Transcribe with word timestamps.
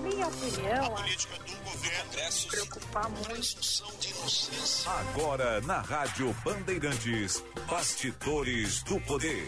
Na 0.00 0.08
minha 0.08 0.28
opinião, 0.28 0.86
a 0.86 0.90
política 0.90 1.34
do 1.40 1.70
governo 1.70 2.32
se 2.32 2.46
preocupar 2.46 3.10
muito. 3.10 3.60
Agora 4.86 5.60
na 5.60 5.80
Rádio 5.80 6.34
Bandeirantes, 6.42 7.44
Bastidores 7.68 8.82
do 8.84 8.98
Poder. 9.02 9.46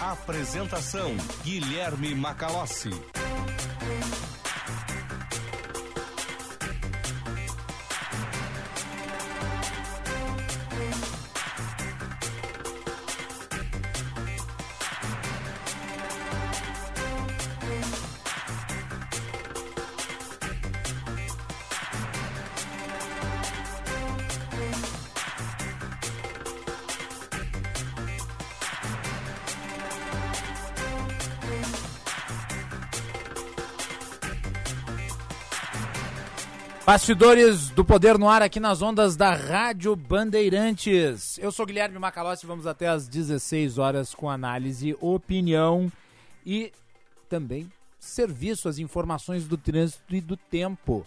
Apresentação: 0.00 1.16
Guilherme 1.44 2.12
Macalossi. 2.16 2.90
Bastidores 36.86 37.68
do 37.70 37.84
Poder 37.84 38.16
no 38.16 38.28
ar 38.28 38.42
aqui 38.42 38.60
nas 38.60 38.80
ondas 38.80 39.16
da 39.16 39.34
Rádio 39.34 39.96
Bandeirantes. 39.96 41.36
Eu 41.36 41.50
sou 41.50 41.66
Guilherme 41.66 41.98
Macalossi 41.98 42.46
vamos 42.46 42.64
até 42.64 42.86
às 42.86 43.08
16 43.08 43.76
horas 43.76 44.14
com 44.14 44.30
análise, 44.30 44.96
opinião 45.00 45.90
e 46.46 46.70
também 47.28 47.68
serviço, 47.98 48.68
as 48.68 48.78
informações 48.78 49.48
do 49.48 49.56
trânsito 49.56 50.14
e 50.14 50.20
do 50.20 50.36
tempo. 50.36 51.04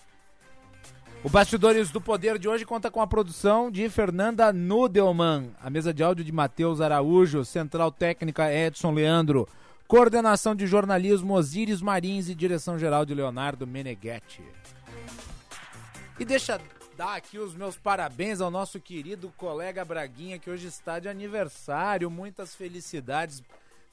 O 1.23 1.29
Bastidores 1.29 1.89
do 1.89 2.01
Poder 2.01 2.37
de 2.37 2.49
hoje 2.49 2.65
conta 2.65 2.91
com 2.91 3.01
a 3.01 3.07
produção 3.07 3.71
de 3.71 3.89
Fernanda 3.89 4.51
Nudelman, 4.51 5.51
a 5.63 5.69
mesa 5.69 5.93
de 5.93 6.03
áudio 6.03 6.25
de 6.25 6.31
Matheus 6.33 6.81
Araújo, 6.81 7.45
central 7.45 7.89
técnica 7.89 8.53
Edson 8.53 8.91
Leandro, 8.91 9.47
coordenação 9.87 10.53
de 10.53 10.67
jornalismo 10.67 11.35
Osíris 11.35 11.81
Marins 11.81 12.27
e 12.27 12.35
direção 12.35 12.77
geral 12.77 13.05
de 13.05 13.15
Leonardo 13.15 13.65
Meneghetti. 13.65 14.43
E 16.19 16.25
deixa 16.25 16.59
dar 16.97 17.15
aqui 17.15 17.39
os 17.39 17.55
meus 17.55 17.77
parabéns 17.77 18.41
ao 18.41 18.51
nosso 18.51 18.77
querido 18.77 19.33
colega 19.37 19.85
Braguinha, 19.85 20.37
que 20.37 20.49
hoje 20.49 20.67
está 20.67 20.99
de 20.99 21.07
aniversário. 21.07 22.11
Muitas 22.11 22.53
felicidades. 22.53 23.41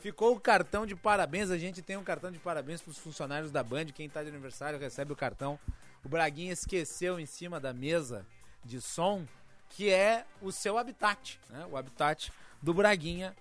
Ficou 0.00 0.34
o 0.34 0.40
cartão 0.40 0.84
de 0.84 0.96
parabéns. 0.96 1.52
A 1.52 1.56
gente 1.56 1.80
tem 1.80 1.96
um 1.96 2.02
cartão 2.02 2.32
de 2.32 2.40
parabéns 2.40 2.82
para 2.82 2.90
os 2.90 2.98
funcionários 2.98 3.52
da 3.52 3.62
Band. 3.62 3.86
Quem 3.94 4.06
está 4.06 4.24
de 4.24 4.28
aniversário 4.28 4.76
recebe 4.76 5.12
o 5.12 5.16
cartão. 5.16 5.56
O 6.04 6.08
Braguinha 6.08 6.52
esqueceu 6.52 7.20
em 7.20 7.26
cima 7.26 7.60
da 7.60 7.72
mesa 7.72 8.26
de 8.64 8.80
som, 8.80 9.24
que 9.70 9.88
é 9.88 10.26
o 10.42 10.50
seu 10.50 10.76
habitat. 10.76 11.38
Né? 11.48 11.64
O 11.70 11.76
habitat 11.76 12.32
do 12.60 12.74
Braguinha 12.74 13.36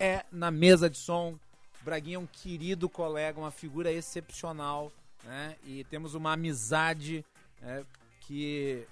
é 0.00 0.24
na 0.32 0.50
mesa 0.50 0.90
de 0.90 0.98
som. 0.98 1.38
O 1.80 1.84
Braguinha 1.84 2.16
é 2.16 2.18
um 2.18 2.26
querido 2.26 2.88
colega, 2.88 3.38
uma 3.38 3.52
figura 3.52 3.92
excepcional. 3.92 4.92
Né? 5.22 5.54
E 5.64 5.84
temos 5.84 6.14
uma 6.16 6.32
amizade. 6.32 7.24
É, 7.62 7.84
que 8.26 8.86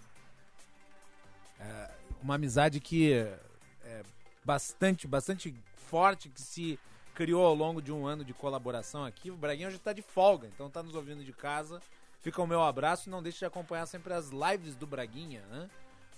é, 1.58 1.90
uma 2.22 2.36
amizade 2.36 2.80
que 2.80 3.12
é 3.12 4.02
bastante, 4.44 5.08
bastante 5.08 5.54
forte 5.74 6.28
que 6.28 6.40
se 6.40 6.78
criou 7.14 7.44
ao 7.46 7.54
longo 7.54 7.80
de 7.80 7.92
um 7.92 8.06
ano 8.06 8.24
de 8.24 8.34
colaboração 8.34 9.04
aqui. 9.04 9.30
O 9.30 9.36
Braguinha 9.36 9.68
hoje 9.68 9.76
está 9.76 9.92
de 9.92 10.02
folga, 10.02 10.48
então 10.48 10.66
está 10.66 10.82
nos 10.82 10.94
ouvindo 10.94 11.24
de 11.24 11.32
casa. 11.32 11.80
Fica 12.20 12.42
o 12.42 12.46
meu 12.46 12.62
abraço 12.62 13.08
e 13.08 13.10
não 13.10 13.22
deixe 13.22 13.40
de 13.40 13.44
acompanhar 13.44 13.86
sempre 13.86 14.12
as 14.12 14.30
lives 14.30 14.76
do 14.76 14.86
Braguinha, 14.86 15.42
né? 15.50 15.68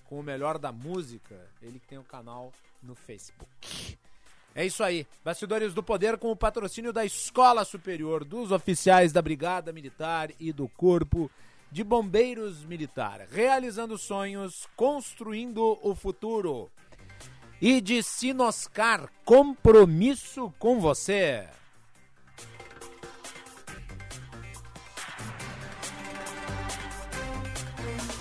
Com 0.04 0.20
o 0.20 0.22
melhor 0.22 0.58
da 0.58 0.70
música. 0.70 1.34
Ele 1.60 1.78
que 1.78 1.86
tem 1.86 1.98
o 1.98 2.02
um 2.02 2.04
canal 2.04 2.52
no 2.82 2.94
Facebook. 2.94 3.98
É 4.54 4.64
isso 4.64 4.82
aí. 4.82 5.06
Bastidores 5.24 5.74
do 5.74 5.82
Poder 5.82 6.16
com 6.16 6.30
o 6.30 6.36
patrocínio 6.36 6.92
da 6.92 7.04
Escola 7.04 7.64
Superior, 7.64 8.24
dos 8.24 8.52
oficiais 8.52 9.12
da 9.12 9.20
Brigada 9.20 9.72
Militar 9.72 10.30
e 10.40 10.52
do 10.52 10.68
Corpo 10.68 11.30
de 11.70 11.82
Bombeiros 11.84 12.64
Militar, 12.64 13.26
realizando 13.30 13.98
sonhos, 13.98 14.66
construindo 14.76 15.78
o 15.82 15.94
futuro. 15.94 16.70
E 17.60 17.80
de 17.80 18.02
Sinoscar, 18.02 19.08
compromisso 19.24 20.52
com 20.58 20.80
você. 20.80 21.48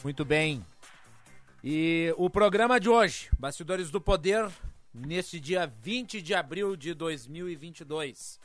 Muito 0.03 0.25
bem. 0.25 0.63
E 1.63 2.13
o 2.15 2.29
programa 2.29 2.79
de 2.79 2.87
hoje, 2.87 3.27
Bastidores 3.39 3.89
do 3.89 3.99
Poder, 3.99 4.47
neste 4.95 5.39
dia 5.41 5.67
20 5.81 6.21
de 6.21 6.33
abril 6.33 6.75
de 6.77 6.93
2022 6.93 8.39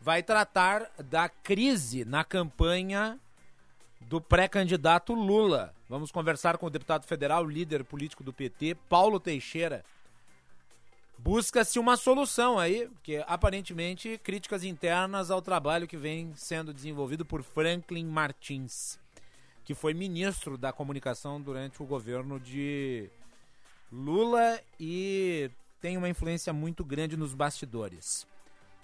vai 0.00 0.20
tratar 0.20 0.90
da 0.98 1.28
crise 1.28 2.04
na 2.04 2.24
campanha 2.24 3.20
do 4.00 4.20
pré-candidato 4.20 5.14
Lula. 5.14 5.72
Vamos 5.88 6.10
conversar 6.10 6.58
com 6.58 6.66
o 6.66 6.70
deputado 6.70 7.06
federal, 7.06 7.44
líder 7.44 7.84
político 7.84 8.24
do 8.24 8.32
PT, 8.32 8.74
Paulo 8.88 9.20
Teixeira. 9.20 9.84
Busca-se 11.16 11.78
uma 11.78 11.96
solução 11.96 12.58
aí, 12.58 12.88
porque 12.88 13.22
aparentemente 13.28 14.18
críticas 14.24 14.64
internas 14.64 15.30
ao 15.30 15.40
trabalho 15.40 15.86
que 15.86 15.96
vem 15.96 16.32
sendo 16.34 16.74
desenvolvido 16.74 17.24
por 17.24 17.44
Franklin 17.44 18.06
Martins, 18.06 18.98
que 19.64 19.72
foi 19.72 19.94
ministro 19.94 20.58
da 20.58 20.72
comunicação 20.72 21.40
durante 21.40 21.80
o 21.80 21.86
governo 21.86 22.40
de 22.40 23.08
Lula 23.92 24.60
e 24.80 25.48
tem 25.82 25.98
uma 25.98 26.08
influência 26.08 26.52
muito 26.52 26.84
grande 26.84 27.16
nos 27.16 27.34
bastidores. 27.34 28.24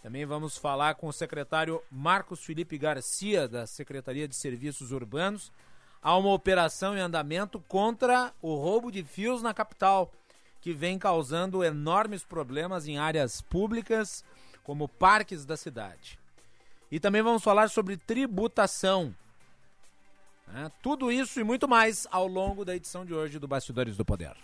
Também 0.03 0.26
vamos 0.26 0.59
falar 0.59 0.97
com 0.97 1.06
o 1.06 1.12
secretário 1.12 1.81
Marcos 1.91 2.44
Felipe 2.44 2.76
Garcia, 2.76 3.47
da 3.47 3.69
Secretaria 3.69 4.26
de 4.26 4.34
Serviços 4.34 4.91
Urbanos. 4.91 5.53
Há 6.03 6.16
uma 6.16 6.32
operação 6.32 6.97
em 6.97 7.00
andamento 7.00 7.60
contra 7.69 8.34
o 8.42 8.56
roubo 8.56 8.91
de 8.91 9.04
fios 9.04 9.42
na 9.42 9.54
capital, 9.54 10.12
que 10.60 10.72
vem 10.72 10.98
causando 10.98 11.62
enormes 11.62 12.25
problemas 12.25 12.88
em 12.88 12.98
áreas 12.98 13.41
públicas, 13.41 14.25
como 14.64 14.88
parques 14.88 15.44
da 15.44 15.56
cidade. 15.56 16.19
E 16.91 16.98
também 16.98 17.22
vamos 17.22 17.44
falar 17.44 17.70
sobre 17.70 17.97
tributação. 17.97 19.14
É, 20.54 20.70
tudo 20.82 21.12
isso 21.12 21.38
e 21.38 21.44
muito 21.44 21.69
mais 21.69 22.08
ao 22.10 22.26
longo 22.26 22.64
da 22.64 22.75
edição 22.75 23.04
de 23.04 23.14
hoje 23.14 23.38
do 23.38 23.47
Bastidores 23.47 23.97
do 23.97 24.04
Poder. 24.04 24.34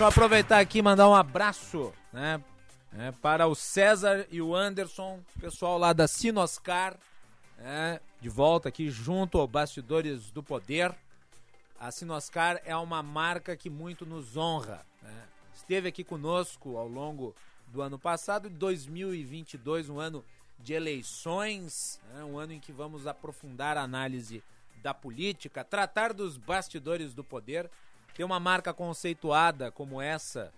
Eu 0.00 0.06
aproveitar 0.06 0.60
aqui 0.60 0.78
e 0.78 0.82
mandar 0.82 1.10
um 1.10 1.14
abraço, 1.14 1.92
né? 2.10 2.42
É, 2.98 3.12
para 3.12 3.46
o 3.46 3.54
César 3.54 4.26
e 4.30 4.40
o 4.40 4.56
Anderson, 4.56 5.20
pessoal 5.38 5.76
lá 5.76 5.92
da 5.92 6.08
Sinoscar, 6.08 6.96
é, 7.58 8.00
de 8.18 8.30
volta 8.30 8.70
aqui 8.70 8.88
junto 8.88 9.36
ao 9.36 9.46
Bastidores 9.46 10.30
do 10.30 10.42
Poder. 10.42 10.94
A 11.78 11.90
Sinoscar 11.90 12.62
é 12.64 12.74
uma 12.74 13.02
marca 13.02 13.54
que 13.54 13.68
muito 13.68 14.06
nos 14.06 14.38
honra. 14.38 14.86
Né? 15.02 15.22
Esteve 15.54 15.90
aqui 15.90 16.02
conosco 16.02 16.78
ao 16.78 16.88
longo 16.88 17.36
do 17.66 17.82
ano 17.82 17.98
passado, 17.98 18.48
2022, 18.48 19.90
um 19.90 20.00
ano 20.00 20.24
de 20.58 20.72
eleições, 20.72 22.00
né? 22.14 22.24
um 22.24 22.38
ano 22.38 22.54
em 22.54 22.58
que 22.58 22.72
vamos 22.72 23.06
aprofundar 23.06 23.76
a 23.76 23.82
análise 23.82 24.42
da 24.82 24.94
política, 24.94 25.62
tratar 25.62 26.14
dos 26.14 26.38
bastidores 26.38 27.12
do 27.12 27.22
poder 27.22 27.70
ter 28.14 28.24
uma 28.24 28.40
marca 28.40 28.72
conceituada 28.72 29.70
como 29.70 30.00
essa 30.00 30.52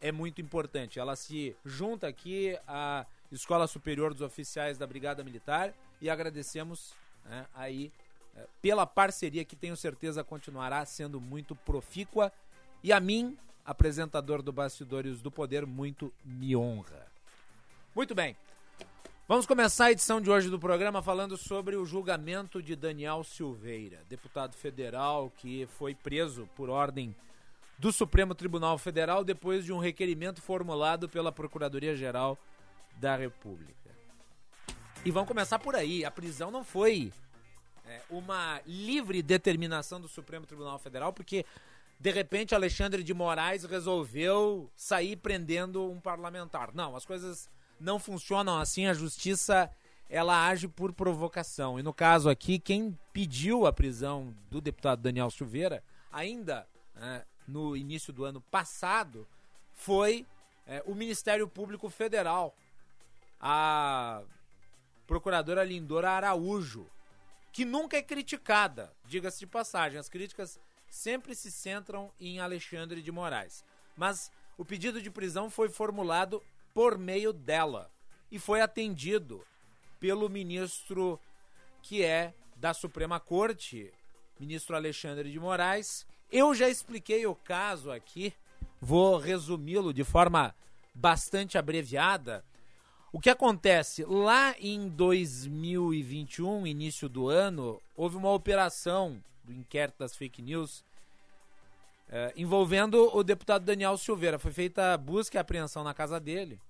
é 0.00 0.12
muito 0.12 0.40
importante. 0.40 0.98
Ela 0.98 1.16
se 1.16 1.56
junta 1.64 2.06
aqui 2.06 2.58
a 2.68 3.06
Escola 3.32 3.66
Superior 3.66 4.12
dos 4.12 4.22
Oficiais 4.22 4.78
da 4.78 4.86
Brigada 4.86 5.24
Militar 5.24 5.74
e 6.00 6.10
agradecemos 6.10 6.94
né, 7.24 7.46
aí 7.54 7.90
é, 8.36 8.46
pela 8.60 8.86
parceria 8.86 9.44
que 9.44 9.56
tenho 9.56 9.76
certeza 9.76 10.22
continuará 10.22 10.84
sendo 10.84 11.20
muito 11.20 11.54
profícua 11.54 12.32
e 12.82 12.92
a 12.92 13.00
mim, 13.00 13.38
apresentador 13.64 14.42
do 14.42 14.52
Bastidores 14.52 15.22
do 15.22 15.30
Poder, 15.30 15.66
muito 15.66 16.12
me 16.22 16.54
honra. 16.54 17.06
Muito 17.94 18.14
bem. 18.14 18.36
Vamos 19.26 19.46
começar 19.46 19.86
a 19.86 19.92
edição 19.92 20.20
de 20.20 20.30
hoje 20.30 20.50
do 20.50 20.58
programa 20.58 21.00
falando 21.00 21.34
sobre 21.38 21.76
o 21.76 21.86
julgamento 21.86 22.62
de 22.62 22.76
Daniel 22.76 23.24
Silveira, 23.24 24.02
deputado 24.06 24.54
federal 24.54 25.32
que 25.38 25.66
foi 25.78 25.94
preso 25.94 26.46
por 26.54 26.68
ordem 26.68 27.16
do 27.78 27.90
Supremo 27.90 28.34
Tribunal 28.34 28.76
Federal 28.76 29.24
depois 29.24 29.64
de 29.64 29.72
um 29.72 29.78
requerimento 29.78 30.42
formulado 30.42 31.08
pela 31.08 31.32
Procuradoria-Geral 31.32 32.38
da 32.96 33.16
República. 33.16 33.90
E 35.06 35.10
vamos 35.10 35.28
começar 35.28 35.58
por 35.58 35.74
aí. 35.74 36.04
A 36.04 36.10
prisão 36.10 36.50
não 36.50 36.62
foi 36.62 37.10
é, 37.86 38.02
uma 38.10 38.60
livre 38.66 39.22
determinação 39.22 39.98
do 40.02 40.06
Supremo 40.06 40.44
Tribunal 40.44 40.78
Federal, 40.78 41.14
porque 41.14 41.46
de 41.98 42.10
repente 42.10 42.54
Alexandre 42.54 43.02
de 43.02 43.14
Moraes 43.14 43.64
resolveu 43.64 44.70
sair 44.76 45.16
prendendo 45.16 45.90
um 45.90 45.98
parlamentar. 45.98 46.74
Não, 46.74 46.94
as 46.94 47.06
coisas 47.06 47.48
não 47.80 47.98
funcionam 47.98 48.58
assim, 48.58 48.86
a 48.86 48.94
justiça 48.94 49.70
ela 50.08 50.46
age 50.46 50.68
por 50.68 50.92
provocação. 50.92 51.78
E 51.78 51.82
no 51.82 51.92
caso 51.92 52.28
aqui, 52.28 52.58
quem 52.58 52.98
pediu 53.12 53.66
a 53.66 53.72
prisão 53.72 54.34
do 54.50 54.60
deputado 54.60 55.02
Daniel 55.02 55.30
Silveira, 55.30 55.82
ainda 56.12 56.66
né, 56.94 57.24
no 57.48 57.76
início 57.76 58.12
do 58.12 58.24
ano 58.24 58.40
passado, 58.40 59.26
foi 59.72 60.26
é, 60.66 60.82
o 60.86 60.94
Ministério 60.94 61.48
Público 61.48 61.88
Federal, 61.90 62.54
a 63.40 64.22
procuradora 65.06 65.64
Lindora 65.64 66.10
Araújo, 66.10 66.86
que 67.52 67.64
nunca 67.64 67.96
é 67.96 68.02
criticada, 68.02 68.92
diga-se 69.06 69.40
de 69.40 69.46
passagem. 69.46 69.98
As 69.98 70.08
críticas 70.08 70.58
sempre 70.88 71.34
se 71.34 71.50
centram 71.50 72.10
em 72.20 72.40
Alexandre 72.40 73.02
de 73.02 73.12
Moraes. 73.12 73.64
Mas 73.96 74.30
o 74.56 74.64
pedido 74.64 75.00
de 75.02 75.10
prisão 75.10 75.50
foi 75.50 75.68
formulado 75.68 76.42
por 76.74 76.98
meio 76.98 77.32
dela 77.32 77.90
e 78.30 78.38
foi 78.38 78.60
atendido 78.60 79.46
pelo 80.00 80.28
ministro 80.28 81.18
que 81.80 82.02
é 82.02 82.34
da 82.56 82.74
Suprema 82.74 83.20
Corte, 83.20 83.92
ministro 84.38 84.74
Alexandre 84.74 85.30
de 85.30 85.38
Moraes. 85.38 86.04
Eu 86.30 86.54
já 86.54 86.68
expliquei 86.68 87.26
o 87.26 87.34
caso 87.34 87.92
aqui, 87.92 88.34
vou 88.80 89.16
resumi-lo 89.18 89.94
de 89.94 90.02
forma 90.02 90.54
bastante 90.92 91.56
abreviada. 91.56 92.44
O 93.12 93.20
que 93.20 93.30
acontece? 93.30 94.04
Lá 94.04 94.56
em 94.58 94.88
2021, 94.88 96.66
início 96.66 97.08
do 97.08 97.28
ano, 97.28 97.80
houve 97.96 98.16
uma 98.16 98.32
operação 98.32 99.22
do 99.44 99.52
inquérito 99.52 99.98
das 99.98 100.16
fake 100.16 100.42
news 100.42 100.84
é, 102.08 102.32
envolvendo 102.36 103.10
o 103.14 103.22
deputado 103.22 103.64
Daniel 103.64 103.96
Silveira. 103.96 104.38
Foi 104.38 104.52
feita 104.52 104.96
busca 104.96 105.38
e 105.38 105.40
apreensão 105.40 105.82
na 105.82 105.94
casa 105.94 106.20
dele. 106.20 106.60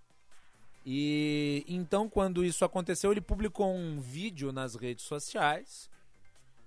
E 0.87 1.65
então, 1.67 2.09
quando 2.09 2.45
isso 2.45 2.65
aconteceu, 2.65 3.11
ele 3.11 3.21
publicou 3.21 3.75
um 3.75 4.01
vídeo 4.01 4.53
nas 4.53 4.75
redes 4.75 5.05
sociais 5.05 5.89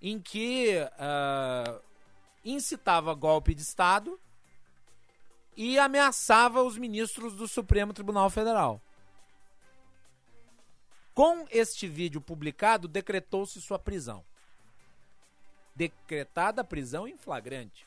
em 0.01 0.19
que 0.19 0.75
uh, 0.79 1.81
incitava 2.43 3.13
golpe 3.13 3.53
de 3.53 3.61
Estado 3.61 4.19
e 5.55 5.79
ameaçava 5.79 6.61
os 6.61 6.77
ministros 6.77 7.33
do 7.33 7.47
Supremo 7.47 7.93
Tribunal 7.93 8.29
Federal. 8.29 8.81
Com 11.13 11.47
este 11.49 11.87
vídeo 11.87 12.21
publicado, 12.21 12.87
decretou-se 12.87 13.59
sua 13.59 13.79
prisão. 13.79 14.23
Decretada 15.75 16.63
prisão 16.63 17.07
em 17.07 17.17
flagrante. 17.17 17.87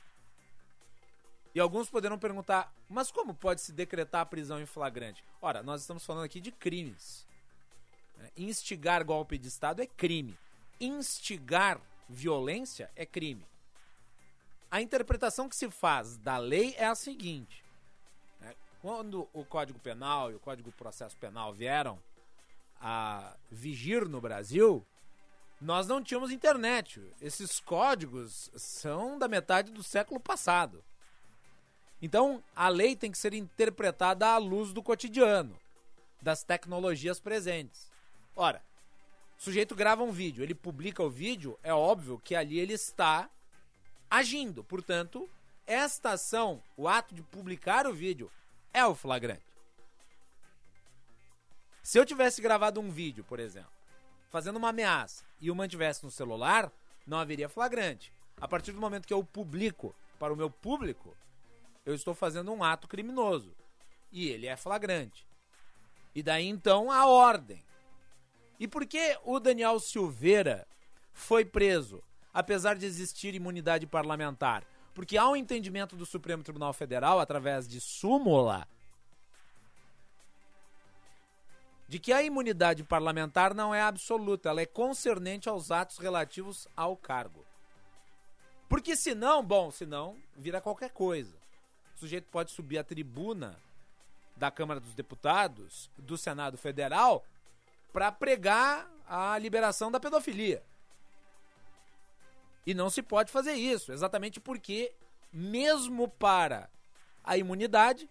E 1.54 1.58
alguns 1.60 1.90
poderão 1.90 2.18
perguntar, 2.18 2.72
mas 2.88 3.10
como 3.10 3.34
pode 3.34 3.60
se 3.60 3.72
decretar 3.72 4.20
a 4.20 4.26
prisão 4.26 4.60
em 4.60 4.66
flagrante? 4.66 5.24
Ora, 5.42 5.62
nós 5.62 5.80
estamos 5.80 6.04
falando 6.04 6.24
aqui 6.24 6.40
de 6.40 6.52
crimes. 6.52 7.26
É, 8.18 8.30
instigar 8.36 9.04
golpe 9.04 9.36
de 9.36 9.48
Estado 9.48 9.82
é 9.82 9.86
crime. 9.86 10.38
Instigar 10.80 11.80
violência 12.08 12.90
é 12.94 13.04
crime. 13.04 13.44
A 14.70 14.80
interpretação 14.80 15.48
que 15.48 15.56
se 15.56 15.68
faz 15.70 16.16
da 16.18 16.38
lei 16.38 16.74
é 16.78 16.86
a 16.86 16.94
seguinte: 16.94 17.64
né? 18.40 18.54
quando 18.80 19.28
o 19.32 19.44
Código 19.44 19.78
Penal 19.80 20.30
e 20.30 20.36
o 20.36 20.40
Código 20.40 20.70
Processo 20.70 21.16
Penal 21.16 21.52
vieram 21.52 21.98
a 22.80 23.36
vigir 23.50 24.08
no 24.08 24.20
Brasil, 24.20 24.86
nós 25.60 25.88
não 25.88 26.02
tínhamos 26.02 26.30
internet. 26.30 27.02
Esses 27.20 27.58
códigos 27.58 28.50
são 28.54 29.18
da 29.18 29.26
metade 29.26 29.72
do 29.72 29.82
século 29.82 30.20
passado. 30.20 30.82
Então, 32.02 32.42
a 32.56 32.68
lei 32.68 32.96
tem 32.96 33.10
que 33.10 33.18
ser 33.18 33.34
interpretada 33.34 34.28
à 34.28 34.38
luz 34.38 34.72
do 34.72 34.82
cotidiano, 34.82 35.58
das 36.20 36.42
tecnologias 36.42 37.20
presentes. 37.20 37.90
Ora, 38.34 38.62
o 39.38 39.42
sujeito 39.42 39.74
grava 39.74 40.02
um 40.02 40.10
vídeo, 40.10 40.42
ele 40.42 40.54
publica 40.54 41.02
o 41.02 41.10
vídeo, 41.10 41.58
é 41.62 41.72
óbvio 41.72 42.20
que 42.22 42.34
ali 42.34 42.58
ele 42.58 42.72
está 42.72 43.28
agindo. 44.10 44.64
Portanto, 44.64 45.28
esta 45.66 46.12
ação, 46.12 46.62
o 46.76 46.88
ato 46.88 47.14
de 47.14 47.22
publicar 47.22 47.86
o 47.86 47.92
vídeo, 47.92 48.30
é 48.72 48.84
o 48.84 48.94
flagrante. 48.94 49.44
Se 51.82 51.98
eu 51.98 52.06
tivesse 52.06 52.40
gravado 52.40 52.80
um 52.80 52.90
vídeo, 52.90 53.24
por 53.24 53.40
exemplo, 53.40 53.72
fazendo 54.30 54.56
uma 54.56 54.68
ameaça 54.70 55.24
e 55.40 55.50
o 55.50 55.54
mantivesse 55.54 56.04
no 56.04 56.10
celular, 56.10 56.70
não 57.06 57.18
haveria 57.18 57.48
flagrante. 57.48 58.12
A 58.40 58.46
partir 58.46 58.72
do 58.72 58.80
momento 58.80 59.06
que 59.06 59.12
eu 59.12 59.24
publico 59.24 59.94
para 60.18 60.32
o 60.32 60.36
meu 60.36 60.50
público, 60.50 61.16
eu 61.84 61.94
estou 61.94 62.14
fazendo 62.14 62.52
um 62.52 62.62
ato 62.62 62.88
criminoso. 62.88 63.54
E 64.12 64.28
ele 64.28 64.46
é 64.46 64.56
flagrante. 64.56 65.26
E 66.14 66.22
daí 66.22 66.46
então 66.46 66.90
a 66.90 67.06
ordem. 67.06 67.64
E 68.58 68.66
por 68.66 68.86
que 68.86 69.18
o 69.24 69.38
Daniel 69.38 69.78
Silveira 69.80 70.66
foi 71.12 71.44
preso, 71.44 72.02
apesar 72.32 72.76
de 72.76 72.84
existir 72.84 73.34
imunidade 73.34 73.86
parlamentar? 73.86 74.64
Porque 74.92 75.16
há 75.16 75.28
um 75.28 75.36
entendimento 75.36 75.96
do 75.96 76.04
Supremo 76.04 76.42
Tribunal 76.42 76.72
Federal, 76.72 77.20
através 77.20 77.68
de 77.68 77.80
súmula, 77.80 78.66
de 81.88 81.98
que 81.98 82.12
a 82.12 82.22
imunidade 82.22 82.84
parlamentar 82.84 83.54
não 83.54 83.74
é 83.74 83.80
absoluta, 83.80 84.48
ela 84.48 84.60
é 84.60 84.66
concernente 84.66 85.48
aos 85.48 85.70
atos 85.70 85.98
relativos 85.98 86.68
ao 86.76 86.96
cargo. 86.96 87.46
Porque 88.68 88.94
senão, 88.94 89.42
bom, 89.42 89.70
senão 89.70 90.16
vira 90.36 90.60
qualquer 90.60 90.90
coisa 90.90 91.39
sujeito 92.00 92.26
pode 92.30 92.50
subir 92.50 92.78
à 92.78 92.84
tribuna 92.84 93.56
da 94.34 94.50
Câmara 94.50 94.80
dos 94.80 94.94
Deputados, 94.94 95.90
do 95.98 96.16
Senado 96.16 96.56
Federal, 96.56 97.24
para 97.92 98.10
pregar 98.10 98.90
a 99.06 99.36
liberação 99.38 99.90
da 99.90 100.00
pedofilia. 100.00 100.62
E 102.66 102.72
não 102.72 102.88
se 102.88 103.02
pode 103.02 103.30
fazer 103.30 103.52
isso, 103.52 103.92
exatamente 103.92 104.40
porque, 104.40 104.92
mesmo 105.32 106.08
para 106.08 106.70
a 107.22 107.36
imunidade, 107.36 108.08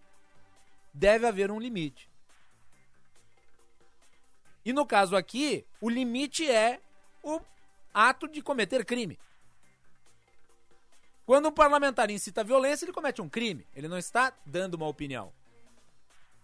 deve 0.94 1.26
haver 1.26 1.50
um 1.50 1.60
limite. 1.60 2.10
E 4.64 4.72
no 4.72 4.86
caso 4.86 5.16
aqui, 5.16 5.66
o 5.82 5.90
limite 5.90 6.50
é 6.50 6.80
o 7.24 7.42
ato 7.94 8.28
de 8.28 8.42
cometer 8.42 8.86
crime. 8.86 9.18
Quando 11.30 11.48
um 11.48 11.52
parlamentar 11.52 12.10
incita 12.10 12.44
violência, 12.44 12.86
ele 12.86 12.92
comete 12.92 13.22
um 13.22 13.30
crime. 13.30 13.64
Ele 13.76 13.88
não 13.88 14.00
está 14.00 14.34
dando 14.44 14.74
uma 14.74 14.88
opinião. 14.88 15.32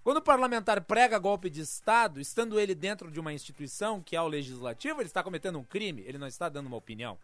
Quando 0.04 0.18
o 0.18 0.22
parlamentar 0.22 0.80
prega 0.84 1.18
golpe 1.18 1.50
de 1.50 1.62
Estado, 1.62 2.22
estando 2.22 2.60
ele 2.60 2.76
dentro 2.76 3.10
de 3.10 3.20
uma 3.20 3.34
instituição 3.34 4.00
que 4.00 4.16
é 4.16 4.22
o 4.22 4.28
legislativo, 4.28 5.02
ele 5.02 5.08
está 5.08 5.24
cometendo 5.24 5.58
um 5.58 5.64
crime, 5.64 6.04
ele 6.06 6.20
não 6.20 6.28
está 6.28 6.50
dando 6.50 6.68
uma 6.68 6.78
opinião. 6.78 7.18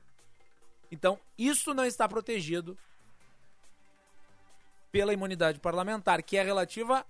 Então, 0.91 1.19
isso 1.37 1.71
não 1.71 1.85
está 1.85 2.09
protegido 2.09 2.75
pela 4.91 5.13
imunidade 5.13 5.59
parlamentar, 5.59 6.23
que 6.23 6.37
é 6.37 6.43
relativa 6.43 7.05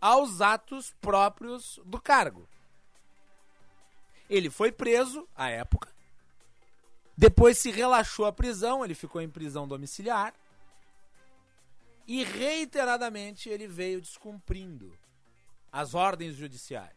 aos 0.00 0.40
atos 0.40 0.92
próprios 1.00 1.78
do 1.84 2.00
cargo. 2.00 2.48
Ele 4.28 4.50
foi 4.50 4.72
preso 4.72 5.28
à 5.32 5.48
época, 5.48 5.91
depois 7.16 7.58
se 7.58 7.70
relaxou 7.70 8.24
a 8.26 8.32
prisão, 8.32 8.84
ele 8.84 8.94
ficou 8.94 9.20
em 9.20 9.28
prisão 9.28 9.68
domiciliar. 9.68 10.34
E 12.06 12.24
reiteradamente 12.24 13.48
ele 13.48 13.66
veio 13.66 14.00
descumprindo 14.00 14.92
as 15.70 15.94
ordens 15.94 16.34
judiciais. 16.34 16.96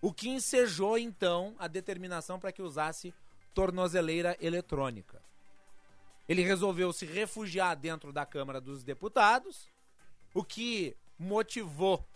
O 0.00 0.12
que 0.12 0.30
ensejou 0.30 0.96
então 0.96 1.54
a 1.58 1.68
determinação 1.68 2.40
para 2.40 2.52
que 2.52 2.62
usasse 2.62 3.12
tornozeleira 3.52 4.36
eletrônica. 4.40 5.20
Ele 6.28 6.42
resolveu 6.42 6.92
se 6.92 7.04
refugiar 7.04 7.74
dentro 7.74 8.12
da 8.12 8.24
Câmara 8.24 8.60
dos 8.60 8.82
Deputados, 8.82 9.68
o 10.32 10.42
que 10.42 10.96
motivou 11.18 12.06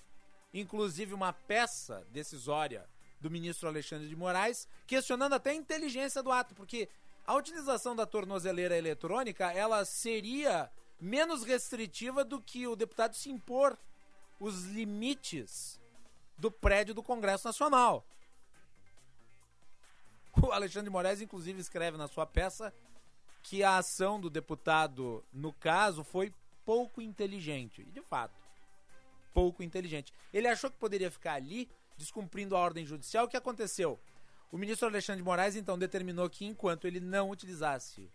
inclusive 0.54 1.12
uma 1.12 1.32
peça 1.32 2.06
decisória 2.12 2.88
do 3.24 3.30
ministro 3.30 3.66
Alexandre 3.66 4.06
de 4.06 4.14
Moraes, 4.14 4.68
questionando 4.86 5.32
até 5.32 5.50
a 5.50 5.54
inteligência 5.54 6.22
do 6.22 6.30
ato, 6.30 6.54
porque 6.54 6.90
a 7.26 7.34
utilização 7.34 7.96
da 7.96 8.04
tornozeleira 8.04 8.76
eletrônica, 8.76 9.50
ela 9.50 9.82
seria 9.86 10.70
menos 11.00 11.42
restritiva 11.42 12.22
do 12.22 12.38
que 12.38 12.66
o 12.66 12.76
deputado 12.76 13.16
se 13.16 13.30
impor 13.30 13.78
os 14.38 14.64
limites 14.66 15.80
do 16.36 16.50
prédio 16.50 16.92
do 16.92 17.02
Congresso 17.02 17.46
Nacional. 17.46 18.06
O 20.42 20.52
Alexandre 20.52 20.90
de 20.90 20.92
Moraes, 20.92 21.22
inclusive, 21.22 21.58
escreve 21.58 21.96
na 21.96 22.08
sua 22.08 22.26
peça 22.26 22.74
que 23.42 23.64
a 23.64 23.78
ação 23.78 24.20
do 24.20 24.28
deputado, 24.28 25.24
no 25.32 25.50
caso, 25.50 26.04
foi 26.04 26.30
pouco 26.62 27.00
inteligente. 27.00 27.80
E, 27.80 27.90
de 27.90 28.02
fato, 28.02 28.38
pouco 29.32 29.62
inteligente. 29.62 30.12
Ele 30.30 30.46
achou 30.46 30.70
que 30.70 30.76
poderia 30.76 31.10
ficar 31.10 31.34
ali, 31.34 31.70
descumprindo 31.96 32.56
a 32.56 32.60
ordem 32.60 32.84
judicial. 32.84 33.26
O 33.26 33.28
que 33.28 33.36
aconteceu? 33.36 33.98
O 34.50 34.58
ministro 34.58 34.86
Alexandre 34.86 35.20
de 35.20 35.24
Moraes, 35.24 35.56
então, 35.56 35.78
determinou 35.78 36.28
que, 36.30 36.44
enquanto 36.44 36.86
ele 36.86 37.00
não 37.00 37.30
utilizasse 37.30 38.10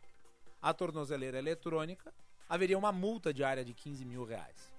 a 0.61 0.73
tornozeleira 0.73 1.37
eletrônica, 1.37 2.13
haveria 2.47 2.77
uma 2.77 2.91
multa 2.91 3.33
diária 3.33 3.63
de 3.63 3.73
15 3.73 4.05
mil 4.05 4.23
reais. 4.23 4.73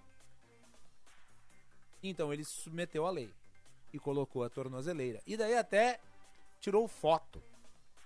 Então 2.02 2.32
ele 2.32 2.44
se 2.44 2.52
submeteu 2.52 3.06
à 3.06 3.10
lei 3.10 3.32
e 3.92 3.98
colocou 3.98 4.42
a 4.42 4.48
tornozeleira. 4.48 5.22
E 5.26 5.36
daí 5.36 5.56
até 5.56 6.00
tirou 6.60 6.88
foto 6.88 7.42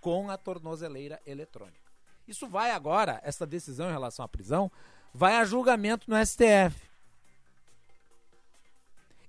com 0.01 0.31
a 0.31 0.37
tornozeleira 0.37 1.21
eletrônica. 1.27 1.79
Isso 2.27 2.49
vai 2.49 2.71
agora, 2.71 3.21
essa 3.23 3.47
decisão 3.47 3.89
em 3.89 3.93
relação 3.93 4.25
à 4.25 4.29
prisão, 4.29 4.71
vai 5.13 5.37
a 5.37 5.45
julgamento 5.45 6.11
no 6.11 6.17
STF. 6.27 6.91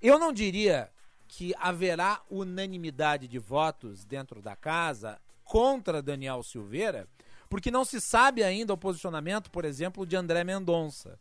Eu 0.02 0.18
não 0.18 0.32
diria 0.32 0.92
que 1.28 1.54
haverá 1.60 2.22
unanimidade 2.30 3.28
de 3.28 3.40
votos 3.40 4.06
dentro 4.06 4.42
da 4.42 4.56
casa 4.56 5.20
contra 5.44 6.02
Daniel 6.02 6.42
Silveira, 6.44 7.08
porque 7.50 7.72
não 7.72 7.86
se 7.86 8.02
sabe 8.02 8.44
ainda 8.44 8.74
o 8.74 8.78
posicionamento, 8.78 9.52
por 9.52 9.66
exemplo, 9.66 10.06
de 10.06 10.16
André 10.16 10.44
Mendonça. 10.44 11.20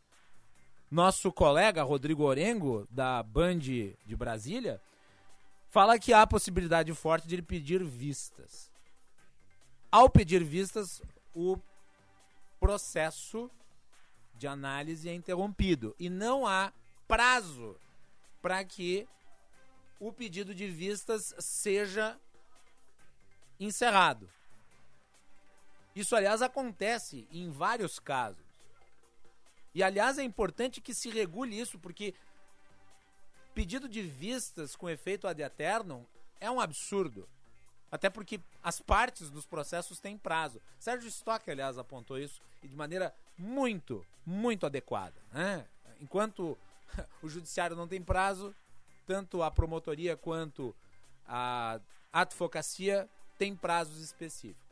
Nosso 0.91 1.33
colega 1.33 1.83
Rodrigo 1.83 2.23
Orengo, 2.23 2.87
da 2.91 3.23
Band 3.23 3.59
de 3.59 4.17
Brasília, 4.17 4.81
fala 5.71 5.99
que 5.99 6.13
há 6.13 6.27
possibilidade 6.27 6.93
forte 6.95 7.27
de 7.27 7.35
ele 7.35 7.43
pedir 7.43 7.83
vistas. 7.83 8.71
Ao 9.91 10.09
pedir 10.09 10.43
vistas, 10.43 11.03
o 11.35 11.59
processo 12.61 13.51
de 14.37 14.47
análise 14.47 15.09
é 15.09 15.15
interrompido 15.15 15.95
e 15.99 16.09
não 16.09 16.47
há 16.47 16.73
prazo 17.07 17.77
para 18.41 18.65
que 18.65 19.07
o 20.07 20.13
pedido 20.13 20.55
de 20.55 20.69
vistas 20.69 21.35
seja 21.39 22.21
encerrado. 23.59 24.29
Isso, 25.97 26.15
aliás, 26.15 26.43
acontece 26.43 27.27
em 27.33 27.51
vários 27.51 27.99
casos. 27.99 28.45
E, 29.75 29.83
aliás, 29.83 30.19
é 30.19 30.23
importante 30.23 30.83
que 30.83 30.93
se 30.93 31.09
regule 31.09 31.59
isso, 31.59 31.79
porque 31.79 32.15
pedido 33.55 33.89
de 33.89 34.03
vistas 34.03 34.77
com 34.77 34.91
efeito 34.91 35.27
ad 35.27 35.43
eternum 35.43 36.05
é 36.39 36.51
um 36.51 36.61
absurdo. 36.61 37.27
Até 37.91 38.11
porque 38.11 38.41
as 38.63 38.81
partes 38.81 39.31
dos 39.31 39.47
processos 39.47 40.01
têm 40.01 40.19
prazo. 40.19 40.61
Sérgio 40.79 41.09
Stock, 41.09 41.51
aliás, 41.51 41.79
apontou 41.79 42.19
isso 42.19 42.43
e 42.63 42.69
de 42.69 42.77
maneira 42.77 43.15
muito, 43.39 44.05
muito 44.27 44.67
adequada. 44.67 45.15
Né? 45.33 45.67
Enquanto 45.99 46.59
o 47.23 47.29
judiciário 47.29 47.75
não 47.75 47.89
tem 47.89 48.03
prazo, 48.03 48.55
tanto 49.07 49.43
a 49.43 49.51
promotoria 49.51 50.17
quanto 50.17 50.75
a 51.27 51.81
advocacia 52.13 53.09
têm 53.39 53.57
prazos 53.57 54.01
específicos. 54.01 54.65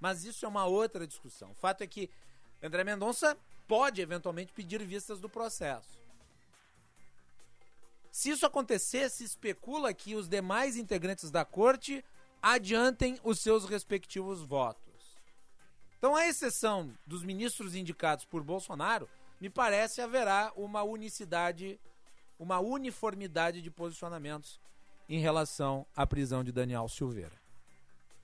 Mas 0.00 0.24
isso 0.24 0.44
é 0.44 0.48
uma 0.48 0.66
outra 0.66 1.06
discussão. 1.06 1.52
O 1.52 1.54
fato 1.54 1.82
é 1.82 1.86
que 1.86 2.10
André 2.62 2.84
Mendonça 2.84 3.36
pode 3.66 4.00
eventualmente 4.00 4.52
pedir 4.52 4.84
vistas 4.84 5.20
do 5.20 5.28
processo. 5.28 6.00
Se 8.10 8.30
isso 8.30 8.44
acontecer, 8.44 9.08
se 9.08 9.24
especula 9.24 9.94
que 9.94 10.14
os 10.14 10.28
demais 10.28 10.76
integrantes 10.76 11.30
da 11.30 11.44
corte 11.44 12.04
adiantem 12.42 13.18
os 13.24 13.38
seus 13.38 13.64
respectivos 13.64 14.42
votos. 14.42 15.16
Então, 15.96 16.16
à 16.16 16.26
exceção 16.26 16.92
dos 17.06 17.22
ministros 17.22 17.74
indicados 17.74 18.24
por 18.24 18.42
Bolsonaro, 18.42 19.08
me 19.40 19.48
parece 19.48 20.00
haverá 20.00 20.52
uma 20.56 20.82
unicidade, 20.82 21.80
uma 22.42 22.58
uniformidade 22.58 23.62
de 23.62 23.70
posicionamentos 23.70 24.60
em 25.08 25.20
relação 25.20 25.86
à 25.94 26.04
prisão 26.04 26.42
de 26.42 26.50
Daniel 26.50 26.88
Silveira. 26.88 27.40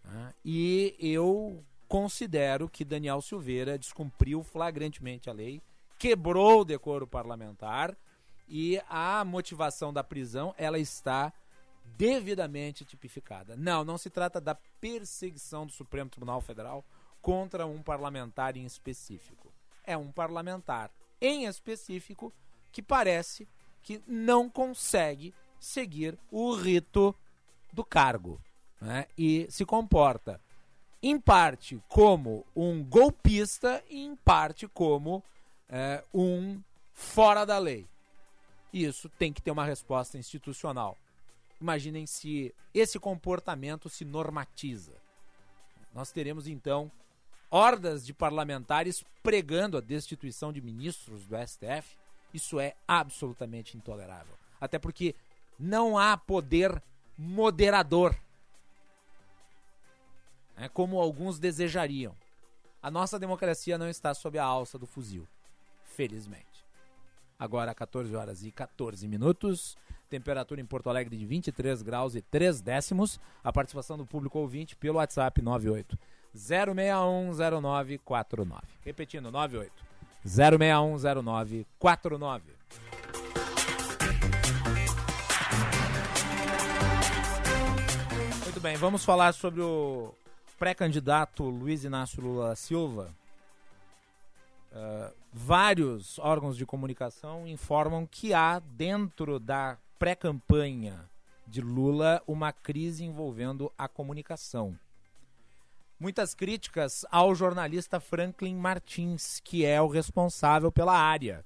Né? 0.05 0.35
E 0.45 0.97
eu 0.99 1.65
considero 1.87 2.69
que 2.69 2.85
Daniel 2.85 3.23
Silveira 3.23 3.79
descumpriu 3.79 4.43
flagrantemente 4.43 5.31
a 5.31 5.33
lei, 5.33 5.63
quebrou 5.97 6.63
o 6.63 6.65
decoro 6.65 7.07
parlamentar 7.07 7.97
e 8.49 8.83
a 8.89 9.25
motivação 9.25 9.93
da 9.93 10.03
prisão 10.03 10.53
ela 10.59 10.81
está 10.81 11.33
devidamente 11.97 12.85
tipificada. 12.85 13.57
Não, 13.57 13.85
não 13.85 13.97
se 13.97 14.11
trata 14.11 14.41
da 14.41 14.57
perseguição 14.81 15.65
do 15.65 15.73
Supremo 15.73 16.11
Tribunal 16.11 16.41
Federal 16.41 16.85
contra 17.23 17.67
um 17.67 17.83
parlamentar 17.83 18.57
em 18.57 18.65
específico. 18.65 19.53
É 19.85 19.97
um 19.97 20.11
parlamentar 20.11 20.91
em 21.21 21.45
específico 21.47 22.33
que 22.73 22.83
parece 22.83 23.49
que 23.83 24.03
não 24.07 24.49
consegue 24.49 25.35
seguir 25.59 26.19
o 26.31 26.55
rito 26.55 27.15
do 27.73 27.85
cargo 27.85 28.41
né? 28.81 29.07
e 29.17 29.47
se 29.51 29.65
comporta 29.65 30.41
em 31.03 31.19
parte 31.21 31.81
como 31.89 32.45
um 32.55 32.83
golpista 32.83 33.83
e 33.89 34.05
em 34.05 34.17
parte 34.17 34.67
como 34.67 35.23
é, 35.69 36.03
um 36.13 36.61
fora 36.93 37.45
da 37.45 37.59
lei. 37.59 37.87
Isso 38.73 39.09
tem 39.09 39.33
que 39.33 39.41
ter 39.41 39.51
uma 39.51 39.65
resposta 39.65 40.19
institucional. 40.19 40.97
Imaginem 41.61 42.07
se 42.07 42.55
esse 42.75 42.99
comportamento 42.99 43.89
se 43.89 44.05
normatiza. 44.05 44.93
Nós 45.95 46.13
teremos 46.13 46.47
então 46.47 46.91
hordas 47.51 48.05
de 48.05 48.13
parlamentares 48.13 49.05
pregando 49.23 49.77
a 49.77 49.81
destituição 49.81 50.53
de 50.53 50.61
ministros 50.61 51.27
do 51.27 51.37
STF. 51.37 51.97
Isso 52.39 52.59
é 52.61 52.75
absolutamente 52.87 53.77
intolerável. 53.77 54.39
Até 54.61 54.79
porque 54.79 55.17
não 55.59 55.99
há 55.99 56.17
poder 56.17 56.81
moderador, 57.19 58.15
é 60.57 60.69
como 60.69 61.01
alguns 61.01 61.41
desejariam. 61.41 62.15
A 62.81 62.93
nossa 62.93 63.19
democracia 63.19 63.77
não 63.77 63.89
está 63.89 64.15
sob 64.15 64.39
a 64.39 64.45
alça 64.45 64.79
do 64.79 64.87
fuzil, 64.87 65.27
felizmente. 65.83 66.65
Agora, 67.37 67.75
14 67.75 68.15
horas 68.15 68.45
e 68.45 68.53
14 68.53 69.09
minutos. 69.09 69.77
Temperatura 70.09 70.61
em 70.61 70.65
Porto 70.65 70.89
Alegre 70.89 71.17
de 71.17 71.27
23 71.27 71.83
graus 71.83 72.15
e 72.15 72.23
3 72.23 72.61
décimos. 72.61 73.19
A 73.43 73.53
participação 73.53 73.99
do 73.99 74.07
público 74.07 74.39
ouvinte 74.39 74.77
pelo 74.77 74.99
WhatsApp 74.99 75.43
98 75.43 75.99
0610949. 76.37 78.63
Repetindo, 78.85 79.33
98 79.33 79.88
0610949. 80.29 82.43
Muito 88.45 88.61
bem, 88.61 88.77
vamos 88.77 89.05
falar 89.05 89.33
sobre 89.33 89.63
o 89.63 90.15
pré-candidato 90.59 91.45
Luiz 91.45 91.85
Inácio 91.85 92.23
Lula 92.23 92.55
Silva. 92.57 93.17
Uh, 94.71 95.11
vários 95.33 96.19
órgãos 96.19 96.55
de 96.57 96.67
comunicação 96.67 97.49
informam 97.49 98.07
que 98.07 98.35
há 98.35 98.59
dentro 98.59 99.41
da 99.41 99.79
pré-campanha 99.99 101.09
de 101.47 101.63
Lula 101.63 102.23
uma 102.27 102.53
crise 102.53 103.03
envolvendo 103.05 103.73
a 103.79 103.89
comunicação. 103.89 104.79
Muitas 105.99 106.33
críticas 106.33 107.05
ao 107.11 107.35
jornalista 107.35 107.99
Franklin 107.99 108.55
Martins, 108.55 109.41
que 109.41 109.65
é 109.65 109.83
o 109.83 109.89
responsável 109.89 110.71
pela 110.71 110.97
área. 110.97 111.45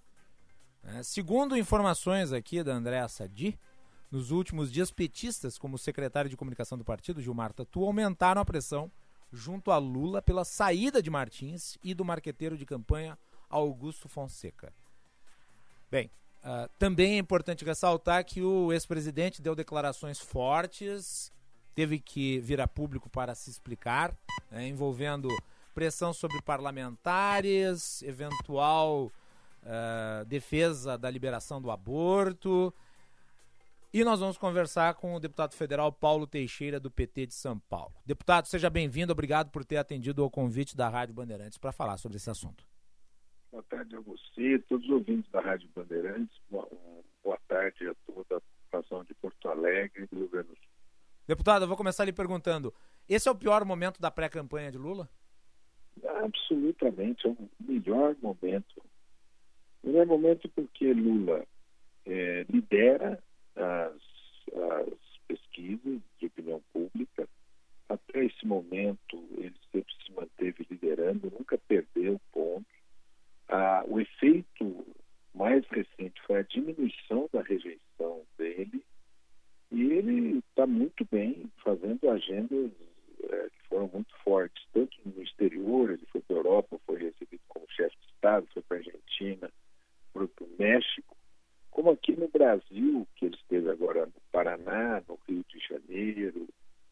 É, 0.84 1.02
segundo 1.02 1.56
informações 1.56 2.32
aqui 2.32 2.62
da 2.62 2.74
Andréa 2.74 3.08
Sadi, 3.08 3.58
nos 4.10 4.30
últimos 4.30 4.70
dias, 4.70 4.90
petistas, 4.90 5.56
como 5.56 5.76
o 5.76 5.78
secretário 5.78 6.28
de 6.28 6.36
comunicação 6.36 6.76
do 6.76 6.84
partido, 6.84 7.22
Gilmar 7.22 7.54
Tatu, 7.54 7.82
aumentaram 7.82 8.42
a 8.42 8.44
pressão 8.44 8.92
junto 9.32 9.70
a 9.70 9.78
Lula 9.78 10.20
pela 10.20 10.44
saída 10.44 11.00
de 11.00 11.08
Martins 11.08 11.78
e 11.82 11.94
do 11.94 12.04
marqueteiro 12.04 12.58
de 12.58 12.66
campanha 12.66 13.18
Augusto 13.48 14.08
Fonseca. 14.08 14.70
Bem, 15.90 16.10
uh, 16.44 16.68
também 16.78 17.14
é 17.14 17.18
importante 17.18 17.64
ressaltar 17.64 18.22
que 18.24 18.42
o 18.42 18.70
ex-presidente 18.70 19.40
deu 19.40 19.54
declarações 19.54 20.18
fortes, 20.18 21.32
teve 21.74 21.98
que 21.98 22.38
vir 22.40 22.60
a 22.60 22.68
público 22.68 23.08
para 23.08 23.34
se 23.34 23.50
explicar, 23.50 24.14
né, 24.50 24.68
envolvendo 24.68 25.28
pressão 25.74 26.12
sobre 26.12 26.40
parlamentares, 26.42 28.02
eventual 28.02 29.10
uh, 29.62 30.24
defesa 30.26 30.98
da 30.98 31.10
liberação 31.10 31.60
do 31.60 31.70
aborto. 31.70 32.72
E 33.94 34.04
nós 34.04 34.20
vamos 34.20 34.38
conversar 34.38 34.94
com 34.94 35.14
o 35.14 35.20
deputado 35.20 35.54
federal 35.54 35.92
Paulo 35.92 36.26
Teixeira, 36.26 36.80
do 36.80 36.90
PT 36.90 37.26
de 37.26 37.34
São 37.34 37.58
Paulo. 37.58 37.94
Deputado, 38.06 38.46
seja 38.46 38.70
bem-vindo, 38.70 39.12
obrigado 39.12 39.50
por 39.50 39.64
ter 39.64 39.76
atendido 39.76 40.22
ao 40.22 40.30
convite 40.30 40.74
da 40.74 40.88
Rádio 40.88 41.14
Bandeirantes 41.14 41.58
para 41.58 41.72
falar 41.72 41.98
sobre 41.98 42.16
esse 42.16 42.30
assunto. 42.30 42.64
Boa 43.50 43.62
tarde 43.64 43.94
a 43.94 44.00
você, 44.00 44.58
todos 44.66 44.86
os 44.86 44.92
ouvintes 44.92 45.30
da 45.30 45.42
Rádio 45.42 45.68
Bandeirantes. 45.74 46.34
Boa, 46.50 46.66
boa 47.22 47.38
tarde 47.46 47.86
a 47.86 47.94
toda 48.06 48.38
a 48.38 48.40
população 48.40 49.04
de 49.04 49.14
Porto 49.14 49.46
Alegre 49.50 50.06
do 50.06 50.20
Rio 50.20 50.28
Grande 50.30 50.48
do 50.48 50.56
Sul. 50.56 50.71
Deputado, 51.26 51.62
eu 51.62 51.68
vou 51.68 51.76
começar 51.76 52.04
lhe 52.04 52.12
perguntando: 52.12 52.74
esse 53.08 53.28
é 53.28 53.32
o 53.32 53.36
pior 53.36 53.64
momento 53.64 54.00
da 54.00 54.10
pré-campanha 54.10 54.70
de 54.70 54.78
Lula? 54.78 55.08
Absolutamente, 56.22 57.26
é 57.26 57.30
o 57.30 57.36
melhor 57.60 58.16
momento. 58.20 58.82
O 59.82 59.88
melhor 59.88 60.06
momento 60.06 60.48
porque 60.48 60.92
Lula 60.92 61.44
é, 62.06 62.44
lidera 62.48 63.22
as, 63.54 63.94
as 64.82 65.18
pesquisas 65.28 66.00
de 66.18 66.26
opinião 66.26 66.62
pública. 66.72 67.28
Até 67.88 68.24
esse 68.24 68.46
momento, 68.46 69.22
ele 69.36 69.54
sempre 69.70 69.94
se 70.04 70.12
manteve 70.12 70.66
liderando, 70.70 71.30
nunca 71.30 71.58
perdeu 71.68 72.20
pontos. 72.32 72.72
Ah, 73.48 73.84
o 73.86 74.00
efeito 74.00 74.86
mais 75.34 75.64
recente 75.68 76.20
foi 76.26 76.38
a 76.38 76.42
diminuição 76.42 77.28
da 77.32 77.42
rejeição 77.42 78.22
dele 78.38 78.82
e 79.72 79.92
ele 79.92 80.38
está 80.38 80.66
muito 80.66 81.06
bem 81.10 81.50
fazendo 81.64 82.10
agendas 82.10 82.70
é, 83.24 83.48
que 83.48 83.68
foram 83.68 83.88
muito 83.92 84.14
fortes, 84.22 84.62
tanto 84.72 84.96
no 85.04 85.22
exterior, 85.22 85.90
ele 85.90 86.06
foi 86.12 86.20
para 86.20 86.36
a 86.36 86.38
Europa, 86.38 86.80
foi 86.86 86.98
recebido 86.98 87.40
como 87.48 87.66
chefe 87.70 87.96
de 88.00 88.06
Estado, 88.06 88.46
foi 88.52 88.62
para 88.62 88.76
a 88.76 88.80
Argentina, 88.80 89.50
foi 90.12 90.28
para 90.28 90.44
o 90.44 90.50
México, 90.58 91.16
como 91.70 91.90
aqui 91.90 92.14
no 92.14 92.28
Brasil, 92.28 93.08
que 93.16 93.26
ele 93.26 93.34
esteve 93.36 93.70
agora 93.70 94.04
no 94.04 94.12
Paraná, 94.30 95.02
no 95.08 95.18
Rio 95.26 95.42
de 95.48 95.58
Janeiro, 95.66 96.46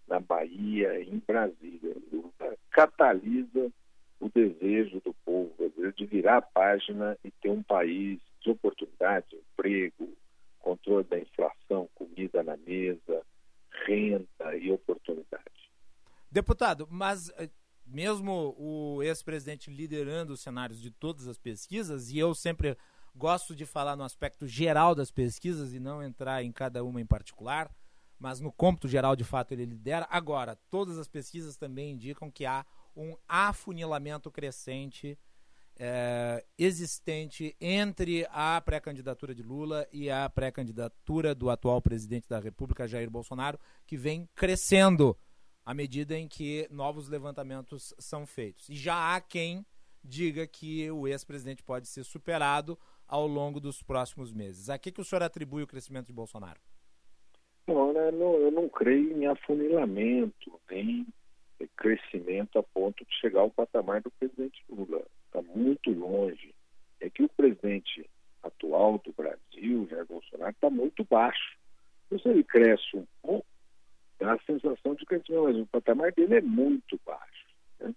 na 0.08 0.18
Bahia, 0.20 1.02
em 1.02 1.22
Brasília. 1.26 1.94
Lula 2.10 2.56
catalisa 2.70 3.70
o 4.18 4.28
desejo 4.28 5.00
do 5.00 5.14
povo, 5.24 5.52
o 5.58 5.68
desejo 5.68 5.92
de 5.96 6.06
virar 6.06 6.38
a 6.38 6.42
página 6.42 7.16
e 7.24 7.30
ter 7.30 7.50
um 7.50 7.62
país 7.62 8.20
de 8.40 8.50
oportunidade, 8.50 9.36
emprego, 9.36 10.08
controle 10.60 11.04
da 11.04 11.18
inflação, 11.18 11.88
comida 11.94 12.42
na 12.42 12.56
mesa, 12.56 13.22
renda 13.86 14.56
e 14.56 14.70
oportunidade. 14.70 15.44
Deputado, 16.30 16.86
mas 16.90 17.30
eh, 17.30 17.50
mesmo 17.84 18.54
o 18.56 19.02
ex-presidente 19.02 19.70
liderando 19.70 20.32
os 20.32 20.40
cenários 20.40 20.80
de 20.80 20.90
todas 20.90 21.26
as 21.26 21.38
pesquisas, 21.38 22.10
e 22.12 22.18
eu 22.18 22.34
sempre 22.34 22.76
Gosto 23.14 23.54
de 23.54 23.66
falar 23.66 23.96
no 23.96 24.04
aspecto 24.04 24.46
geral 24.46 24.94
das 24.94 25.10
pesquisas 25.10 25.74
e 25.74 25.80
não 25.80 26.02
entrar 26.02 26.44
em 26.44 26.52
cada 26.52 26.84
uma 26.84 27.00
em 27.00 27.06
particular, 27.06 27.70
mas 28.18 28.40
no 28.40 28.52
cômputo 28.52 28.86
geral, 28.86 29.16
de 29.16 29.24
fato, 29.24 29.52
ele 29.52 29.64
lidera. 29.64 30.06
Agora, 30.10 30.56
todas 30.70 30.96
as 30.98 31.08
pesquisas 31.08 31.56
também 31.56 31.92
indicam 31.92 32.30
que 32.30 32.46
há 32.46 32.64
um 32.96 33.16
afunilamento 33.28 34.30
crescente 34.30 35.18
é, 35.82 36.44
existente 36.58 37.56
entre 37.58 38.26
a 38.30 38.60
pré-candidatura 38.60 39.34
de 39.34 39.42
Lula 39.42 39.88
e 39.90 40.10
a 40.10 40.28
pré-candidatura 40.28 41.34
do 41.34 41.48
atual 41.48 41.80
presidente 41.80 42.28
da 42.28 42.38
República, 42.38 42.86
Jair 42.86 43.08
Bolsonaro, 43.10 43.58
que 43.86 43.96
vem 43.96 44.28
crescendo 44.34 45.16
à 45.64 45.72
medida 45.72 46.18
em 46.18 46.28
que 46.28 46.68
novos 46.70 47.08
levantamentos 47.08 47.94
são 47.98 48.26
feitos. 48.26 48.68
E 48.68 48.74
já 48.74 49.14
há 49.14 49.22
quem 49.22 49.64
diga 50.04 50.46
que 50.46 50.90
o 50.90 51.08
ex-presidente 51.08 51.62
pode 51.62 51.88
ser 51.88 52.04
superado 52.04 52.78
ao 53.08 53.26
longo 53.26 53.58
dos 53.58 53.82
próximos 53.82 54.34
meses. 54.34 54.68
A 54.68 54.76
que, 54.76 54.92
que 54.92 55.00
o 55.00 55.04
senhor 55.04 55.22
atribui 55.22 55.62
o 55.62 55.66
crescimento 55.66 56.08
de 56.08 56.12
Bolsonaro? 56.12 56.60
Não, 57.66 57.90
né, 57.94 58.10
não, 58.10 58.34
eu 58.34 58.50
não 58.50 58.68
creio 58.68 59.16
em 59.16 59.26
afunilamento, 59.26 60.60
nem 60.70 61.06
crescimento 61.76 62.58
a 62.58 62.62
ponto 62.62 63.02
de 63.02 63.14
chegar 63.18 63.40
ao 63.40 63.50
patamar 63.50 64.02
do 64.02 64.10
presidente 64.10 64.62
Lula. 64.68 65.02
Está 65.30 65.42
muito 65.42 65.92
longe. 65.92 66.52
É 67.00 67.08
que 67.08 67.22
o 67.22 67.28
presidente 67.28 68.04
atual 68.42 68.98
do 68.98 69.12
Brasil, 69.12 69.86
Jair 69.88 70.04
Bolsonaro, 70.06 70.50
está 70.50 70.68
muito 70.68 71.04
baixo. 71.04 71.56
Então, 72.06 72.18
se 72.18 72.28
ele 72.28 72.42
cresce 72.42 72.96
um 72.96 73.06
pouco, 73.22 73.46
dá 74.18 74.34
a 74.34 74.38
sensação 74.40 74.94
de 74.96 75.06
crescimento, 75.06 75.44
mas 75.44 75.56
o 75.56 75.66
patamar 75.66 76.12
dele 76.12 76.34
é 76.34 76.40
muito 76.40 77.00
baixo. 77.06 77.46
Né? 77.78 77.94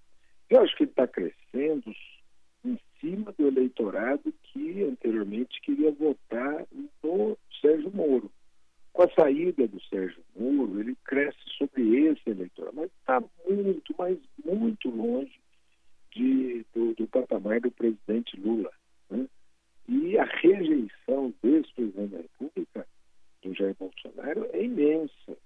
Eu 0.47 0.61
acho 0.61 0.75
que 0.77 0.83
ele 0.83 0.91
está 0.91 1.07
crescendo 1.07 1.91
em 2.63 2.79
cima 3.01 3.31
do 3.31 3.47
eleitorado 3.47 4.31
que 4.43 4.83
anteriormente 4.83 5.59
queria 5.61 5.91
votar 5.91 6.65
no 7.03 7.37
Sérgio 7.59 7.91
Moro. 7.91 8.31
Com 8.93 9.01
a 9.01 9.09
saída 9.09 9.67
do 9.67 9.81
Sérgio 9.85 10.23
Moro, 10.35 10.79
ele 10.79 10.95
cresce 11.03 11.39
sobre 11.57 12.05
esse 12.05 12.29
eleitorado, 12.29 12.75
mas 12.75 12.91
está 12.91 13.21
muito, 13.49 13.95
mas 13.97 14.19
muito 14.45 14.89
longe 14.91 15.42
de, 16.15 16.65
do, 16.73 16.93
do 16.93 17.07
patamar 17.07 17.59
do 17.59 17.71
presidente 17.71 18.39
Lula. 18.39 18.71
Né? 19.09 19.27
E 19.87 20.17
a 20.17 20.23
rejeição 20.23 21.33
desse 21.41 21.73
presidente 21.73 22.11
da 22.11 22.17
República, 22.17 22.87
do 23.41 23.53
Jair 23.53 23.75
Bolsonaro, 23.77 24.49
é 24.53 24.63
imensa, 24.63 25.37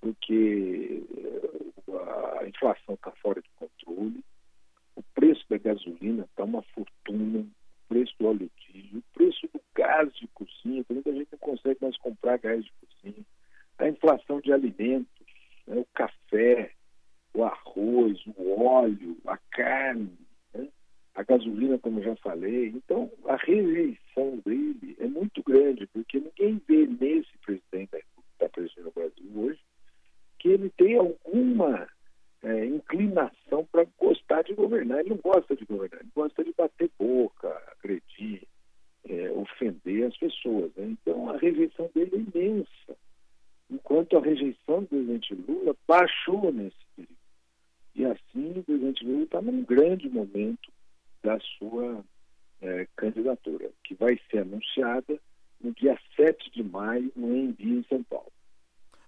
porque 0.00 1.02
eh, 1.16 2.40
a 2.40 2.46
inflação 2.46 2.94
está 2.94 3.10
fora 3.12 3.40
de 3.40 3.48
controle, 3.56 4.22
o 4.96 5.02
preço 5.14 5.44
da 5.48 5.56
gasolina 5.56 6.24
está 6.24 6.44
uma 6.44 6.62
fortuna, 6.62 7.40
o 7.40 7.88
preço 7.88 8.14
do 8.18 8.26
óleo 8.26 8.50
diesel, 8.58 8.98
o 8.98 9.02
preço 9.14 9.48
do 9.52 9.60
gás 9.74 10.12
de 10.16 10.26
cozinha, 10.28 10.84
muita 10.90 11.12
gente 11.12 11.28
não 11.32 11.38
consegue 11.38 11.78
mais 11.80 11.96
comprar 11.98 12.38
gás 12.38 12.62
de 12.64 12.72
cozinha, 12.72 13.24
a 13.78 13.88
inflação 13.88 14.40
de 14.40 14.52
alimentos, 14.52 15.26
né, 15.66 15.76
o 15.78 15.86
café, 15.94 16.72
o 17.34 17.44
arroz, 17.44 18.18
o 18.36 18.62
óleo, 18.62 19.16
a 19.26 19.36
carne, 19.50 20.12
né, 20.54 20.68
a 21.14 21.22
gasolina, 21.22 21.78
como 21.78 22.02
já 22.02 22.14
falei. 22.16 22.68
Então, 22.68 23.10
a 23.26 23.36
rejeição 23.36 24.38
dele 24.44 24.96
é 24.98 25.06
muito 25.06 25.42
grande, 25.42 25.86
porque 25.88 26.20
ninguém 26.20 26.60
vê 26.68 26.86
nesse 26.86 27.36
presidente 27.44 27.90
que 27.90 28.22
está 28.32 28.48
presidente 28.48 28.82
no 28.82 28.92
Brasil 28.92 29.30
hoje 29.34 29.60
que 30.42 30.48
ele 30.48 30.70
tem 30.70 30.96
alguma 30.98 31.88
é, 32.42 32.66
inclinação 32.66 33.64
para 33.70 33.86
gostar 33.96 34.42
de 34.42 34.52
governar. 34.54 34.98
Ele 34.98 35.10
não 35.10 35.18
gosta 35.18 35.54
de 35.54 35.64
governar, 35.64 36.00
ele 36.00 36.10
gosta 36.12 36.42
de 36.42 36.52
bater 36.58 36.90
boca, 36.98 37.48
agredir, 37.78 38.42
é, 39.08 39.30
ofender 39.30 40.08
as 40.08 40.16
pessoas. 40.16 40.72
Né? 40.74 40.96
Então 41.00 41.30
a 41.30 41.38
rejeição 41.38 41.88
dele 41.94 42.10
é 42.34 42.38
imensa. 42.38 42.98
Enquanto 43.70 44.18
a 44.18 44.20
rejeição 44.20 44.82
do 44.82 44.88
presidente 44.88 45.34
Lula 45.34 45.76
baixou 45.86 46.52
nesse. 46.52 46.82
E 47.94 48.04
assim 48.04 48.58
o 48.58 48.62
presidente 48.62 49.04
Lula 49.04 49.24
está 49.24 49.40
num 49.40 49.64
grande 49.64 50.08
momento 50.08 50.72
da 51.22 51.38
sua 51.58 52.04
é, 52.60 52.86
candidatura, 52.96 53.70
que 53.84 53.94
vai 53.94 54.18
ser 54.30 54.38
anunciada 54.38 55.20
no 55.60 55.72
dia 55.72 55.98
7 56.16 56.50
de 56.50 56.62
maio 56.62 57.12
no 57.14 57.36
Envio 57.36 57.78
em 57.78 57.84
São 57.84 58.02
Paulo. 58.02 58.32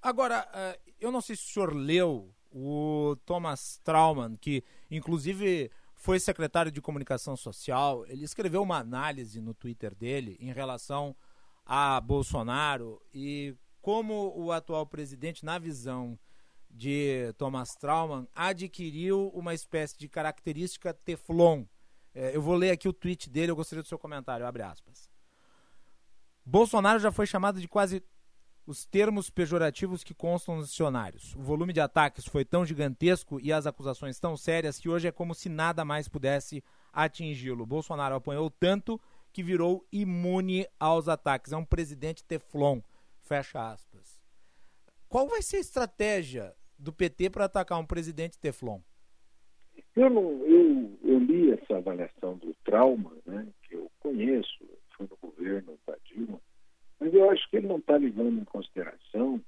Agora, 0.01 0.47
uh, 0.53 0.93
eu 1.01 1.11
não 1.11 1.21
sei 1.21 1.35
se 1.35 1.43
o 1.43 1.53
senhor 1.53 1.75
leu 1.75 2.31
o 2.53 3.17
Thomas 3.25 3.81
Trauman, 3.83 4.37
que 4.37 4.63
inclusive 4.91 5.71
foi 5.95 6.21
secretário 6.21 6.71
de 6.71 6.81
comunicação 6.81 7.37
social, 7.37 8.05
ele 8.07 8.25
escreveu 8.25 8.63
uma 8.63 8.79
análise 8.79 9.41
no 9.41 9.55
Twitter 9.55 9.95
dele 9.95 10.37
em 10.39 10.53
relação 10.53 11.17
a 11.65 12.01
Bolsonaro 12.01 13.01
e 13.13 13.57
como 13.81 14.33
o 14.37 14.53
atual 14.53 14.87
presidente, 14.87 15.45
na 15.45 15.59
visão 15.59 16.19
de 16.75 17.33
Thomas 17.39 17.77
Trauman, 17.77 18.27
adquiriu 18.35 19.29
uma 19.29 19.55
espécie 19.55 19.97
de 19.97 20.09
característica 20.09 20.93
Teflon. 20.93 21.65
É, 22.13 22.35
eu 22.35 22.43
vou 22.43 22.57
ler 22.57 22.73
aqui 22.73 22.89
o 22.89 22.93
tweet 22.93 23.31
dele, 23.31 23.53
eu 23.53 23.57
gostaria 23.57 23.83
do 23.83 23.89
seu 23.89 23.99
comentário, 23.99 24.45
abre 24.45 24.63
aspas. 24.63 25.09
Bolsonaro 26.45 26.99
já 26.99 27.13
foi 27.13 27.27
chamado 27.27 27.61
de 27.61 27.69
quase 27.69 28.03
os 28.67 28.85
termos 28.85 29.31
pejorativos 29.31 30.03
que 30.03 30.13
constam 30.15 30.57
nos 30.57 30.71
dicionários. 30.71 31.35
O 31.37 31.43
volume 31.43 31.73
de 31.73 31.81
ataques 31.81 32.25
foi 32.27 32.45
tão 32.45 32.65
gigantesco 32.65 33.39
e 33.41 33.53
as 33.53 33.67
acusações 33.67 34.19
tão 34.19 34.37
sérias 34.37 34.79
que 34.79 34.89
hoje 34.89 35.07
é 35.07 35.13
como 35.13 35.35
se 35.35 35.49
nada 35.49 35.85
mais 35.85 36.09
pudesse 36.09 36.63
atingi-lo. 36.93 37.67
Bolsonaro 37.67 38.17
apanhou 38.17 38.51
tanto 38.51 39.01
que 39.33 39.43
virou 39.43 39.87
imune 39.93 40.67
aos 40.79 41.09
ataques. 41.09 41.53
É 41.53 41.57
um 41.57 41.65
presidente 41.65 42.25
teflon. 42.25 42.81
Fecha 43.21 43.71
aspas. 43.71 44.21
Qual 45.09 45.29
vai 45.29 45.43
ser 45.43 45.59
a 45.59 45.61
estratégia 45.61 46.55
do 46.79 46.93
PT 46.93 47.31
para 47.31 47.45
atacar 47.45 47.79
um 47.79 47.87
presidente 47.87 48.39
teflon? 48.39 48.81
Eu, 49.97 50.11
não, 50.11 50.45
eu, 50.45 50.99
eu 51.03 51.19
li 51.19 51.53
essa 51.53 51.77
avaliação 51.77 52.37
do 52.39 52.55
trauma, 52.65 53.13
né, 53.25 53.47
que 53.63 53.75
eu 53.75 53.91
conheço, 54.01 54.65
foi 54.97 55.07
no 55.09 55.17
governo 55.17 55.79
da 55.87 55.97
Dilma, 56.05 56.41
mas 56.99 57.13
eu 57.13 57.31
acho 57.31 57.49
que 57.49 57.57
ele 57.57 57.69
não 57.69 57.79
está 57.79 57.97
levando 57.97 58.41
em 58.41 58.45
consideração 58.45 59.41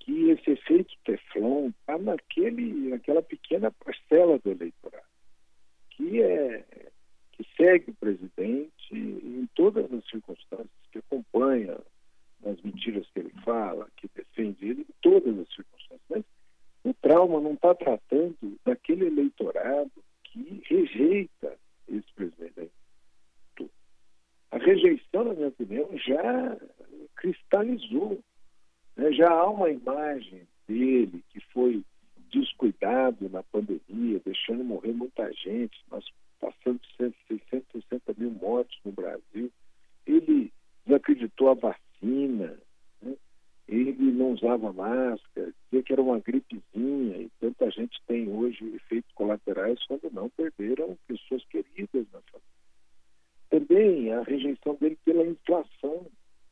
que 0.00 0.30
esse 0.30 0.50
efeito 0.50 0.94
Teflon 1.04 1.68
está 1.68 1.98
naquele, 1.98 2.90
naquela 2.90 3.22
pequena 3.22 3.70
parcela 3.70 4.38
do 4.38 4.50
eleitorado, 4.50 5.06
que 5.90 6.22
é 6.22 6.64
que 7.32 7.44
segue 7.56 7.90
o 7.90 7.94
presidente 7.94 8.70
em 8.92 9.48
todas 9.54 9.92
as 9.92 10.04
circunstâncias, 10.08 10.70
que 10.92 10.98
acompanha 10.98 11.76
nas 12.40 12.60
mentiras 12.62 13.08
que 13.10 13.20
ele 13.20 13.32
fala, 13.44 13.88
que 13.96 14.08
defende 14.14 14.68
ele, 14.68 14.82
em 14.82 14.94
todas 15.00 15.36
as 15.36 15.48
circunstâncias. 15.48 16.02
Mas 16.08 16.24
o 16.84 16.92
trauma 16.94 17.40
não 17.40 17.54
está 17.54 17.74
tratando 17.74 18.58
daquele 18.64 19.06
eleitorado 19.06 19.90
que 20.24 20.62
rejeita 20.66 21.56
esse 21.88 22.12
presidente. 22.14 22.70
A 24.50 24.58
rejeição, 24.58 25.24
na 25.24 25.34
minha 25.34 25.48
opinião, 25.48 25.88
já 25.98 26.56
cristalizou. 27.16 28.20
Né? 28.96 29.12
Já 29.12 29.28
há 29.28 29.50
uma 29.50 29.68
imagem 29.68 30.46
dele 30.68 31.24
que 31.30 31.40
foi 31.52 31.82
descuidado 32.30 33.28
na 33.30 33.42
pandemia, 33.42 34.20
deixando 34.24 34.62
morrer 34.62 34.92
muita 34.92 35.32
gente. 35.32 35.76
Nós 35.90 36.04
passando 36.44 36.80
de 36.80 37.16
660 37.26 38.14
mil 38.18 38.30
mortes 38.30 38.78
no 38.84 38.92
Brasil. 38.92 39.50
Ele 40.06 40.52
desacreditou 40.84 41.50
a 41.50 41.54
vacina? 41.54 42.58
Ele 43.66 44.12
não 44.12 44.32
usava 44.32 44.72
máscara, 44.72 45.52
dizia 45.64 45.82
que 45.82 45.92
era 45.92 46.02
uma 46.02 46.20
gripezinha, 46.20 47.18
e 47.18 47.30
tanta 47.40 47.70
gente 47.70 48.00
tem 48.06 48.28
hoje 48.28 48.64
efeitos 48.74 49.10
colaterais 49.12 49.82
quando 49.86 50.10
não 50.12 50.28
perderam 50.30 50.98
pessoas 51.06 51.44
queridas 51.46 52.06
na 52.12 52.20
família 52.20 52.54
também 53.54 54.12
a 54.12 54.22
rejeição 54.22 54.74
dele 54.80 54.98
pela 55.04 55.24
inflação, 55.24 56.06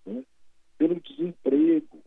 né? 0.07 0.23
pelo 0.79 1.01
desemprego, 1.01 2.01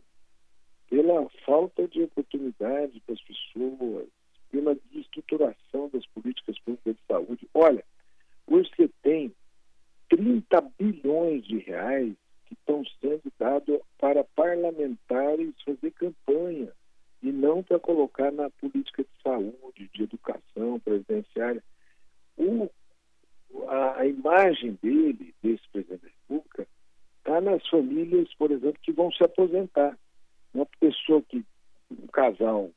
pela 0.88 1.28
falta 1.44 1.86
de 1.86 2.02
oportunidade 2.02 3.00
para 3.00 3.14
as 3.14 3.20
pessoas, 3.22 4.08
pela 4.50 4.74
desestruturação 4.74 5.90
das 5.92 6.06
políticas 6.06 6.58
públicas 6.60 6.96
de 6.96 7.02
saúde. 7.06 7.48
Olha, 7.52 7.84
hoje 8.46 8.70
você 8.74 8.88
tem 9.02 9.34
30 10.08 10.60
bilhões 10.78 11.44
de 11.44 11.58
reais 11.58 12.14
que 12.46 12.54
estão 12.54 12.82
sendo 13.00 13.32
dados 13.38 13.80
para 13.98 14.24
parlamentares 14.24 15.54
fazer 15.64 15.90
campanha 15.92 16.72
e 17.22 17.32
não 17.32 17.62
para 17.62 17.78
colocar 17.78 18.30
na 18.30 18.50
política 18.50 19.02
de 19.02 19.22
saúde, 19.22 19.90
de 19.92 20.02
educação 20.02 20.78
presidenciária. 20.80 21.62
O 22.36 22.68
a, 23.68 24.00
a 24.00 24.06
imagem 24.06 24.78
dele, 24.82 25.34
desse 25.42 25.68
presidente 25.70 26.02
da 26.02 26.08
República, 26.08 26.66
está 27.18 27.40
nas 27.40 27.66
famílias, 27.68 28.32
por 28.34 28.50
exemplo, 28.50 28.80
que 28.82 28.92
vão 28.92 29.10
se 29.12 29.22
aposentar. 29.24 29.98
Uma 30.52 30.66
pessoa 30.80 31.22
que, 31.22 31.44
um 31.90 32.06
casal 32.08 32.70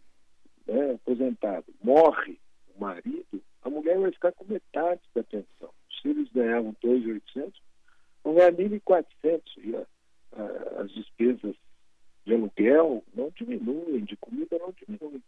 né, 0.68 0.94
aposentado, 0.94 1.66
morre 1.84 2.38
o 2.76 2.82
marido, 2.82 3.42
a 3.62 3.70
mulher 3.70 3.98
vai 4.00 4.12
ficar 4.12 4.32
com 4.34 4.46
metade 4.46 5.02
da 5.14 5.24
pensão. 5.24 5.70
Se 6.02 6.10
eles 6.10 6.30
ganhavam 6.32 6.76
2.800, 6.84 7.54
vão 8.30 8.36
ganhar 8.36 8.52
1.400. 8.54 9.42
E 9.58 9.76
a, 9.76 9.86
a, 10.34 10.82
as 10.82 10.92
despesas 10.92 11.56
de 12.26 12.34
aluguel 12.34 13.04
não 13.14 13.32
diminuem, 13.36 14.04
de 14.04 14.16
comida 14.18 14.58
não 14.60 14.72
diminuem. 14.72 15.22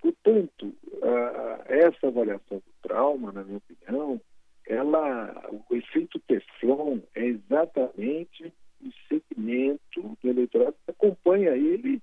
Portanto, 0.00 0.74
a, 1.02 1.64
essa 1.72 2.08
avaliação 2.08 2.58
do 2.58 2.72
trauma, 2.82 3.32
na 3.32 3.44
minha 3.44 3.58
opinião, 3.58 4.20
ela, 4.66 5.48
o 5.50 5.74
efeito 5.74 6.18
Teflon 6.20 7.00
é 7.14 7.26
exatamente 7.26 8.52
o 8.80 8.90
segmento 9.08 10.16
do 10.22 10.28
eleitorado 10.28 10.76
que 10.84 10.90
acompanha 10.90 11.50
ele, 11.50 12.02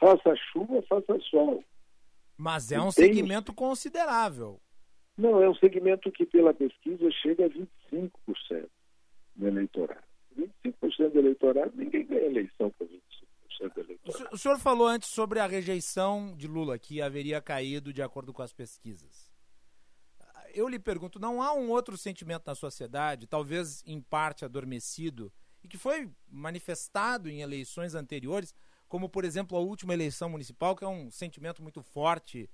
faça 0.00 0.34
chuva, 0.52 0.82
faça 0.82 1.18
sol. 1.30 1.62
Mas 2.36 2.70
é 2.70 2.80
um 2.80 2.90
segmento 2.90 3.52
considerável. 3.52 4.60
Não, 5.16 5.42
é 5.42 5.48
um 5.48 5.54
segmento 5.54 6.12
que 6.12 6.24
pela 6.24 6.54
pesquisa 6.54 7.10
chega 7.10 7.46
a 7.46 7.50
25% 7.50 8.68
do 9.38 9.46
eleitorado. 9.46 10.02
25% 10.36 11.12
do 11.12 11.18
eleitorado, 11.18 11.72
ninguém 11.74 12.06
ganha 12.06 12.26
eleição 12.26 12.70
com 12.78 12.84
25% 12.84 13.74
do 13.74 13.80
eleitorado. 13.80 14.28
O 14.34 14.38
senhor 14.38 14.58
falou 14.58 14.86
antes 14.86 15.08
sobre 15.08 15.40
a 15.40 15.46
rejeição 15.46 16.34
de 16.36 16.46
Lula, 16.46 16.78
que 16.78 17.00
haveria 17.00 17.40
caído 17.40 17.92
de 17.92 18.02
acordo 18.02 18.32
com 18.32 18.42
as 18.42 18.52
pesquisas 18.52 19.28
eu 20.54 20.68
lhe 20.68 20.78
pergunto, 20.78 21.18
não 21.18 21.42
há 21.42 21.52
um 21.52 21.70
outro 21.70 21.96
sentimento 21.96 22.44
na 22.46 22.54
sociedade, 22.54 23.26
talvez 23.26 23.82
em 23.86 24.00
parte 24.00 24.44
adormecido, 24.44 25.32
e 25.62 25.68
que 25.68 25.78
foi 25.78 26.10
manifestado 26.28 27.28
em 27.28 27.40
eleições 27.42 27.94
anteriores, 27.94 28.54
como 28.88 29.08
por 29.08 29.24
exemplo 29.24 29.56
a 29.56 29.60
última 29.60 29.94
eleição 29.94 30.28
municipal, 30.28 30.74
que 30.74 30.84
é 30.84 30.88
um 30.88 31.10
sentimento 31.10 31.62
muito 31.62 31.82
forte 31.82 32.48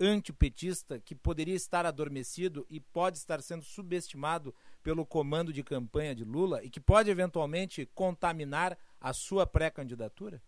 antipetista 0.00 1.00
que 1.00 1.14
poderia 1.14 1.54
estar 1.54 1.84
adormecido 1.84 2.66
e 2.70 2.80
pode 2.80 3.18
estar 3.18 3.42
sendo 3.42 3.64
subestimado 3.64 4.54
pelo 4.82 5.04
comando 5.04 5.52
de 5.52 5.62
campanha 5.62 6.14
de 6.14 6.24
Lula 6.24 6.62
e 6.64 6.70
que 6.70 6.80
pode 6.80 7.10
eventualmente 7.10 7.86
contaminar 7.94 8.76
a 9.00 9.12
sua 9.12 9.46
pré-candidatura? 9.46 10.40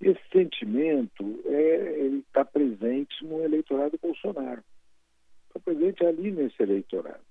Esse 0.00 0.20
sentimento 0.32 1.40
é, 1.46 2.06
está 2.18 2.44
presente 2.44 3.24
no 3.24 3.42
eleitorado 3.42 3.98
Bolsonaro 4.00 4.62
está 5.52 5.60
presente 5.60 6.04
ali 6.04 6.30
nesse 6.30 6.62
eleitorado. 6.62 7.22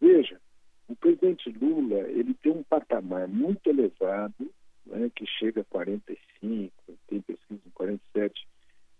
Veja, 0.00 0.40
o 0.88 0.96
presidente 0.96 1.48
Lula 1.50 2.00
ele 2.10 2.34
tem 2.34 2.52
um 2.52 2.62
patamar 2.64 3.28
muito 3.28 3.68
elevado, 3.68 4.52
né, 4.84 5.10
que 5.14 5.24
chega 5.26 5.60
a 5.60 5.64
45, 5.64 6.72
tem 7.06 7.20
pesquisa 7.20 7.60
em 7.64 7.70
47 7.70 8.48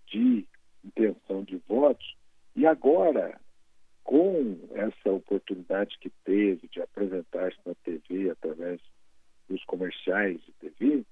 de 0.07 0.46
intenção 0.85 1.42
de 1.42 1.57
votos, 1.68 2.16
e 2.55 2.66
agora, 2.66 3.40
com 4.05 4.59
essa 4.75 5.11
oportunidade 5.11 5.99
que 5.99 6.11
teve 6.25 6.69
de 6.69 6.81
apresentar-se 6.81 7.59
na 7.65 7.75
TV 7.77 8.31
através 8.31 8.81
dos 9.49 9.62
comerciais 9.65 10.41
de 10.43 10.53
TV, 10.53 11.05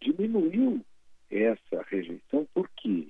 diminuiu 0.00 0.84
essa 1.30 1.82
rejeição. 1.88 2.46
Por 2.54 2.68
quê? 2.76 3.08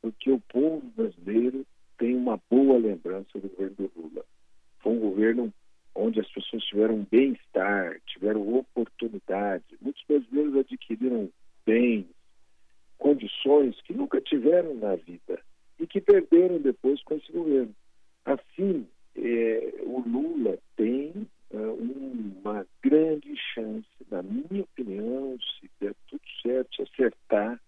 Porque 0.00 0.30
o 0.30 0.40
povo 0.40 0.86
brasileiro 0.96 1.66
tem 1.98 2.14
uma 2.14 2.40
boa 2.50 2.78
lembrança 2.78 3.38
do 3.38 3.48
governo 3.48 3.76
do 3.76 3.92
Lula. 3.96 4.24
Foi 4.80 4.92
um 4.92 5.00
governo 5.00 5.52
onde 5.94 6.20
as 6.20 6.30
pessoas 6.30 6.62
tiveram 6.64 7.06
bem-estar, 7.10 8.00
tiveram 8.06 8.54
oportunidade. 8.54 9.64
Muitos 9.80 10.02
brasileiros 10.06 10.56
adquiriram 10.56 11.30
bens, 11.64 12.06
condições 12.98 13.80
que 13.82 13.94
nunca 13.94 14.20
tiveram 14.20 14.74
na 14.74 14.94
vida 14.94 15.40
e 15.78 15.86
que 15.86 16.00
perderam 16.00 16.60
depois 16.60 17.02
com 17.02 17.14
esse 17.14 17.32
governo. 17.32 17.74
Assim, 18.26 18.88
é, 19.14 19.74
o 19.84 20.00
Lula 20.00 20.58
tem 20.76 21.28
é, 21.50 21.56
uma 21.56 22.66
grande 22.82 23.34
chance, 23.54 23.86
na 24.10 24.20
minha 24.20 24.64
opinião, 24.64 25.38
se 25.60 25.70
der 25.80 25.94
tudo 26.08 26.22
certo, 26.42 26.82
acertar, 26.82 27.60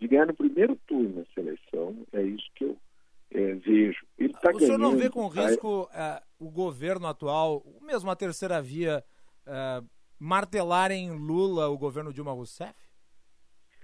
de 0.00 0.08
ganhar 0.08 0.26
no 0.26 0.34
primeiro 0.34 0.74
turno 0.88 1.20
essa 1.20 1.40
eleição. 1.40 1.96
É 2.12 2.22
isso 2.22 2.50
que 2.56 2.64
eu 2.64 2.76
é, 3.30 3.54
vejo. 3.54 4.04
Ele 4.18 4.32
tá 4.32 4.50
o 4.50 4.52
ganhando, 4.52 4.64
senhor 4.66 4.78
não 4.78 4.96
vê 4.96 5.08
com 5.08 5.28
risco 5.28 5.82
uh, 5.82 6.20
o 6.36 6.50
governo 6.50 7.06
atual, 7.06 7.64
mesmo 7.80 8.10
a 8.10 8.16
terceira 8.16 8.60
via, 8.60 9.04
uh, 9.46 9.88
martelarem 10.18 11.12
Lula 11.12 11.68
o 11.68 11.78
governo 11.78 12.12
Dilma 12.12 12.32
Rousseff? 12.32 12.74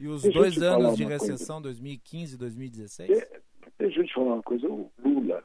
E 0.00 0.08
os 0.08 0.22
deixa 0.22 0.38
dois 0.38 0.62
anos 0.62 0.96
de 0.96 1.04
recessão, 1.04 1.62
2015 1.62 2.34
e 2.34 2.38
2016? 2.38 3.10
É, 3.10 3.40
deixa 3.78 4.00
eu 4.00 4.06
te 4.06 4.14
falar 4.14 4.34
uma 4.34 4.42
coisa. 4.42 4.68
O 4.68 4.90
Lula 4.98 5.44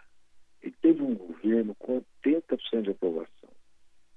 teve 0.84 1.02
um 1.02 1.16
governo 1.16 1.74
com 1.76 2.04
80% 2.26 2.82
de 2.82 2.90
aprovação. 2.92 3.50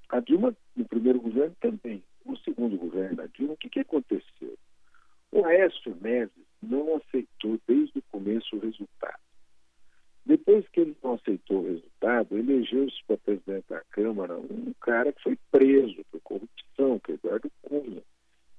A 0.08 0.18
Dilma, 0.18 0.54
no 0.74 0.84
primeiro 0.84 1.20
governo, 1.20 1.56
também. 1.60 2.02
No 2.24 2.36
segundo 2.38 2.76
governo 2.76 3.16
da 3.16 3.26
Dilma, 3.26 3.54
o 3.54 3.56
que, 3.56 3.70
que 3.70 3.80
aconteceu? 3.80 4.58
O 5.30 5.44
Aécio 5.44 5.96
Neves 6.00 6.44
não 6.60 6.96
aceitou 6.96 7.58
desde 7.68 8.00
o 8.00 8.02
começo 8.10 8.56
o 8.56 8.58
resultado. 8.58 9.20
Depois 10.24 10.66
que 10.68 10.80
ele 10.80 10.96
não 11.04 11.14
aceitou 11.14 11.60
o 11.60 11.68
resultado, 11.68 12.36
elegeu-se 12.36 12.96
para 13.06 13.16
presidente 13.16 13.68
da 13.68 13.80
Câmara 13.92 14.36
um 14.36 14.72
cara 14.80 15.12
que 15.12 15.22
foi 15.22 15.38
preso 15.52 16.04
por 16.10 16.20
corrupção, 16.22 16.98
que 16.98 17.12
é 17.12 17.14
Eduardo 17.14 17.50
Cunha, 17.62 18.02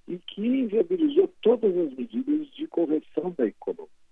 e 0.08 0.18
que 0.18 0.48
inviabilizou 0.48 1.28
todas 1.42 1.78
as 1.78 1.94
medidas 1.94 2.48
de 2.52 2.68
correção 2.68 3.36
da 3.38 3.46
economia. 3.46 4.07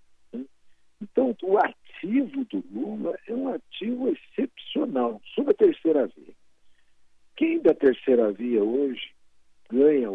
Então, 1.02 1.36
o 1.44 1.58
ativo 1.58 2.46
do 2.46 2.64
Lula 2.72 3.18
é 3.28 3.34
um 3.34 3.50
ativo 3.50 4.10
excepcional 4.10 5.22
sobre 5.34 5.52
a 5.52 5.58
terceira 5.58 6.08
via. 6.08 6.34
Quem 7.36 7.60
da 7.62 7.74
terceira 7.74 8.32
via 8.32 8.64
hoje 8.64 9.12
ganha 9.70 10.10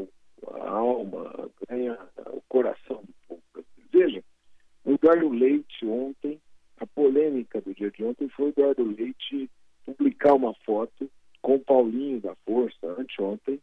a 0.52 0.68
alma, 0.68 1.50
ganha 1.68 1.98
o 2.32 2.40
coração 2.48 3.02
do 3.02 3.14
povo? 3.28 3.66
Veja, 3.92 4.24
o 4.84 4.92
Eduardo 4.92 5.28
Leite 5.28 5.84
ontem 5.84 6.40
a 6.80 6.86
polêmica 6.86 7.60
do 7.60 7.74
dia 7.74 7.90
de 7.90 8.02
ontem 8.02 8.28
foi 8.30 8.46
o 8.46 8.48
Eduardo 8.48 8.84
Leite 8.84 9.50
publicar 9.84 10.32
uma 10.32 10.54
foto 10.64 11.10
com 11.42 11.56
o 11.56 11.60
Paulinho 11.60 12.20
da 12.20 12.34
Força, 12.46 12.86
anteontem, 12.98 13.60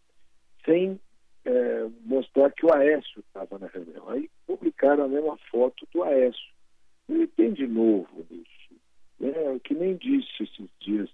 sem 0.63 0.99
é, 1.43 1.87
mostrar 2.05 2.51
que 2.51 2.65
o 2.65 2.73
Aécio 2.73 3.21
estava 3.21 3.57
na 3.57 3.67
reunião. 3.67 4.07
Aí 4.09 4.29
publicaram 4.45 5.05
a 5.05 5.07
mesma 5.07 5.35
foto 5.49 5.87
do 5.91 6.03
Aécio. 6.03 6.56
Ele 7.09 7.27
tem 7.27 7.53
de 7.53 7.67
novo 7.67 8.25
nisso. 8.29 8.47
É, 9.19 9.51
o 9.51 9.59
que 9.59 9.73
nem 9.73 9.95
disse 9.95 10.43
esses 10.43 10.69
dias 10.79 11.09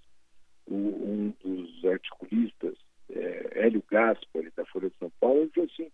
o, 0.66 0.74
um 0.74 1.34
dos 1.42 1.84
articulistas, 1.84 2.74
é, 3.10 3.66
Hélio 3.66 3.82
Gaspari, 3.90 4.52
da 4.56 4.64
Folha 4.66 4.90
de 4.90 4.96
São 4.98 5.10
Paulo, 5.20 5.40
ele 5.40 5.50
falou 5.50 5.68
assim, 5.72 5.90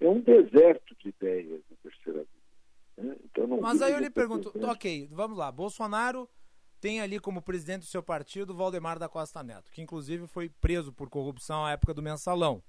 é 0.00 0.08
um 0.08 0.20
deserto 0.20 0.94
de 0.96 1.08
ideias 1.08 1.62
da 1.70 1.76
terceira 1.82 2.20
via. 2.20 3.04
Né? 3.04 3.16
Então, 3.24 3.46
Mas 3.60 3.82
aí 3.82 3.92
eu 3.92 4.00
lhe 4.00 4.10
pergunto, 4.10 4.52
ok, 4.66 5.08
vamos 5.10 5.38
lá, 5.38 5.50
Bolsonaro 5.50 6.28
tem 6.80 7.00
ali 7.00 7.18
como 7.18 7.40
presidente 7.40 7.80
do 7.80 7.86
seu 7.86 8.02
partido 8.02 8.54
Valdemar 8.54 8.98
da 8.98 9.08
Costa 9.08 9.42
Neto, 9.42 9.70
que 9.72 9.80
inclusive 9.80 10.26
foi 10.26 10.50
preso 10.50 10.92
por 10.92 11.08
corrupção 11.08 11.64
à 11.64 11.72
época 11.72 11.94
do 11.94 12.02
mensalão. 12.02 12.62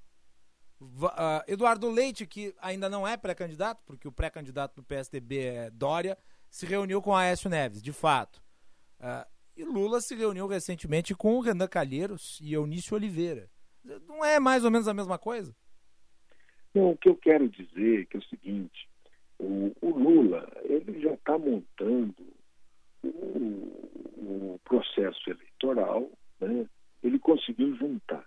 Uh, 0.80 1.43
Eduardo 1.48 1.89
Leite, 1.89 2.26
que 2.26 2.56
ainda 2.60 2.89
não 2.89 3.08
é 3.08 3.17
pré-candidato, 3.17 3.82
porque 3.86 4.08
o 4.08 4.12
pré-candidato 4.12 4.76
do 4.76 4.84
PSDB 4.84 5.39
é 5.39 5.69
Dória, 5.69 6.17
se 6.55 6.65
reuniu 6.65 7.01
com 7.01 7.13
Aécio 7.13 7.49
Neves, 7.49 7.83
de 7.83 7.91
fato. 7.91 8.41
Uh, 8.97 9.29
e 9.57 9.65
Lula 9.65 9.99
se 9.99 10.15
reuniu 10.15 10.47
recentemente 10.47 11.13
com 11.13 11.41
Renan 11.41 11.67
Calheiros 11.67 12.39
e 12.41 12.53
Eunício 12.53 12.95
Oliveira. 12.95 13.49
Não 14.07 14.23
é 14.23 14.39
mais 14.39 14.63
ou 14.63 14.71
menos 14.71 14.87
a 14.87 14.93
mesma 14.93 15.19
coisa? 15.19 15.53
Não, 16.73 16.91
o 16.91 16.97
que 16.97 17.09
eu 17.09 17.15
quero 17.17 17.49
dizer 17.49 18.03
é 18.03 18.05
que 18.05 18.15
é 18.15 18.19
o 18.21 18.23
seguinte, 18.23 18.89
o, 19.37 19.75
o 19.81 19.89
Lula 19.89 20.49
ele 20.63 21.01
já 21.01 21.13
está 21.15 21.37
montando 21.37 22.25
o, 23.03 23.07
o, 24.53 24.59
processo 24.63 25.29
eleitoral, 25.29 26.09
né? 26.39 26.65
ele 27.03 27.19
conseguiu 27.19 27.75
juntar 27.75 28.25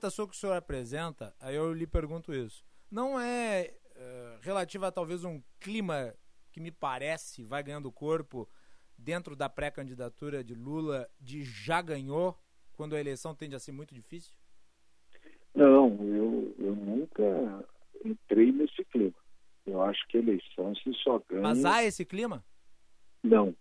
argumentação 0.00 0.26
que 0.26 0.34
o 0.34 0.38
senhor 0.38 0.56
apresenta, 0.56 1.34
aí 1.38 1.54
eu 1.54 1.72
lhe 1.74 1.86
pergunto 1.86 2.32
isso, 2.32 2.64
não 2.90 3.20
é 3.20 3.74
uh, 3.94 4.38
relativa 4.40 4.88
a 4.88 4.92
talvez 4.92 5.24
um 5.24 5.42
clima 5.60 6.14
que 6.50 6.60
me 6.60 6.70
parece 6.70 7.44
vai 7.44 7.62
ganhando 7.62 7.92
corpo 7.92 8.48
dentro 8.96 9.36
da 9.36 9.48
pré-candidatura 9.48 10.42
de 10.42 10.54
Lula 10.54 11.08
de 11.20 11.44
já 11.44 11.82
ganhou, 11.82 12.36
quando 12.72 12.96
a 12.96 13.00
eleição 13.00 13.34
tende 13.34 13.54
a 13.54 13.58
ser 13.58 13.72
muito 13.72 13.94
difícil? 13.94 14.34
Não, 15.54 15.88
eu, 16.00 16.54
eu 16.58 16.74
nunca 16.74 17.66
entrei 18.04 18.50
nesse 18.52 18.82
clima. 18.86 19.14
Eu 19.66 19.82
acho 19.82 20.06
que 20.08 20.16
a 20.16 20.20
eleição 20.20 20.74
se 20.76 20.92
só 20.94 21.18
ganha. 21.28 21.42
Mas 21.42 21.64
há 21.64 21.84
esse 21.84 22.04
clima? 22.04 22.42
Não, 23.22 23.54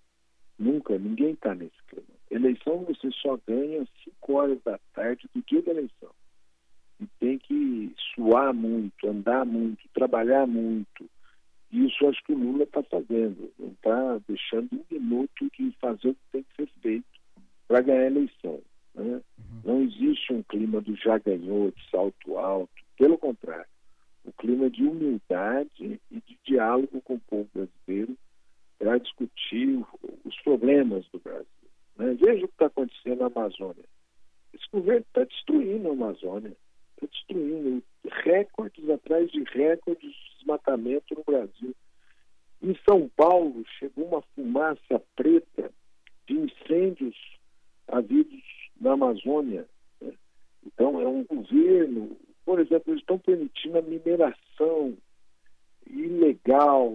nunca. 0.58 0.98
Ninguém 0.98 1.32
está 1.32 1.54
nesse 1.54 1.78
clima. 1.88 2.08
Eleição 2.32 2.86
você 2.86 3.12
só 3.22 3.38
ganha 3.46 3.82
às 3.82 3.90
5 4.04 4.34
horas 4.34 4.62
da 4.64 4.80
tarde 4.94 5.28
do 5.34 5.42
dia 5.44 5.62
da 5.62 5.72
eleição. 5.72 6.14
E 7.00 7.08
tem 7.20 7.38
que 7.38 7.94
suar 8.14 8.54
muito, 8.54 9.08
andar 9.08 9.46
muito, 9.46 9.88
trabalhar 9.94 10.46
muito. 10.46 11.10
Isso 11.72 12.08
acho 12.08 12.24
que 12.24 12.34
o 12.34 12.38
Lula 12.38 12.64
está 12.64 12.84
fazendo. 12.84 13.52
Não 13.58 13.70
está 13.70 14.20
deixando 14.28 14.70
um 14.74 14.86
minuto 14.92 15.50
de 15.58 15.72
fazer 15.80 16.10
o 16.10 16.16
que 16.16 16.32
tem 16.32 16.44
que 16.44 16.56
ser 16.56 16.70
feito 16.82 17.06
para 17.68 17.82
ganhar 17.82 18.02
a 18.02 18.08
eleição. 18.08 18.62
Né? 18.96 19.22
Uhum. 19.38 19.62
Não 19.64 19.82
existe 19.82 20.34
um 20.34 20.44
clima 20.44 20.82
do 20.82 20.96
já 20.96 21.18
ganhou, 21.20 21.72
de 21.72 21.90
salto 21.90 22.38
alto. 22.38 22.70
Pelo 22.98 23.18
contrário, 23.18 23.70
o 24.26 24.32
clima 24.34 24.70
de 24.70 24.84
humildade 24.84 26.00
e 26.12 26.16
de 26.16 26.38
diálogo 26.44 27.02
com 27.02 27.16
o 27.16 27.20
povo 27.22 27.50
brasileiro 27.54 28.18
para 28.78 28.98
discutir 28.98 29.86
os 30.26 30.42
problemas 30.42 31.06
do 31.14 31.20
Brasil. 31.20 31.46
Né? 31.98 32.14
Veja 32.20 32.46
o 32.46 32.48
que 32.48 32.54
está 32.54 32.66
acontecendo 32.66 33.20
na 33.20 33.28
Amazônia. 33.28 33.86
Esse 34.54 34.66
governo 34.72 35.02
está 35.02 35.24
destruindo 35.24 35.90
a 35.90 35.92
Amazônia, 35.92 36.56
está 37.00 37.08
destruindo 37.08 37.84
recordes 38.24 38.90
atrás 38.90 39.32
de 39.32 39.44
recordes 39.44 40.12
de 40.12 40.36
desmatamento 40.38 41.16
no 41.16 41.24
Brasil. 41.24 41.76
Em 42.62 42.76
São 42.88 43.10
Paulo 43.16 43.64
chegou 43.78 44.06
uma 44.06 44.22
fumaça 44.36 45.02
preta 45.16 45.72
de 46.28 46.34
incêndios 46.34 47.16
havidos 47.88 48.44
na 48.80 48.94
Amazônia. 48.94 49.66
Né? 50.02 50.14
Então 50.66 51.00
é 51.00 51.08
um 51.08 51.24
governo, 51.24 52.18
por 52.46 52.60
exemplo, 52.60 52.92
eles 52.92 53.02
estão 53.02 53.18
permitindo 53.18 53.78
a 53.78 53.82
mineração 53.82 54.98
ilegal 55.88 56.94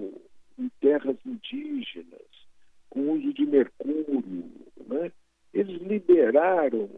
em 0.59 0.69
terras 0.81 1.17
indígenas, 1.27 2.23
com 2.91 3.13
uso 3.13 3.33
de 3.33 3.45
mercúrio, 3.45 4.23
né? 4.87 5.11
Eles 5.53 5.81
liberaram 5.83 6.89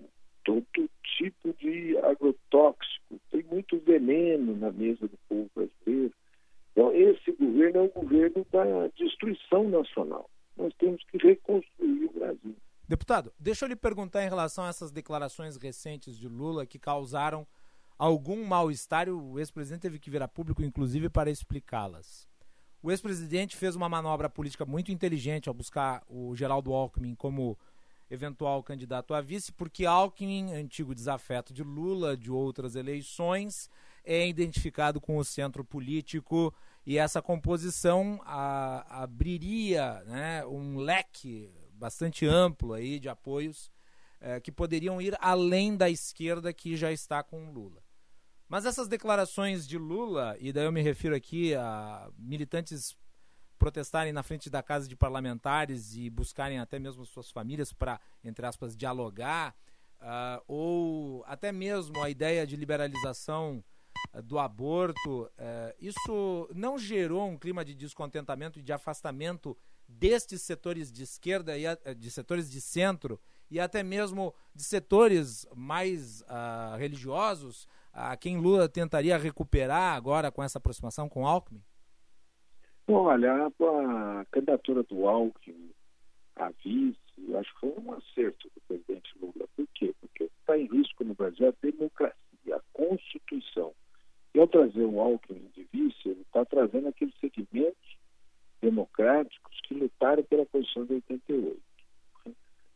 todo 0.46 0.88
tipo 1.18 1.52
de 1.54 1.98
agrotóxico, 1.98 3.20
tem 3.32 3.42
muito 3.42 3.78
veneno 3.80 4.56
na 4.56 4.70
mesa 4.70 5.08
do 5.08 5.18
povo 5.28 5.50
brasileiro. 5.54 6.14
Então, 6.70 6.92
esse 6.92 7.32
governo 7.32 7.80
é 7.80 7.82
um 7.82 7.88
governo 7.88 8.46
da 8.52 8.86
destruição 8.96 9.68
nacional. 9.68 10.30
Nós 10.56 10.72
temos 10.78 11.02
que 11.10 11.18
reconstruir 11.18 12.04
o 12.04 12.12
Brasil. 12.12 12.54
Deputado, 12.88 13.32
deixa 13.40 13.64
eu 13.64 13.68
lhe 13.68 13.74
perguntar 13.74 14.24
em 14.24 14.28
relação 14.28 14.64
a 14.64 14.68
essas 14.68 14.92
declarações 14.92 15.56
recentes 15.56 16.16
de 16.16 16.28
Lula 16.28 16.64
que 16.64 16.78
causaram 16.78 17.44
algum 17.98 18.44
mal-estar 18.44 19.08
o 19.08 19.40
ex-presidente 19.40 19.82
teve 19.82 19.98
que 19.98 20.10
vir 20.10 20.22
a 20.22 20.28
público, 20.28 20.62
inclusive, 20.62 21.08
para 21.08 21.30
explicá-las. 21.30 22.28
O 22.80 22.92
ex-presidente 22.92 23.56
fez 23.56 23.74
uma 23.74 23.88
manobra 23.88 24.30
política 24.30 24.64
muito 24.64 24.92
inteligente 24.92 25.48
ao 25.48 25.54
buscar 25.54 26.04
o 26.08 26.36
Geraldo 26.36 26.72
Alckmin 26.72 27.16
como 27.16 27.58
eventual 28.10 28.62
candidato 28.62 29.14
a 29.14 29.20
vice, 29.20 29.52
porque 29.52 29.84
Alckmin, 29.84 30.52
antigo 30.52 30.94
desafeto 30.94 31.52
de 31.52 31.62
Lula, 31.62 32.16
de 32.16 32.30
outras 32.30 32.76
eleições, 32.76 33.68
é 34.04 34.26
identificado 34.26 35.00
com 35.00 35.18
o 35.18 35.24
centro 35.24 35.64
político 35.64 36.54
e 36.84 36.98
essa 36.98 37.20
composição 37.20 38.20
a, 38.24 39.02
abriria 39.02 40.02
né, 40.06 40.46
um 40.46 40.78
leque 40.78 41.50
bastante 41.72 42.24
amplo 42.26 42.72
aí 42.72 43.00
de 43.00 43.08
apoios 43.08 43.70
é, 44.20 44.40
que 44.40 44.52
poderiam 44.52 45.00
ir 45.00 45.16
além 45.20 45.76
da 45.76 45.90
esquerda 45.90 46.52
que 46.52 46.76
já 46.76 46.92
está 46.92 47.22
com 47.22 47.52
Lula. 47.52 47.82
Mas 48.48 48.64
essas 48.64 48.86
declarações 48.86 49.66
de 49.66 49.76
Lula, 49.76 50.36
e 50.38 50.52
daí 50.52 50.64
eu 50.64 50.72
me 50.72 50.80
refiro 50.80 51.16
aqui 51.16 51.54
a 51.54 52.08
militantes 52.16 52.96
protestarem 53.58 54.12
na 54.12 54.22
frente 54.22 54.48
da 54.48 54.62
casa 54.62 54.88
de 54.88 54.96
parlamentares 54.96 55.94
e 55.94 56.08
buscarem 56.10 56.58
até 56.58 56.78
mesmo 56.78 57.04
suas 57.04 57.30
famílias 57.30 57.72
para, 57.72 58.00
entre 58.22 58.46
aspas, 58.46 58.76
dialogar, 58.76 59.54
uh, 60.00 60.42
ou 60.46 61.24
até 61.26 61.52
mesmo 61.52 62.02
a 62.02 62.10
ideia 62.10 62.46
de 62.46 62.56
liberalização 62.56 63.64
uh, 64.14 64.22
do 64.22 64.38
aborto, 64.38 65.22
uh, 65.22 65.74
isso 65.80 66.48
não 66.54 66.78
gerou 66.78 67.28
um 67.28 67.38
clima 67.38 67.64
de 67.64 67.74
descontentamento 67.74 68.58
e 68.58 68.62
de 68.62 68.72
afastamento 68.72 69.56
destes 69.88 70.42
setores 70.42 70.90
de 70.90 71.04
esquerda 71.04 71.56
e 71.56 71.94
de 71.94 72.10
setores 72.10 72.50
de 72.50 72.60
centro 72.60 73.20
e 73.50 73.60
até 73.60 73.82
mesmo 73.82 74.34
de 74.54 74.64
setores 74.64 75.46
mais 75.54 76.22
uh, 76.22 76.76
religiosos, 76.76 77.66
a 77.92 78.16
quem 78.16 78.38
Lula 78.38 78.68
tentaria 78.68 79.16
recuperar 79.16 79.94
agora 79.94 80.30
com 80.30 80.42
essa 80.42 80.58
aproximação 80.58 81.08
com 81.08 81.26
Alckmin? 81.26 81.62
Olha, 82.88 83.32
a, 83.32 84.20
a 84.20 84.24
candidatura 84.26 84.82
do 84.84 85.08
Alckmin 85.08 85.70
a 86.36 86.50
vice, 86.62 86.96
acho 87.34 87.54
que 87.54 87.60
foi 87.60 87.74
um 87.78 87.92
acerto 87.94 88.50
do 88.54 88.60
presidente 88.68 89.10
Lula. 89.20 89.48
Por 89.56 89.66
quê? 89.74 89.94
Porque 90.00 90.24
está 90.24 90.56
em 90.56 90.66
risco 90.66 91.02
no 91.02 91.14
Brasil 91.14 91.48
a 91.48 91.54
democracia, 91.62 92.56
a 92.56 92.60
Constituição. 92.72 93.72
E 94.34 94.38
ao 94.38 94.46
trazer 94.46 94.84
o 94.84 95.00
Alckmin 95.00 95.50
de 95.54 95.66
vice, 95.72 96.10
ele 96.10 96.20
está 96.20 96.44
trazendo 96.44 96.88
aqueles 96.88 97.14
segmentos 97.18 97.96
democráticos 98.60 99.60
que 99.62 99.74
lutaram 99.74 100.22
pela 100.24 100.44
posição 100.46 100.84
de 100.84 100.94
88. 100.94 101.60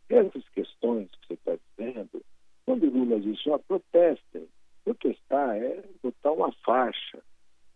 Essas 0.09 0.49
questões 0.49 1.09
que 1.11 1.27
você 1.29 1.35
está 1.35 1.59
dizendo, 1.77 2.25
quando 2.65 2.91
Lula 2.91 3.21
disse, 3.21 3.49
ó, 3.51 3.59
protestem, 3.59 4.49
protestar 4.85 5.57
é 5.57 5.85
botar 6.03 6.33
uma 6.33 6.51
faixa 6.65 7.23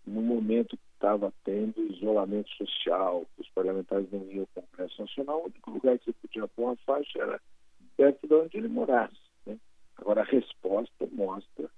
no 0.06 0.22
momento 0.22 0.78
estava 1.04 1.30
tendo 1.44 1.92
isolamento 1.92 2.48
social, 2.56 3.26
os 3.36 3.48
parlamentares 3.50 4.10
não 4.10 4.24
iam 4.30 4.48
ao 4.56 4.62
Congresso 4.62 5.02
Nacional, 5.02 5.40
o 5.42 5.44
único 5.44 5.70
lugar 5.70 5.98
que 5.98 6.06
você 6.06 6.12
podia 6.14 6.48
pôr 6.48 6.64
uma 6.64 6.76
faixa 6.76 7.18
era 7.18 7.40
perto 7.94 8.26
de 8.26 8.34
onde 8.34 8.56
ele 8.56 8.68
morasse. 8.68 9.14
Né? 9.44 9.58
Agora, 9.98 10.22
a 10.22 10.24
resposta 10.24 11.06
mostra 11.12 11.68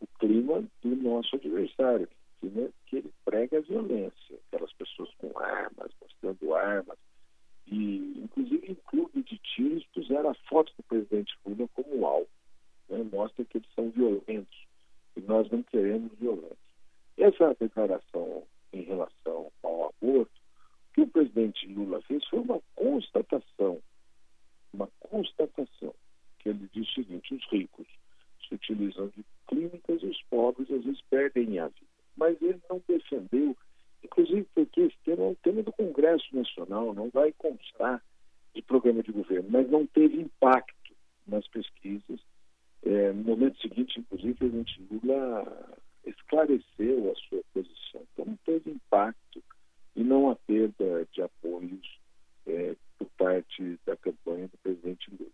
o 0.00 0.06
clima 0.18 0.64
do 0.82 0.96
nosso 0.96 1.36
adversário, 1.36 2.08
que, 2.40 2.48
né, 2.48 2.70
que 2.86 2.96
ele 2.96 3.12
prega 3.24 3.58
a 3.58 3.60
violência, 3.60 4.38
aquelas 4.48 4.72
pessoas 4.72 5.10
com 5.18 5.38
armas, 5.38 5.92
mostrando 6.00 6.54
armas, 6.54 6.98
e 7.68 8.20
inclusive 8.20 8.66
em 8.66 8.74
clube 8.74 9.22
de 9.22 9.38
tiros 9.38 9.86
puseram 9.94 10.30
a 10.30 10.34
foto 10.48 10.72
do 10.76 10.82
presidente 10.82 11.32
Lula 11.46 11.68
como 11.72 12.04
alvo. 12.04 12.28
Né? 12.88 13.06
Mostra 13.12 13.44
que 13.44 13.58
eles 13.58 13.68
são 13.76 13.90
violentos 13.90 14.66
e 15.16 15.20
nós 15.20 15.48
não 15.52 15.62
queremos 15.62 16.10
violência. 16.18 16.56
Essa 17.16 17.54
declaração 17.60 18.42
em 18.72 18.82
relação 18.82 19.52
ao 19.62 19.90
aborto, 19.90 20.32
o 20.90 20.94
que 20.94 21.00
o 21.02 21.08
presidente 21.08 21.66
Lula 21.66 22.00
fez 22.02 22.24
foi 22.26 22.40
uma 22.40 22.60
constatação, 22.74 23.80
uma 24.72 24.88
constatação, 25.00 25.94
que 26.38 26.48
ele 26.48 26.68
diz 26.72 26.88
o 26.88 26.94
seguinte, 26.94 27.34
os 27.34 27.44
ricos 27.50 27.86
se 28.46 28.54
utilizam 28.54 29.08
de 29.08 29.24
clínicas 29.46 30.02
e 30.02 30.06
os 30.06 30.22
pobres 30.24 30.70
às 30.70 30.84
vezes 30.84 31.00
perdem 31.08 31.58
a 31.58 31.68
vida. 31.68 31.86
Mas 32.16 32.40
ele 32.42 32.60
não 32.68 32.82
defendeu 32.86 33.56
inclusive 34.04 34.46
porque 34.54 34.80
esse 34.82 34.96
tema 35.04 35.22
é 35.22 35.28
um 35.28 35.34
tema 35.36 35.62
do 35.62 35.72
Congresso 35.72 36.34
Nacional, 36.34 36.94
não 36.94 37.08
vai 37.10 37.32
constar 37.32 38.02
de 38.54 38.62
programa 38.62 39.02
de 39.02 39.12
governo, 39.12 39.48
mas 39.50 39.70
não 39.70 39.86
teve 39.86 40.20
impacto 40.20 40.94
nas 41.26 41.46
pesquisas. 41.48 42.20
É, 42.84 43.12
no 43.12 43.22
momento 43.22 43.60
seguinte, 43.60 44.00
inclusive, 44.00 44.32
o 44.32 44.36
presidente 44.36 44.88
Lula 44.90 45.78
esclareceu 46.04 47.12
a 47.12 47.28
sua 47.28 47.42
posição. 47.52 48.06
Então, 48.12 48.26
não 48.26 48.36
teve 48.44 48.70
impacto 48.70 49.42
e 49.94 50.02
não 50.02 50.30
a 50.30 50.36
perda 50.36 51.06
de 51.12 51.22
apoios 51.22 52.00
é, 52.46 52.76
por 52.98 53.08
parte 53.18 53.78
da 53.86 53.96
campanha 53.96 54.48
do 54.48 54.58
presidente 54.58 55.10
Lula. 55.10 55.32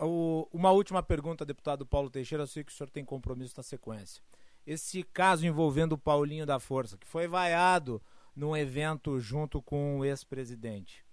O, 0.00 0.48
uma 0.52 0.70
última 0.70 1.02
pergunta, 1.02 1.44
deputado 1.44 1.86
Paulo 1.86 2.10
Teixeira. 2.10 2.44
Eu 2.44 2.48
sei 2.48 2.64
que 2.64 2.72
o 2.72 2.74
senhor 2.74 2.90
tem 2.90 3.04
compromisso 3.04 3.54
na 3.56 3.62
sequência 3.62 4.22
esse 4.66 5.02
caso 5.02 5.46
envolvendo 5.46 5.92
o 5.92 5.98
Paulinho 5.98 6.46
da 6.46 6.58
Força, 6.58 6.96
que 6.96 7.06
foi 7.06 7.26
vaiado 7.26 8.00
num 8.34 8.56
evento 8.56 9.18
junto 9.18 9.60
com 9.60 9.98
o 9.98 10.04
ex-presidente. 10.04 11.04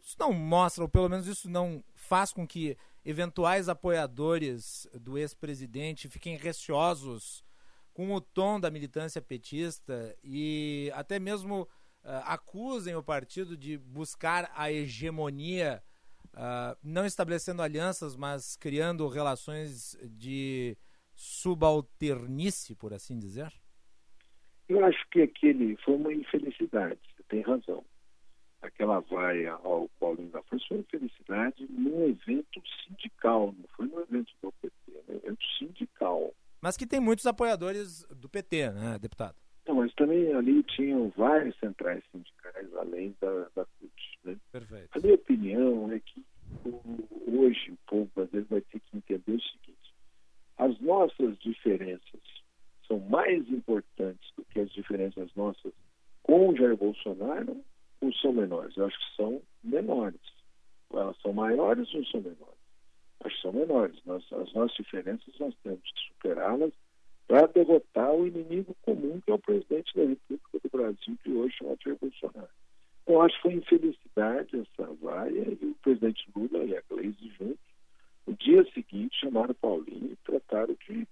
Isso 0.00 0.16
não 0.18 0.32
mostra, 0.32 0.84
ou 0.84 0.88
pelo 0.88 1.08
menos 1.08 1.26
isso 1.26 1.48
não 1.48 1.82
faz 1.94 2.32
com 2.32 2.46
que 2.46 2.76
eventuais 3.04 3.68
apoiadores 3.68 4.86
do 4.94 5.16
ex-presidente 5.16 6.08
fiquem 6.08 6.36
receosos 6.36 7.44
com 7.92 8.12
o 8.12 8.20
tom 8.20 8.58
da 8.58 8.70
militância 8.70 9.20
petista 9.20 10.16
e 10.24 10.90
até 10.94 11.18
mesmo 11.18 11.62
uh, 11.62 11.68
acusem 12.24 12.94
o 12.94 13.02
partido 13.02 13.56
de 13.56 13.78
buscar 13.78 14.50
a 14.54 14.72
hegemonia, 14.72 15.82
uh, 16.34 16.76
não 16.82 17.04
estabelecendo 17.04 17.62
alianças, 17.62 18.16
mas 18.16 18.56
criando 18.56 19.08
relações 19.08 19.98
de 20.02 20.76
subalternice, 21.14 22.74
por 22.74 22.92
assim 22.92 23.18
dizer? 23.18 23.52
Eu 24.68 24.84
acho 24.84 25.06
que 25.10 25.20
aquele 25.20 25.76
foi 25.84 25.94
uma 25.94 26.12
infelicidade, 26.12 26.98
você 27.14 27.22
tem 27.28 27.42
razão. 27.42 27.84
Aquela 28.62 29.00
vaia 29.00 29.52
ao 29.54 29.88
Paulinho 29.98 30.30
da 30.30 30.42
foi 30.44 30.58
uma 30.70 30.80
infelicidade 30.80 31.66
num 31.68 32.08
evento 32.08 32.62
sindical, 32.84 33.52
não 33.58 33.68
foi 33.76 33.86
num 33.86 34.00
evento 34.00 34.32
do 34.40 34.52
PT, 34.52 34.74
um 35.08 35.16
evento 35.16 35.44
sindical. 35.58 36.32
Mas 36.62 36.76
que 36.76 36.86
tem 36.86 37.00
muitos 37.00 37.26
apoiadores 37.26 38.06
do 38.08 38.28
PT, 38.28 38.70
né, 38.70 38.96
deputado? 39.00 39.34
Não, 39.66 39.74
mas 39.76 39.92
também 39.94 40.32
ali 40.32 40.62
tinham 40.62 41.12
várias 41.16 41.56
centrais 41.58 42.02
sindicais, 42.12 42.72
além 42.76 43.16
da, 43.20 43.48
da 43.54 43.64
CUT. 43.64 44.18
Né? 44.24 44.36
Perfeito. 44.52 44.88
A 44.92 45.00
minha 45.00 45.14
opinião 45.14 45.90
é 45.90 45.98
que 45.98 46.24
hoje 47.26 47.72
o 47.72 47.78
povo 47.88 48.10
brasileiro 48.14 48.46
vai 48.48 48.60
ter 48.60 48.80
que 48.80 48.96
entender 48.96 49.32
o 49.32 49.40
seguinte: 49.40 49.94
as 50.58 50.80
nossas 50.80 51.36
diferenças 51.38 52.20
são 52.86 53.00
mais 53.00 53.48
importantes 53.50 54.30
do 54.36 54.44
que 54.44 54.60
as 54.60 54.70
diferenças 54.70 55.34
nossas 55.34 55.72
com 56.22 56.48
o 56.48 56.56
Jair 56.56 56.76
Bolsonaro 56.76 57.60
ou 58.00 58.12
são 58.14 58.32
menores? 58.32 58.76
Eu 58.76 58.86
acho 58.86 58.98
que 58.98 59.16
são 59.16 59.42
menores. 59.64 60.20
Elas 60.92 61.16
são 61.20 61.32
maiores 61.32 61.92
ou 61.94 62.04
são 62.06 62.20
menores? 62.20 62.61
Que 63.22 63.40
são 63.40 63.52
menores. 63.52 63.98
Nós, 64.04 64.24
as 64.32 64.52
nossas 64.52 64.76
diferenças 64.76 65.38
nós 65.38 65.54
temos 65.62 65.80
que 65.80 66.00
superá-las 66.08 66.72
para 67.26 67.46
derrotar 67.46 68.12
o 68.12 68.26
inimigo 68.26 68.76
comum 68.82 69.20
que 69.20 69.30
é 69.30 69.34
o 69.34 69.38
presidente 69.38 69.94
da 69.96 70.04
República 70.04 70.58
do 70.62 70.70
Brasil, 70.70 71.18
que 71.22 71.30
hoje 71.30 71.56
é 71.62 71.64
o 71.64 71.78
Jair 71.82 71.98
Bolsonaro. 72.00 72.48
Eu 73.06 73.20
acho 73.22 73.36
que 73.36 73.42
foi 73.42 73.54
infelicidade 73.54 74.56
essa 74.56 74.92
vaia 74.94 75.58
e 75.60 75.66
o 75.66 75.74
presidente 75.82 76.28
Lula 76.34 76.64
e 76.64 76.76
a 76.76 76.82
Gleisi 76.88 77.32
juntos 77.38 77.72
no 78.26 78.34
dia 78.36 78.64
seguinte, 78.72 79.18
chamaram 79.18 79.54
Paulinho 79.54 80.12
e 80.12 80.16
trataram 80.24 80.76
de 80.86 81.06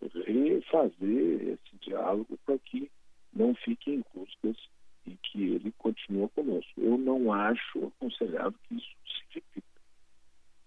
refazer 0.00 1.48
esse 1.48 1.76
diálogo 1.80 2.38
para 2.44 2.58
que 2.58 2.90
não 3.32 3.54
fiquem 3.54 4.02
rusgas 4.14 4.56
e 5.06 5.16
que 5.16 5.42
ele 5.42 5.72
continue 5.78 6.28
conosco. 6.30 6.80
Eu 6.80 6.96
não 6.96 7.32
acho 7.32 7.86
aconselhável 7.86 8.54
que 8.66 8.76
isso 8.76 8.96
se 9.06 9.34
repita. 9.34 9.66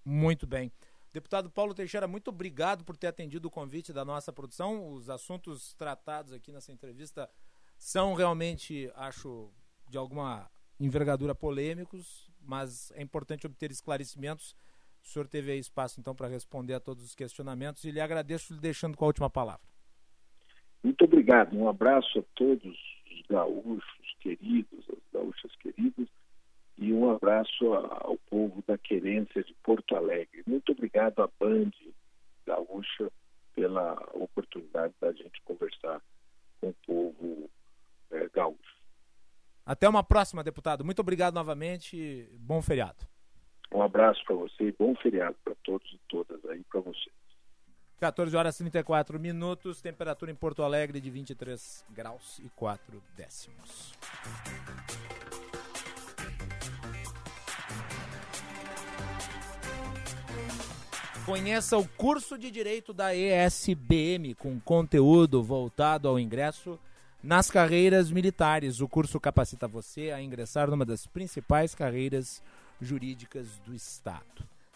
Muito 0.06 0.46
bem. 0.46 0.72
Deputado 1.18 1.50
Paulo 1.50 1.74
Teixeira, 1.74 2.08
muito 2.08 2.28
obrigado 2.28 2.86
por 2.86 2.96
ter 2.96 3.08
atendido 3.08 3.48
o 3.48 3.52
convite 3.52 3.92
da 3.92 4.06
nossa 4.06 4.32
produção. 4.32 4.94
Os 4.94 5.10
assuntos 5.10 5.74
tratados 5.74 6.32
aqui 6.32 6.52
nessa 6.52 6.72
entrevista 6.72 7.28
são 7.76 8.14
realmente, 8.14 8.92
acho, 8.96 9.52
de 9.90 9.98
alguma 9.98 10.48
envergadura 10.80 11.34
polêmicos, 11.34 12.32
mas 12.40 12.92
é 12.92 13.02
importante 13.02 13.48
obter 13.48 13.72
esclarecimentos 13.72 14.56
o 15.08 15.10
senhor 15.10 15.26
teve 15.26 15.54
aí 15.54 15.58
espaço, 15.58 16.00
então, 16.02 16.14
para 16.14 16.28
responder 16.28 16.74
a 16.74 16.82
todos 16.82 17.02
os 17.02 17.16
questionamentos 17.16 17.86
e 17.86 17.92
lhe 17.92 18.02
agradeço 18.02 18.54
lhe 18.54 18.60
deixando 18.60 18.98
com 18.98 19.06
a 19.06 19.08
última 19.08 19.30
palavra. 19.30 19.66
Muito 20.84 21.06
obrigado. 21.06 21.58
Um 21.58 21.70
abraço 21.70 22.20
a 22.20 22.24
todos 22.36 22.64
os 22.66 23.22
gaúchos 23.30 24.16
queridos, 24.20 24.86
as 24.90 25.00
gaúchas 25.14 25.56
queridas, 25.56 26.10
e 26.78 26.94
um 26.94 27.10
abraço 27.10 27.74
ao 27.74 28.18
povo 28.30 28.64
da 28.68 28.78
querência 28.78 29.44
de 29.44 29.54
Porto 29.64 29.96
Alegre. 29.96 30.44
Muito 30.46 30.72
obrigado 30.72 31.22
à 31.22 31.30
Band 31.40 31.72
Gaúcha 32.46 33.12
pela 33.56 33.94
oportunidade 34.14 34.94
da 35.02 35.12
gente 35.12 35.42
conversar 35.44 36.00
com 36.62 36.70
o 36.70 36.76
povo 36.86 37.50
é, 38.12 38.30
gaúcho. 38.30 38.78
Até 39.66 39.90
uma 39.90 40.04
próxima, 40.04 40.44
deputado. 40.44 40.86
Muito 40.86 41.00
obrigado 41.00 41.34
novamente. 41.34 42.30
Bom 42.34 42.62
feriado. 42.62 43.06
Um 43.74 43.82
abraço 43.82 44.24
para 44.26 44.36
você 44.36 44.66
e 44.66 44.72
bom 44.72 44.96
feriado 44.96 45.36
para 45.44 45.56
todos 45.64 45.92
e 45.92 46.00
todas 46.08 46.44
aí 46.46 46.64
para 46.72 46.82
vocês. 46.82 47.16
14 48.00 48.38
horas 48.38 48.56
e 48.60 48.60
34 48.60 49.20
minutos, 49.20 49.82
temperatura 49.82 50.32
em 50.32 50.36
Porto 50.36 50.62
Alegre 50.62 51.02
de 51.02 51.10
23 51.10 51.84
graus 51.90 52.40
e 52.40 52.50
4 52.50 53.02
décimos. 53.16 53.94
Conheça 61.28 61.78
o 61.78 61.86
curso 61.86 62.38
de 62.38 62.50
Direito 62.50 62.94
da 62.94 63.14
ESBM 63.14 64.34
com 64.36 64.58
conteúdo 64.62 65.44
voltado 65.44 66.08
ao 66.08 66.18
ingresso 66.18 66.80
nas 67.22 67.52
carreiras 67.52 68.10
militares. 68.10 68.80
O 68.80 68.88
curso 68.88 69.20
capacita 69.20 69.68
você 69.68 70.12
a 70.12 70.22
ingressar 70.22 70.70
numa 70.70 70.86
das 70.86 71.06
principais 71.06 71.76
carreiras 71.76 72.42
jurídicas 72.82 73.60
do 73.66 73.76
Estado. 73.76 74.24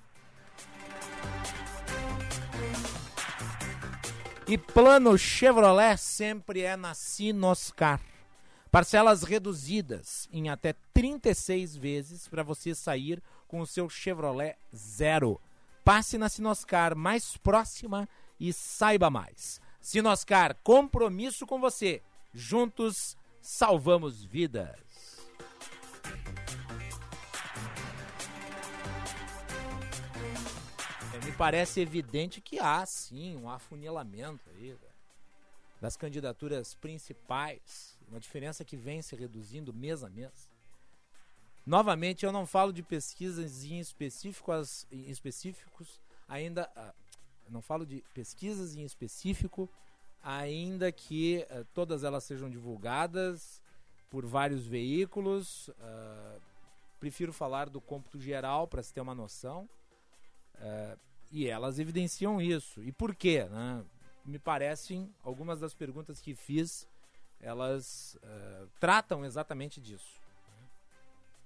E 4.46 4.58
plano 4.58 5.16
Chevrolet 5.16 5.96
sempre 5.96 6.62
é 6.62 6.76
na 6.76 6.92
Sinoscar. 6.92 8.00
Parcelas 8.70 9.22
reduzidas 9.22 10.28
em 10.32 10.48
até 10.48 10.74
36 10.92 11.76
vezes 11.76 12.26
para 12.26 12.42
você 12.42 12.74
sair 12.74 13.22
com 13.46 13.60
o 13.60 13.66
seu 13.66 13.88
Chevrolet 13.88 14.56
Zero. 14.74 15.40
Passe 15.84 16.18
na 16.18 16.28
Sinoscar 16.28 16.96
mais 16.96 17.36
próxima 17.36 18.08
e 18.40 18.52
saiba 18.52 19.08
mais. 19.08 19.60
Sinoscar, 19.80 20.56
compromisso 20.64 21.46
com 21.46 21.60
você. 21.60 22.02
Juntos 22.34 23.16
salvamos 23.40 24.24
vidas. 24.24 24.89
Parece 31.40 31.80
evidente 31.80 32.38
que 32.38 32.58
há 32.58 32.84
sim 32.84 33.34
um 33.34 33.48
afunilamento 33.48 34.50
aí 34.50 34.76
das 35.80 35.96
candidaturas 35.96 36.74
principais, 36.74 37.96
uma 38.06 38.20
diferença 38.20 38.62
que 38.62 38.76
vem 38.76 39.00
se 39.00 39.16
reduzindo 39.16 39.72
mês 39.72 40.04
a 40.04 40.10
mês. 40.10 40.50
Novamente, 41.64 42.26
eu 42.26 42.30
não 42.30 42.44
falo 42.44 42.74
de 42.74 42.82
pesquisas 42.82 43.64
em 43.64 43.78
específicos, 43.80 44.86
em 44.92 45.08
específicos 45.08 45.98
ainda. 46.28 46.70
Uh, 46.76 46.92
não 47.48 47.62
falo 47.62 47.86
de 47.86 48.04
pesquisas 48.12 48.76
em 48.76 48.84
específico, 48.84 49.66
ainda 50.22 50.92
que 50.92 51.46
uh, 51.50 51.64
todas 51.72 52.04
elas 52.04 52.24
sejam 52.24 52.50
divulgadas 52.50 53.62
por 54.10 54.26
vários 54.26 54.66
veículos. 54.66 55.68
Uh, 55.68 56.38
prefiro 56.98 57.32
falar 57.32 57.70
do 57.70 57.80
cômputo 57.80 58.20
geral 58.20 58.68
para 58.68 58.82
se 58.82 58.92
ter 58.92 59.00
uma 59.00 59.14
noção. 59.14 59.66
Uh, 60.56 61.09
e 61.30 61.46
elas 61.46 61.78
evidenciam 61.78 62.40
isso. 62.40 62.82
E 62.82 62.90
por 62.90 63.14
quê? 63.14 63.44
Né? 63.44 63.84
Me 64.24 64.38
parecem, 64.38 65.14
algumas 65.22 65.60
das 65.60 65.74
perguntas 65.74 66.20
que 66.20 66.34
fiz, 66.34 66.88
elas 67.40 68.16
uh, 68.16 68.68
tratam 68.78 69.24
exatamente 69.24 69.80
disso. 69.80 70.20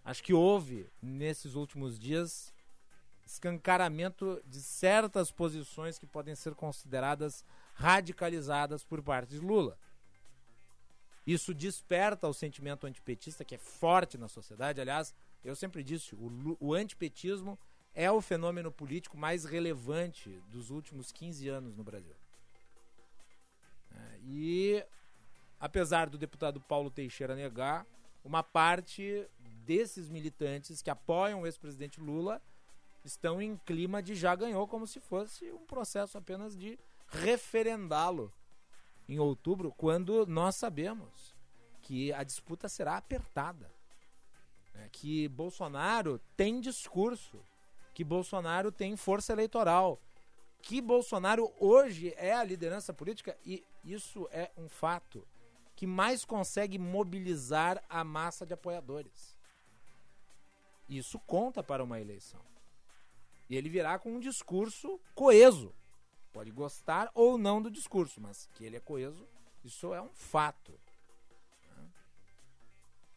Acho 0.05 0.23
que 0.23 0.35
houve, 0.35 0.87
nesses 1.01 1.55
últimos 1.55 1.99
dias, 1.99 2.53
escancaramento 3.25 4.43
de 4.47 4.61
certas 4.61 5.31
posições 5.31 5.99
que 5.99 6.07
podem 6.07 6.35
ser 6.35 6.55
consideradas 6.55 7.45
radicalizadas 7.75 8.85
por 8.85 9.03
parte 9.03 9.31
de 9.31 9.39
Lula. 9.39 9.79
Isso 11.27 11.55
desperta 11.55 12.29
o 12.29 12.35
sentimento 12.35 12.87
antipetista 12.87 13.45
que 13.45 13.55
é 13.55 13.59
forte 13.59 14.19
na 14.19 14.29
sociedade. 14.29 14.81
Aliás, 14.81 15.15
eu 15.43 15.57
sempre 15.57 15.83
disse, 15.83 16.15
o, 16.15 16.57
o 16.61 16.75
antipetismo 16.75 17.59
é 17.95 18.11
o 18.11 18.21
fenômeno 18.21 18.73
político 18.73 19.17
mais 19.17 19.45
relevante 19.45 20.31
dos 20.49 20.71
últimos 20.71 21.13
15 21.13 21.49
anos 21.49 21.77
no 21.77 21.85
Brasil. 21.85 22.15
É, 23.93 24.19
e, 24.25 24.85
apesar 25.61 26.11
do 26.11 26.19
deputado 26.19 26.61
Paulo 26.61 26.91
Teixeira 26.91 27.37
negar, 27.37 27.87
uma 28.25 28.43
parte 28.43 29.27
desses 29.65 30.09
militantes 30.09 30.83
que 30.83 30.91
apoiam 30.91 31.43
o 31.43 31.47
ex-presidente 31.47 32.01
Lula 32.01 32.43
estão 33.05 33.41
em 33.41 33.57
clima 33.59 34.03
de 34.03 34.15
já 34.15 34.35
ganhou, 34.35 34.67
como 34.67 34.87
se 34.87 34.99
fosse 34.99 35.53
um 35.53 35.65
processo 35.65 36.19
apenas 36.19 36.57
de 36.57 36.79
referendá-lo 37.07 38.33
em 39.09 39.19
outubro, 39.19 39.73
quando 39.77 40.27
nós 40.27 40.57
sabemos 40.57 41.35
que 41.83 42.13
a 42.13 42.25
disputa 42.25 42.69
será 42.69 42.97
apertada. 42.97 43.71
É, 44.75 44.89
que 44.91 45.29
Bolsonaro 45.29 46.19
tem 46.37 46.61
discurso 46.61 47.45
que 47.95 48.05
Bolsonaro 48.05 48.73
tem 48.73 48.97
força 48.97 49.33
eleitoral, 49.33 50.01
que 50.61 50.81
Bolsonaro 50.81 51.53
hoje 51.59 52.13
é 52.17 52.35
a 52.35 52.43
liderança 52.43 52.93
política 52.93 53.39
e 53.47 53.65
isso 53.85 54.29
é 54.33 54.51
um 54.59 54.69
fato 54.69 55.27
que 55.77 55.87
mais 55.87 56.25
consegue 56.25 56.79
mobilizar 56.79 57.83
a 57.89 58.03
massa 58.03 58.45
de 58.45 58.53
apoiadores. 58.53 59.39
Isso 60.89 61.19
conta 61.21 61.63
para 61.63 61.83
uma 61.83 62.01
eleição. 62.01 62.41
E 63.49 63.57
ele 63.57 63.69
virá 63.69 63.99
com 63.99 64.15
um 64.15 64.21
discurso 64.21 65.01
coeso. 65.15 65.75
Pode 66.33 66.51
gostar 66.51 67.11
ou 67.15 67.39
não 67.39 67.63
do 67.63 67.71
discurso, 67.71 68.21
mas 68.21 68.49
que 68.55 68.65
ele 68.65 68.77
é 68.77 68.81
coeso, 68.81 69.27
isso 69.65 69.95
é 69.95 70.03
um 70.03 70.11
fato. 70.15 70.79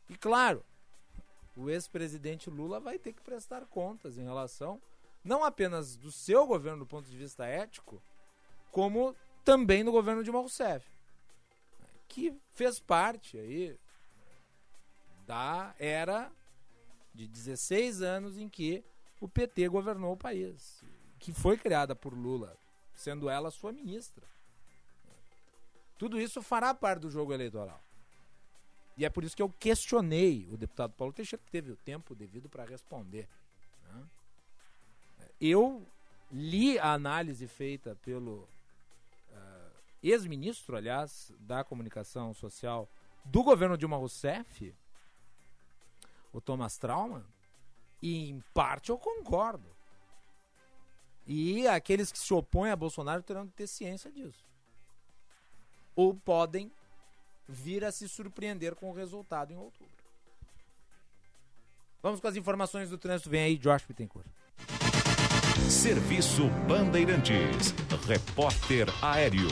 E 0.09 0.15
claro, 0.15 0.63
o 1.57 1.69
ex-presidente 1.69 2.49
Lula 2.49 2.79
vai 2.79 2.99
ter 2.99 3.13
que 3.13 3.21
prestar 3.21 3.65
contas 3.65 4.17
em 4.17 4.23
relação 4.23 4.79
não 5.23 5.43
apenas 5.43 5.97
do 5.97 6.11
seu 6.11 6.45
governo 6.45 6.79
do 6.79 6.85
ponto 6.85 7.09
de 7.09 7.17
vista 7.17 7.45
ético, 7.45 8.01
como 8.71 9.15
também 9.43 9.83
do 9.83 9.91
governo 9.91 10.23
de 10.23 10.29
Rousseff, 10.29 10.89
que 12.07 12.33
fez 12.53 12.79
parte 12.79 13.37
aí 13.37 13.77
da 15.25 15.75
era 15.79 16.31
de 17.13 17.27
16 17.27 18.01
anos 18.01 18.37
em 18.37 18.47
que 18.47 18.85
o 19.19 19.27
PT 19.27 19.67
governou 19.67 20.13
o 20.13 20.17
país, 20.17 20.83
que 21.19 21.33
foi 21.33 21.57
criada 21.57 21.95
por 21.95 22.13
Lula, 22.13 22.55
sendo 22.93 23.29
ela 23.29 23.51
sua 23.51 23.73
ministra. 23.73 24.25
Tudo 25.97 26.21
isso 26.21 26.41
fará 26.41 26.73
parte 26.73 27.01
do 27.01 27.09
jogo 27.09 27.33
eleitoral. 27.33 27.81
E 28.97 29.05
é 29.05 29.09
por 29.09 29.23
isso 29.23 29.35
que 29.35 29.41
eu 29.41 29.49
questionei 29.49 30.47
o 30.51 30.57
deputado 30.57 30.93
Paulo 30.93 31.13
Teixeira, 31.13 31.43
que 31.45 31.51
teve 31.51 31.71
o 31.71 31.77
tempo 31.77 32.15
devido 32.15 32.49
para 32.49 32.65
responder. 32.65 33.29
Né? 33.85 34.03
Eu 35.39 35.85
li 36.31 36.79
a 36.79 36.93
análise 36.93 37.47
feita 37.47 37.95
pelo 38.03 38.47
uh, 39.29 39.71
ex-ministro, 40.01 40.75
aliás, 40.75 41.31
da 41.39 41.63
comunicação 41.63 42.33
social 42.33 42.89
do 43.23 43.43
governo 43.43 43.77
Dilma 43.77 43.97
Rousseff, 43.97 44.73
o 46.33 46.41
Thomas 46.41 46.77
Trauman, 46.77 47.23
e 48.01 48.29
em 48.29 48.43
parte 48.51 48.89
eu 48.89 48.97
concordo. 48.97 49.75
E 51.27 51.67
aqueles 51.67 52.11
que 52.11 52.17
se 52.17 52.33
opõem 52.33 52.71
a 52.71 52.75
Bolsonaro 52.75 53.21
terão 53.21 53.45
que 53.47 53.53
ter 53.53 53.67
ciência 53.67 54.11
disso. 54.11 54.43
Ou 55.95 56.15
podem 56.15 56.71
vir 57.47 57.83
a 57.85 57.91
se 57.91 58.07
surpreender 58.09 58.75
com 58.75 58.89
o 58.89 58.93
resultado 58.93 59.51
em 59.51 59.57
outubro. 59.57 59.95
Vamos 62.01 62.19
com 62.19 62.27
as 62.27 62.35
informações 62.35 62.89
do 62.89 62.97
trânsito. 62.97 63.29
Vem 63.29 63.43
aí, 63.43 63.57
Josh 63.57 63.85
Bittencourt. 63.85 64.27
Serviço 65.69 66.47
Bandeirantes. 66.67 67.73
Repórter 68.07 68.87
Aéreo. 69.01 69.49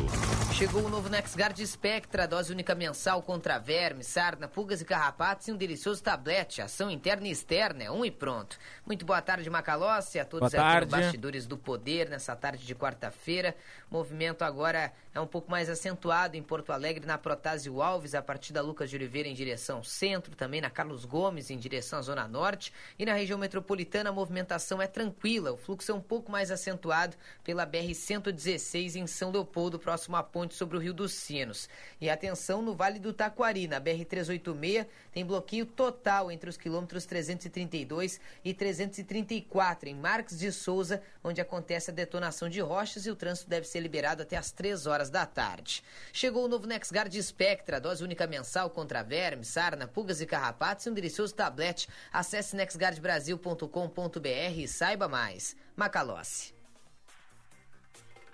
Chegou 0.54 0.86
o 0.86 0.90
novo 0.90 1.10
NexGard 1.10 1.68
Spectra, 1.68 2.26
dose 2.26 2.54
única 2.54 2.74
mensal 2.74 3.22
contra 3.22 3.58
vermes, 3.58 4.08
sarna, 4.08 4.48
pulgas 4.48 4.80
e 4.80 4.86
carrapatos 4.86 5.50
e 5.50 5.52
um 5.52 5.58
delicioso 5.58 6.02
tablete, 6.02 6.62
ação 6.62 6.90
interna 6.90 7.28
e 7.28 7.32
externa, 7.32 7.84
é 7.84 7.92
um 7.92 8.06
e 8.06 8.12
pronto. 8.12 8.58
Muito 8.86 9.06
boa 9.06 9.22
tarde, 9.22 9.50
Macalossi, 9.50 10.18
a 10.18 10.24
todos 10.24 10.56
aqui 10.56 10.80
no 10.80 10.86
Bastidores 10.86 11.46
do 11.46 11.58
Poder, 11.58 12.10
nessa 12.10 12.34
tarde 12.34 12.66
de 12.66 12.74
quarta-feira. 12.74 13.54
Movimento 13.92 14.44
agora 14.44 14.94
é 15.14 15.20
um 15.20 15.28
pouco 15.28 15.52
mais 15.52 15.70
acentuado 15.70 16.38
em 16.38 16.44
Porto 16.44 16.72
Alegre, 16.72 17.06
na 17.06 17.18
Protásio 17.18 17.82
Alves, 17.82 18.16
a 18.16 18.22
partir 18.22 18.54
da 18.54 18.62
Lucas 18.62 18.90
de 18.90 18.96
Oliveira 18.96 19.28
em 19.28 19.34
direção 19.34 19.84
centro, 19.84 20.36
também 20.36 20.62
na 20.62 20.70
Carlos 20.70 21.04
Gomes 21.04 21.50
em 21.50 21.58
direção 21.58 22.00
à 22.00 22.02
Zona 22.02 22.28
Norte. 22.28 22.72
E 22.98 23.06
na 23.06 23.14
região 23.14 23.38
metropolitana 23.38 24.10
a 24.10 24.14
movimentação 24.14 24.82
é 24.82 24.88
tranquila, 24.88 25.52
o 25.52 25.58
fluxo 25.58 25.92
é 25.92 25.95
um 25.96 26.02
pouco 26.02 26.32
mais 26.32 26.52
acentuado 26.52 27.16
pela 27.44 27.66
BR-116 27.66 28.96
em 28.96 29.08
São 29.08 29.32
Leopoldo, 29.32 29.80
próximo 29.80 30.16
à 30.16 30.24
ponte 30.24 30.54
sobre 30.54 30.78
o 30.78 30.80
Rio 30.80 30.94
dos 30.94 31.14
Sinos. 31.14 31.68
E 32.00 32.10
atenção 32.10 32.62
no 32.62 32.76
Vale 32.76 33.00
do 33.00 33.14
Taquari, 33.14 33.68
na 33.68 33.82
BR-386, 33.82 34.86
tem 35.12 35.26
bloqueio 35.26 35.66
total 35.66 36.32
entre 36.32 36.50
os 36.50 36.58
quilômetros 36.58 37.06
332 37.06 38.20
e 38.44 38.54
334, 38.54 39.90
em 39.90 39.96
Marques 39.96 40.38
de 40.38 40.52
Souza, 40.52 41.02
onde 41.24 41.42
acontece 41.42 41.90
a 41.90 41.94
detonação 41.94 42.50
de 42.50 42.62
rochas 42.62 43.06
e 43.06 43.12
o 43.12 43.16
trânsito 43.16 43.50
deve 43.50 43.68
ser 43.68 43.80
liberado 43.80 44.22
até 44.22 44.38
às 44.38 44.52
3 44.52 44.86
horas 44.86 45.10
da 45.10 45.26
tarde. 45.26 45.84
Chegou 46.12 46.46
o 46.46 46.48
novo 46.48 46.68
NexGard 46.68 47.22
Spectra, 47.22 47.80
dose 47.80 48.04
única 48.04 48.28
mensal 48.28 48.70
contra 48.70 49.04
vermes, 49.04 49.48
sarna, 49.48 49.88
pulgas 49.88 50.22
e 50.22 50.26
carrapatos 50.26 50.86
e 50.86 50.90
um 50.90 50.94
delicioso 50.94 51.34
tablete. 51.34 51.88
Acesse 52.12 52.56
nexgardbrasil.com.br 52.56 54.58
e 54.58 54.68
saiba 54.68 55.08
mais. 55.08 55.56
Macalossi. 55.76 56.54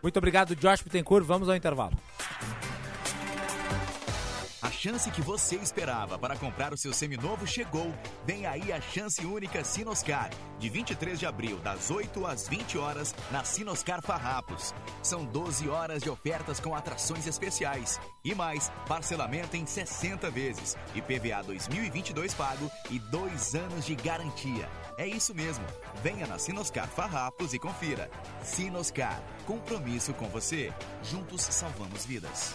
Muito 0.01 0.17
obrigado, 0.17 0.55
Josh 0.55 0.81
Bittencourt. 0.81 1.25
Vamos 1.25 1.47
ao 1.47 1.55
intervalo. 1.55 1.95
chance 4.81 5.11
que 5.11 5.21
você 5.21 5.57
esperava 5.57 6.17
para 6.17 6.35
comprar 6.35 6.73
o 6.73 6.77
seu 6.77 6.91
seminovo 6.91 7.45
chegou. 7.45 7.93
Vem 8.25 8.47
aí 8.47 8.71
a 8.71 8.81
chance 8.81 9.23
única 9.23 9.63
Sinoscar, 9.63 10.31
de 10.57 10.69
23 10.69 11.19
de 11.19 11.25
abril, 11.27 11.59
das 11.59 11.91
8 11.91 12.25
às 12.25 12.47
20 12.47 12.79
horas, 12.79 13.13
na 13.29 13.43
Sinoscar 13.43 14.01
Farrapos. 14.01 14.73
São 15.03 15.23
12 15.23 15.69
horas 15.69 16.01
de 16.01 16.09
ofertas 16.09 16.59
com 16.59 16.73
atrações 16.73 17.27
especiais. 17.27 17.99
E 18.25 18.33
mais, 18.33 18.71
parcelamento 18.87 19.55
em 19.55 19.67
60 19.67 20.31
vezes, 20.31 20.75
IPVA 20.95 21.43
2022 21.43 22.33
pago 22.33 22.71
e 22.89 22.97
dois 22.97 23.53
anos 23.53 23.85
de 23.85 23.93
garantia. 23.93 24.67
É 25.01 25.07
isso 25.07 25.33
mesmo. 25.33 25.65
Venha 26.03 26.27
na 26.27 26.37
Sinoscar 26.37 26.87
Farrapos 26.87 27.55
e 27.55 27.57
confira. 27.57 28.07
Sinoscar, 28.43 29.19
compromisso 29.47 30.13
com 30.13 30.29
você. 30.29 30.71
Juntos 31.01 31.41
salvamos 31.41 32.05
vidas. 32.05 32.53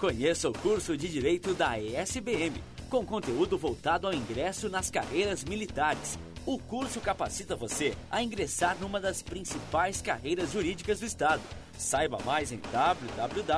Conheça 0.00 0.48
o 0.48 0.52
curso 0.52 0.96
de 0.96 1.08
Direito 1.08 1.54
da 1.54 1.78
ESBM, 1.78 2.60
com 2.88 3.06
conteúdo 3.06 3.56
voltado 3.56 4.08
ao 4.08 4.12
ingresso 4.12 4.68
nas 4.68 4.90
carreiras 4.90 5.44
militares. 5.44 6.18
O 6.46 6.58
curso 6.58 7.00
capacita 7.00 7.54
você 7.54 7.94
a 8.10 8.22
ingressar 8.22 8.76
numa 8.80 8.98
das 8.98 9.22
principais 9.22 10.00
carreiras 10.00 10.52
jurídicas 10.52 11.00
do 11.00 11.06
Estado. 11.06 11.42
Saiba 11.76 12.18
mais 12.24 12.50
em 12.52 12.58
www.esbm.org.br 12.58 13.50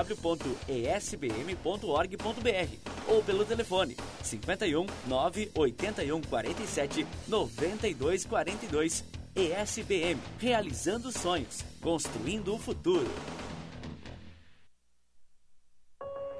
ou 3.08 3.22
pelo 3.22 3.44
telefone 3.44 3.96
51 4.22 4.86
981 5.06 6.20
47 6.22 7.06
92 7.28 8.24
42. 8.24 9.04
ESBM, 9.34 10.20
realizando 10.38 11.10
sonhos, 11.10 11.64
construindo 11.80 12.54
o 12.54 12.58
futuro. 12.58 13.10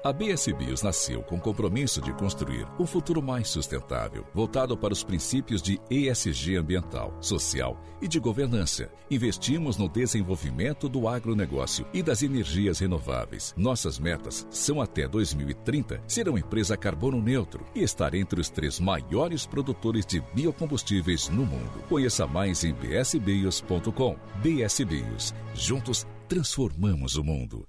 A 0.03 0.11
BS 0.11 0.51
Bios 0.51 0.81
nasceu 0.81 1.23
com 1.23 1.37
o 1.37 1.39
compromisso 1.39 2.01
de 2.01 2.11
construir 2.11 2.67
um 2.77 2.85
futuro 2.85 3.23
mais 3.23 3.47
sustentável, 3.47 4.27
voltado 4.33 4.77
para 4.77 4.91
os 4.91 5.01
princípios 5.01 5.61
de 5.61 5.79
ESG 5.89 6.57
ambiental, 6.57 7.15
social 7.21 7.81
e 8.01 8.07
de 8.09 8.19
governança. 8.19 8.91
Investimos 9.09 9.77
no 9.77 9.87
desenvolvimento 9.87 10.89
do 10.89 11.07
agronegócio 11.07 11.87
e 11.93 12.03
das 12.03 12.21
energias 12.21 12.79
renováveis. 12.79 13.53
Nossas 13.55 13.97
metas 13.97 14.45
são 14.51 14.81
até 14.81 15.07
2030 15.07 16.01
ser 16.05 16.27
uma 16.27 16.39
empresa 16.39 16.75
carbono 16.75 17.21
neutro 17.21 17.65
e 17.73 17.81
estar 17.81 18.13
entre 18.13 18.41
os 18.41 18.49
três 18.49 18.81
maiores 18.81 19.45
produtores 19.45 20.05
de 20.05 20.19
biocombustíveis 20.35 21.29
no 21.29 21.45
mundo. 21.45 21.81
Conheça 21.87 22.27
mais 22.27 22.65
em 22.65 22.73
bsbios.com. 22.73 24.17
BS 24.41 24.83
Bios. 24.83 25.33
Juntos 25.55 26.05
transformamos 26.27 27.15
o 27.15 27.23
mundo. 27.23 27.65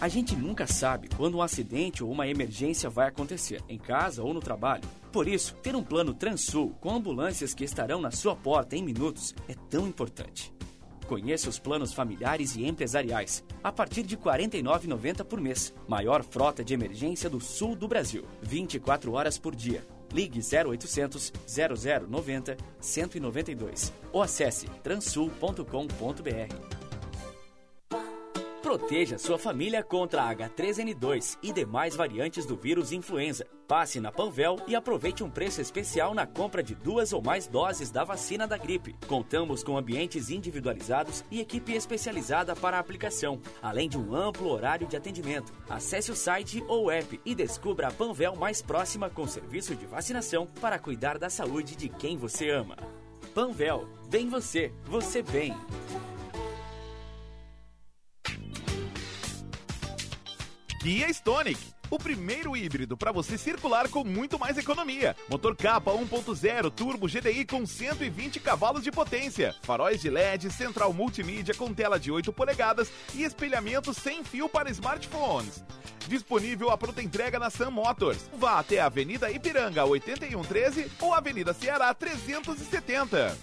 A 0.00 0.08
gente 0.08 0.34
nunca 0.34 0.66
sabe 0.66 1.10
quando 1.14 1.36
um 1.36 1.42
acidente 1.42 2.02
ou 2.02 2.10
uma 2.10 2.26
emergência 2.26 2.88
vai 2.88 3.06
acontecer, 3.06 3.62
em 3.68 3.76
casa 3.76 4.22
ou 4.22 4.32
no 4.32 4.40
trabalho. 4.40 4.88
Por 5.12 5.28
isso, 5.28 5.54
ter 5.56 5.76
um 5.76 5.82
plano 5.82 6.14
Transul 6.14 6.74
com 6.80 6.94
ambulâncias 6.94 7.52
que 7.52 7.64
estarão 7.64 8.00
na 8.00 8.10
sua 8.10 8.34
porta 8.34 8.74
em 8.74 8.82
minutos 8.82 9.34
é 9.46 9.54
tão 9.68 9.86
importante. 9.86 10.50
Conheça 11.06 11.50
os 11.50 11.58
planos 11.58 11.92
familiares 11.92 12.56
e 12.56 12.64
empresariais, 12.64 13.44
a 13.62 13.70
partir 13.70 14.02
de 14.02 14.14
R$ 14.14 14.22
49,90 14.22 15.22
por 15.22 15.38
mês. 15.38 15.74
Maior 15.86 16.24
frota 16.24 16.64
de 16.64 16.72
emergência 16.72 17.28
do 17.28 17.38
sul 17.38 17.76
do 17.76 17.86
Brasil, 17.86 18.24
24 18.40 19.12
horas 19.12 19.36
por 19.36 19.54
dia. 19.54 19.86
Ligue 20.14 20.40
0800 20.40 21.30
0090 21.46 22.56
192 22.80 23.92
ou 24.12 24.22
acesse 24.22 24.66
transul.com.br. 24.82 26.89
Proteja 28.70 29.18
sua 29.18 29.36
família 29.36 29.82
contra 29.82 30.22
a 30.22 30.32
H3N2 30.32 31.38
e 31.42 31.52
demais 31.52 31.96
variantes 31.96 32.46
do 32.46 32.56
vírus 32.56 32.92
influenza. 32.92 33.44
Passe 33.66 33.98
na 33.98 34.12
Panvel 34.12 34.60
e 34.64 34.76
aproveite 34.76 35.24
um 35.24 35.28
preço 35.28 35.60
especial 35.60 36.14
na 36.14 36.24
compra 36.24 36.62
de 36.62 36.76
duas 36.76 37.12
ou 37.12 37.20
mais 37.20 37.48
doses 37.48 37.90
da 37.90 38.04
vacina 38.04 38.46
da 38.46 38.56
gripe. 38.56 38.94
Contamos 39.08 39.64
com 39.64 39.76
ambientes 39.76 40.30
individualizados 40.30 41.24
e 41.32 41.40
equipe 41.40 41.72
especializada 41.72 42.54
para 42.54 42.76
a 42.76 42.80
aplicação, 42.80 43.40
além 43.60 43.88
de 43.88 43.98
um 43.98 44.14
amplo 44.14 44.48
horário 44.48 44.86
de 44.86 44.96
atendimento. 44.96 45.52
Acesse 45.68 46.12
o 46.12 46.16
site 46.16 46.62
ou 46.68 46.92
app 46.92 47.20
e 47.24 47.34
descubra 47.34 47.88
a 47.88 47.92
Panvel 47.92 48.36
mais 48.36 48.62
próxima 48.62 49.10
com 49.10 49.26
serviço 49.26 49.74
de 49.74 49.84
vacinação 49.84 50.46
para 50.60 50.78
cuidar 50.78 51.18
da 51.18 51.28
saúde 51.28 51.74
de 51.74 51.88
quem 51.88 52.16
você 52.16 52.50
ama. 52.50 52.76
Panvel, 53.34 53.88
bem 54.08 54.28
você, 54.28 54.72
você 54.86 55.22
bem. 55.22 55.56
Kia 60.80 61.10
Stonic. 61.10 61.60
O 61.90 61.98
primeiro 61.98 62.56
híbrido 62.56 62.96
para 62.96 63.12
você 63.12 63.36
circular 63.36 63.86
com 63.90 64.02
muito 64.02 64.38
mais 64.38 64.56
economia. 64.56 65.14
Motor 65.28 65.54
capa 65.54 65.92
1.0 65.92 66.70
turbo 66.70 67.06
GDI 67.06 67.44
com 67.44 67.66
120 67.66 68.40
cavalos 68.40 68.82
de 68.82 68.90
potência. 68.90 69.54
Faróis 69.60 70.00
de 70.00 70.08
LED, 70.08 70.50
central 70.50 70.94
multimídia 70.94 71.54
com 71.54 71.74
tela 71.74 72.00
de 72.00 72.10
8 72.10 72.32
polegadas 72.32 72.90
e 73.14 73.24
espelhamento 73.24 73.92
sem 73.92 74.24
fio 74.24 74.48
para 74.48 74.70
smartphones. 74.70 75.62
Disponível 76.08 76.70
a 76.70 76.78
pronta 76.78 77.02
entrega 77.02 77.38
na 77.38 77.50
Sam 77.50 77.72
Motors. 77.72 78.30
Vá 78.38 78.58
até 78.58 78.80
a 78.80 78.86
Avenida 78.86 79.30
Ipiranga 79.30 79.84
8113 79.84 80.90
ou 80.98 81.12
Avenida 81.12 81.52
Ceará 81.52 81.92
370. 81.92 83.36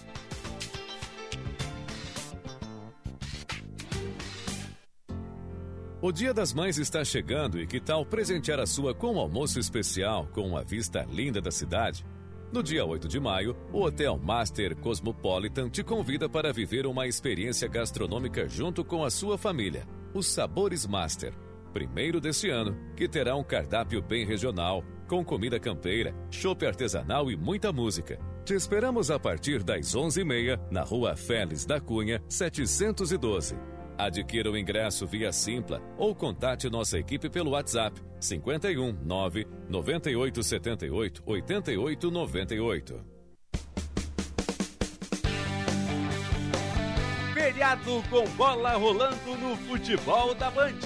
O 6.08 6.12
Dia 6.14 6.34
das 6.34 6.54
Mães 6.54 6.78
está 6.78 7.04
chegando 7.04 7.60
e 7.60 7.68
que 7.68 7.82
tal 7.82 8.06
presentear 8.06 8.62
a 8.62 8.66
sua 8.66 8.96
com 8.96 9.16
um 9.16 9.20
almoço 9.20 9.60
especial 9.60 10.26
com 10.32 10.48
uma 10.48 10.64
vista 10.64 11.06
linda 11.12 11.42
da 11.42 11.52
cidade? 11.52 12.06
No 12.50 12.64
dia 12.64 12.86
8 12.86 13.10
de 13.10 13.20
maio, 13.20 13.58
o 13.74 13.82
Hotel 13.82 14.18
Master 14.18 14.74
Cosmopolitan 14.78 15.68
te 15.70 15.84
convida 15.84 16.30
para 16.30 16.54
viver 16.54 16.88
uma 16.88 17.08
experiência 17.08 17.68
gastronômica 17.68 18.48
junto 18.48 18.86
com 18.86 19.04
a 19.04 19.10
sua 19.10 19.38
família. 19.38 19.86
Os 20.14 20.28
Sabores 20.28 20.88
Master, 20.88 21.34
primeiro 21.74 22.22
deste 22.22 22.50
ano, 22.50 22.74
que 22.96 23.10
terá 23.10 23.36
um 23.36 23.44
cardápio 23.44 24.02
bem 24.02 24.26
regional, 24.26 24.86
com 25.10 25.26
comida 25.26 25.60
campeira, 25.60 26.16
chopp 26.32 26.66
artesanal 26.66 27.30
e 27.30 27.36
muita 27.36 27.74
música. 27.74 28.18
Te 28.46 28.54
esperamos 28.54 29.12
a 29.12 29.20
partir 29.20 29.62
das 29.62 29.88
11h30 29.88 30.58
na 30.72 30.84
Rua 30.84 31.18
Félix 31.18 31.66
da 31.66 31.82
Cunha, 31.82 32.24
712. 32.30 33.58
Adquira 33.98 34.52
o 34.52 34.58
ingresso 34.58 35.08
via 35.08 35.32
Simpla 35.32 35.82
ou 35.98 36.14
contate 36.14 36.70
nossa 36.70 37.00
equipe 37.00 37.30
pelo 37.30 37.52
WhatsApp 37.52 38.00
51 38.20 38.94
9 39.04 39.48
98 39.68 40.44
78 40.44 41.24
88 41.26 42.12
98. 42.12 43.06
Feriado 47.34 48.04
com 48.10 48.24
bola 48.36 48.74
rolando 48.74 49.36
no 49.38 49.58
futebol 49.58 50.36
da 50.36 50.52
Band. 50.52 50.78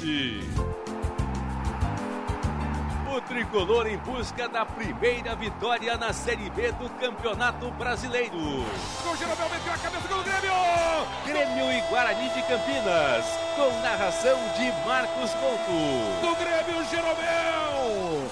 O 3.11 3.19
tricolor 3.19 3.87
em 3.87 3.97
busca 3.97 4.47
da 4.47 4.65
primeira 4.65 5.35
vitória 5.35 5.97
na 5.97 6.13
Série 6.13 6.49
B 6.51 6.71
do 6.71 6.89
Campeonato 6.91 7.69
Brasileiro. 7.71 8.37
O 8.37 9.17
Jeromel 9.17 9.49
meteu 9.49 9.73
a 9.73 9.77
cabeça 9.77 10.07
do 10.07 10.23
Grêmio! 10.23 10.53
Grêmio 11.25 11.71
e 11.73 11.81
Guarani 11.89 12.29
de 12.29 12.41
Campinas, 12.43 13.25
com 13.57 13.81
narração 13.81 14.39
de 14.55 14.71
Marcos 14.87 15.29
Couto. 15.31 16.21
Do 16.21 16.35
Grêmio, 16.37 16.85
Jeromel! 16.89 18.31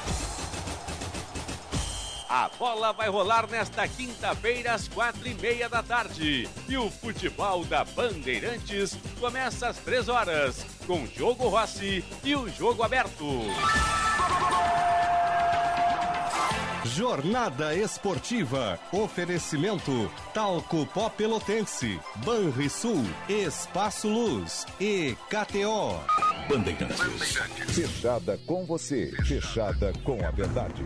A 2.30 2.47
bola 2.57 2.93
vai 2.93 3.09
rolar 3.09 3.49
nesta 3.49 3.86
quinta-feira 3.86 4.75
às 4.75 4.88
quatro 4.88 5.27
e 5.27 5.34
meia 5.34 5.67
da 5.67 5.84
tarde. 5.84 6.47
E 6.69 6.77
o 6.77 6.89
futebol 6.89 7.65
da 7.65 7.84
Bandeirantes 7.84 8.95
começa 9.19 9.67
às 9.67 9.77
três 9.77 10.07
horas, 10.07 10.65
com 10.90 11.06
Jogo 11.06 11.50
Rossi 11.50 12.04
e 12.24 12.36
o 12.36 12.50
Jogo 12.50 12.82
Aberto. 12.82 13.24
Jornada 16.84 17.76
Esportiva. 17.76 18.80
Oferecimento 18.92 20.12
Talco 20.34 20.88
Pó 20.88 21.08
Pelotense, 21.08 22.00
Banrisul, 22.26 23.06
Espaço 23.30 24.08
Luz 24.10 24.66
e 24.82 25.16
KTO. 25.30 26.02
Bandeirantes. 26.50 27.38
Fechada 27.68 28.40
com 28.48 28.66
você, 28.66 29.12
fechada 29.28 29.94
com 30.04 30.26
a 30.26 30.32
verdade. 30.32 30.84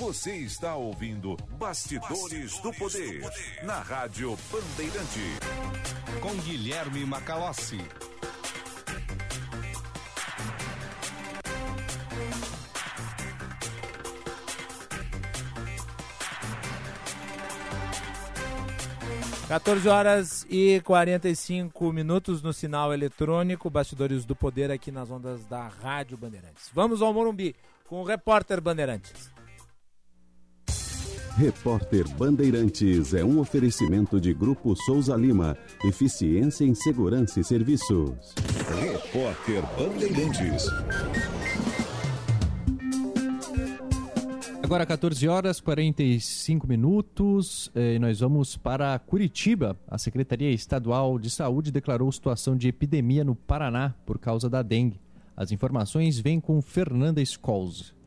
Você 0.00 0.34
está 0.34 0.76
ouvindo 0.76 1.36
Bastidores, 1.58 2.58
do, 2.60 2.72
Poder, 2.72 3.20
na 3.62 3.80
Rádio 3.80 4.34
Bandeirante. 4.50 5.20
Com 6.22 6.34
Guilherme 6.36 7.04
Macalossi. 7.04 7.76
Quatorze 19.46 19.86
horas 19.86 20.46
e 20.48 20.80
45 20.80 21.92
minutos 21.92 22.40
no 22.40 22.54
sinal 22.54 22.94
eletrônico, 22.94 23.68
Bastidores 23.68 24.24
do 24.24 24.34
Poder 24.34 24.70
aqui 24.70 24.90
nas 24.90 25.10
ondas 25.10 25.44
da 25.44 25.68
Rádio 25.68 26.16
Bandeirantes. 26.16 26.70
Vamos 26.72 27.02
ao 27.02 27.12
Morumbi 27.12 27.54
com 27.86 28.00
o 28.00 28.04
repórter 28.04 28.62
Bandeirantes. 28.62 29.30
Repórter 31.40 32.06
Bandeirantes 32.18 33.14
é 33.14 33.24
um 33.24 33.38
oferecimento 33.40 34.20
de 34.20 34.34
Grupo 34.34 34.76
Souza 34.76 35.16
Lima. 35.16 35.56
Eficiência 35.82 36.66
em 36.66 36.74
Segurança 36.74 37.40
e 37.40 37.44
Serviços. 37.44 38.34
Repórter 38.78 39.62
Bandeirantes. 39.74 40.66
Agora 44.62 44.84
14 44.84 45.26
horas 45.28 45.62
45 45.62 46.68
minutos 46.68 47.70
eh, 47.74 47.94
e 47.94 47.98
nós 47.98 48.20
vamos 48.20 48.58
para 48.58 48.98
Curitiba. 48.98 49.78
A 49.88 49.96
Secretaria 49.96 50.50
Estadual 50.50 51.18
de 51.18 51.30
Saúde 51.30 51.72
declarou 51.72 52.12
situação 52.12 52.54
de 52.54 52.68
epidemia 52.68 53.24
no 53.24 53.34
Paraná 53.34 53.94
por 54.04 54.18
causa 54.18 54.50
da 54.50 54.60
dengue. 54.60 55.00
As 55.34 55.50
informações 55.50 56.20
vêm 56.20 56.38
com 56.38 56.60
Fernanda 56.60 57.24
Scholz. 57.24 57.98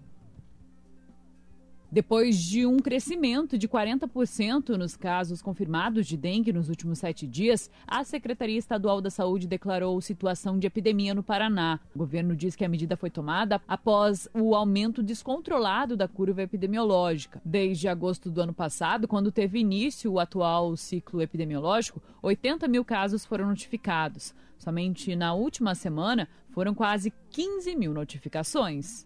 Depois 1.93 2.39
de 2.39 2.65
um 2.65 2.77
crescimento 2.77 3.55
de 3.55 3.67
40% 3.67 4.69
nos 4.69 4.97
casos 4.97 5.43
confirmados 5.43 6.07
de 6.07 6.17
dengue 6.17 6.51
nos 6.51 6.67
últimos 6.67 6.97
sete 6.97 7.27
dias, 7.27 7.69
a 7.85 8.03
Secretaria 8.03 8.57
Estadual 8.57 8.99
da 8.99 9.11
Saúde 9.11 9.45
declarou 9.45 10.01
situação 10.01 10.57
de 10.57 10.65
epidemia 10.65 11.13
no 11.13 11.21
Paraná. 11.21 11.79
O 11.93 11.99
governo 11.99 12.35
diz 12.35 12.55
que 12.55 12.65
a 12.65 12.67
medida 12.67 12.97
foi 12.97 13.11
tomada 13.11 13.61
após 13.67 14.27
o 14.33 14.55
aumento 14.55 15.03
descontrolado 15.03 15.95
da 15.95 16.07
curva 16.07 16.41
epidemiológica. 16.41 17.39
Desde 17.45 17.87
agosto 17.87 18.31
do 18.31 18.41
ano 18.41 18.55
passado, 18.55 19.07
quando 19.07 19.31
teve 19.31 19.59
início 19.59 20.13
o 20.13 20.19
atual 20.19 20.75
ciclo 20.75 21.21
epidemiológico, 21.21 22.01
80 22.23 22.67
mil 22.67 22.83
casos 22.83 23.23
foram 23.23 23.45
notificados. 23.49 24.33
Somente 24.57 25.15
na 25.15 25.35
última 25.35 25.75
semana 25.75 26.27
foram 26.49 26.73
quase 26.73 27.13
15 27.29 27.75
mil 27.75 27.93
notificações. 27.93 29.05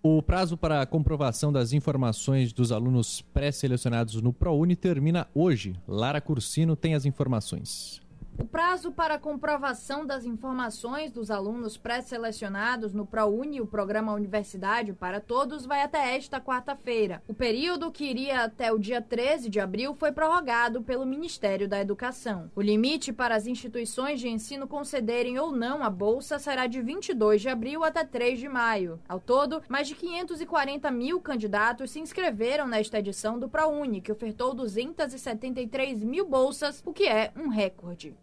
O 0.00 0.22
prazo 0.22 0.56
para 0.56 0.86
comprovação 0.86 1.52
das 1.52 1.72
informações 1.72 2.52
dos 2.52 2.70
alunos 2.70 3.20
pré-selecionados 3.34 4.22
no 4.22 4.32
ProUni 4.32 4.76
termina 4.76 5.26
hoje. 5.34 5.74
Lara 5.88 6.20
Cursino 6.20 6.76
tem 6.76 6.94
as 6.94 7.04
informações. 7.04 8.00
O 8.38 8.46
prazo 8.46 8.92
para 8.92 9.18
comprovação 9.18 10.06
das 10.06 10.24
informações 10.24 11.10
dos 11.10 11.28
alunos 11.28 11.76
pré-selecionados 11.76 12.92
no 12.92 13.04
ProUni, 13.04 13.60
o 13.60 13.66
programa 13.66 14.12
Universidade 14.12 14.92
para 14.92 15.20
Todos, 15.20 15.66
vai 15.66 15.82
até 15.82 16.14
esta 16.14 16.40
quarta-feira. 16.40 17.20
O 17.26 17.34
período, 17.34 17.90
que 17.90 18.04
iria 18.04 18.44
até 18.44 18.72
o 18.72 18.78
dia 18.78 19.02
13 19.02 19.50
de 19.50 19.58
abril, 19.58 19.92
foi 19.92 20.12
prorrogado 20.12 20.80
pelo 20.82 21.04
Ministério 21.04 21.68
da 21.68 21.80
Educação. 21.80 22.48
O 22.54 22.62
limite 22.62 23.12
para 23.12 23.34
as 23.34 23.48
instituições 23.48 24.20
de 24.20 24.28
ensino 24.28 24.68
concederem 24.68 25.36
ou 25.36 25.50
não 25.50 25.82
a 25.82 25.90
bolsa 25.90 26.38
será 26.38 26.68
de 26.68 26.80
22 26.80 27.42
de 27.42 27.48
abril 27.48 27.82
até 27.82 28.04
3 28.04 28.38
de 28.38 28.48
maio. 28.48 29.00
Ao 29.08 29.18
todo, 29.18 29.60
mais 29.68 29.88
de 29.88 29.96
540 29.96 30.88
mil 30.92 31.20
candidatos 31.20 31.90
se 31.90 31.98
inscreveram 31.98 32.68
nesta 32.68 33.00
edição 33.00 33.36
do 33.36 33.48
ProUni, 33.48 34.00
que 34.00 34.12
ofertou 34.12 34.54
273 34.54 36.04
mil 36.04 36.24
bolsas, 36.24 36.80
o 36.86 36.92
que 36.92 37.08
é 37.08 37.32
um 37.34 37.48
recorde. 37.48 38.16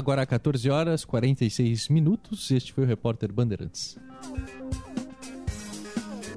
Agora 0.00 0.24
14 0.24 0.70
horas 0.70 1.04
46 1.04 1.90
minutos. 1.90 2.50
Este 2.50 2.72
foi 2.72 2.84
o 2.84 2.86
repórter 2.86 3.30
Bandeirantes. 3.30 3.98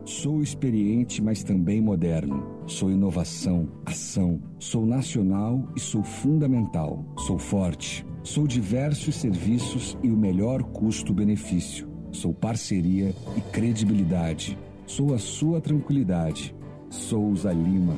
Sou 0.04 0.44
experiente, 0.44 1.22
mas 1.22 1.46
também 1.46 1.80
moderno. 1.80 2.62
Sou 2.68 2.92
inovação, 2.92 3.70
ação. 3.86 4.42
Sou 4.60 4.86
nacional 4.86 5.66
e 5.78 5.80
sou 5.80 6.04
fundamental. 6.04 7.06
Sou 7.20 7.40
forte. 7.40 8.06
Sou 8.22 8.46
diversos 8.46 9.16
serviços 9.16 9.98
e 10.04 10.10
o 10.10 10.18
melhor 10.18 10.62
custo-benefício. 10.64 11.90
Sou 12.12 12.34
parceria 12.34 13.16
e 13.38 13.40
credibilidade. 13.54 14.60
Sou 14.86 15.14
a 15.14 15.18
sua 15.18 15.62
tranquilidade. 15.62 16.54
Souza 16.90 17.54
Lima. 17.54 17.96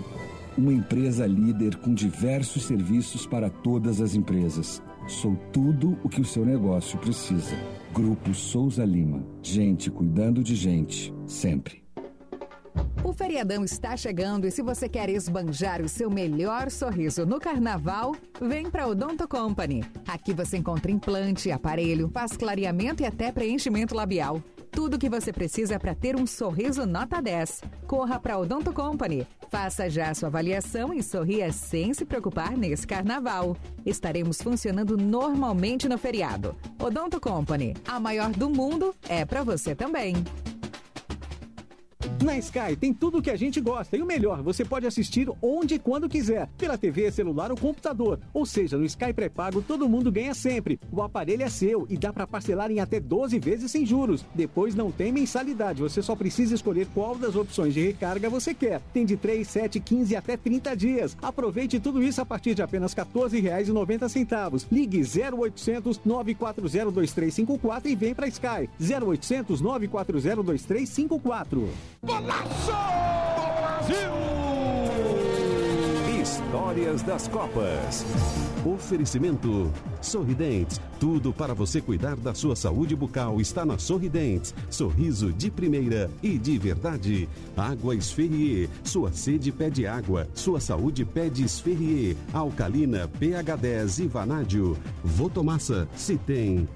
Uma 0.56 0.72
empresa 0.72 1.26
líder 1.26 1.78
com 1.78 1.92
diversos 1.92 2.66
serviços 2.66 3.26
para 3.26 3.50
todas 3.50 4.00
as 4.00 4.14
empresas 4.14 4.80
Sou 5.08 5.36
tudo 5.54 6.00
o 6.04 6.10
que 6.10 6.20
o 6.20 6.26
seu 6.26 6.44
negócio 6.44 6.98
precisa. 6.98 7.56
Grupo 7.94 8.34
Souza 8.34 8.84
Lima. 8.84 9.24
Gente 9.42 9.92
cuidando 9.92 10.44
de 10.44 10.56
gente, 10.56 11.14
sempre. 11.28 11.84
O 13.04 13.14
feriadão 13.14 13.64
está 13.64 13.96
chegando 13.96 14.48
e 14.48 14.52
se 14.52 14.64
você 14.64 14.90
quer 14.90 15.10
esbanjar 15.10 15.80
o 15.80 15.88
seu 15.88 16.10
melhor 16.10 16.72
sorriso 16.72 17.24
no 17.24 17.40
carnaval, 17.40 18.16
vem 18.42 18.68
para 18.68 18.88
Odonto 18.88 19.28
Company. 19.28 19.84
Aqui 20.08 20.34
você 20.34 20.58
encontra 20.58 20.92
implante, 20.92 21.52
aparelho, 21.52 22.10
faz 22.12 22.36
clareamento 22.36 23.04
e 23.04 23.06
até 23.06 23.32
preenchimento 23.32 23.94
labial. 23.94 24.42
Tudo 24.76 24.96
o 24.96 25.00
que 25.00 25.10
você 25.10 25.32
precisa 25.32 25.80
para 25.80 25.96
ter 25.96 26.18
um 26.18 26.28
sorriso 26.28 26.86
nota 26.86 27.22
10. 27.22 27.62
Corra 27.88 28.20
para 28.20 28.38
Odonto 28.38 28.74
Company. 28.74 29.26
Faça 29.50 29.90
já 29.90 30.14
sua 30.14 30.28
avaliação 30.28 30.94
e 30.94 31.02
sorria 31.02 31.50
sem 31.50 31.94
se 31.94 32.04
preocupar 32.04 32.58
nesse 32.58 32.86
carnaval. 32.86 33.56
Estaremos 33.86 34.42
funcionando 34.42 34.98
normalmente 34.98 35.88
no 35.88 35.98
feriado. 35.98 36.58
Odonto 36.78 37.22
Company, 37.22 37.74
a 37.88 38.02
maior 38.02 38.32
do 38.32 38.50
mundo, 38.50 38.94
é 39.08 39.24
para 39.24 39.44
você 39.44 39.74
também. 39.74 40.14
Na 42.24 42.38
Sky 42.38 42.76
tem 42.80 42.94
tudo 42.94 43.20
o 43.20 43.22
que 43.22 43.30
a 43.30 43.36
gente 43.36 43.62
gosta 43.62 43.96
e 43.96 44.02
o 44.02 44.06
melhor, 44.06 44.42
você 44.42 44.66
pode 44.66 44.86
assistir 44.88 45.30
onde 45.42 45.76
e 45.76 45.80
quando 45.80 46.10
quiser, 46.10 46.48
pela 46.58 46.78
TV, 46.78 47.12
celular 47.12 47.52
ou 47.52 47.58
computador. 47.58 48.20
Ou 48.34 48.46
seja, 48.46 48.78
no 48.78 48.86
Sky 48.86 49.14
pré-pago 49.14 49.62
todo 49.62 49.88
mundo 49.90 50.12
ganha 50.12 50.34
sempre. 50.34 50.80
O 50.92 51.02
aparelho 51.02 51.44
é 51.44 51.50
seu 51.50 51.86
e 51.90 51.98
dá 51.98 52.12
para 52.12 52.28
parcelar 52.28 52.72
em 52.72 52.80
até 52.80 53.00
12 53.00 53.40
vezes 53.40 53.72
sem 53.72 53.86
juros. 53.86 54.26
Depois 54.34 54.76
não 54.76 54.92
tem 54.92 55.12
mensalidade, 55.12 55.82
você 55.82 56.02
só 56.02 56.16
precisa 56.16 56.56
escolher 56.56 56.88
qual 56.94 57.16
das 57.16 57.36
opções 57.36 57.74
de 57.74 57.82
recarga 57.82 58.30
você 58.30 58.54
quer. 58.54 58.82
Tem 58.94 59.06
de 59.06 59.18
3, 59.18 59.48
7, 59.48 59.80
15 59.80 60.16
até 60.16 60.36
30 60.38 60.76
dias. 60.76 61.18
Aproveite 61.22 61.80
tudo 61.80 62.02
isso 62.02 62.22
a 62.22 62.26
partir 62.26 62.56
de 62.56 62.62
apenas 62.62 62.94
R$ 62.94 63.04
14,90. 63.04 64.66
Ligue 64.72 65.02
0800 65.02 66.02
940 66.04 66.62
2354 66.62 67.90
e 67.90 67.96
vem 67.96 68.14
para 68.14 68.28
Sky. 68.28 68.70
0800 68.80 69.62
940 69.62 70.44
2354. 70.44 71.95
Golaço! 72.06 72.72
Brasil! 73.60 74.12
Histórias 76.22 77.02
das 77.02 77.28
Copas. 77.28 78.06
Oferecimento 78.64 79.72
Sorridentes. 80.02 80.80
Tudo 81.00 81.34
para 81.34 81.54
você 81.54 81.82
cuidar 81.82 82.16
da 82.16 82.34
sua 82.34 82.56
saúde 82.56 82.96
bucal 82.96 83.42
está 83.42 83.66
na 83.66 83.78
Sorridentes. 83.80 84.54
Sorriso 84.70 85.34
de 85.34 85.50
primeira 85.50 86.10
e 86.22 86.38
de 86.38 86.58
verdade. 86.60 87.28
Água 87.58 87.96
Esferrier. 87.96 88.70
Sua 88.84 89.12
sede 89.12 89.52
pede 89.52 89.88
água. 89.88 90.28
Sua 90.34 90.60
saúde 90.60 91.06
pede 91.06 91.44
Esferrier. 91.44 92.16
Alcalina, 92.34 93.08
pH 93.20 93.56
10 93.56 94.00
e 94.00 94.08
Vanádio. 94.08 94.78
Votomassa. 95.04 95.88
Se 95.96 96.18
tem 96.18 96.68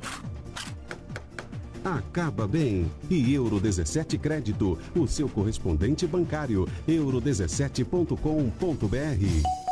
acaba 1.96 2.48
bem. 2.48 2.90
E 3.10 3.34
Euro 3.34 3.60
17 3.60 4.18
Crédito, 4.18 4.78
o 4.96 5.08
seu 5.08 5.30
correspondente 5.30 6.08
bancário, 6.08 6.68
euro17.com.br. 6.88 9.70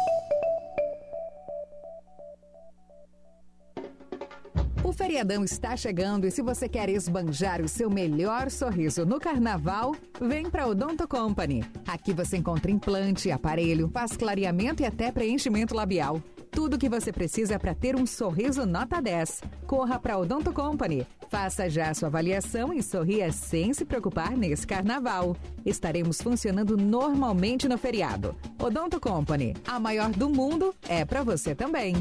O 4.83 4.93
feriadão 4.93 5.43
está 5.43 5.75
chegando 5.75 6.25
e 6.25 6.31
se 6.31 6.41
você 6.41 6.69
quer 6.69 6.87
esbanjar 6.87 7.61
o 7.61 7.67
seu 7.67 7.89
melhor 7.89 8.49
sorriso 8.49 9.05
no 9.05 9.19
carnaval, 9.19 9.93
vem 10.21 10.49
para 10.49 10.65
Odonto 10.65 11.05
Company. 11.07 11.63
Aqui 11.85 12.13
você 12.13 12.37
encontra 12.37 12.71
implante, 12.71 13.29
aparelho, 13.29 13.89
faz 13.89 14.15
clareamento 14.15 14.81
e 14.81 14.85
até 14.85 15.11
preenchimento 15.11 15.75
labial. 15.75 16.21
Tudo 16.51 16.77
que 16.77 16.89
você 16.89 17.11
precisa 17.11 17.59
para 17.59 17.73
ter 17.73 17.95
um 17.95 18.05
sorriso 18.05 18.65
nota 18.65 19.01
10. 19.01 19.41
Corra 19.65 19.99
para 19.99 20.17
Odonto 20.17 20.51
Company. 20.51 21.05
Faça 21.29 21.69
já 21.69 21.93
sua 21.93 22.07
avaliação 22.07 22.73
e 22.73 22.81
sorria 22.81 23.31
sem 23.31 23.73
se 23.73 23.85
preocupar 23.85 24.35
nesse 24.35 24.65
carnaval. 24.65 25.35
Estaremos 25.65 26.21
funcionando 26.21 26.77
normalmente 26.77 27.67
no 27.67 27.77
feriado. 27.77 28.35
Odonto 28.61 28.99
Company, 28.99 29.55
a 29.67 29.79
maior 29.79 30.09
do 30.11 30.29
mundo, 30.29 30.73
é 30.87 31.03
para 31.05 31.23
você 31.23 31.53
também. 31.53 31.95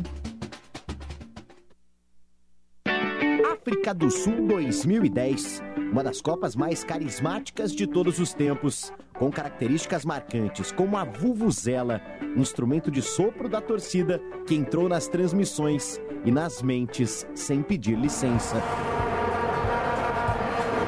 África 3.52 3.92
do 3.92 4.10
Sul 4.10 4.46
2010, 4.46 5.60
uma 5.90 6.04
das 6.04 6.20
Copas 6.20 6.54
mais 6.54 6.84
carismáticas 6.84 7.72
de 7.72 7.86
todos 7.86 8.20
os 8.20 8.32
tempos, 8.32 8.92
com 9.18 9.30
características 9.30 10.04
marcantes 10.04 10.72
como 10.72 10.96
a 10.96 11.04
vuvuzela, 11.04 12.00
instrumento 12.36 12.90
de 12.90 13.02
sopro 13.02 13.48
da 13.48 13.60
torcida 13.60 14.20
que 14.46 14.54
entrou 14.54 14.88
nas 14.88 15.08
transmissões 15.08 16.00
e 16.24 16.30
nas 16.30 16.62
mentes 16.62 17.26
sem 17.34 17.62
pedir 17.62 17.96
licença. 17.96 18.56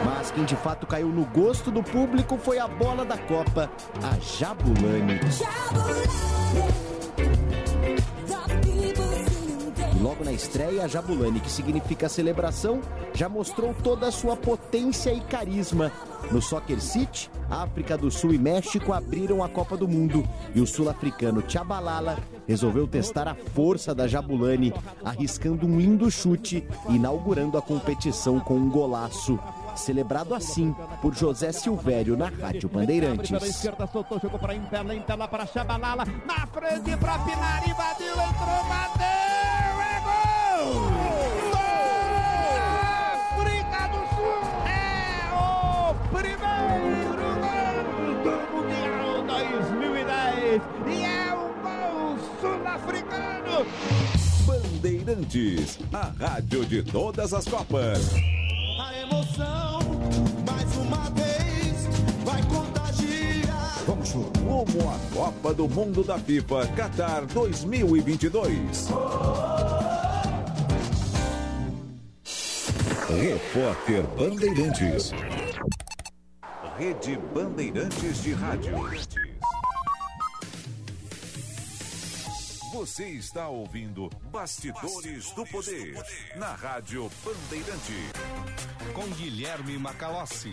Mas 0.04 0.30
quem 0.30 0.44
de 0.44 0.56
fato 0.56 0.86
caiu 0.86 1.08
no 1.08 1.24
gosto 1.26 1.70
do 1.70 1.82
público 1.82 2.36
foi 2.38 2.58
a 2.58 2.68
bola 2.68 3.04
da 3.04 3.18
Copa, 3.18 3.70
a 4.02 4.18
Jabulani. 4.20 5.20
Jabulani. 5.30 6.87
Logo 10.00 10.24
na 10.24 10.32
estreia, 10.32 10.84
a 10.84 10.88
Jabulani, 10.88 11.40
que 11.40 11.50
significa 11.50 12.08
celebração, 12.08 12.80
já 13.12 13.28
mostrou 13.28 13.74
toda 13.82 14.06
a 14.06 14.12
sua 14.12 14.36
potência 14.36 15.12
e 15.12 15.20
carisma. 15.20 15.90
No 16.30 16.40
Soccer 16.40 16.80
City, 16.80 17.28
África 17.50 17.96
do 17.96 18.10
Sul 18.10 18.32
e 18.32 18.38
México 18.38 18.92
abriram 18.92 19.42
a 19.42 19.48
Copa 19.48 19.76
do 19.76 19.88
Mundo 19.88 20.24
e 20.54 20.60
o 20.60 20.66
sul-africano 20.66 21.42
Tchabalala 21.42 22.18
resolveu 22.46 22.86
testar 22.86 23.26
a 23.26 23.34
força 23.34 23.94
da 23.94 24.06
Jabulani, 24.06 24.72
arriscando 25.04 25.66
um 25.66 25.78
lindo 25.78 26.10
chute 26.10 26.66
e 26.88 26.94
inaugurando 26.94 27.58
a 27.58 27.62
competição 27.62 28.38
com 28.38 28.54
um 28.54 28.68
golaço. 28.68 29.38
Celebrado 29.74 30.34
assim 30.34 30.74
por 31.00 31.14
José 31.14 31.52
Silvério 31.52 32.16
na 32.16 32.28
Rádio 32.28 32.68
Bandeirantes. 32.68 33.30
Na 33.30 33.40
frente 36.46 36.96
para 36.96 37.18
Pinar, 37.20 37.68
invadiu, 37.68 38.12
entrou, 38.12 38.64
bateu, 38.68 39.67
Bandeirantes, 54.46 55.78
a 55.92 56.12
rádio 56.18 56.64
de 56.64 56.82
todas 56.82 57.34
as 57.34 57.44
Copas. 57.44 58.10
A 58.80 58.98
emoção, 59.00 59.80
mais 60.48 60.76
uma 60.76 61.10
vez, 61.10 61.88
vai 62.24 62.42
contagiar. 62.44 63.84
Vamos 63.86 64.10
rumo 64.12 64.90
à 64.90 65.14
Copa 65.14 65.52
do 65.52 65.68
Mundo 65.68 66.02
da 66.02 66.18
FIFA 66.18 66.66
Qatar 66.68 67.26
2022. 67.26 68.88
Repórter 73.08 74.02
Bandeirantes. 74.18 75.12
Rede 76.76 77.16
Bandeirantes 77.16 78.22
de 78.22 78.34
Rádio. 78.34 78.76
Você 82.70 83.06
está 83.06 83.48
ouvindo 83.48 84.10
Bastidores, 84.30 85.32
do, 85.32 85.46
Poder, 85.46 85.94
na 86.36 86.52
Rádio 86.52 87.10
Bandeirante. 87.24 87.94
Com 88.92 89.06
Guilherme 89.14 89.78
Macalossi. 89.78 90.52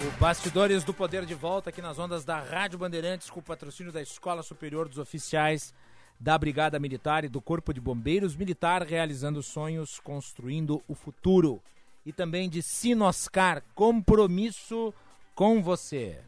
O 0.00 0.18
Bastidores 0.18 0.84
do 0.84 0.94
Poder 0.94 1.26
de 1.26 1.34
volta 1.34 1.68
aqui 1.68 1.82
nas 1.82 1.98
ondas 1.98 2.24
da 2.24 2.40
Rádio 2.40 2.78
Bandeirantes 2.78 3.28
com 3.28 3.40
o 3.40 3.42
patrocínio 3.42 3.92
da 3.92 4.00
Escola 4.00 4.42
Superior 4.42 4.88
dos 4.88 4.96
Oficiais 4.96 5.74
da 6.18 6.36
Brigada 6.38 6.78
Militar 6.78 7.24
e 7.24 7.28
do 7.28 7.40
Corpo 7.40 7.72
de 7.72 7.80
Bombeiros 7.80 8.34
Militar 8.34 8.82
realizando 8.82 9.42
sonhos, 9.42 10.00
construindo 10.00 10.82
o 10.88 10.94
futuro. 10.94 11.60
E 12.04 12.12
também 12.12 12.48
de 12.48 12.62
Sinoscar, 12.62 13.62
compromisso 13.74 14.94
com 15.34 15.62
você. 15.62 16.20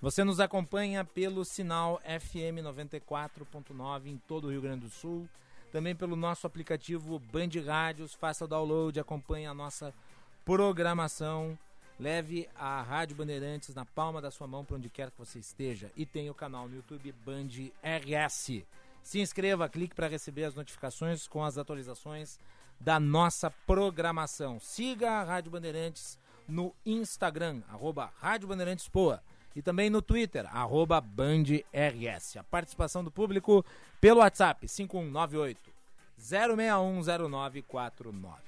Você 0.00 0.24
nos 0.24 0.40
acompanha 0.40 1.04
pelo 1.04 1.44
sinal 1.44 2.00
FM 2.04 2.64
94.9 2.64 4.06
em 4.06 4.16
todo 4.16 4.46
o 4.46 4.50
Rio 4.50 4.62
Grande 4.62 4.86
do 4.86 4.90
Sul, 4.90 5.28
também 5.70 5.94
pelo 5.94 6.16
nosso 6.16 6.46
aplicativo 6.46 7.18
Band 7.18 7.50
Rádios, 7.66 8.14
faça 8.14 8.44
o 8.44 8.48
download, 8.48 8.98
acompanhe 8.98 9.46
a 9.46 9.52
nossa 9.52 9.92
programação, 10.44 11.58
leve 11.98 12.48
a 12.54 12.80
Rádio 12.80 13.14
Bandeirantes 13.14 13.74
na 13.74 13.84
palma 13.84 14.22
da 14.22 14.30
sua 14.30 14.46
mão 14.46 14.64
para 14.64 14.76
onde 14.76 14.88
quer 14.88 15.10
que 15.10 15.18
você 15.18 15.38
esteja 15.38 15.92
e 15.94 16.06
tem 16.06 16.30
o 16.30 16.34
canal 16.34 16.66
no 16.66 16.76
YouTube 16.76 17.12
Band 17.24 17.48
RS. 17.82 18.64
Se 19.02 19.20
inscreva, 19.20 19.68
clique 19.68 19.94
para 19.94 20.08
receber 20.08 20.44
as 20.44 20.54
notificações 20.54 21.26
com 21.26 21.44
as 21.44 21.58
atualizações 21.58 22.38
da 22.80 22.98
nossa 22.98 23.50
programação. 23.50 24.58
Siga 24.60 25.10
a 25.10 25.24
Rádio 25.24 25.50
Bandeirantes 25.50 26.18
no 26.48 26.74
Instagram, 26.84 27.62
arroba 27.68 28.12
Rádio 28.20 28.48
Bandeirantes 28.48 28.88
Poa 28.88 29.22
e 29.54 29.62
também 29.62 29.90
no 29.90 30.00
Twitter, 30.00 30.46
arroba 30.54 31.00
BandRS. 31.00 32.36
A 32.38 32.44
participação 32.44 33.02
do 33.02 33.10
público 33.10 33.64
pelo 34.00 34.20
WhatsApp, 34.20 34.68
5198 34.68 35.70
0610949. 36.20 38.38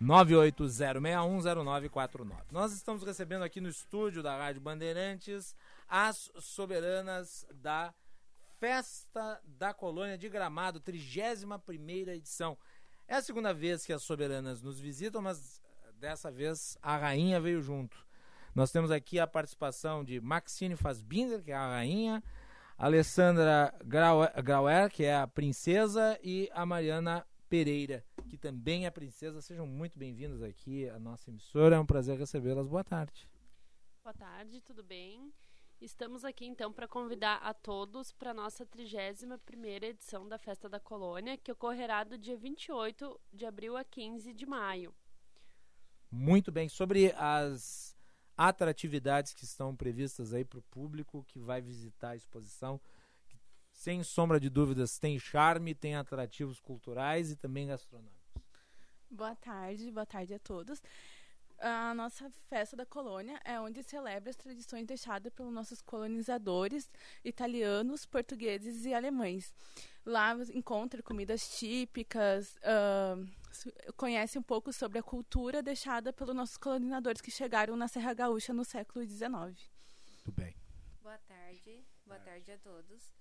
980610949. 0.00 2.32
Nós 2.50 2.72
estamos 2.72 3.02
recebendo 3.02 3.42
aqui 3.42 3.60
no 3.60 3.68
estúdio 3.68 4.22
da 4.22 4.34
Rádio 4.36 4.62
Bandeirantes 4.62 5.54
as 5.88 6.30
soberanas 6.38 7.44
da 7.52 7.92
Festa 8.60 9.40
da 9.42 9.72
Colônia 9.72 10.18
de 10.18 10.28
Gramado, 10.28 10.82
31ª 10.82 12.08
edição. 12.08 12.58
É 13.08 13.14
a 13.14 13.22
segunda 13.22 13.54
vez 13.54 13.86
que 13.86 13.92
as 13.92 14.02
soberanas 14.02 14.60
nos 14.60 14.78
visitam, 14.78 15.22
mas 15.22 15.62
dessa 15.94 16.30
vez 16.30 16.76
a 16.82 16.94
rainha 16.94 17.40
veio 17.40 17.62
junto. 17.62 18.06
Nós 18.54 18.70
temos 18.70 18.90
aqui 18.90 19.18
a 19.18 19.26
participação 19.26 20.04
de 20.04 20.20
Maxine 20.20 20.76
Fassbinder, 20.76 21.42
que 21.42 21.52
é 21.52 21.54
a 21.54 21.68
rainha, 21.70 22.22
Alessandra 22.76 23.74
Grauer, 23.82 24.90
que 24.90 25.04
é 25.04 25.16
a 25.16 25.26
princesa, 25.26 26.20
e 26.22 26.50
a 26.52 26.66
Mariana 26.66 27.26
Pereira, 27.48 28.04
que 28.28 28.36
também 28.36 28.84
é 28.84 28.90
princesa. 28.90 29.40
Sejam 29.40 29.66
muito 29.66 29.98
bem-vindos 29.98 30.42
aqui 30.42 30.86
à 30.90 30.98
nossa 30.98 31.30
emissora. 31.30 31.76
É 31.76 31.80
um 31.80 31.86
prazer 31.86 32.18
recebê-las. 32.18 32.68
Boa 32.68 32.84
tarde. 32.84 33.26
Boa 34.04 34.12
tarde, 34.12 34.60
tudo 34.60 34.84
bem? 34.84 35.32
Estamos 35.80 36.26
aqui 36.26 36.44
então 36.44 36.70
para 36.70 36.86
convidar 36.86 37.36
a 37.36 37.54
todos 37.54 38.12
para 38.12 38.32
a 38.32 38.34
nossa 38.34 38.66
31ª 38.66 39.82
edição 39.82 40.28
da 40.28 40.36
Festa 40.36 40.68
da 40.68 40.78
Colônia, 40.78 41.38
que 41.38 41.50
ocorrerá 41.50 42.04
do 42.04 42.18
dia 42.18 42.36
28 42.36 43.18
de 43.32 43.46
abril 43.46 43.78
a 43.78 43.82
15 43.82 44.34
de 44.34 44.44
maio. 44.44 44.94
Muito 46.10 46.52
bem. 46.52 46.68
Sobre 46.68 47.14
as 47.16 47.96
atratividades 48.36 49.32
que 49.32 49.44
estão 49.44 49.74
previstas 49.74 50.34
aí 50.34 50.44
para 50.44 50.58
o 50.58 50.62
público 50.62 51.24
que 51.26 51.38
vai 51.38 51.62
visitar 51.62 52.10
a 52.10 52.16
exposição. 52.16 52.78
Sem 53.72 54.02
sombra 54.02 54.38
de 54.38 54.50
dúvidas, 54.50 54.98
tem 54.98 55.18
charme, 55.18 55.74
tem 55.74 55.94
atrativos 55.94 56.60
culturais 56.60 57.30
e 57.30 57.36
também 57.36 57.68
gastronômicos. 57.68 58.20
Boa 59.10 59.34
tarde, 59.34 59.90
boa 59.90 60.06
tarde 60.06 60.34
a 60.34 60.38
todos. 60.38 60.82
A 61.60 61.92
nossa 61.92 62.30
festa 62.48 62.74
da 62.74 62.86
colônia 62.86 63.38
é 63.44 63.60
onde 63.60 63.82
celebra 63.82 64.30
as 64.30 64.36
tradições 64.36 64.86
deixadas 64.86 65.30
pelos 65.30 65.52
nossos 65.52 65.82
colonizadores 65.82 66.90
italianos, 67.22 68.06
portugueses 68.06 68.86
e 68.86 68.94
alemães. 68.94 69.52
Lá 70.06 70.34
encontra 70.54 71.02
comidas 71.02 71.58
típicas, 71.58 72.56
uh, 72.56 73.92
conhece 73.94 74.38
um 74.38 74.42
pouco 74.42 74.72
sobre 74.72 74.98
a 74.98 75.02
cultura 75.02 75.62
deixada 75.62 76.14
pelos 76.14 76.34
nossos 76.34 76.56
colonizadores 76.56 77.20
que 77.20 77.30
chegaram 77.30 77.76
na 77.76 77.88
Serra 77.88 78.14
Gaúcha 78.14 78.54
no 78.54 78.64
século 78.64 79.04
XIX. 79.04 79.28
Muito 79.28 80.32
bem. 80.32 80.56
Boa 81.02 81.18
tarde, 81.18 81.84
boa 82.06 82.20
tarde 82.20 82.52
a 82.52 82.58
todos. 82.58 83.12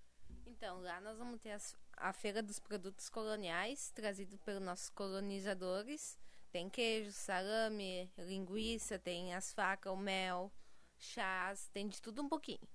Então, 0.46 0.80
lá 0.80 1.02
nós 1.02 1.18
vamos 1.18 1.42
ter 1.42 1.52
as, 1.52 1.76
a 1.98 2.14
Feira 2.14 2.42
dos 2.42 2.58
Produtos 2.58 3.10
Coloniais, 3.10 3.92
trazido 3.92 4.38
pelos 4.40 4.62
nossos 4.62 4.90
colonizadores. 4.90 6.18
Tem 6.52 6.70
queijo, 6.70 7.12
salame, 7.12 8.12
linguiça, 8.18 8.98
tem 8.98 9.34
as 9.36 9.54
facas, 9.54 9.94
o 9.94 9.96
mel, 9.96 10.52
chás, 10.98 11.70
tem 11.70 11.88
de 11.88 12.02
tudo 12.02 12.24
um 12.24 12.30
pouquinho. 12.30 12.68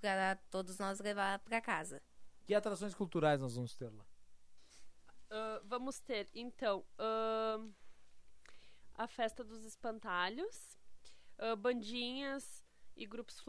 Para 0.00 0.36
todos 0.50 0.78
nós 0.78 0.98
levar 0.98 1.38
para 1.40 1.60
casa. 1.60 2.02
Que 2.44 2.54
atrações 2.54 2.94
culturais 2.94 3.40
nós 3.40 3.54
vamos 3.54 3.74
ter 3.74 3.90
lá? 3.92 4.04
Uh, 4.04 5.64
vamos 5.64 6.00
ter, 6.00 6.28
então, 6.34 6.84
uh, 6.98 7.72
a 8.94 9.06
Festa 9.06 9.44
dos 9.44 9.64
Espantalhos, 9.64 10.76
uh, 11.38 11.56
bandinhas 11.56 12.64
e 12.96 13.06
grupos 13.06 13.42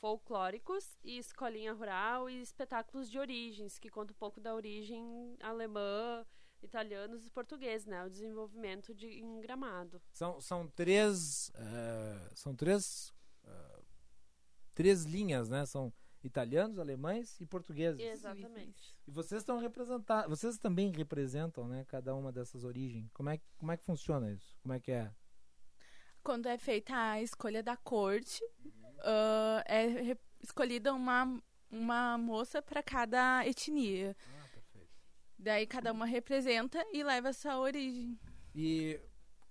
folclóricos, 0.00 0.98
e 1.02 1.16
escolinha 1.16 1.72
rural 1.72 2.28
e 2.28 2.40
espetáculos 2.40 3.10
de 3.10 3.18
origens, 3.18 3.78
que 3.78 3.88
conta 3.88 4.12
um 4.12 4.16
pouco 4.16 4.40
da 4.40 4.54
origem 4.54 5.36
alemã, 5.40 6.26
italianos 6.62 7.26
e 7.26 7.30
português, 7.30 7.86
né? 7.86 8.04
O 8.04 8.10
desenvolvimento 8.10 8.94
de 8.94 9.06
em 9.06 9.40
Gramado. 9.40 10.00
São, 10.12 10.40
são 10.40 10.68
três 10.68 11.52
são 12.34 12.54
três 12.54 13.12
três 14.74 15.04
linhas, 15.04 15.48
né? 15.48 15.66
São 15.66 15.92
italianos, 16.22 16.78
alemães 16.78 17.40
e 17.40 17.46
portugueses. 17.46 18.00
Exatamente. 18.00 18.96
E 19.06 19.10
vocês 19.10 19.42
estão 19.42 19.58
representando, 19.58 20.28
vocês 20.28 20.58
também 20.58 20.90
representam, 20.90 21.66
né, 21.66 21.84
cada 21.88 22.14
uma 22.14 22.32
dessas 22.32 22.64
origens. 22.64 23.10
Como 23.12 23.30
é 23.30 23.40
como 23.56 23.72
é 23.72 23.76
que 23.76 23.84
funciona 23.84 24.30
isso? 24.30 24.56
Como 24.62 24.74
é 24.74 24.80
que 24.80 24.92
é? 24.92 25.10
Quando 26.22 26.46
é 26.46 26.58
feita 26.58 26.94
a 26.94 27.22
escolha 27.22 27.62
da 27.62 27.76
corte, 27.76 28.42
uh, 28.64 29.62
é 29.66 30.16
escolhida 30.42 30.92
uma 30.92 31.40
uma 31.70 32.16
moça 32.16 32.62
para 32.62 32.82
cada 32.82 33.46
etnia. 33.46 34.16
Ah. 35.38 35.42
Daí 35.42 35.66
cada 35.66 35.92
uma 35.92 36.06
representa 36.06 36.84
e 36.92 37.02
leva 37.02 37.28
essa 37.28 37.58
origem. 37.58 38.18
E 38.54 39.00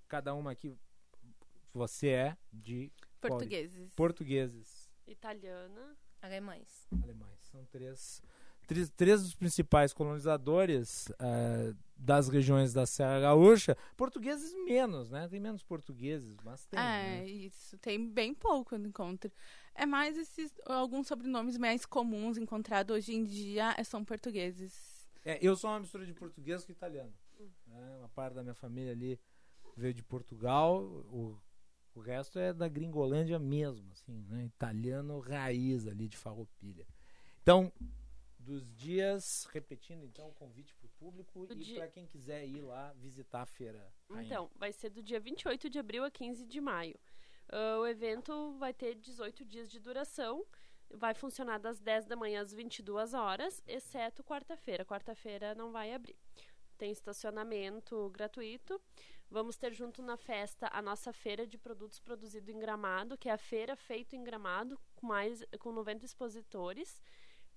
cada 0.08 0.34
uma 0.34 0.52
aqui 0.52 0.76
você 1.74 2.10
é 2.10 2.38
de 2.52 2.92
portugueses. 3.22 3.94
Portugueses. 3.96 4.90
Italiana 5.08 5.98
Alemães. 6.22 6.88
Alemães. 7.04 7.40
São 7.52 7.64
três, 7.66 8.22
três, 8.68 8.90
três 8.90 9.24
dos 9.24 9.36
principais 9.36 9.94
colonizadores 9.94 11.08
uh, 11.12 11.76
das 11.96 12.28
regiões 12.28 12.74
da 12.74 12.86
Serra 12.86 13.22
Gaúcha, 13.22 13.78
portugueses 13.96 14.54
menos, 14.66 15.10
né? 15.10 15.28
Tem 15.28 15.40
menos 15.40 15.64
portugueses, 15.64 16.36
mas 16.44 16.66
tem. 16.66 16.80
É, 16.80 16.84
né? 16.84 17.28
isso. 17.28 17.78
Tem 17.78 18.10
bem 18.10 18.34
pouco 18.34 18.78
no 18.78 18.88
encontro. 18.88 19.32
É 19.74 19.86
mais 19.86 20.18
esses 20.18 20.52
alguns 20.66 21.08
sobrenomes 21.08 21.58
mais 21.58 21.86
comuns 21.86 22.38
encontrados 22.38 22.96
hoje 22.96 23.14
em 23.14 23.24
dia 23.24 23.76
são 23.84 24.04
portugueses. 24.04 24.97
É, 25.26 25.38
eu 25.42 25.56
sou 25.56 25.70
uma 25.70 25.80
mistura 25.80 26.06
de 26.06 26.14
português 26.14 26.64
com 26.66 26.72
italiano. 26.72 27.14
Né? 27.68 27.98
Uma 28.00 28.10
parte 28.10 28.34
da 28.34 28.44
minha 28.44 28.56
família 28.56 28.92
ali 28.94 29.20
veio 29.76 29.94
de 29.94 30.04
Portugal, 30.04 30.82
o, 30.84 31.40
o 31.94 32.00
resto 32.00 32.40
é 32.40 32.52
da 32.54 32.68
Gringolândia 32.68 33.38
mesmo, 33.38 33.92
assim, 33.92 34.26
né? 34.30 34.46
Italiano 34.46 35.20
raiz 35.20 35.86
ali 35.88 36.08
de 36.08 36.18
Farroupilha. 36.18 36.88
Então, 37.44 37.72
dos 38.40 38.74
dias, 38.76 39.48
repetindo 39.52 40.04
então 40.06 40.30
o 40.30 40.34
convite 40.34 40.74
para 40.76 40.86
o 40.86 40.90
público 40.98 41.46
Do 41.46 41.54
e 41.54 41.58
dia- 41.64 41.78
para 41.80 41.88
quem 41.90 42.06
quiser 42.08 42.48
ir 42.48 42.62
lá 42.62 42.94
visitar 42.94 43.42
a 43.42 43.46
feira. 43.46 43.92
Rainha. 44.10 44.26
Então, 44.26 44.50
vai 44.56 44.72
ser 44.72 44.90
do 44.90 45.04
dia 45.04 45.20
28 45.20 45.70
de 45.70 45.78
abril 45.78 46.04
a 46.04 46.10
15 46.10 46.46
de 46.48 46.60
maio. 46.62 46.98
Ah, 47.50 47.78
o 47.80 47.86
evento 47.88 48.58
vai 48.58 48.74
ter 48.74 48.96
18 48.96 49.46
dias 49.46 49.70
de 49.70 49.80
duração. 49.80 50.46
Vai 50.90 51.14
funcionar 51.14 51.60
das 51.60 51.80
10 51.80 52.06
da 52.06 52.16
manhã 52.16 52.42
às 52.42 52.54
22 52.54 53.14
horas, 53.14 53.62
exceto 53.68 54.24
quarta-feira. 54.24 54.86
Quarta-feira 54.86 55.54
não 55.54 55.72
vai 55.72 55.94
abrir. 55.94 56.16
Tem 56.78 56.92
estacionamento 56.92 58.10
gratuito. 58.10 58.80
Vamos 59.30 59.58
ter 59.58 59.74
junto 59.74 60.02
na 60.02 60.16
festa 60.16 60.70
a 60.72 60.82
nossa 60.82 61.12
feira 61.12 61.46
de 61.46 61.58
produtos 61.58 62.00
produzido 62.00 62.50
em 62.50 62.60
Gramado, 62.60 63.18
que 63.18 63.28
é 63.28 63.34
a 63.34 63.38
feira 63.38 63.76
feito 63.76 64.16
em 64.16 64.24
Gramado, 64.24 64.80
com 64.96 65.06
mais 65.06 65.44
com 65.60 65.74
90 65.74 66.06
expositores, 66.06 67.02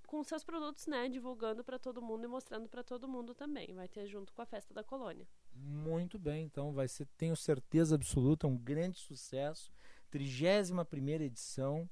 com 0.04 0.24
seus 0.24 0.42
produtos, 0.42 0.88
né, 0.88 1.08
divulgando 1.08 1.62
para 1.62 1.78
todo 1.78 2.02
mundo 2.02 2.24
e 2.24 2.26
mostrando 2.26 2.68
para 2.68 2.82
todo 2.82 3.06
mundo 3.06 3.32
também. 3.32 3.72
Vai 3.72 3.86
ter 3.86 4.08
junto 4.08 4.32
com 4.34 4.42
a 4.42 4.46
festa 4.46 4.74
da 4.74 4.82
colônia. 4.82 5.28
Muito 5.54 6.18
bem, 6.18 6.44
então 6.44 6.72
vai 6.72 6.88
ser, 6.88 7.06
tenho 7.16 7.36
certeza 7.36 7.94
absoluta, 7.94 8.48
um 8.48 8.58
grande 8.58 8.98
sucesso. 8.98 9.72
31 10.10 11.22
edição 11.22 11.88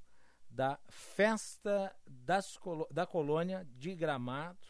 da 0.50 0.78
Festa 0.88 1.94
da 2.90 3.06
Colônia 3.06 3.66
de 3.76 3.94
Gramado, 3.94 4.66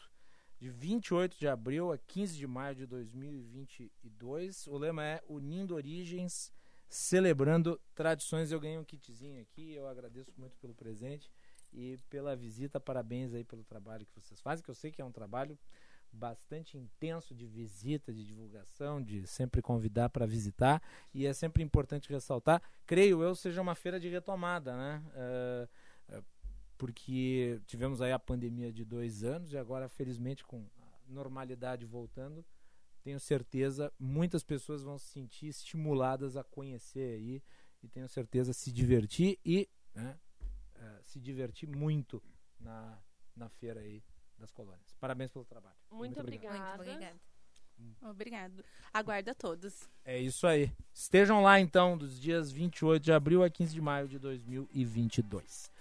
de 0.59 0.69
28 0.69 1.37
de 1.37 1.47
abril 1.47 1.91
a 1.91 1.97
15 1.97 2.37
de 2.37 2.45
maio 2.45 2.75
de 2.75 2.85
2022. 2.85 4.67
O 4.67 4.77
lema 4.77 5.03
é 5.05 5.23
Unindo 5.27 5.75
Origens, 5.75 6.51
celebrando 6.89 7.79
tradições. 7.95 8.51
Eu 8.51 8.59
ganhei 8.59 8.77
um 8.77 8.83
kitzinho 8.83 9.41
aqui, 9.41 9.73
eu 9.73 9.87
agradeço 9.87 10.33
muito 10.37 10.57
pelo 10.57 10.75
presente 10.75 11.31
e 11.71 11.97
pela 12.09 12.35
visita. 12.35 12.79
Parabéns 12.79 13.33
aí 13.33 13.43
pelo 13.43 13.63
trabalho 13.63 14.05
que 14.05 14.19
vocês 14.19 14.41
fazem, 14.41 14.63
que 14.63 14.69
eu 14.69 14.75
sei 14.75 14.91
que 14.91 15.01
é 15.01 15.05
um 15.05 15.11
trabalho 15.11 15.57
bastante 16.11 16.77
intenso 16.77 17.33
de 17.33 17.45
visita, 17.45 18.13
de 18.13 18.25
divulgação, 18.25 19.01
de 19.01 19.25
sempre 19.27 19.61
convidar 19.61 20.09
para 20.09 20.25
visitar. 20.25 20.81
E 21.13 21.25
é 21.25 21.33
sempre 21.33 21.63
importante 21.63 22.09
ressaltar, 22.09 22.61
creio 22.85 23.23
eu, 23.23 23.35
seja 23.35 23.61
uma 23.61 23.75
feira 23.75 23.99
de 23.99 24.09
retomada, 24.09 24.75
né? 24.75 25.03
Eh, 25.15 25.67
porque 26.79 27.61
tivemos 27.67 28.01
aí 28.01 28.13
a 28.13 28.17
pandemia 28.17 28.71
de 28.71 28.85
dois 28.85 29.21
anos 29.21 29.51
e 29.51 29.57
agora, 29.57 29.89
felizmente, 29.89 30.45
com 30.45 30.65
normalidade 31.09 31.85
voltando, 31.85 32.45
tenho 33.03 33.19
certeza 33.19 33.91
muitas 33.99 34.43
pessoas 34.43 34.83
vão 34.83 34.97
se 34.97 35.07
sentir 35.07 35.47
estimuladas 35.47 36.37
a 36.37 36.43
conhecer 36.43 37.15
aí 37.15 37.43
e 37.83 37.87
tenho 37.87 38.07
certeza 38.07 38.53
se 38.53 38.71
divertir 38.71 39.39
e 39.43 39.67
né, 39.93 40.17
eh, 40.75 40.99
se 41.03 41.19
divertir 41.19 41.67
muito 41.67 42.21
na, 42.59 42.97
na 43.35 43.49
feira 43.49 43.81
aí 43.81 44.03
das 44.39 44.51
colônias. 44.51 44.95
Parabéns 44.99 45.31
pelo 45.31 45.45
trabalho. 45.45 45.75
Muito, 45.91 46.19
obrigada. 46.19 46.57
Muito 46.57 46.81
obrigada. 46.81 47.19
Obrigado. 48.01 48.65
Aguardo 48.93 49.31
a 49.31 49.35
todos. 49.35 49.89
É 50.03 50.17
isso 50.17 50.45
aí. 50.47 50.71
Estejam 50.93 51.41
lá 51.41 51.59
então 51.59 51.97
dos 51.97 52.19
dias 52.19 52.51
28 52.51 53.01
de 53.01 53.11
abril 53.11 53.43
a 53.43 53.49
15 53.49 53.73
de 53.73 53.81
maio 53.81 54.07
de 54.07 54.19
2022. 54.19 55.71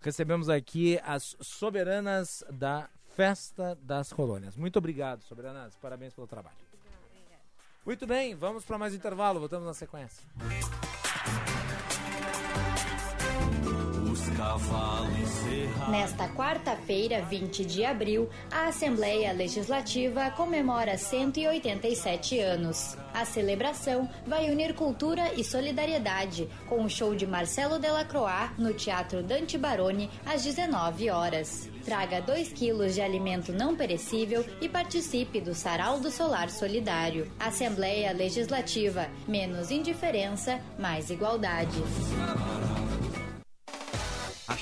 Recebemos 0.00 0.48
aqui 0.48 0.98
as 1.02 1.36
soberanas 1.40 2.44
da 2.50 2.88
Festa 3.14 3.74
das 3.82 4.12
Colônias. 4.12 4.56
Muito 4.56 4.78
obrigado, 4.78 5.22
soberanas. 5.22 5.76
Parabéns 5.76 6.14
pelo 6.14 6.26
trabalho. 6.26 6.56
Muito 7.84 8.06
bem, 8.06 8.34
vamos 8.34 8.64
para 8.64 8.78
mais 8.78 8.94
intervalo. 8.94 9.40
Voltamos 9.40 9.66
na 9.66 9.74
sequência. 9.74 10.26
Nesta 15.90 16.28
quarta-feira, 16.28 17.22
20 17.22 17.64
de 17.64 17.84
abril, 17.84 18.28
a 18.50 18.68
Assembleia 18.68 19.32
Legislativa 19.32 20.30
comemora 20.30 20.96
187 20.96 22.38
anos. 22.38 22.96
A 23.12 23.24
celebração 23.24 24.08
vai 24.26 24.50
unir 24.50 24.74
cultura 24.74 25.34
e 25.34 25.42
solidariedade 25.42 26.48
com 26.68 26.84
o 26.84 26.88
show 26.88 27.14
de 27.14 27.26
Marcelo 27.26 27.78
Delacroix 27.78 28.52
no 28.56 28.72
Teatro 28.72 29.22
Dante 29.22 29.58
Baroni 29.58 30.08
às 30.24 30.44
19 30.44 31.10
horas. 31.10 31.68
Traga 31.84 32.20
2 32.20 32.52
quilos 32.52 32.94
de 32.94 33.00
alimento 33.00 33.52
não 33.52 33.74
perecível 33.74 34.44
e 34.60 34.68
participe 34.68 35.40
do 35.40 35.54
Sarau 35.54 35.98
do 35.98 36.10
Solar 36.10 36.50
Solidário. 36.50 37.30
Assembleia 37.38 38.12
Legislativa. 38.12 39.08
Menos 39.26 39.70
indiferença, 39.70 40.60
mais 40.78 41.10
igualdade. 41.10 41.82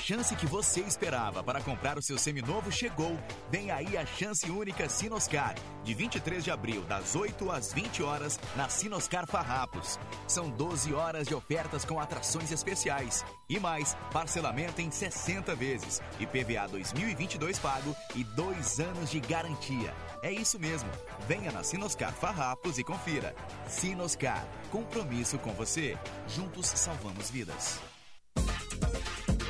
Chance 0.09 0.35
que 0.35 0.47
você 0.47 0.81
esperava 0.81 1.43
para 1.43 1.61
comprar 1.61 1.95
o 1.95 2.01
seu 2.01 2.17
seminovo 2.17 2.71
chegou. 2.71 3.15
Vem 3.51 3.69
aí 3.69 3.95
a 3.95 4.03
chance 4.03 4.49
única 4.49 4.89
Sinoscar, 4.89 5.53
de 5.83 5.93
23 5.93 6.43
de 6.43 6.49
abril, 6.49 6.81
das 6.85 7.15
8 7.15 7.51
às 7.51 7.71
20 7.71 8.01
horas, 8.01 8.39
na 8.55 8.67
Sinoscar 8.67 9.27
Farrapos. 9.27 9.99
São 10.27 10.49
12 10.49 10.95
horas 10.95 11.27
de 11.27 11.35
ofertas 11.35 11.85
com 11.85 11.99
atrações 11.99 12.51
especiais. 12.51 13.23
E 13.47 13.59
mais, 13.59 13.95
parcelamento 14.11 14.81
em 14.81 14.89
60 14.89 15.53
vezes, 15.53 16.01
IPVA 16.19 16.67
2022 16.69 17.59
pago 17.59 17.95
e 18.15 18.23
dois 18.23 18.79
anos 18.79 19.11
de 19.11 19.19
garantia. 19.19 19.93
É 20.23 20.31
isso 20.31 20.57
mesmo. 20.57 20.89
Venha 21.27 21.51
na 21.51 21.61
Sinoscar 21.61 22.13
Farrapos 22.13 22.79
e 22.79 22.83
confira. 22.83 23.35
Sinoscar, 23.67 24.43
compromisso 24.71 25.37
com 25.37 25.53
você. 25.53 25.95
Juntos 26.27 26.65
salvamos 26.65 27.29
vidas. 27.29 27.79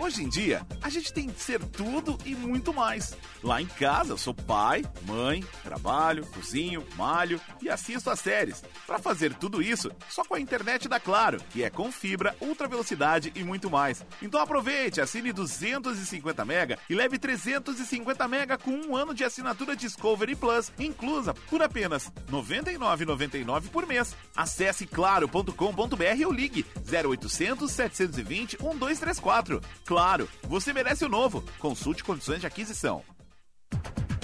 Hoje 0.01 0.23
em 0.23 0.29
dia, 0.29 0.65
a 0.81 0.89
gente 0.89 1.11
tem 1.11 1.27
que 1.27 1.43
ser 1.43 1.61
tudo 1.61 2.17
e 2.25 2.33
muito 2.33 2.73
mais. 2.73 3.17
Lá 3.43 3.61
em 3.61 3.65
casa, 3.65 4.13
eu 4.13 4.17
sou 4.17 4.33
pai, 4.33 4.81
mãe, 5.05 5.43
trabalho, 5.61 6.25
cozinho, 6.27 6.85
malho 6.95 7.39
e 7.61 7.69
assisto 7.69 8.09
as 8.09 8.21
séries. 8.21 8.63
Para 8.87 8.97
fazer 8.97 9.33
tudo 9.33 9.61
isso, 9.61 9.91
só 10.09 10.23
com 10.23 10.35
a 10.35 10.39
internet 10.39 10.87
da 10.87 11.01
Claro, 11.01 11.41
que 11.49 11.63
é 11.63 11.69
com 11.69 11.91
fibra, 11.91 12.33
ultra 12.39 12.65
velocidade 12.65 13.33
e 13.35 13.43
muito 13.43 13.69
mais. 13.69 14.05
Então 14.21 14.39
aproveite, 14.41 15.01
assine 15.01 15.33
250 15.33 16.45
mega 16.45 16.79
e 16.89 16.95
leve 16.95 17.19
350 17.19 18.25
mega 18.29 18.57
com 18.57 18.71
um 18.71 18.95
ano 18.95 19.13
de 19.13 19.25
assinatura 19.25 19.75
Discovery 19.75 20.33
Plus, 20.33 20.71
inclusa 20.79 21.33
por 21.33 21.61
apenas 21.61 22.05
R$ 22.05 22.13
99,99 22.31 23.69
por 23.69 23.85
mês. 23.85 24.15
Acesse 24.33 24.87
claro.com.br 24.87 26.25
ou 26.25 26.31
ligue 26.31 26.65
0800 26.89 27.69
720 27.69 28.57
1234. 28.61 29.59
Claro, 29.89 30.29
você 30.43 30.71
merece 30.71 31.03
o 31.03 31.09
novo. 31.09 31.43
Consulte 31.57 32.03
condições 32.03 32.39
de 32.39 32.45
aquisição. 32.45 33.01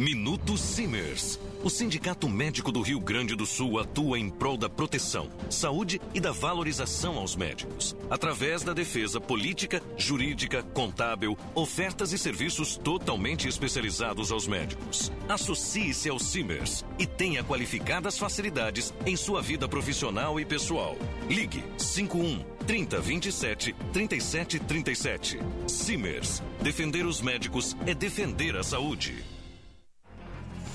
Minuto 0.00 0.56
Simers. 0.56 1.38
O 1.62 1.68
Sindicato 1.68 2.26
Médico 2.26 2.72
do 2.72 2.80
Rio 2.80 2.98
Grande 2.98 3.36
do 3.36 3.44
Sul 3.44 3.78
atua 3.78 4.18
em 4.18 4.30
prol 4.30 4.56
da 4.56 4.66
proteção, 4.66 5.28
saúde 5.50 6.00
e 6.14 6.20
da 6.20 6.32
valorização 6.32 7.18
aos 7.18 7.36
médicos, 7.36 7.94
através 8.08 8.62
da 8.62 8.72
defesa 8.72 9.20
política, 9.20 9.82
jurídica, 9.98 10.62
contábil, 10.62 11.36
ofertas 11.54 12.14
e 12.14 12.18
serviços 12.18 12.78
totalmente 12.78 13.46
especializados 13.46 14.32
aos 14.32 14.46
médicos. 14.46 15.12
Associe-se 15.28 16.08
ao 16.08 16.18
Simers 16.18 16.82
e 16.98 17.04
tenha 17.04 17.44
qualificadas 17.44 18.16
facilidades 18.16 18.94
em 19.04 19.16
sua 19.16 19.42
vida 19.42 19.68
profissional 19.68 20.40
e 20.40 20.46
pessoal. 20.46 20.96
Ligue 21.28 21.62
51 21.76 22.42
30 22.66 23.00
27 23.00 23.76
37 23.92 24.60
37. 24.60 25.38
Simers. 25.66 26.42
Defender 26.62 27.04
os 27.04 27.20
médicos 27.20 27.76
é 27.86 27.92
defender 27.92 28.56
a 28.56 28.62
saúde. 28.62 29.39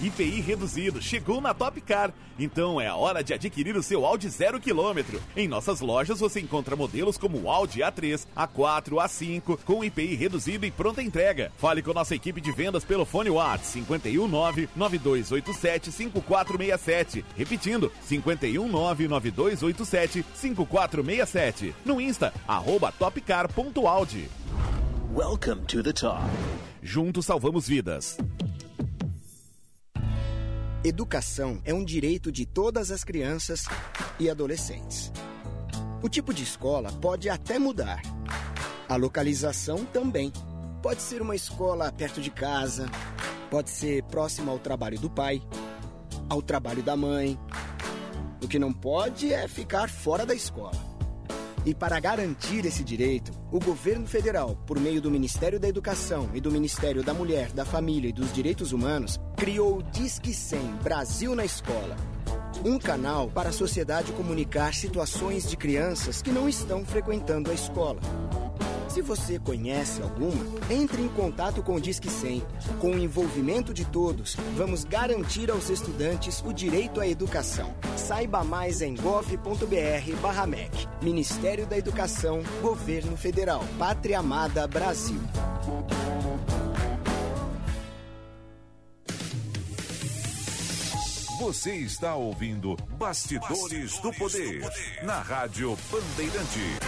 IPI 0.02 0.41
reduzido 0.41 1.02
chegou 1.02 1.39
na 1.39 1.54
Top 1.54 1.80
Car. 1.82 2.14
Então 2.38 2.82
é 2.82 2.88
a 2.88 2.96
hora 2.96 3.24
de 3.24 3.34
adquirir 3.34 3.78
o 3.78 3.84
seu 3.84 4.06
Audi 4.06 4.28
zero 4.30 4.60
quilômetro. 4.60 5.22
Em 5.36 5.48
nossas 5.48 5.80
lojas 5.80 6.20
você 6.20 6.41
encontra 6.41 6.76
modelos 6.76 7.18
como 7.18 7.41
o 7.41 7.50
Audi 7.50 7.80
A3, 7.80 8.28
A4, 8.36 8.89
A5 8.96 9.58
com 9.64 9.84
IPI 9.84 10.16
reduzido 10.16 10.66
e 10.66 10.72
pronta 10.72 11.02
entrega. 11.02 11.52
Fale 11.58 11.82
com 11.82 11.93
nossa 11.93 12.14
equipe 12.14 12.41
de 12.41 12.52
vendas 12.52 12.84
pelo 12.84 13.06
fone 13.06 13.30
WhatsApp 13.30 13.86
519 13.86 14.70
9287 14.76 15.91
5467. 15.91 17.26
Repetindo, 17.38 17.91
519 18.08 19.08
9287 19.08 20.26
5467. 20.34 21.74
No 21.86 22.02
Insta, 22.02 22.34
arroba 22.48 22.91
topcar.audi. 22.91 24.30
Welcome 25.14 25.62
to 25.68 25.82
the 25.82 25.93
top. 25.93 26.22
Juntos 26.84 27.26
salvamos 27.26 27.68
vidas. 27.68 28.18
Educação 30.86 31.60
é 31.66 31.74
um 31.74 31.84
direito 31.84 32.32
de 32.32 32.46
todas 32.46 32.92
as 32.92 33.04
crianças 33.04 33.66
e 34.20 34.30
adolescentes. 34.30 35.12
O 36.00 36.08
tipo 36.08 36.32
de 36.32 36.44
escola 36.44 36.92
pode 36.92 37.28
até 37.28 37.58
mudar. 37.58 38.04
A 38.88 38.96
localização 38.96 39.84
também. 39.84 40.32
Pode 40.84 41.02
ser 41.02 41.24
uma 41.24 41.36
escola 41.36 41.92
perto 41.92 42.22
de 42.22 42.30
casa, 42.30 42.86
pode 43.50 43.72
ser 43.72 44.04
próxima 44.04 44.52
ao 44.52 44.60
trabalho 44.60 45.00
do 45.00 45.10
pai, 45.10 45.42
ao 46.30 46.40
trabalho 46.40 46.84
da 46.84 46.96
mãe. 46.96 47.36
O 48.40 48.48
que 48.48 48.60
não 48.60 48.72
pode 48.72 49.34
é 49.34 49.48
ficar 49.48 49.90
fora 49.90 50.24
da 50.24 50.36
escola. 50.36 50.95
E 51.66 51.74
para 51.74 51.99
garantir 51.99 52.63
esse 52.63 52.84
direito, 52.84 53.32
o 53.51 53.59
governo 53.59 54.05
federal, 54.05 54.55
por 54.68 54.80
meio 54.80 55.01
do 55.01 55.09
Ministério 55.09 55.59
da 55.59 55.68
Educação 55.68 56.30
e 56.32 56.39
do 56.39 56.51
Ministério 56.51 57.01
da 57.01 57.11
Mulher, 57.11 57.51
da 57.51 57.66
Família 57.66 58.09
e 58.09 58.13
dos 58.13 58.32
Direitos 58.32 58.72
Humanos, 58.72 59.20
criou 59.36 59.80
o 59.80 59.84
Disque 59.84 60.32
100 60.32 60.59
Brasil 60.84 61.36
na 61.36 61.43
Escola. 61.43 61.95
Um 62.63 62.78
canal 62.78 63.30
para 63.30 63.49
a 63.49 63.51
sociedade 63.51 64.11
comunicar 64.11 64.76
situações 64.76 65.49
de 65.49 65.57
crianças 65.57 66.22
que 66.22 66.32
não 66.32 66.47
estão 66.47 66.86
frequentando 66.86 67.49
a 67.49 67.53
escola. 67.53 67.99
Se 68.96 69.02
você 69.02 69.38
conhece 69.38 70.02
alguma, 70.02 70.41
entre 70.70 71.02
em 71.02 71.10
contato 71.10 71.62
com 71.62 71.76
o 71.76 71.82
Disque 71.82 72.10
100. 72.10 72.41
Com 72.80 72.91
o 72.91 72.98
envolvimento 72.98 73.74
de 73.74 73.84
todos, 73.84 74.38
vamos 74.56 74.86
garantir 74.86 75.52
aos 75.52 75.70
estudantes 75.70 76.41
o 76.46 76.54
direito 76.54 77.02
à 77.02 77.06
educação. 77.06 77.74
Saiba 77.98 78.41
mais 78.46 78.82
em 78.82 78.96
gov.br/mec. 78.96 80.88
Ministério 81.02 81.68
da 81.68 81.78
Educação, 81.78 82.41
Governo 82.62 83.18
Federal, 83.18 83.66
Pátria 83.78 84.20
Amada 84.20 84.66
Brasil. 84.66 85.20
Você 91.40 91.76
está 91.76 92.16
ouvindo 92.16 92.78
Bastidores, 92.98 93.60
Bastidores 93.60 94.00
do, 94.00 94.14
poder, 94.14 94.60
do 94.60 94.70
Poder 94.70 95.04
na 95.06 95.20
Rádio 95.20 95.78
Bandeirante. 95.92 96.80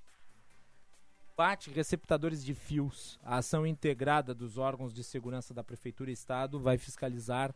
Bate 1.37 1.71
receptadores 1.71 2.45
de 2.45 2.55
fios. 2.55 3.19
A 3.25 3.39
ação 3.39 3.67
integrada 3.67 4.35
dos 4.35 4.59
órgãos 4.59 4.93
de 4.93 5.03
segurança 5.03 5.55
da 5.55 5.65
prefeitura 5.65 6.11
e 6.11 6.15
estado 6.15 6.61
vai 6.61 6.77
fiscalizar 6.77 7.55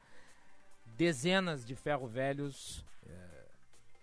dezenas 0.96 1.64
de 1.64 1.74
ferro 1.74 2.06
velhos. 2.06 2.84
É, 3.06 3.44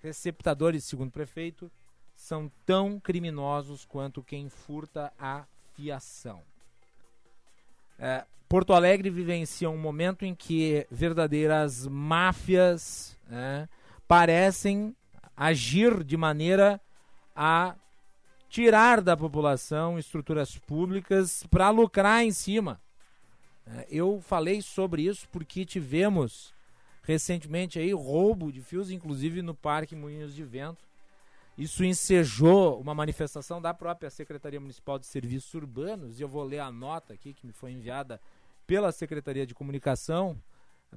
receptadores, 0.02 0.84
segundo 0.84 1.10
o 1.10 1.14
prefeito, 1.14 1.72
são 2.16 2.52
tão 2.66 3.00
criminosos 3.00 3.84
quanto 3.84 4.22
quem 4.22 4.50
furta 4.50 5.12
a 5.18 5.46
fiação. 5.74 6.44
É, 7.98 8.26
Porto 8.52 8.74
Alegre 8.74 9.10
vivencia 9.10 9.70
um 9.70 9.78
momento 9.78 10.26
em 10.26 10.36
que 10.36 10.86
verdadeiras 10.92 11.88
máfias 11.88 13.18
né, 13.26 13.70
parecem 14.06 14.94
agir 15.38 16.04
de 16.04 16.18
maneira 16.18 16.78
a 17.34 17.78
tirar 18.50 19.00
da 19.00 19.16
população 19.16 19.98
estruturas 19.98 20.58
públicas 20.58 21.46
para 21.50 21.70
lucrar 21.70 22.26
em 22.26 22.32
cima. 22.34 22.82
É, 23.66 23.88
eu 23.90 24.20
falei 24.20 24.62
sobre 24.62 25.04
isso 25.04 25.30
porque 25.30 25.64
tivemos 25.64 26.54
recentemente 27.04 27.80
aí 27.80 27.94
roubo 27.94 28.52
de 28.52 28.60
fios, 28.60 28.92
inclusive 28.92 29.42
no 29.42 29.56
Parque 29.56 29.96
Moinhos 29.96 30.36
de 30.36 30.44
Vento, 30.44 30.84
isso 31.58 31.84
ensejou 31.84 32.80
uma 32.80 32.96
manifestação 32.96 33.62
da 33.62 33.74
própria 33.74 34.10
Secretaria 34.10 34.60
Municipal 34.60 34.98
de 34.98 35.06
Serviços 35.06 35.54
Urbanos, 35.54 36.20
e 36.20 36.24
eu 36.24 36.28
vou 36.28 36.44
ler 36.44 36.60
a 36.60 36.72
nota 36.72 37.14
aqui 37.14 37.34
que 37.34 37.46
me 37.46 37.54
foi 37.54 37.72
enviada 37.72 38.20
pela 38.72 38.90
Secretaria 38.94 39.46
de 39.46 39.54
Comunicação, 39.54 40.42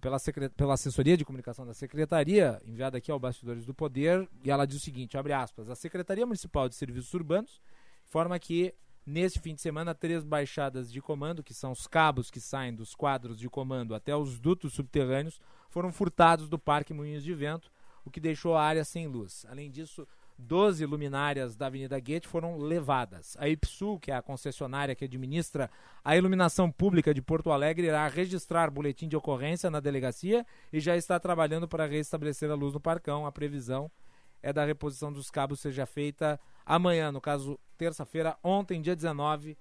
pela, 0.01 0.17
pela 0.57 0.75
assessoria 0.75 1.17
de 1.17 1.25
comunicação 1.25 1.67
da 1.67 1.75
Secretaria, 1.75 2.63
enviada 2.65 2.99
aqui 2.99 3.11
ao 3.11 3.19
Bastidores 3.19 3.67
do 3.67 3.75
Poder, 3.75 4.29
e 4.45 4.51
ela 4.53 4.65
diz 4.65 4.77
o 4.77 4.81
seguinte, 4.81 5.19
abre 5.19 5.33
aspas, 5.33 5.69
a 5.69 5.75
Secretaria 5.75 6.25
Municipal 6.25 6.69
de 6.69 6.77
Serviços 6.77 7.13
Urbanos 7.13 7.61
informa 8.07 8.39
que 8.39 8.73
neste 9.05 9.41
fim 9.41 9.57
de 9.57 9.61
semana 9.61 9.93
três 9.93 10.23
baixadas 10.23 10.93
de 10.93 11.03
comando, 11.03 11.43
que 11.43 11.53
são 11.53 11.73
os 11.73 11.89
cabos 11.89 12.31
que 12.31 12.41
saem 12.41 12.73
dos 12.73 12.95
quadros 12.95 13.37
de 13.37 13.51
comando 13.51 13.93
até 13.93 14.15
os 14.15 14.39
dutos 14.39 14.75
subterrâneos, 14.75 15.41
foram 15.69 15.93
furtados 15.93 16.49
do 16.49 16.61
Parque 16.61 16.95
Moinhos 16.95 17.25
de 17.25 17.35
Vento, 17.35 17.73
o 18.05 18.11
que 18.11 18.21
deixou 18.21 18.55
a 18.55 18.63
área 18.63 18.85
sem 18.85 19.09
luz. 19.09 19.45
Além 19.49 19.69
disso, 19.69 20.07
12 20.39 20.85
luminárias 20.87 21.57
da 21.57 21.67
Avenida 21.67 21.99
Guete 21.99 22.27
foram 22.27 22.59
levadas. 22.59 23.37
A 23.39 23.49
IPSU, 23.49 23.99
que 24.01 24.11
é 24.11 24.17
a 24.17 24.23
concessionária 24.23 24.95
que 24.95 25.05
administra 25.05 25.71
a 26.05 26.17
iluminação 26.17 26.71
pública 26.71 27.15
de 27.15 27.23
Porto 27.23 27.51
Alegre, 27.51 27.87
irá 27.87 28.07
registrar 28.09 28.71
boletim 28.71 29.09
de 29.09 29.17
ocorrência 29.17 29.71
na 29.71 29.81
delegacia 29.81 30.45
e 30.73 30.81
já 30.81 30.97
está 30.97 31.19
trabalhando 31.21 31.69
para 31.69 31.87
restabelecer 31.87 32.51
a 32.51 32.55
luz 32.55 32.75
no 32.75 32.81
Parcão. 32.81 33.27
A 33.27 33.33
previsão 33.33 33.91
é 34.43 34.53
da 34.53 34.65
reposição 34.65 35.13
dos 35.13 35.31
cabos 35.31 35.61
seja 35.61 35.87
feita 35.87 36.39
amanhã, 36.67 37.11
no 37.11 37.21
caso, 37.21 37.59
terça-feira, 37.79 38.37
ontem, 38.43 38.83
dia 38.83 38.95
19, 38.95 39.57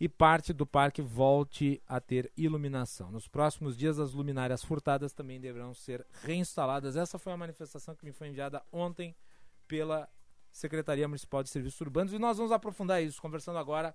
e 0.00 0.08
parte 0.08 0.52
do 0.52 0.64
parque 0.64 1.02
volte 1.02 1.82
a 1.88 2.00
ter 2.00 2.30
iluminação. 2.36 3.10
Nos 3.10 3.26
próximos 3.26 3.76
dias, 3.76 3.98
as 3.98 4.12
luminárias 4.12 4.62
furtadas 4.62 5.12
também 5.12 5.40
deverão 5.40 5.74
ser 5.74 6.06
reinstaladas. 6.22 6.94
Essa 6.94 7.18
foi 7.18 7.32
a 7.32 7.36
manifestação 7.36 7.96
que 7.96 8.04
me 8.04 8.12
foi 8.12 8.28
enviada 8.28 8.62
ontem 8.70 9.14
pela 9.68 10.08
Secretaria 10.50 11.06
Municipal 11.06 11.42
de 11.42 11.50
Serviços 11.50 11.80
Urbanos 11.80 12.12
e 12.12 12.18
nós 12.18 12.38
vamos 12.38 12.50
aprofundar 12.50 13.02
isso, 13.02 13.22
conversando 13.22 13.58
agora 13.58 13.94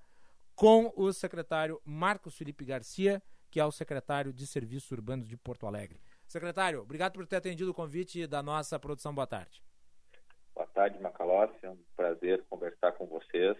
com 0.55 0.93
o 0.95 1.11
secretário 1.11 1.81
Marcos 1.83 2.37
Felipe 2.37 2.63
Garcia, 2.63 3.21
que 3.49 3.59
é 3.59 3.65
o 3.65 3.71
secretário 3.71 4.31
de 4.31 4.47
Serviços 4.47 4.89
Urbanos 4.91 5.27
de 5.27 5.35
Porto 5.35 5.65
Alegre. 5.65 5.99
Secretário, 6.27 6.81
obrigado 6.81 7.13
por 7.13 7.25
ter 7.27 7.37
atendido 7.37 7.71
o 7.71 7.73
convite 7.73 8.25
da 8.27 8.41
nossa 8.41 8.79
produção. 8.79 9.13
Boa 9.13 9.27
tarde. 9.27 9.61
Boa 10.55 10.67
tarde, 10.67 10.99
Macalossi. 11.01 11.57
É 11.63 11.69
um 11.69 11.77
prazer 11.95 12.43
conversar 12.49 12.91
com 12.93 13.07
vocês. 13.07 13.57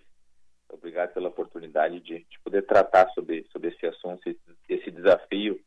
Obrigado 0.70 1.14
pela 1.14 1.30
oportunidade 1.30 2.00
de, 2.00 2.20
de 2.20 2.40
poder 2.40 2.66
tratar 2.66 3.10
sobre, 3.10 3.46
sobre 3.52 3.70
esse 3.70 3.86
assunto, 3.86 4.28
esse, 4.28 4.40
esse 4.70 4.92
desafio 4.92 5.60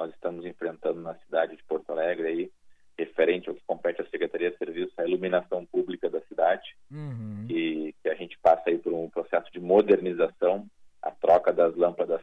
nós 0.00 0.14
estamos 0.14 0.46
enfrentando 0.46 0.98
na 1.02 1.14
cidade 1.16 1.54
de 1.54 1.62
Porto 1.64 1.90
Alegre, 1.90 2.26
aí, 2.26 2.52
referente 3.00 3.48
ao 3.48 3.54
que 3.54 3.62
compete 3.66 4.02
à 4.02 4.04
Secretaria 4.06 4.50
de 4.50 4.58
Serviços, 4.58 4.98
a 4.98 5.06
iluminação 5.06 5.64
pública 5.66 6.08
da 6.08 6.20
cidade, 6.22 6.76
uhum. 6.90 7.46
e 7.48 7.94
que 8.02 8.08
a 8.08 8.14
gente 8.14 8.38
passa 8.38 8.64
aí 8.66 8.78
por 8.78 8.92
um 8.92 9.08
processo 9.08 9.50
de 9.52 9.60
modernização, 9.60 10.66
a 11.02 11.10
troca 11.10 11.52
das 11.52 11.74
lâmpadas 11.74 12.20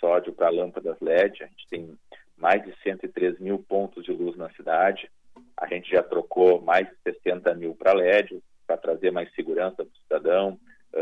sódio 0.00 0.32
para 0.32 0.50
lâmpadas 0.50 0.96
LED. 1.00 1.44
A 1.44 1.46
gente 1.46 1.68
tem 1.68 1.98
mais 2.36 2.62
de 2.64 2.74
103 2.82 3.38
mil 3.38 3.58
pontos 3.58 4.04
de 4.04 4.12
luz 4.12 4.36
na 4.36 4.50
cidade. 4.50 5.10
A 5.56 5.66
gente 5.66 5.90
já 5.90 6.02
trocou 6.02 6.60
mais 6.60 6.88
de 6.88 6.96
60 7.04 7.54
mil 7.54 7.74
para 7.74 7.94
LED, 7.94 8.42
para 8.66 8.76
trazer 8.76 9.10
mais 9.10 9.32
segurança 9.34 9.76
para 9.76 9.84
o 9.86 10.02
cidadão, 10.02 10.58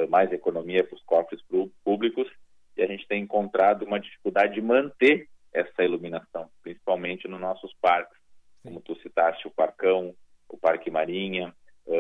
mais 0.09 0.31
economia 0.33 0.85
para 0.85 0.95
os 0.95 1.03
cofres 1.03 1.41
públicos. 1.83 2.29
E 2.77 2.83
a 2.83 2.87
gente 2.87 3.07
tem 3.09 3.22
encontrado 3.22 3.85
uma 3.85 3.99
dificuldade 3.99 4.55
de 4.55 4.61
manter 4.61 5.29
essa 5.53 5.83
iluminação, 5.83 6.49
principalmente 6.62 7.27
nos 7.29 7.41
nossos 7.41 7.72
parques. 7.81 8.24
Como 8.65 8.81
tu 8.81 8.97
citaste, 8.97 9.47
o 9.47 9.51
Parcão, 9.51 10.15
o 10.49 10.57
Parque 10.57 10.91
Marinha, 10.91 11.55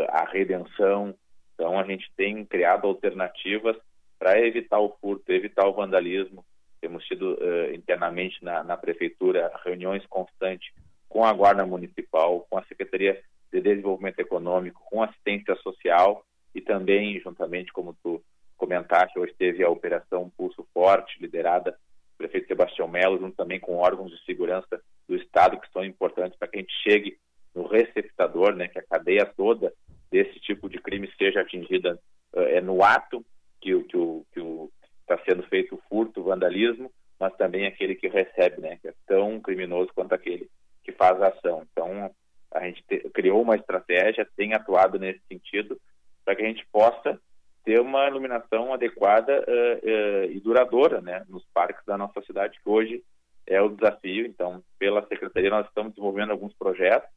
a 0.08 0.24
Redenção. 0.24 1.14
Então, 1.54 1.78
a 1.78 1.84
gente 1.84 2.10
tem 2.16 2.44
criado 2.44 2.88
alternativas 2.88 3.76
para 4.18 4.40
evitar 4.40 4.80
o 4.80 4.96
furto, 5.00 5.30
evitar 5.30 5.68
o 5.68 5.74
vandalismo, 5.74 6.44
temos 6.84 7.02
tido 7.06 7.32
uh, 7.34 7.74
internamente 7.74 8.44
na, 8.44 8.62
na, 8.62 8.76
prefeitura 8.76 9.50
reuniões 9.64 10.04
constantes 10.04 10.70
com 11.08 11.24
a 11.24 11.32
Guarda 11.32 11.64
Municipal, 11.64 12.46
com 12.50 12.58
a 12.58 12.64
Secretaria 12.64 13.22
de 13.50 13.62
Desenvolvimento 13.62 14.18
Econômico, 14.18 14.82
com 14.84 15.02
assistência 15.02 15.56
social 15.56 16.22
e 16.54 16.60
também, 16.60 17.18
juntamente, 17.20 17.72
como 17.72 17.96
tu 18.02 18.22
comentaste, 18.58 19.18
hoje 19.18 19.32
teve 19.32 19.64
a 19.64 19.70
Operação 19.70 20.30
Pulso 20.36 20.66
Forte, 20.74 21.18
liderada 21.22 21.72
pelo 21.72 21.80
prefeito 22.18 22.48
Sebastião 22.48 22.86
Melo, 22.86 23.18
junto 23.18 23.34
também 23.34 23.58
com 23.58 23.76
órgãos 23.76 24.10
de 24.10 24.22
segurança 24.26 24.78
do 25.08 25.16
Estado, 25.16 25.58
que 25.60 25.70
são 25.72 25.84
importantes 25.84 26.38
para 26.38 26.48
que 26.48 26.58
a 26.58 26.60
gente 26.60 26.74
chegue 26.82 27.18
no 27.54 27.66
receptador, 27.66 28.54
né, 28.54 28.68
que 28.68 28.78
a 28.78 28.82
cadeia 28.82 29.24
toda 29.24 29.72
desse 30.10 30.38
tipo 30.40 30.68
de 30.68 30.78
crime 30.78 31.10
seja 31.16 31.40
atingida 31.40 31.98
uh, 32.34 32.40
é 32.40 32.60
no 32.60 32.82
ato 32.82 33.24
que, 33.60 33.78
que, 33.84 33.96
o, 33.96 34.24
que 34.32 34.40
o 34.40 34.70
está 35.00 35.18
sendo 35.24 35.42
feito 35.44 35.74
o 35.74 35.82
furto, 35.88 36.20
o 36.20 36.24
vandalismo, 36.24 36.90
mas 37.20 37.34
também 37.36 37.66
aquele 37.66 37.94
que 37.94 38.08
recebe, 38.08 38.60
né, 38.60 38.78
que 38.80 38.88
é 38.88 38.94
tão 39.06 39.40
criminoso 39.40 39.90
quanto 39.94 40.14
aquele 40.14 40.48
que 40.82 40.92
faz 40.92 41.20
a 41.22 41.28
ação. 41.28 41.66
Então, 41.72 42.10
a 42.52 42.60
gente 42.64 42.82
te, 42.86 42.98
criou 43.10 43.42
uma 43.42 43.56
estratégia, 43.56 44.28
tem 44.36 44.54
atuado 44.54 44.98
nesse 44.98 45.20
sentido, 45.28 45.80
para 46.24 46.34
que 46.34 46.42
a 46.42 46.46
gente 46.46 46.66
possa 46.72 47.18
ter 47.64 47.80
uma 47.80 48.06
iluminação 48.06 48.72
adequada 48.72 49.40
uh, 49.40 49.86
uh, 49.86 50.30
e 50.30 50.40
duradoura 50.40 51.00
né, 51.00 51.24
nos 51.28 51.44
parques 51.52 51.84
da 51.86 51.96
nossa 51.96 52.20
cidade, 52.22 52.58
que 52.62 52.68
hoje 52.68 53.02
é 53.46 53.60
o 53.60 53.68
desafio. 53.68 54.26
Então, 54.26 54.62
pela 54.78 55.06
Secretaria, 55.06 55.50
nós 55.50 55.66
estamos 55.66 55.92
desenvolvendo 55.92 56.30
alguns 56.30 56.54
projetos, 56.54 57.08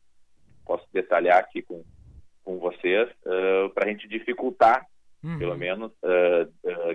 posso 0.65 0.85
detalhar 0.93 1.39
aqui 1.39 1.61
com, 1.61 1.83
com 2.43 2.57
vocês, 2.59 3.09
uh, 3.25 3.69
para 3.73 3.85
a 3.85 3.87
gente 3.89 4.07
dificultar, 4.07 4.85
uhum. 5.23 5.39
pelo 5.39 5.57
menos, 5.57 5.91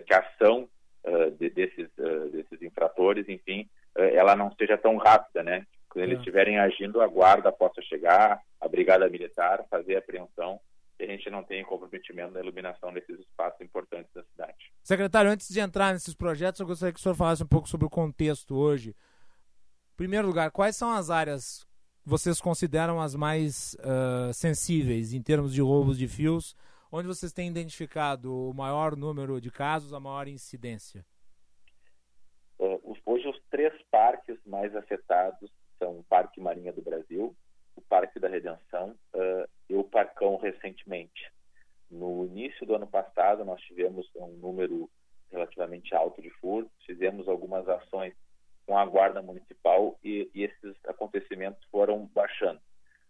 que 0.07 0.15
a 0.15 0.19
ação 0.19 0.69
uh, 1.05 1.31
de, 1.33 1.51
desses, 1.51 1.89
uh, 1.99 2.31
desses 2.31 2.63
infratores, 2.63 3.29
enfim, 3.29 3.69
uh, 3.97 4.03
ela 4.03 4.37
não 4.37 4.53
seja 4.55 4.77
tão 4.79 4.97
rápida, 4.97 5.43
né? 5.43 5.67
Quando 5.89 6.05
eles 6.05 6.19
estiverem 6.19 6.59
agindo, 6.59 7.03
a 7.03 7.07
guarda 7.07 7.53
possa 7.53 7.83
chegar, 7.83 8.41
a 8.61 8.69
brigada 8.69 9.09
militar, 9.09 9.65
fazer 9.69 9.97
a 9.97 9.99
apreensão 9.99 10.59
e 10.99 11.05
a 11.05 11.07
gente 11.07 11.29
não 11.29 11.43
tenha 11.43 11.65
comprometimento 11.65 12.33
da 12.33 12.41
iluminação 12.41 12.93
desses 12.93 13.19
espaços 13.21 13.61
importantes 13.61 14.11
da 14.15 14.23
cidade. 14.23 14.73
Secretário, 14.83 15.31
antes 15.31 15.49
de 15.49 15.61
entrar 15.61 15.93
nesses 15.93 16.15
projetos, 16.15 16.61
eu 16.61 16.67
gostaria 16.67 16.93
que 16.95 16.99
o 16.99 17.03
senhor 17.03 17.15
falasse 17.15 17.43
um 17.43 17.47
pouco 17.47 17.69
sobre 17.69 17.87
o 17.87 17.91
contexto 17.91 18.57
hoje. 18.57 18.95
Primeiro 19.97 20.27
lugar, 20.27 20.51
quais 20.51 20.77
são 20.77 20.91
as 20.91 21.11
áreas 21.11 21.67
vocês 22.05 22.41
consideram 22.41 23.01
as 23.01 23.15
mais 23.15 23.75
uh, 23.75 24.33
sensíveis 24.33 25.13
em 25.13 25.23
termos 25.23 25.55
de 25.55 25.61
roubos 25.61 25.97
de 25.97 26.09
fios 26.09 26.57
onde 26.91 27.07
vocês 27.07 27.33
têm 27.33 27.49
identificado 27.49 28.51
o 28.51 28.53
maior 28.53 28.97
número 28.97 29.41
de 29.41 29.51
casos, 29.51 29.95
a 29.95 30.01
maior 30.01 30.29
incidência? 30.29 31.05
Uh, 32.59 32.97
hoje, 33.07 33.29
os 33.29 33.41
três 33.51 33.73
parques 33.91 34.39
mais 34.45 34.75
afetados 34.75 35.51
são 35.79 35.99
o 35.99 36.05
Parque 36.05 36.41
Marinha 36.41 36.73
do 36.73 36.83
Brasil, 36.83 37.35
o 37.77 37.81
Parque 37.81 38.19
da 38.19 38.29
Redenção 38.29 38.97
uh, 39.15 39.49
e 39.69 39.75
o 39.75 39.85
Parcão 39.85 40.37
recentemente. 40.37 41.33
No 41.91 42.25
início 42.27 42.67
do 42.67 42.75
ano 42.75 42.87
passado, 42.87 43.45
nós 43.45 43.61
tivemos 43.63 44.09
um 44.17 44.29
número 44.39 44.89
relativamente 45.31 45.95
alto 45.95 46.21
de 46.21 46.31
furtos, 46.31 46.73
fizemos 46.85 47.27
algumas 47.29 47.67
ações 47.69 48.15
com 48.67 48.77
a 48.77 48.85
Guarda 48.85 49.23
Municipal 49.23 49.99
e, 50.03 50.31
e 50.35 50.45
esses 50.45 50.77
acontecimentos 50.87 51.63
foram 51.71 52.07
baixando. 52.15 52.61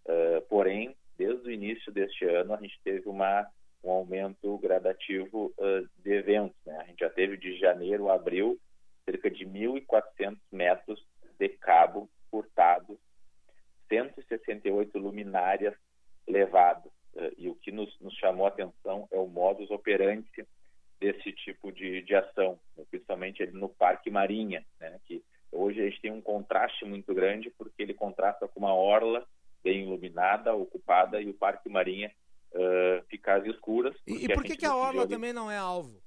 Uh, 0.07 0.42
porém, 0.48 0.96
desde 1.16 1.48
o 1.48 1.53
início 1.53 1.92
deste 1.92 2.24
ano, 2.24 2.55
a 2.55 2.61
gente 2.61 2.80
teve 2.82 3.09
uma 3.09 3.46
um 3.84 3.90
aumento 3.90 4.57
gradativo 4.59 5.53
uh, 5.59 5.88
de 6.03 6.12
eventos. 6.12 6.57
Né? 6.64 6.76
A 6.78 6.84
gente 6.84 7.00
já 7.00 7.11
teve 7.11 7.36
de 7.36 7.59
janeiro 7.59 8.09
a 8.09 8.14
abril 8.14 8.59
cerca 9.05 9.30
de 9.30 9.44
1.400 9.44 10.38
metros 10.53 11.05
de 11.38 11.48
cabo 11.48 12.09
furtados, 12.30 12.96
168 13.88 14.96
luminárias 14.98 15.74
levadas. 16.28 16.92
Uh, 17.14 17.32
e 17.36 17.48
o 17.48 17.55
que 17.57 17.72
nos, 17.72 17.98
nos, 18.00 18.14
chamou 18.14 18.46
a 18.46 18.50
atenção 18.50 19.09
é 19.11 19.18
o 19.18 19.26
modus 19.26 19.70
operandi 19.70 20.46
desse 21.00 21.32
tipo 21.32 21.72
de, 21.72 22.03
de 22.03 22.14
ação, 22.14 22.59
né? 22.76 22.84
principalmente 22.88 23.44
no 23.48 23.68
Parque 23.68 24.11
Marinha, 24.11 24.64
né? 24.80 25.00
que 25.05 25.22
hoje 25.53 25.80
a 25.80 25.84
gente 25.84 26.00
tem 26.00 26.11
um 26.11 26.20
contraste 26.20 26.84
muito 26.84 27.14
grande 27.14 27.50
porque 27.50 27.82
ele 27.82 27.94
contrasta 27.94 28.48
com 28.48 28.59
uma 28.59 28.74
orla 28.74 29.26
bem 29.62 29.82
iluminada, 29.82 30.55
ocupada, 30.55 31.20
e 31.20 31.28
o 31.28 31.35
Parque 31.35 31.68
Marinha 31.68 32.10
uh, 32.52 33.05
ficar 33.09 33.40
às 33.40 33.47
escuras. 33.47 33.94
E, 34.06 34.28
por 34.32 34.43
que, 34.43 34.56
que 34.56 34.66
a 34.66 34.74
orla 34.74 35.06
também 35.06 35.32
não 35.32 35.51
é 35.51 35.56
alvo? 35.56 36.02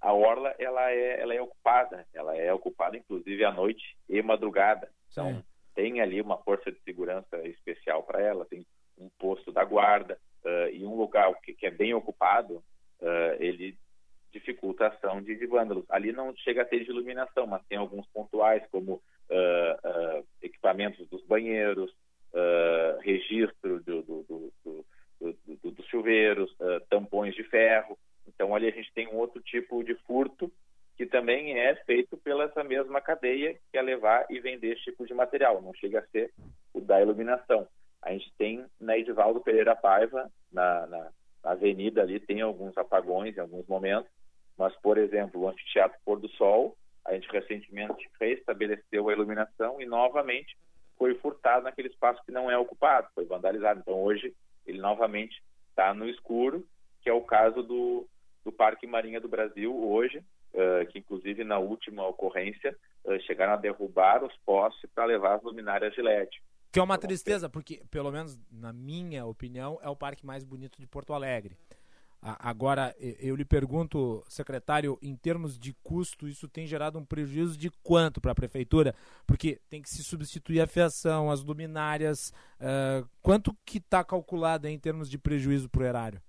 A 0.00 0.12
orla 0.12 0.54
ela 0.58 0.90
é, 0.92 1.20
ela 1.20 1.34
é 1.34 1.42
ocupada, 1.42 2.06
ela 2.14 2.36
é 2.36 2.52
ocupada 2.52 2.96
inclusive 2.96 3.44
à 3.44 3.50
noite 3.50 3.96
e 4.08 4.22
madrugada. 4.22 4.88
Então 5.10 5.34
Sim. 5.34 5.44
tem 5.74 6.00
ali 6.00 6.20
uma 6.20 6.38
força 6.38 6.70
de 6.70 6.80
segurança 6.82 7.36
especial 7.48 8.04
para 8.04 8.22
ela, 8.22 8.44
tem 8.44 8.64
um 8.96 9.08
posto 9.18 9.50
da 9.50 9.64
guarda 9.64 10.18
uh, 10.44 10.68
e 10.72 10.84
um 10.84 10.94
lugar 10.94 11.32
que, 11.40 11.52
que 11.52 11.66
é 11.66 11.70
bem 11.70 11.94
ocupado, 11.94 12.62
uh, 13.00 13.34
ele 13.40 13.76
dificulta 14.32 14.84
a 14.84 14.88
ação 14.88 15.22
de, 15.22 15.34
de 15.36 15.46
vândalos. 15.46 15.84
Ali 15.88 16.12
não 16.12 16.34
chega 16.36 16.62
a 16.62 16.64
ter 16.64 16.84
de 16.84 16.90
iluminação, 16.90 17.46
mas 17.46 17.64
tem 17.68 17.78
alguns 17.78 18.06
pontuais 18.08 18.62
como 18.70 19.02
equipamentos 20.40 21.06
dos 21.08 21.22
banheiros, 21.24 21.94
uh, 22.32 23.00
registro 23.00 23.80
do, 23.80 24.02
do, 24.02 24.52
do, 24.64 25.70
dos 25.70 25.86
chuveiros, 25.86 26.50
uh, 26.52 26.80
tampões 26.88 27.34
de 27.34 27.44
ferro. 27.44 27.98
Então, 28.26 28.54
ali 28.54 28.68
a 28.68 28.72
gente 28.72 28.92
tem 28.92 29.08
um 29.08 29.16
outro 29.16 29.40
tipo 29.42 29.82
de 29.82 29.94
furto 30.06 30.52
que 30.96 31.06
também 31.06 31.58
é 31.58 31.76
feito 31.84 32.16
pela 32.16 32.44
essa 32.44 32.64
mesma 32.64 33.00
cadeia 33.00 33.56
que 33.70 33.78
é 33.78 33.82
levar 33.82 34.26
e 34.28 34.40
vender 34.40 34.72
esse 34.72 34.84
tipo 34.84 35.06
de 35.06 35.14
material. 35.14 35.62
Não 35.62 35.72
chega 35.74 36.00
a 36.00 36.06
ser 36.08 36.32
o 36.74 36.80
da 36.80 37.00
iluminação. 37.00 37.68
A 38.02 38.12
gente 38.12 38.32
tem 38.36 38.64
na 38.80 38.98
Edivaldo 38.98 39.40
Pereira 39.40 39.76
Paiva, 39.76 40.30
na, 40.52 40.86
na, 40.86 41.10
na 41.44 41.50
avenida 41.52 42.02
ali, 42.02 42.18
tem 42.18 42.40
alguns 42.40 42.76
apagões 42.76 43.36
em 43.36 43.40
alguns 43.40 43.66
momentos, 43.66 44.10
mas, 44.58 44.74
por 44.82 44.98
exemplo, 44.98 45.40
o 45.40 45.48
Anfiteatro 45.48 45.96
Pôr 46.04 46.18
do 46.18 46.28
Sol, 46.30 46.76
a 47.04 47.14
gente 47.14 47.30
recentemente 47.30 48.10
restabeleceu 48.20 49.08
a 49.08 49.12
iluminação 49.12 49.80
e, 49.80 49.86
novamente, 49.86 50.56
foi 50.98 51.14
furtado 51.14 51.62
naquele 51.62 51.88
espaço 51.88 52.22
que 52.26 52.32
não 52.32 52.50
é 52.50 52.58
ocupado, 52.58 53.08
foi 53.14 53.24
vandalizado. 53.24 53.80
Então 53.80 54.02
hoje 54.02 54.34
ele 54.66 54.80
novamente 54.80 55.40
está 55.70 55.94
no 55.94 56.08
escuro, 56.08 56.66
que 57.00 57.08
é 57.08 57.12
o 57.12 57.22
caso 57.22 57.62
do, 57.62 58.06
do 58.44 58.50
Parque 58.50 58.86
Marinha 58.86 59.20
do 59.20 59.28
Brasil 59.28 59.74
hoje, 59.74 60.18
uh, 60.18 60.84
que 60.90 60.98
inclusive 60.98 61.44
na 61.44 61.58
última 61.58 62.06
ocorrência 62.06 62.76
uh, 63.04 63.18
chegaram 63.20 63.52
a 63.52 63.56
derrubar 63.56 64.24
os 64.24 64.36
postes 64.38 64.90
para 64.92 65.04
levar 65.04 65.36
as 65.36 65.42
luminárias 65.42 65.94
de 65.94 66.02
LED. 66.02 66.42
Que 66.70 66.80
é 66.80 66.82
uma 66.82 66.98
tristeza, 66.98 67.48
porque, 67.48 67.82
pelo 67.90 68.10
menos 68.10 68.38
na 68.50 68.72
minha 68.72 69.24
opinião, 69.24 69.78
é 69.80 69.88
o 69.88 69.96
parque 69.96 70.26
mais 70.26 70.44
bonito 70.44 70.78
de 70.78 70.86
Porto 70.86 71.14
Alegre. 71.14 71.56
Agora, 72.20 72.94
eu 72.98 73.36
lhe 73.36 73.44
pergunto, 73.44 74.24
secretário, 74.28 74.98
em 75.00 75.14
termos 75.14 75.56
de 75.56 75.72
custo, 75.84 76.26
isso 76.26 76.48
tem 76.48 76.66
gerado 76.66 76.98
um 76.98 77.04
prejuízo 77.04 77.56
de 77.56 77.70
quanto 77.82 78.20
para 78.20 78.32
a 78.32 78.34
prefeitura? 78.34 78.92
Porque 79.24 79.60
tem 79.70 79.80
que 79.80 79.88
se 79.88 80.02
substituir 80.02 80.60
a 80.60 80.66
fiação, 80.66 81.30
as 81.30 81.44
luminárias. 81.44 82.32
Uh, 82.60 83.08
quanto 83.22 83.56
que 83.64 83.78
está 83.78 84.02
calculado 84.02 84.66
em 84.66 84.76
termos 84.78 85.08
de 85.08 85.16
prejuízo 85.16 85.70
para 85.70 85.82
o 85.82 85.86
erário? 85.86 86.20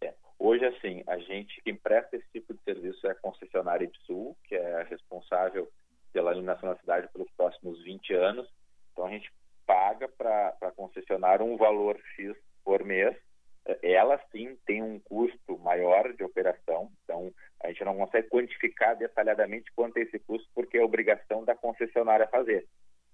É, 0.00 0.14
hoje, 0.38 0.64
assim, 0.64 1.02
a 1.08 1.18
gente, 1.18 1.60
quem 1.62 1.74
presta 1.74 2.16
esse 2.16 2.28
tipo 2.32 2.54
de 2.54 2.62
serviço 2.62 3.04
é 3.08 3.10
a 3.10 3.16
concessionária 3.16 3.88
de 3.88 3.98
Sul, 4.02 4.36
que 4.44 4.54
é 4.54 4.84
responsável 4.84 5.68
pela 6.12 6.30
iluminação 6.30 6.68
da 6.68 6.78
cidade 6.78 7.08
pelos 7.12 7.30
próximos 7.32 7.82
20 7.82 8.14
anos. 8.14 8.48
Então, 8.92 9.06
a 9.06 9.10
gente 9.10 9.28
paga 9.66 10.08
para 10.08 10.56
a 10.62 10.70
concessionária 10.70 11.44
um 11.44 11.56
valor 11.56 11.98
X 12.14 12.36
por 12.64 12.84
mês 12.84 13.16
ela 13.82 14.20
sim 14.30 14.56
tem 14.66 14.82
um 14.82 14.98
custo 15.00 15.58
maior 15.58 16.12
de 16.12 16.22
operação, 16.22 16.90
então 17.02 17.32
a 17.62 17.68
gente 17.68 17.84
não 17.84 17.96
consegue 17.96 18.28
quantificar 18.28 18.96
detalhadamente 18.96 19.72
quanto 19.74 19.96
é 19.96 20.02
esse 20.02 20.18
custo, 20.20 20.48
porque 20.54 20.78
é 20.78 20.84
obrigação 20.84 21.44
da 21.44 21.54
concessionária 21.54 22.26
fazer. 22.28 22.66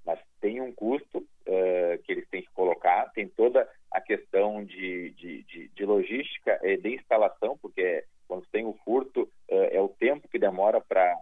Mas 0.05 0.19
tem 0.41 0.61
um 0.61 0.73
custo 0.73 1.19
uh, 1.19 2.03
que 2.03 2.13
eles 2.13 2.29
têm 2.29 2.43
que 2.43 2.51
colocar, 2.51 3.11
tem 3.13 3.29
toda 3.29 3.69
a 3.91 4.01
questão 4.01 4.65
de, 4.65 5.11
de, 5.11 5.45
de, 5.45 5.69
de 5.69 5.87
logística 5.87 6.59
e 6.63 6.77
de 6.77 6.97
instalação, 6.97 7.57
porque 7.59 8.05
quando 8.27 8.45
tem 8.51 8.67
o 8.67 8.75
furto, 8.85 9.23
uh, 9.23 9.69
é 9.71 9.81
o 9.81 9.89
tempo 9.89 10.29
que 10.29 10.39
demora 10.39 10.81
para 10.81 11.17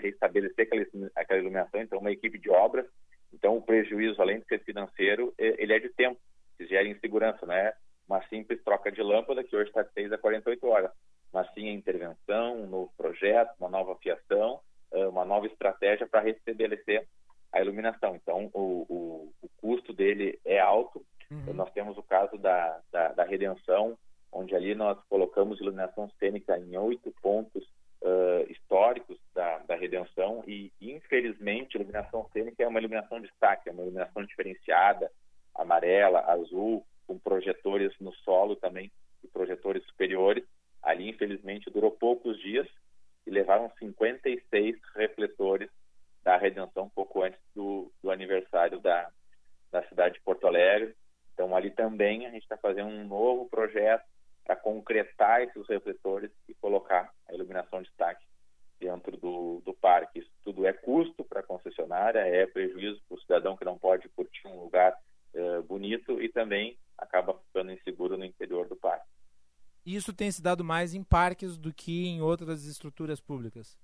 restabelecer 0.00 0.66
aquela, 0.66 1.10
aquela 1.14 1.40
iluminação, 1.40 1.82
então 1.82 1.98
uma 1.98 2.12
equipe 2.12 2.38
de 2.38 2.50
obras. 2.50 2.86
Então 3.32 3.56
o 3.56 3.62
prejuízo, 3.62 4.22
além 4.22 4.38
de 4.38 4.46
ser 4.46 4.60
financeiro, 4.60 5.34
ele 5.36 5.74
é 5.74 5.78
de 5.80 5.88
tempo, 5.90 6.18
que 6.56 6.66
gera 6.66 6.86
insegurança, 6.86 7.44
né? 7.44 7.72
Uma 8.08 8.22
simples 8.28 8.62
troca 8.62 8.90
de 8.92 9.02
lâmpada, 9.02 9.44
que 9.44 9.56
hoje 9.56 9.68
está 9.68 9.82
de 9.82 9.92
6 9.92 10.12
a 10.12 10.18
48 10.18 10.66
horas, 10.66 10.90
mas 11.32 11.52
sim 11.54 11.68
a 11.68 11.72
intervenção, 11.72 12.60
um 12.60 12.66
novo 12.66 12.92
projeto, 12.96 13.54
uma 13.58 13.68
nova 13.68 13.96
fiação, 13.96 14.60
uma 14.92 15.24
nova 15.24 15.46
estratégia 15.46 16.06
para 16.06 16.20
restabelecer 16.20 17.06
a 17.52 17.60
iluminação. 17.60 18.16
Então, 18.16 18.50
o, 18.52 18.86
o, 18.88 19.32
o, 19.42 19.48
custo 19.60 19.92
dele 19.92 20.38
é 20.44 20.58
alto. 20.58 21.04
Uhum. 21.30 21.54
Nós 21.54 21.72
temos 21.72 21.96
o 21.96 22.02
caso 22.02 22.36
da, 22.36 22.80
da, 22.92 23.08
da, 23.12 23.24
Redenção, 23.24 23.96
onde 24.32 24.54
ali 24.54 24.74
nós 24.74 24.98
colocamos 25.08 25.60
iluminação 25.60 26.10
cênica 26.18 26.58
em 26.58 26.76
oito 26.76 27.14
pontos 27.22 27.64
uh, 28.02 28.50
históricos 28.50 29.18
da, 29.32 29.58
da 29.58 29.76
Redenção 29.76 30.42
e, 30.46 30.72
infelizmente, 30.80 31.76
iluminação 31.76 32.28
cênica 32.32 32.62
é 32.62 32.68
uma 32.68 32.80
iluminação 32.80 33.20
de 33.20 33.28
destaque, 33.28 33.68
é 33.68 33.72
uma 33.72 33.82
iluminação 33.82 34.24
diferenciada, 34.24 35.10
amarela, 35.54 36.20
azul, 36.26 36.84
com 37.06 37.18
projetores 37.18 37.92
no 38.00 38.12
solo 38.16 38.56
também 38.56 38.90
e 39.22 39.28
projetores 39.28 39.84
superiores. 39.86 40.44
Ali, 40.82 41.08
infelizmente, 41.08 41.70
durou 41.70 41.90
poucos 41.90 42.38
dias 42.40 42.66
e 43.26 43.30
levaram 43.30 43.70
56 43.78 44.76
refletores 44.94 45.70
da 46.22 46.36
Redenção 46.36 46.88
pouco 46.88 47.22
antes 47.22 47.40
do, 47.54 47.92
do 48.02 48.10
aniversário 48.10 48.80
da, 48.80 49.10
da 49.70 49.82
cidade 49.88 50.14
de 50.14 50.20
Porto 50.20 50.46
Alegre. 50.46 50.94
Então, 51.32 51.54
ali 51.54 51.70
também 51.70 52.26
a 52.26 52.30
gente 52.30 52.42
está 52.42 52.56
fazendo 52.56 52.88
um 52.88 53.06
novo 53.06 53.48
projeto 53.48 54.04
para 54.44 54.56
concretar 54.56 55.42
esses 55.42 55.66
refletores 55.66 56.30
e 56.48 56.54
colocar 56.54 57.10
a 57.28 57.34
iluminação 57.34 57.82
de 57.82 57.88
destaque 57.88 58.24
dentro 58.78 59.16
do, 59.16 59.62
do 59.64 59.72
parque. 59.74 60.20
Isso 60.20 60.30
tudo 60.44 60.66
é 60.66 60.72
custo 60.72 61.24
para 61.24 61.40
a 61.40 61.44
concessionária, 61.44 62.20
é 62.20 62.46
prejuízo 62.46 63.00
para 63.08 63.16
o 63.16 63.20
cidadão 63.20 63.56
que 63.56 63.64
não 63.64 63.78
pode 63.78 64.08
curtir 64.10 64.46
um 64.46 64.60
lugar 64.60 64.94
uh, 65.34 65.62
bonito 65.62 66.20
e 66.22 66.28
também 66.28 66.76
acaba 66.98 67.34
ficando 67.34 67.72
inseguro 67.72 68.16
no 68.16 68.24
interior 68.24 68.68
do 68.68 68.76
parque. 68.76 69.06
Isso 69.84 70.14
tem 70.14 70.30
se 70.30 70.42
dado 70.42 70.64
mais 70.64 70.94
em 70.94 71.02
parques 71.02 71.58
do 71.58 71.72
que 71.72 72.06
em 72.06 72.22
outras 72.22 72.64
estruturas 72.64 73.20
públicas? 73.20 73.78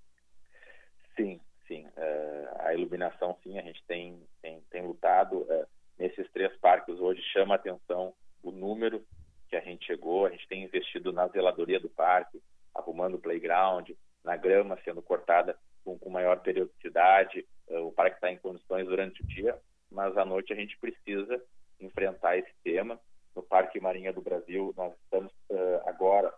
Sim, 1.14 1.38
sim. 1.68 1.86
Uh, 1.88 2.60
a 2.60 2.74
iluminação, 2.74 3.36
sim, 3.42 3.58
a 3.58 3.62
gente 3.62 3.84
tem, 3.86 4.22
tem, 4.40 4.62
tem 4.70 4.86
lutado. 4.86 5.42
Uh, 5.42 5.66
nesses 5.98 6.30
três 6.32 6.56
parques 6.56 6.98
hoje 6.98 7.20
chama 7.32 7.54
a 7.54 7.56
atenção 7.56 8.14
o 8.42 8.50
número 8.50 9.04
que 9.48 9.56
a 9.56 9.60
gente 9.60 9.84
chegou. 9.84 10.24
A 10.24 10.30
gente 10.30 10.48
tem 10.48 10.64
investido 10.64 11.12
na 11.12 11.28
zeladoria 11.28 11.78
do 11.78 11.90
parque, 11.90 12.40
arrumando 12.74 13.16
o 13.16 13.20
playground, 13.20 13.90
na 14.24 14.36
grama 14.36 14.78
sendo 14.82 15.02
cortada 15.02 15.58
com, 15.84 15.98
com 15.98 16.08
maior 16.08 16.40
periodicidade. 16.40 17.46
Uh, 17.68 17.86
o 17.86 17.92
parque 17.92 18.16
está 18.16 18.32
em 18.32 18.38
condições 18.38 18.86
durante 18.86 19.22
o 19.22 19.26
dia, 19.26 19.58
mas 19.90 20.16
à 20.16 20.24
noite 20.24 20.50
a 20.50 20.56
gente 20.56 20.78
precisa 20.78 21.42
enfrentar 21.85 22.36
esse 22.39 22.52
tema. 22.62 23.01
No 23.35 23.43
Parque 23.43 23.81
Marinha 23.81 24.12
do 24.12 24.20
Brasil, 24.20 24.74
nós 24.77 24.93
estamos 25.05 25.32
uh, 25.51 25.81
agora, 25.86 26.32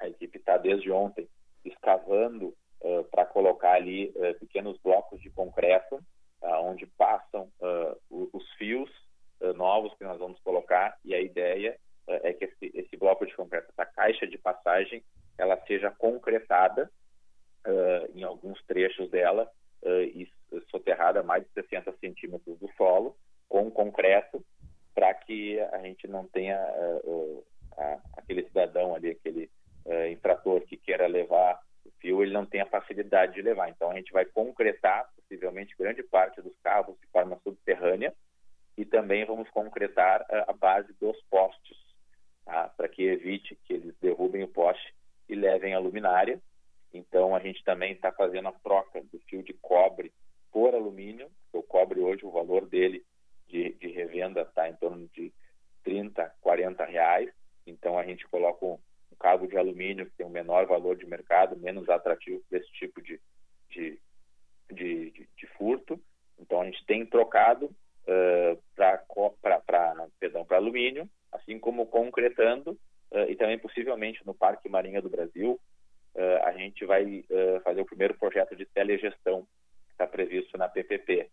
a 0.00 0.08
equipe 0.08 0.38
está 0.38 0.56
desde 0.56 0.90
ontem 0.90 1.28
escavando 1.64 2.54
uh, 2.80 3.04
para 3.10 3.26
colocar 3.26 3.74
ali 3.74 4.12
uh, 4.16 4.38
pequenos 4.40 4.78
blocos 4.82 5.20
de 5.20 5.30
concreto, 5.30 6.00
onde 6.64 6.86
passam 6.98 7.48
os 8.10 8.52
fios 8.54 8.90
novos 9.54 9.94
que 9.94 10.02
nós 10.02 10.18
vamos 10.18 10.40
colocar, 10.40 10.98
e 11.04 11.14
a 11.14 11.20
ideia 11.20 11.78
é 12.08 12.32
que 12.32 12.46
esse, 12.46 12.72
esse, 12.74 12.96
bloco 12.96 13.24
de 13.24 13.32
concreto, 13.36 13.68
essa 13.70 13.86
caixa 13.86 14.26
de 14.26 14.36
passagem, 14.38 15.04
ela 15.38 15.56
seja 15.68 15.92
concretada 15.92 16.90
em 18.12 18.24
alguns 18.24 18.60
trechos 18.64 19.08
dela 19.08 19.48
e 19.84 20.28
soterrada 20.68 21.20
a 21.20 21.22
mais 21.22 21.44
de 21.44 21.50
60 21.52 21.92
centímetros 22.00 22.58
do 22.58 22.68
solo, 22.72 23.16
com 23.48 23.70
concreto, 23.70 24.44
para 24.94 25.12
que 25.14 25.58
a 25.60 25.78
gente 25.78 26.06
não 26.06 26.26
tenha 26.26 26.58
uh, 27.04 27.38
uh, 27.38 28.00
aquele 28.16 28.44
cidadão 28.44 28.94
ali, 28.94 29.10
aquele 29.10 29.50
uh, 29.86 30.06
infrator 30.10 30.60
que 30.62 30.76
queira 30.76 31.06
levar 31.06 31.60
o 31.84 31.90
fio, 31.98 32.22
ele 32.22 32.32
não 32.32 32.46
tenha 32.46 32.66
facilidade 32.66 33.34
de 33.34 33.42
levar. 33.42 33.68
Então 33.68 33.90
a 33.90 33.94
gente 33.94 34.12
vai 34.12 34.24
concretar 34.24 35.08
possivelmente 35.16 35.76
grande 35.78 36.02
parte 36.02 36.40
dos 36.42 36.56
carros 36.62 36.98
de 37.00 37.06
forma 37.08 37.38
subterrânea 37.42 38.14
e 38.76 38.84
também 38.84 39.24
vamos 39.24 39.48
concretar 39.50 40.24
a 40.46 40.52
base 40.52 40.92
dos 40.94 41.20
postes, 41.30 41.76
tá? 42.44 42.68
para 42.76 42.88
que 42.88 43.02
evite 43.02 43.58
que 43.64 43.74
eles 43.74 43.94
derrubem 44.00 44.42
o 44.42 44.48
poste 44.48 44.94
e 45.28 45.34
levem 45.34 45.74
a 45.74 45.78
luminária. 45.78 46.40
Então 46.92 47.34
a 47.34 47.40
gente 47.40 47.62
também 47.64 47.92
está 47.92 48.12
fazendo 48.12 48.48
a 48.48 48.52
troca 48.52 49.02
do 49.12 49.18
fio 49.20 49.42
de 49.42 49.54
cobre 49.54 50.12
por 50.50 50.74
alumínio. 50.74 51.30
O 51.52 51.62
cobre 51.62 52.00
hoje 52.00 52.24
o 52.24 52.30
valor 52.30 52.66
dele 52.66 53.04
de, 53.52 53.74
de 53.74 53.88
revenda 53.88 54.40
está 54.40 54.68
em 54.68 54.74
torno 54.74 55.06
de 55.08 55.30
30, 55.84 56.32
40 56.40 56.84
reais. 56.86 57.30
Então 57.66 57.98
a 57.98 58.04
gente 58.04 58.26
coloca 58.28 58.64
um, 58.64 58.78
um, 59.12 59.16
cabo 59.20 59.46
de 59.46 59.58
alumínio 59.58 60.06
que 60.06 60.16
tem 60.16 60.26
um 60.26 60.30
menor 60.30 60.66
valor 60.66 60.96
de 60.96 61.06
mercado, 61.06 61.56
menos 61.56 61.88
atrativo 61.88 62.42
para 62.48 62.58
esse 62.58 62.72
tipo 62.72 63.02
de, 63.02 63.20
de, 63.68 64.00
de, 64.70 65.10
de, 65.10 65.28
de 65.36 65.46
furto. 65.58 66.00
Então 66.38 66.62
a 66.62 66.64
gente 66.64 66.84
tem 66.86 67.04
trocado 67.04 67.66
uh, 67.66 68.62
para 68.74 70.56
alumínio, 70.56 71.08
assim 71.30 71.58
como 71.58 71.86
concretando 71.86 72.70
uh, 73.10 73.28
e 73.28 73.36
também 73.36 73.58
possivelmente 73.58 74.26
no 74.26 74.34
Parque 74.34 74.68
Marinha 74.68 75.02
do 75.02 75.10
Brasil 75.10 75.60
uh, 76.14 76.44
a 76.44 76.52
gente 76.52 76.84
vai 76.86 77.22
fazer 77.62 77.82
o 77.82 77.86
primeiro 77.86 78.14
projeto 78.14 78.56
de 78.56 78.64
telegestão 78.64 79.46
que 79.86 79.92
está 79.92 80.06
previsto 80.06 80.56
na 80.56 80.68
PPP. 80.68 81.28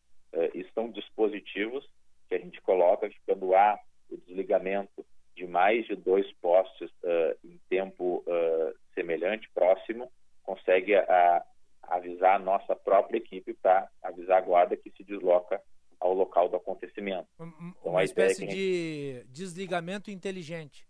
isso 0.53 0.69
são 0.73 0.91
dispositivos 0.91 1.87
que 2.29 2.35
a 2.35 2.39
gente 2.39 2.61
coloca 2.61 3.09
quando 3.25 3.55
há 3.55 3.77
o 4.09 4.17
desligamento 4.17 5.05
de 5.35 5.47
mais 5.47 5.85
de 5.87 5.95
dois 5.95 6.31
postes 6.33 6.89
uh, 7.03 7.37
em 7.43 7.59
tempo 7.69 8.23
uh, 8.27 8.75
semelhante, 8.93 9.49
próximo, 9.53 10.11
consegue 10.43 10.95
a, 10.95 11.45
avisar 11.83 12.35
a 12.35 12.39
nossa 12.39 12.75
própria 12.75 13.17
equipe 13.17 13.53
para 13.55 13.89
avisar 14.03 14.37
a 14.37 14.45
guarda 14.45 14.77
que 14.77 14.91
se 14.91 15.03
desloca 15.03 15.61
ao 15.99 16.13
local 16.13 16.47
do 16.47 16.57
acontecimento. 16.57 17.27
Uma, 17.37 17.73
então, 17.79 18.01
espécie 18.01 18.41
gente... 18.41 18.55
de 18.55 19.23
desligamento 19.29 20.11
inteligente. 20.11 20.87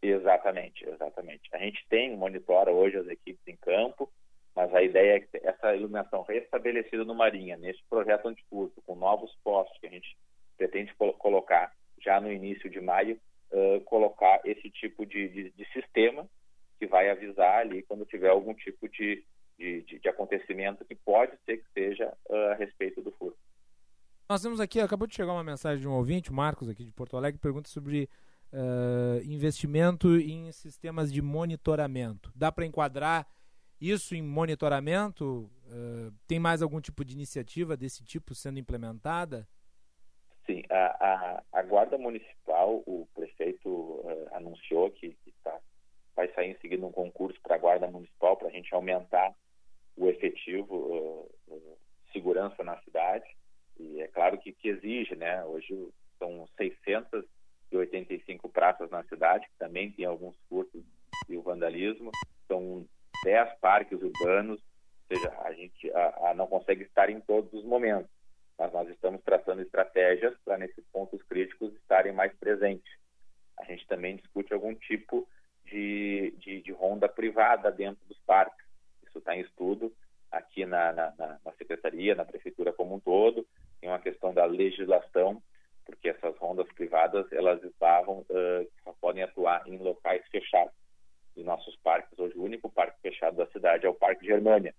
Exatamente, 0.00 0.84
exatamente. 0.88 1.48
A 1.52 1.58
gente 1.58 1.84
tem, 1.88 2.16
monitora 2.16 2.72
hoje 2.72 2.96
as 2.96 3.06
equipes 3.06 3.46
em 3.46 3.56
campo, 3.56 4.10
mas 4.54 4.72
a 4.74 4.82
ideia 4.82 5.16
é 5.16 5.20
que 5.20 5.28
essa 5.46 5.74
iluminação 5.74 6.22
restabelecida 6.22 7.04
no 7.04 7.14
Marinha, 7.14 7.56
nesse 7.56 7.80
projeto 7.88 8.28
anticurso, 8.28 8.82
com 8.84 8.94
novos 8.94 9.32
postos 9.42 9.78
que 9.78 9.86
a 9.86 9.90
gente 9.90 10.16
pretende 10.56 10.94
colocar 10.94 11.72
já 12.02 12.20
no 12.20 12.30
início 12.30 12.68
de 12.68 12.80
maio, 12.80 13.18
uh, 13.52 13.80
colocar 13.82 14.40
esse 14.44 14.68
tipo 14.70 15.06
de, 15.06 15.28
de, 15.28 15.50
de, 15.50 15.64
sistema 15.72 16.28
que 16.78 16.86
vai 16.86 17.08
avisar 17.10 17.60
ali 17.60 17.82
quando 17.82 18.04
tiver 18.04 18.28
algum 18.28 18.52
tipo 18.54 18.88
de, 18.88 19.24
de, 19.56 19.82
de 19.82 20.08
acontecimento 20.08 20.84
que 20.84 20.94
pode 20.96 21.32
ser 21.44 21.58
que 21.58 21.72
seja 21.72 22.12
uh, 22.28 22.52
a 22.52 22.54
respeito 22.54 23.00
do 23.00 23.12
furto. 23.12 23.38
Nós 24.28 24.42
temos 24.42 24.60
aqui, 24.60 24.80
acabou 24.80 25.06
de 25.06 25.14
chegar 25.14 25.32
uma 25.32 25.44
mensagem 25.44 25.80
de 25.80 25.88
um 25.88 25.92
ouvinte, 25.92 26.30
o 26.30 26.34
Marcos, 26.34 26.68
aqui 26.68 26.84
de 26.84 26.92
Porto 26.92 27.16
Alegre, 27.16 27.38
pergunta 27.38 27.68
sobre 27.68 28.08
uh, 28.52 29.22
investimento 29.24 30.16
em 30.16 30.50
sistemas 30.52 31.12
de 31.12 31.20
monitoramento. 31.20 32.32
Dá 32.34 32.50
para 32.50 32.66
enquadrar 32.66 33.26
isso 33.80 34.14
em 34.14 34.22
monitoramento? 34.22 35.50
Tem 36.28 36.38
mais 36.38 36.62
algum 36.62 36.80
tipo 36.80 37.04
de 37.04 37.14
iniciativa 37.14 37.76
desse 37.76 38.04
tipo 38.04 38.32
sendo 38.32 38.60
implementada? 38.60 39.48
Sim, 40.46 40.62
a, 40.70 40.74
a, 40.74 41.42
a 41.52 41.62
Guarda 41.62 41.96
Municipal, 41.96 42.82
o 42.86 43.06
prefeito 43.14 43.68
uh, 43.68 44.28
anunciou 44.32 44.90
que, 44.90 45.10
que 45.24 45.32
tá, 45.44 45.56
vai 46.16 46.28
sair 46.32 46.50
em 46.50 46.58
seguida 46.58 46.84
um 46.84 46.90
concurso 46.90 47.40
para 47.42 47.54
a 47.54 47.58
Guarda 47.58 47.86
Municipal 47.86 48.36
para 48.36 48.48
a 48.48 48.50
gente 48.50 48.74
aumentar 48.74 49.32
o 49.96 50.08
efetivo 50.08 50.74
uh, 50.74 51.54
uh, 51.54 51.78
segurança 52.12 52.64
na 52.64 52.76
cidade. 52.82 53.24
E 53.78 54.00
é 54.00 54.08
claro 54.08 54.36
que, 54.38 54.52
que 54.52 54.68
exige, 54.68 55.14
né? 55.14 55.44
Hoje 55.44 55.74
são 56.18 56.46
685 56.56 58.48
praças 58.48 58.90
na 58.90 59.04
cidade, 59.04 59.46
que 59.46 59.58
também 59.58 59.92
tem 59.92 60.04
alguns 60.04 60.36
furtos 60.48 60.82
e 61.28 61.36
o 61.36 61.42
vandalismo. 61.42 62.10
São 62.48 62.84
10 63.24 63.58
parques 63.60 64.00
urbanos, 64.02 64.60
ou 64.60 65.16
seja, 65.16 65.32
a 65.40 65.52
gente 65.52 65.90
a, 65.92 66.30
a 66.30 66.34
não 66.34 66.48
consegue 66.48 66.82
estar 66.82 67.08
em 67.08 67.20
todos 67.20 67.52
os 67.52 67.64
momentos 67.64 68.10
mas 68.62 68.72
nós 68.72 68.88
estamos 68.90 69.20
traçando 69.24 69.60
estratégias 69.60 70.38
para 70.44 70.56
nesses 70.56 70.84
pontos 70.92 71.20
críticos 71.24 71.74
estarem 71.74 72.12
mais 72.12 72.32
presentes. 72.36 72.92
A 73.58 73.64
gente 73.64 73.84
também 73.88 74.14
discute 74.14 74.54
algum 74.54 74.72
tipo 74.72 75.26
de, 75.64 76.32
de, 76.38 76.62
de 76.62 76.70
ronda 76.70 77.08
privada 77.08 77.72
dentro 77.72 78.00
dos 78.06 78.20
parques. 78.20 78.64
Isso 79.04 79.18
está 79.18 79.34
em 79.34 79.40
estudo 79.40 79.92
aqui 80.30 80.64
na, 80.64 80.92
na, 80.92 81.12
na, 81.44 81.52
secretaria, 81.58 82.14
na 82.14 82.24
prefeitura 82.24 82.72
como 82.72 82.94
um 82.94 83.00
todo. 83.00 83.44
Tem 83.80 83.90
uma 83.90 83.98
questão 83.98 84.32
da 84.32 84.44
legislação, 84.44 85.42
porque 85.84 86.10
essas 86.10 86.36
rondas 86.38 86.70
privadas 86.72 87.26
elas 87.32 87.60
estavam 87.64 88.20
uh, 88.20 88.70
só 88.84 88.94
podem 89.00 89.24
atuar 89.24 89.66
em 89.66 89.76
locais 89.76 90.24
fechados. 90.28 90.72
E 91.36 91.42
nossos 91.42 91.74
parques 91.78 92.16
hoje 92.16 92.38
o 92.38 92.44
único 92.44 92.70
parque 92.70 93.00
fechado 93.00 93.38
da 93.38 93.46
cidade 93.46 93.86
é 93.86 93.88
o 93.88 93.94
Parque 93.94 94.24
Germânia 94.24 94.72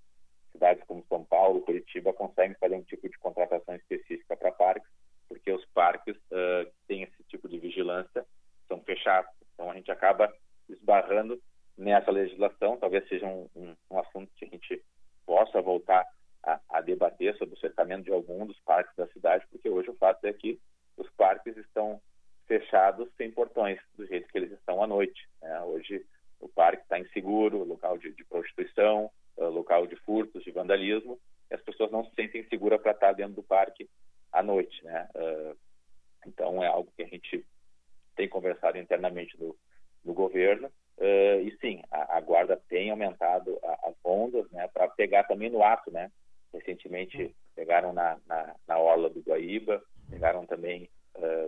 cidades 0.53 0.83
como 0.85 1.05
São 1.09 1.25
Paulo, 1.25 1.61
Curitiba, 1.61 2.13
conseguem 2.13 2.55
fazer 2.55 2.75
um 2.75 2.83
tipo 2.83 3.09
de 3.09 3.17
contratação 3.17 3.75
específica 3.75 4.37
para 4.37 4.51
parques, 4.51 4.89
porque 5.27 5.51
os 5.51 5.65
parques 5.73 6.15
uh, 6.15 6.65
que 6.65 6.87
têm 6.87 7.03
esse 7.03 7.23
tipo 7.23 7.49
de 7.49 7.57
vigilância 7.57 8.25
são 8.67 8.79
fechados. 8.81 9.31
Então, 9.53 9.69
a 9.69 9.73
gente 9.73 9.91
acaba 9.91 10.31
esbarrando 10.69 11.41
nessa 11.77 12.11
legislação. 12.11 12.77
Talvez 12.77 13.07
seja 13.09 13.25
um, 13.25 13.49
um, 13.55 13.75
um 13.91 13.99
assunto 13.99 14.31
que 14.35 14.45
a 14.45 14.47
gente 14.47 14.81
possa 15.25 15.61
voltar 15.61 16.05
a, 16.43 16.59
a, 16.69 16.81
debater 16.81 17.35
sobre 17.37 17.55
o 17.55 17.59
cercamento 17.59 18.03
de 18.03 18.11
algum 18.11 18.45
dos 18.45 18.59
parques 18.61 18.95
da 18.95 19.07
cidade, 19.07 19.45
porque 19.49 19.69
hoje 19.69 19.89
o 19.89 19.95
fato 19.95 20.25
é 20.25 20.33
que 20.33 20.59
os 20.97 21.09
parques 21.11 21.57
estão 21.57 22.01
fechados 22.47 23.09
sem 23.17 23.31
portões, 23.31 23.79
do 23.95 24.05
jeito 24.05 24.27
que 24.27 24.37
eles 24.37 24.51
estão 24.51 24.83
à 24.83 24.87
noite. 24.87 25.27
Né? 25.41 25.61
Hoje 25.61 26.05
o 26.39 26.49
parque 26.49 26.83
está 26.83 26.99
inseguro, 26.99 27.63
local 27.63 27.97
de, 27.97 28.11
de 28.11 28.23
prostituição, 28.25 29.09
uh, 29.37 29.49
local 29.49 29.87
de 29.87 29.95
furtos, 29.97 30.43
de 30.43 30.51
vandalismo, 30.51 31.19
e 31.49 31.55
as 31.55 31.61
pessoas 31.61 31.91
não 31.91 32.05
se 32.05 32.13
sentem 32.15 32.43
seguras 32.47 32.81
para 32.81 32.91
estar 32.91 33.13
dentro 33.13 33.35
do 33.35 33.43
parque 33.43 33.89
à 34.31 34.41
noite, 34.41 34.83
né? 34.83 35.07
Uh, 35.15 35.57
então 36.25 36.63
é 36.63 36.67
algo 36.67 36.91
que 36.95 37.03
a 37.03 37.07
gente 37.07 37.45
tem 38.15 38.29
conversado 38.29 38.77
internamente 38.77 39.37
no, 39.39 39.55
no 40.03 40.13
governo 40.13 40.67
uh, 40.97 41.39
e 41.41 41.57
sim, 41.59 41.81
a, 41.91 42.17
a, 42.17 42.21
guarda 42.21 42.61
tem 42.69 42.89
aumentado 42.89 43.59
a, 43.63 43.89
as 43.89 43.95
rondas, 44.03 44.49
né? 44.51 44.67
Para 44.67 44.87
pegar 44.89 45.23
também 45.23 45.49
no 45.49 45.63
ato, 45.63 45.91
né? 45.91 46.11
Recentemente 46.53 47.35
pegaram 47.55 47.93
na, 47.93 48.17
na, 48.27 48.55
na 48.67 48.79
orla 48.79 49.09
do 49.09 49.21
Guaíba, 49.21 49.83
pegaram 50.09 50.45
também 50.45 50.89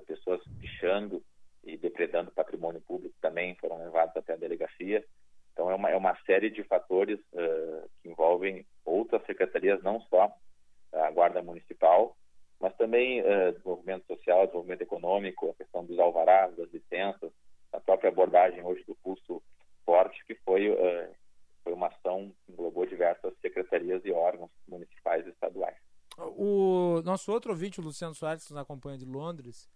pessoas 0.06 0.42
pichando 0.62 1.24
e 1.66 1.76
depredando 1.78 2.32
patrimônio 2.32 2.80
público 2.82 3.16
também 3.20 3.56
foram 3.56 3.78
levados 3.80 4.16
até 4.16 4.34
a 4.34 4.38
delegacia. 4.38 5.04
Então, 5.56 5.72
é 5.72 5.76
uma, 5.76 5.90
é 5.90 5.96
uma 5.96 6.14
série 6.26 6.50
de 6.50 6.62
fatores 6.66 7.18
uh, 7.32 7.90
que 8.04 8.10
envolvem 8.10 8.66
outras 8.84 9.26
secretarias, 9.26 9.82
não 9.82 10.02
só 10.02 10.30
a 10.92 11.10
Guarda 11.12 11.42
Municipal, 11.42 12.14
mas 12.60 12.76
também 12.76 13.22
uh, 13.22 13.54
desenvolvimento 13.54 14.06
social, 14.06 14.46
desenvolvimento 14.46 14.82
econômico, 14.82 15.50
a 15.50 15.54
questão 15.54 15.86
dos 15.86 15.98
alvarás, 15.98 16.54
das 16.58 16.70
licenças, 16.72 17.32
a 17.72 17.80
própria 17.80 18.10
abordagem 18.10 18.62
hoje 18.66 18.84
do 18.84 18.96
pulso 18.96 19.42
forte, 19.86 20.26
que 20.26 20.36
foi, 20.44 20.70
uh, 20.70 21.16
foi 21.64 21.72
uma 21.72 21.88
ação 21.88 22.34
que 22.46 22.52
englobou 22.52 22.86
diversas 22.86 23.34
secretarias 23.42 24.04
e 24.04 24.12
órgãos 24.12 24.52
municipais 24.68 25.26
e 25.26 25.30
estaduais. 25.30 25.78
O 26.18 27.02
nosso 27.06 27.32
outro 27.32 27.52
ouvinte, 27.52 27.80
o 27.80 27.84
Luciano 27.84 28.14
Soares, 28.14 28.46
que 28.46 28.52
nos 28.52 28.62
acompanha 28.62 28.98
de 28.98 29.06
Londres, 29.06 29.70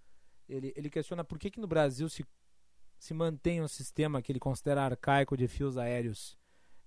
ele, 0.48 0.74
ele 0.76 0.90
questiona 0.90 1.24
por 1.24 1.40
que, 1.40 1.50
que 1.50 1.60
no 1.60 1.68
Brasil 1.68 2.10
se 2.10 2.26
se 3.00 3.14
mantém 3.14 3.62
um 3.62 3.68
sistema 3.68 4.22
que 4.22 4.32
ele 4.32 4.40
considera 4.40 4.84
arcaico 4.84 5.38
de 5.38 5.48
fios 5.48 5.78
aéreos. 5.78 6.38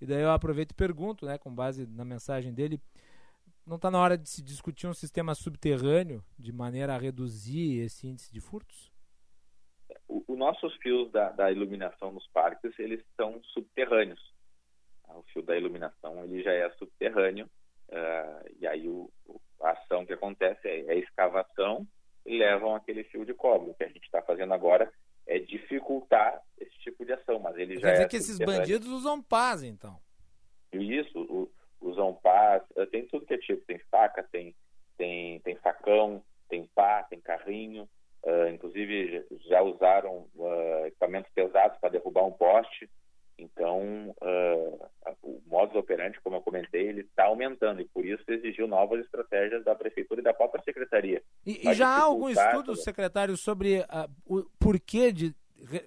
E 0.01 0.06
daí 0.06 0.22
eu 0.22 0.30
aproveito 0.30 0.72
e 0.72 0.74
pergunto, 0.74 1.24
né, 1.24 1.39
com 1.39 1.52
base 1.52 1.86
na 1.86 2.05
mensagem 2.05 2.52
dele, 2.52 2.80
não 3.66 3.76
está 3.76 3.90
na 3.90 4.01
hora 4.01 4.18
de 4.18 4.28
se 4.28 4.43
discutir 4.43 4.86
um 4.86 4.94
sistema 4.94 5.34
subterrâneo 5.34 6.22
de 6.39 6.52
maneira 6.52 6.94
a 6.94 6.98
reduzir 6.98 7.80
esse 7.80 8.06
índice 8.06 8.32
de 8.32 8.40
furtos? 8.40 8.93
Os 10.09 10.36
nossos 10.36 10.74
fios 10.76 11.10
da, 11.12 11.30
da, 11.30 11.51
iluminação 11.51 12.12
nos 12.12 12.26
parques, 12.28 12.78
eles 12.78 13.02
são 13.16 13.40
subterrâneos. 13.44 14.20
O 15.09 15.22
fio 15.24 15.43
da 15.43 15.56
iluminação, 15.56 16.24
ele 16.24 16.43
já 16.43 16.52
é 16.52 16.68
subterrâneo, 16.72 17.47
uh, 17.89 18.51
e 18.59 18.66
aí 18.66 18.89
o, 18.89 19.10
a 19.62 19.70
ação 19.70 20.05
que 20.05 20.12
acontece 20.12 20.66
é, 20.66 20.86
é 20.86 20.93
a 20.93 20.97
escavação 20.97 21.86
e 22.26 22.36
levam 22.36 22.74
aquele 22.74 23.05
fio 23.05 23.24
de 23.24 23.34
cobre. 23.34 23.70
O 23.70 23.74
que 23.74 23.84
a 23.84 23.89
gente 23.89 24.05
está 24.05 24.22
fazendo 24.22 24.52
agora 24.52 24.93
é 25.27 25.39
dificultar 25.39 26.43
esse 26.59 26.77
tipo 26.78 27.05
de 27.05 27.12
ação, 27.12 27.39
mas 27.39 27.57
ele 27.57 27.74
já 27.74 27.81
Quer 27.81 27.93
dizer 27.93 28.05
é 28.05 28.09
que 28.09 28.16
esses 28.16 28.39
bandidos 28.39 28.89
usam 28.89 29.23
paz, 29.23 29.62
então. 29.62 29.99
Isso, 30.73 31.51
usam 31.81 32.15
paz, 32.15 32.62
eh, 32.77 32.86
tem 32.86 33.07
tudo 33.07 33.27
que 33.27 33.35
é 33.35 33.39
tipo, 33.39 33.65
tem 33.66 33.78
faca, 33.90 34.23
tem, 34.23 34.55
tem, 34.97 35.40
tem 35.40 35.57
facão, 35.57 36.23
tem 36.49 36.66
pá, 36.74 37.03
tem 37.05 37.20
carrinho, 37.20 37.89
uh, 38.24 38.49
inclusive 38.49 39.24
já 39.47 39.62
usaram 39.62 40.28
uh, 40.35 40.86
equipamentos 40.86 41.31
pesados 41.32 41.78
para 41.78 41.90
derrubar 41.90 42.24
um 42.24 42.32
poste, 42.32 42.90
então 43.43 44.14
uh, 44.20 44.90
o 45.23 45.43
modus 45.47 45.74
operandi, 45.77 46.20
como 46.20 46.36
eu 46.36 46.40
comentei, 46.40 46.89
ele 46.89 47.01
está 47.01 47.24
aumentando 47.24 47.81
e 47.81 47.85
por 47.85 48.06
isso 48.06 48.23
exigiu 48.28 48.66
novas 48.66 49.05
estratégias 49.05 49.64
da 49.64 49.74
prefeitura 49.74 50.20
e 50.20 50.24
da 50.24 50.32
própria 50.32 50.62
secretaria. 50.62 51.23
E, 51.44 51.69
e 51.69 51.74
já 51.74 51.89
há 51.89 52.02
algum 52.02 52.28
estudo, 52.28 52.77
secretário, 52.77 53.36
sobre 53.36 53.81
uh, 53.81 54.10
o 54.24 54.44
porquê 54.59 55.12
de. 55.12 55.35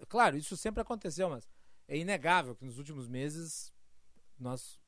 Claro, 0.08 0.38
isso 0.38 0.56
sempre 0.58 0.82
aconteceu, 0.82 1.30
mas 1.30 1.50
é 1.88 1.98
inegável 1.98 2.56
que 2.56 2.66
nos 2.66 2.78
últimos 2.78 3.08
meses 3.08 3.74
nós 4.40 4.80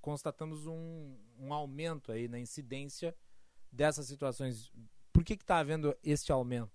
constatamos 0.00 0.66
um, 0.66 1.16
um 1.38 1.52
aumento 1.52 2.12
aí 2.12 2.28
na 2.28 2.38
incidência 2.38 3.14
dessas 3.70 4.06
situações. 4.06 4.72
Por 5.12 5.24
que 5.24 5.34
está 5.34 5.58
havendo 5.58 5.96
este 6.04 6.32
aumento? 6.32 6.72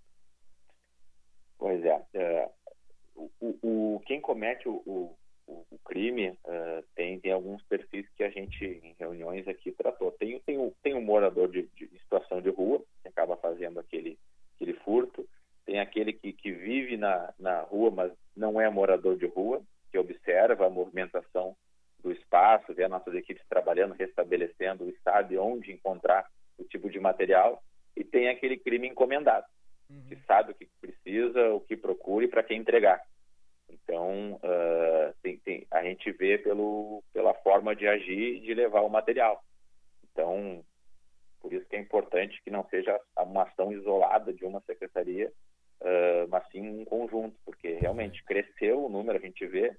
Pois 1.58 1.84
é. 1.84 2.06
é 2.14 2.50
o, 3.16 3.96
o, 3.96 4.00
quem 4.06 4.22
comete 4.22 4.68
o, 4.70 4.76
o, 4.86 5.18
o 5.48 5.80
crime 5.86 6.30
uh, 6.30 6.84
tem, 6.96 7.20
tem 7.20 7.32
alguns 7.32 7.64
perfis 7.64 8.06
que 8.16 8.24
a 8.24 8.30
gente, 8.30 8.66
em 8.66 8.96
reuniões 9.00 9.48
aqui, 9.48 9.72
tratou. 9.72 10.12
Tem, 10.12 10.40
tem, 10.42 10.58
um, 10.58 10.72
tem 10.84 10.94
um 10.94 11.02
morador 11.02 11.50
de, 11.50 11.64
de 11.76 11.88
situação 12.00 12.42
de 12.42 12.50
rua, 12.50 12.84
que 13.02 13.08
acaba 13.08 13.38
fazendo 13.38 13.80
aquele, 13.80 14.20
aquele 14.56 14.74
furto. 14.74 15.28
Tem 15.66 15.80
aquele 15.80 16.14
que, 16.14 16.34
que 16.34 16.52
vive 16.52 16.98
na, 16.98 17.34
na 17.40 17.62
rua, 17.62 17.92
mas 17.92 18.12
não 18.36 18.60
é 18.60 18.70
morador 18.70 19.18
de 19.18 19.26
rua, 19.26 19.62
que 19.92 19.98
observa 19.98 20.68
a 20.68 20.70
movimentação 20.70 21.56
do 22.04 22.12
espaço, 22.12 22.74
vê 22.74 22.84
as 22.84 22.92
nossas 22.92 23.14
equipes 23.16 23.44
trabalhando, 23.50 23.94
restabelecendo 23.94 24.94
sabe 25.04 25.38
onde 25.38 25.72
encontrar 25.72 26.28
o 26.58 26.64
tipo 26.64 26.90
de 26.90 27.00
material. 27.00 27.62
E 27.96 28.04
tem 28.04 28.30
aquele 28.30 28.58
crime 28.58 28.88
encomendado, 28.88 29.46
uhum. 29.90 30.06
que 30.08 30.16
sabe 30.28 30.52
o 30.52 30.56
que 30.56 30.68
precisa, 30.80 31.50
o 31.50 31.62
que 31.62 31.76
procura 31.76 32.26
e 32.26 32.28
para 32.28 32.44
quem 32.44 32.60
entregar. 32.60 33.02
Então, 33.70 34.34
uh, 34.36 35.14
tem, 35.22 35.38
tem, 35.40 35.68
a 35.72 35.84
gente 35.84 36.12
vê 36.12 36.38
pelo, 36.38 37.04
pela 37.14 37.34
forma 37.36 37.76
de 37.76 37.88
agir 37.88 38.38
e 38.38 38.40
de 38.40 38.54
levar 38.54 38.82
o 38.82 38.90
material. 38.90 39.44
Então, 40.12 40.64
por 41.42 41.54
isso 41.54 41.66
que 41.68 41.76
é 41.76 41.80
importante 41.80 42.42
que 42.44 42.50
não 42.50 42.68
seja 42.70 43.00
uma 43.18 43.44
ação 43.44 43.72
isolada 43.72 44.34
de 44.34 44.46
uma 44.46 44.62
secretaria, 44.62 45.32
uh, 45.82 46.28
mas 46.30 46.48
sim 46.52 46.82
um 46.82 46.86
conjunto, 46.86 47.38
porque 47.46 47.74
realmente 47.74 48.24
cresceu 48.24 48.86
o 48.86 48.90
número, 48.90 49.18
a 49.18 49.22
gente 49.22 49.46
vê, 49.46 49.76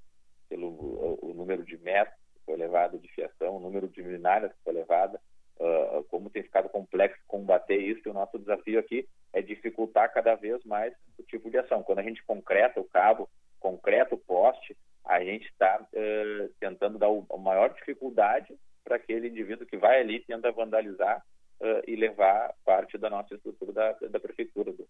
pelo 0.48 0.69
o, 0.69 1.19
o 1.23 1.35
número 1.35 1.65
de 1.65 1.77
metros 1.78 2.16
que 2.35 2.44
foi 2.44 2.56
levado 2.56 2.98
de 2.98 3.09
fiação, 3.09 3.56
o 3.56 3.60
número 3.60 3.89
de 3.89 4.02
luminárias 4.02 4.52
que 4.52 4.62
foi 4.65 4.73
levada, 4.73 5.20
uh, 5.59 6.05
como 6.05 6.31
tem 6.31 6.43
ficado 6.43 6.69
complexo 6.69 7.20
combater 7.27 7.78
isso, 7.78 8.02
e 8.06 8.10
o 8.10 8.15
nosso 8.15 8.39
desafio 8.39 8.78
aqui 8.78 9.09
é 9.32 9.43
dificultar 9.43 10.12
cada 10.12 10.35
vez 10.35 10.65
mais 10.65 10.94
o 11.19 11.23
tipo 11.23 11.51
de 11.51 11.59
ação. 11.59 11.82
Quando 11.82 11.98
a 11.98 12.02
gente 12.02 12.24
concreta 12.24 12.81
o 12.81 12.85
cabo, 12.85 13.28
concreto, 13.59 14.16
poste, 14.16 14.76
a 15.05 15.24
gente 15.24 15.47
está 15.47 15.80
uh, 15.80 16.48
tentando 16.60 16.98
dar 16.98 17.09
o, 17.09 17.26
a 17.32 17.36
maior 17.39 17.72
dificuldade 17.72 18.55
para 18.85 18.97
aquele 18.97 19.28
indivíduo 19.28 19.66
que 19.66 19.76
vai 19.76 20.01
ali 20.01 20.20
tenta 20.20 20.52
vandalizar 20.52 21.24
uh, 21.60 21.82
e 21.86 21.97
levar 21.97 22.55
parte 22.64 22.98
da 22.98 23.09
nossa 23.09 23.35
estrutura 23.35 23.72
da, 23.72 23.93
da 24.09 24.20
prefeitura, 24.20 24.72
do, 24.72 24.89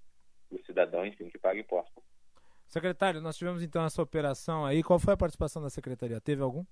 do, 0.50 0.64
cidadão, 0.64 1.06
enfim, 1.06 1.28
que 1.28 1.38
paga 1.38 1.60
imposto. 1.60 2.02
Secretário, 2.66 3.20
nós 3.20 3.36
tivemos 3.36 3.62
então 3.62 3.84
essa 3.84 4.02
operação 4.02 4.66
aí. 4.66 4.82
Qual 4.82 4.98
foi 4.98 5.14
a 5.14 5.16
participação 5.16 5.62
da 5.62 5.70
secretaria? 5.70 6.20
Teve 6.20 6.42
algum? 6.42 6.64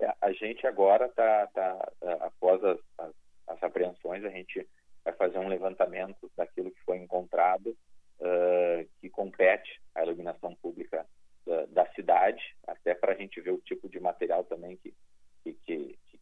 É, 0.00 0.12
a 0.20 0.32
gente 0.32 0.66
agora 0.66 1.06
está, 1.06 1.46
tá, 1.48 1.92
tá 2.00 2.12
após 2.26 2.62
as, 2.64 2.78
as, 2.98 3.12
as, 3.46 3.62
apreensões, 3.62 4.24
a 4.24 4.30
gente 4.30 4.68
vai 5.04 5.14
fazer 5.14 5.38
um 5.38 5.48
levantamento 5.48 6.30
daquilo 6.36 6.72
que 6.72 6.84
foi 6.84 6.98
encontrado 6.98 7.76
uh, 8.22 8.88
que 9.00 9.10
compete 9.10 9.80
à 9.94 10.02
iluminação 10.02 10.54
pública 10.56 11.04
da, 11.46 11.66
da 11.66 11.86
cidade, 11.92 12.42
até 12.66 12.94
para 12.94 13.12
a 13.12 13.16
gente 13.16 13.40
ver 13.40 13.50
o 13.50 13.58
tipo 13.58 13.88
de 13.88 14.00
material 14.00 14.44
também 14.44 14.76
que 14.76 14.94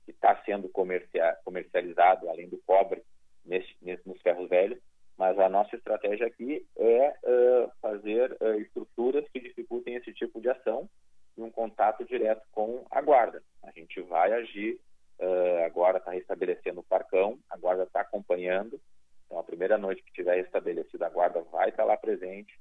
está 0.09 0.43
sendo 0.45 0.69
comercia, 0.69 1.37
comercializado, 1.45 2.29
além 2.29 2.49
do 2.49 2.59
cobre, 2.67 3.03
nesse, 3.45 3.75
nos 4.05 4.21
ferros 4.23 4.49
velhos. 4.49 4.79
Mas 5.17 5.39
a 5.39 5.49
nossa 5.49 5.77
estratégia 5.77 6.27
aqui 6.27 6.67
é 6.79 7.15
uh, 7.25 7.71
fazer 7.83 8.37
uh, 8.41 8.59
estruturas 8.61 9.29
que 9.29 9.41
dificultem 9.41 9.95
esse 9.95 10.13
tipo 10.15 10.41
de 10.41 10.49
ação 10.49 10.89
e 11.37 11.43
um 11.43 11.51
contato 11.51 12.05
direto 12.05 12.43
com 12.53 12.87
a 12.91 13.03
guarda. 13.03 13.43
A 13.63 13.71
gente 13.71 14.01
vai 14.01 14.33
agir, 14.33 14.81
uh, 15.19 15.65
agora 15.67 15.99
está 15.99 16.13
restabelecendo 16.13 16.81
o 16.81 16.85
parcão, 16.85 17.39
a 17.51 17.57
guarda 17.59 17.83
está 17.83 18.01
acompanhando. 18.01 18.81
Então, 19.31 19.39
a 19.39 19.44
primeira 19.44 19.78
noite 19.78 20.02
que 20.02 20.12
tiver 20.12 20.43
restabelecido, 20.43 21.05
a 21.05 21.09
guarda 21.09 21.40
vai 21.52 21.69
estar 21.69 21.85
lá 21.85 21.97
presente, 21.97 22.59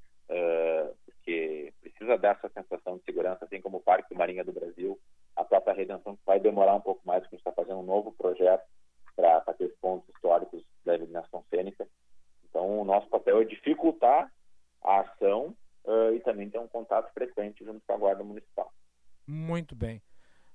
porque 1.03 1.73
precisa 1.81 2.15
dar 2.15 2.35
essa 2.35 2.47
sensação 2.49 2.99
de 2.99 3.03
segurança, 3.05 3.43
assim 3.43 3.59
como 3.59 3.77
o 3.77 3.81
Parque 3.81 4.13
Marinha 4.13 4.43
do 4.43 4.53
Brasil, 4.53 4.99
a 5.35 5.43
própria 5.43 5.73
redenção 5.73 6.15
vai 6.23 6.39
demorar 6.39 6.75
um 6.75 6.81
pouco 6.81 7.01
mais, 7.07 7.21
porque 7.21 7.35
a 7.35 7.37
gente 7.37 7.47
está 7.47 7.51
fazendo 7.59 7.79
um 7.79 7.85
novo 7.85 8.11
projeto 8.11 8.63
para 9.15 9.41
ter 9.57 9.73
pontos 9.81 10.07
históricos 10.13 10.63
da 10.85 10.93
iluminação 10.93 11.43
cênica. 11.49 11.87
Então, 12.47 12.81
o 12.81 12.85
nosso 12.85 13.09
papel 13.09 13.41
é 13.41 13.45
dificultar 13.45 14.31
a 14.83 14.99
ação 14.99 15.55
uh, 15.85 16.13
e 16.13 16.19
também 16.19 16.51
ter 16.51 16.59
um 16.59 16.67
contato 16.67 17.11
frequente 17.13 17.65
junto 17.65 17.81
com 17.85 17.93
a 17.93 17.97
Guarda 17.97 18.23
Municipal. 18.23 18.71
Muito 19.25 19.75
bem. 19.75 20.01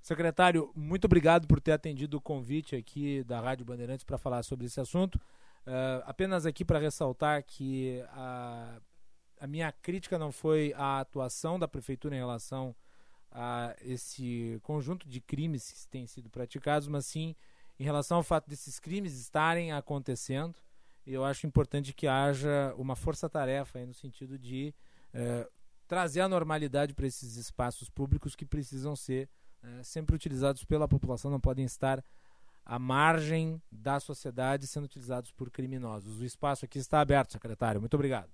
Secretário, 0.01 0.71
muito 0.77 1.07
obrigado 1.07 1.49
por 1.49 1.61
ter 1.61 1.73
atendido 1.73 2.19
o 2.19 2.21
convite 2.21 2.77
aqui 2.77 3.25
da 3.25 3.41
Rádio 3.41 3.65
Bandeirantes 3.65 4.05
para 4.05 4.19
falar 4.19 4.43
sobre 4.43 4.67
esse 4.67 4.79
assunto. 4.79 5.19
Uh, 5.67 6.05
apenas 6.05 6.45
aqui 6.45 6.65
para 6.65 6.79
ressaltar 6.79 7.43
que 7.43 8.03
a, 8.11 8.79
a 9.41 9.47
minha 9.47 9.73
crítica 9.73 10.19
não 10.19 10.31
foi 10.31 10.75
a 10.77 11.01
atuação 11.01 11.59
da 11.59 11.67
Prefeitura 11.67 12.15
em 12.15 12.19
relação 12.19 12.75
a 13.31 13.75
esse 13.83 14.61
conjunto 14.63 15.09
de 15.09 15.21
crimes 15.21 15.71
que 15.71 15.89
têm 15.89 16.07
sido 16.07 16.31
praticados, 16.31 16.87
mas 16.87 17.07
sim 17.07 17.35
em 17.79 17.85
relação 17.85 18.19
ao 18.19 18.23
fato 18.23 18.49
desses 18.49 18.79
crimes 18.79 19.19
estarem 19.19 19.73
acontecendo. 19.73 20.55
Eu 21.05 21.25
acho 21.25 21.47
importante 21.47 21.93
que 21.93 22.07
haja 22.07 22.73
uma 22.77 22.95
força-tarefa 22.95 23.85
no 23.85 23.93
sentido 23.93 24.39
de 24.39 24.73
eh, 25.13 25.49
trazer 25.87 26.21
a 26.21 26.29
normalidade 26.29 26.95
para 26.95 27.07
esses 27.07 27.37
espaços 27.37 27.91
públicos 27.91 28.35
que 28.35 28.47
precisam 28.47 28.97
ser 28.97 29.29
eh, 29.63 29.83
sempre 29.83 30.15
utilizados 30.15 30.65
pela 30.65 30.89
população, 30.89 31.31
não 31.31 31.41
podem 31.41 31.65
estar 31.65 32.03
à 32.65 32.79
margem 32.79 33.61
da 33.71 34.01
sociedade 34.01 34.67
sendo 34.67 34.85
utilizados 34.85 35.31
por 35.33 35.51
criminosos. 35.51 36.21
O 36.21 36.25
espaço 36.25 36.65
aqui 36.65 36.79
está 36.79 37.01
aberto, 37.01 37.33
secretário. 37.33 37.81
Muito 37.81 37.95
obrigado. 37.95 38.31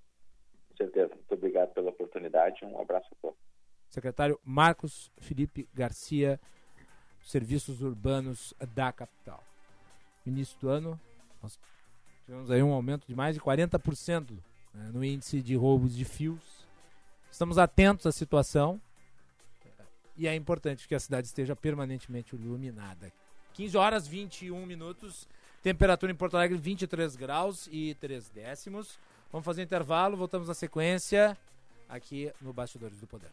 Com 0.71 0.77
certeza. 0.77 1.15
Muito 1.15 1.35
obrigado 1.35 1.73
pela 1.73 1.91
oportunidade. 1.91 2.65
Um 2.65 2.81
abraço 2.81 3.09
a 3.13 3.17
todos 3.21 3.51
secretário 3.91 4.41
Marcos 4.45 5.11
Felipe 5.19 5.69
Garcia, 5.75 6.41
Serviços 7.23 7.83
Urbanos 7.83 8.55
da 8.75 8.93
capital. 8.93 9.45
No 10.25 10.33
início 10.33 10.59
do 10.61 10.69
ano, 10.69 10.99
nós 11.43 11.59
tivemos 12.25 12.51
aí 12.51 12.63
um 12.63 12.73
aumento 12.73 13.07
de 13.07 13.15
mais 13.15 13.35
de 13.35 13.41
40% 13.41 14.31
né, 14.73 14.91
no 14.93 15.05
índice 15.05 15.43
de 15.43 15.57
roubos 15.57 15.95
de 15.95 16.05
fios. 16.05 16.65
Estamos 17.31 17.59
atentos 17.59 18.07
à 18.07 18.13
situação 18.13 18.81
e 20.17 20.27
é 20.27 20.35
importante 20.35 20.87
que 20.87 20.95
a 20.95 21.01
cidade 21.01 21.27
esteja 21.27 21.57
permanentemente 21.57 22.35
iluminada. 22.35 23.13
15 23.55 23.77
horas 23.77 24.09
21 24.09 24.65
minutos, 24.67 25.29
temperatura 25.63 26.13
em 26.13 26.15
Porto 26.15 26.37
Alegre 26.37 26.57
23 26.57 27.17
graus 27.17 27.69
e 27.71 27.95
3 27.95 28.29
décimos. 28.31 28.99
Vamos 29.33 29.45
fazer 29.45 29.61
um 29.61 29.65
intervalo, 29.65 30.17
voltamos 30.17 30.49
na 30.49 30.55
sequência 30.55 31.37
aqui 31.89 32.33
no 32.41 32.53
Bastidores 32.53 32.99
do 32.99 33.07
Poder. 33.07 33.31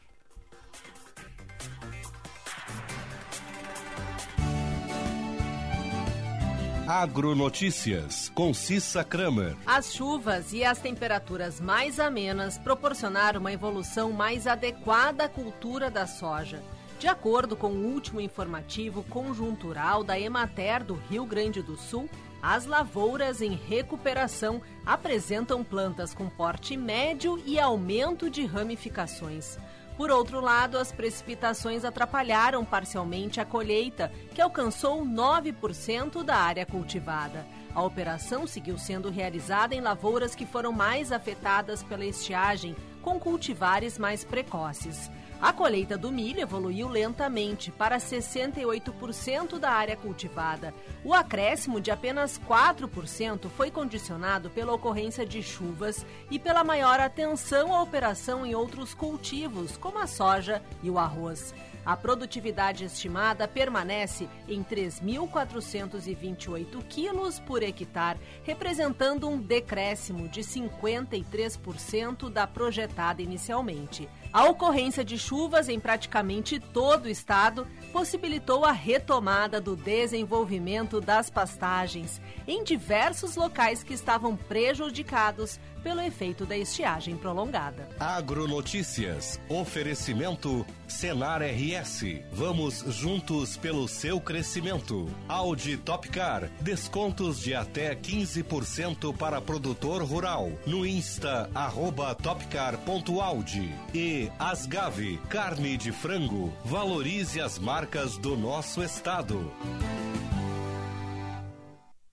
Agronotícias, 6.88 8.30
com 8.30 8.53
Cissa 8.53 9.03
Kramer. 9.03 9.57
As 9.65 9.94
chuvas 9.94 10.53
e 10.53 10.64
as 10.64 10.80
temperaturas 10.80 11.60
mais 11.60 11.99
amenas 11.99 12.57
proporcionaram 12.57 13.41
uma 13.41 13.52
evolução 13.52 14.14
mais 14.14 14.48
adequada 14.48 15.26
à 15.26 15.30
cultura 15.30 15.91
da 15.91 16.07
soja. 16.07 16.64
De 16.99 17.07
acordo 17.07 17.55
com 17.55 17.67
o 17.67 17.85
último 17.93 18.19
informativo 18.19 19.03
conjuntural 19.03 20.03
da 20.03 20.19
Emater 20.19 20.83
do 20.83 20.95
Rio 20.95 21.25
Grande 21.25 21.61
do 21.61 21.77
Sul, 21.77 22.09
as 22.41 22.65
lavouras 22.65 23.39
em 23.39 23.53
recuperação 23.53 24.61
apresentam 24.83 25.63
plantas 25.63 26.13
com 26.13 26.27
porte 26.27 26.75
médio 26.75 27.41
e 27.45 27.59
aumento 27.59 28.31
de 28.31 28.45
ramificações. 28.45 29.59
Por 29.95 30.09
outro 30.09 30.41
lado, 30.41 30.77
as 30.77 30.91
precipitações 30.91 31.85
atrapalharam 31.85 32.65
parcialmente 32.65 33.39
a 33.39 33.45
colheita, 33.45 34.11
que 34.33 34.41
alcançou 34.41 35.03
9% 35.05 36.23
da 36.23 36.35
área 36.35 36.65
cultivada. 36.65 37.45
A 37.77 37.83
operação 37.83 38.47
seguiu 38.47 38.75
sendo 38.75 39.11
realizada 39.11 39.75
em 39.75 39.81
lavouras 39.81 40.33
que 40.33 40.47
foram 40.47 40.71
mais 40.71 41.11
afetadas 41.11 41.83
pela 41.83 42.03
estiagem, 42.03 42.75
com 43.03 43.19
cultivares 43.19 43.99
mais 43.99 44.23
precoces. 44.23 45.11
A 45.39 45.53
colheita 45.53 45.95
do 45.95 46.11
milho 46.11 46.41
evoluiu 46.41 46.89
lentamente 46.89 47.69
para 47.69 47.99
68% 47.99 49.59
da 49.59 49.69
área 49.69 49.95
cultivada. 49.95 50.73
O 51.03 51.13
acréscimo 51.13 51.79
de 51.79 51.91
apenas 51.91 52.41
4% 52.49 53.47
foi 53.49 53.69
condicionado 53.69 54.49
pela 54.49 54.73
ocorrência 54.73 55.23
de 55.23 55.43
chuvas 55.43 56.03
e 56.31 56.39
pela 56.39 56.63
maior 56.63 56.99
atenção 56.99 57.75
à 57.75 57.83
operação 57.83 58.43
em 58.43 58.55
outros 58.55 58.95
cultivos, 58.95 59.77
como 59.77 59.99
a 59.99 60.07
soja 60.07 60.63
e 60.81 60.89
o 60.89 60.97
arroz. 60.97 61.53
A 61.88 61.95
produtividade 61.95 62.84
estimada 62.84 63.47
permanece 63.47 64.27
em 64.45 64.61
3.428 64.61 66.84
quilos 66.89 67.39
por 67.39 67.64
hectare, 67.64 68.19
representando 68.43 69.30
um 69.30 69.39
decréscimo 69.39 70.27
de 70.27 70.41
53% 70.41 72.30
da 72.30 72.45
projetada 72.45 73.22
inicialmente. 73.22 74.09
A 74.34 74.43
ocorrência 74.49 75.05
de 75.05 75.18
chuvas 75.18 75.69
em 75.69 75.80
praticamente 75.80 76.59
todo 76.59 77.05
o 77.05 77.09
estado 77.09 77.65
possibilitou 77.93 78.65
a 78.65 78.73
retomada 78.73 79.61
do 79.61 79.73
desenvolvimento 79.73 80.99
das 80.99 81.30
pastagens 81.30 82.19
em 82.45 82.65
diversos 82.65 83.38
locais 83.38 83.81
que 83.81 83.93
estavam 83.93 84.35
prejudicados 84.35 85.57
pelo 85.88 86.01
efeito 86.01 86.45
da 86.45 86.57
estiagem 86.57 87.15
prolongada. 87.15 87.88
Agronotícias. 87.97 89.39
Oferecimento 89.47 90.65
Senar 90.85 91.41
RS. 91.41 92.23
Vamos 92.30 92.84
juntos 92.89 93.55
pelo 93.55 93.88
seu 93.88 94.19
crescimento. 94.19 95.07
Audi 95.30 95.77
Topcar. 95.77 96.49
Descontos 96.59 97.39
de 97.39 97.55
até 97.55 97.95
15% 97.95 99.15
para 99.15 99.39
produtor 99.39 100.03
rural. 100.03 100.51
No 100.65 100.85
Insta, 100.85 101.49
arroba 101.55 102.14
topcar.audi. 102.14 103.73
E 103.93 104.30
Asgave. 104.38 105.18
Carne 105.30 105.77
de 105.77 105.93
frango. 105.93 106.51
Valorize 106.65 107.39
as 107.39 107.57
marcas 107.57 108.18
do 108.18 108.35
nosso 108.35 108.84
estado. 108.84 109.53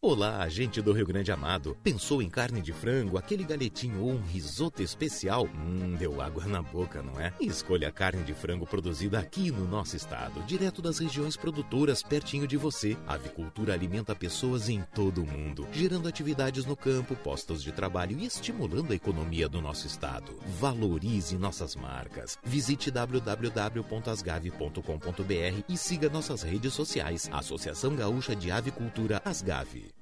Olá, 0.07 0.47
gente 0.51 0.83
do 0.83 0.93
Rio 0.93 1.07
Grande 1.07 1.33
Amado. 1.33 1.75
Pensou 1.83 2.21
em 2.21 2.29
carne 2.29 2.61
de 2.61 2.75
frango, 2.75 3.17
aquele 3.17 3.43
galetinho 3.43 4.03
ou 4.03 4.11
um 4.11 4.21
risoto 4.21 4.83
especial? 4.83 5.47
Hum, 5.47 5.97
deu 5.99 6.21
água 6.21 6.45
na 6.45 6.61
boca, 6.61 7.03
não 7.03 7.19
é? 7.19 7.33
Escolha 7.41 7.89
a 7.89 7.91
carne 7.91 8.23
de 8.23 8.35
frango 8.35 8.67
produzida 8.67 9.19
aqui 9.19 9.51
no 9.51 9.67
nosso 9.67 9.97
estado, 9.97 10.43
direto 10.43 10.83
das 10.83 10.99
regiões 10.99 11.39
produtoras, 11.39 12.03
pertinho 12.03 12.47
de 12.47 12.59
você. 12.59 12.99
A 13.07 13.15
avicultura 13.15 13.73
alimenta 13.73 14.15
pessoas 14.15 14.69
em 14.69 14.83
todo 14.95 15.23
o 15.23 15.27
mundo, 15.27 15.67
gerando 15.73 16.07
atividades 16.07 16.67
no 16.67 16.77
campo, 16.77 17.17
postos 17.17 17.63
de 17.63 17.73
trabalho 17.73 18.19
e 18.19 18.27
estimulando 18.27 18.93
a 18.93 18.97
economia 18.97 19.49
do 19.49 19.63
nosso 19.63 19.87
estado. 19.87 20.39
Valorize 20.61 21.39
nossas 21.39 21.75
marcas. 21.75 22.37
Visite 22.45 22.91
www.asgave.com.br 22.91 25.65
e 25.67 25.79
siga 25.79 26.11
nossas 26.11 26.43
redes 26.43 26.75
sociais. 26.75 27.27
Associação 27.33 27.97
Gaúcha 27.97 28.37
de 28.37 28.51
Avicultura 28.51 29.23
Asgave. 29.25 29.94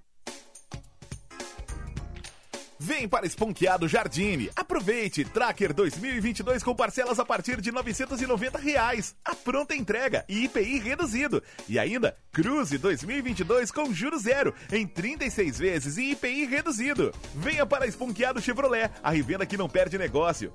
Vem 2.85 3.09
para 3.09 3.25
Esponqueado 3.25 3.87
Jardine. 3.87 4.51
Aproveite! 4.57 5.25
Tracker 5.25 5.73
2022 5.73 6.65
com 6.65 6.75
parcelas 6.75 7.21
a 7.21 7.25
partir 7.25 7.61
de 7.61 7.71
990 7.71 8.59
reais. 8.59 9.15
A 9.25 9.37
pronta 9.37 9.73
entrega 9.73 10.25
e 10.29 10.47
IPI 10.47 10.81
reduzido. 10.81 11.41
E 11.69 11.79
ainda, 11.79 12.17
Cruze 12.33 12.79
2022 12.79 13.71
com 13.71 13.95
juros 13.95 14.23
zero 14.23 14.53
em 14.73 14.85
36 14.85 15.61
vezes 15.61 15.97
e 15.97 16.11
IPI 16.11 16.47
reduzido. 16.47 17.15
Venha 17.37 17.65
para 17.65 17.87
Esponqueado 17.87 18.43
Chevrolet, 18.43 18.91
a 19.01 19.13
revenda 19.13 19.47
que 19.47 19.57
não 19.57 19.69
perde 19.69 19.97
negócio. 19.97 20.53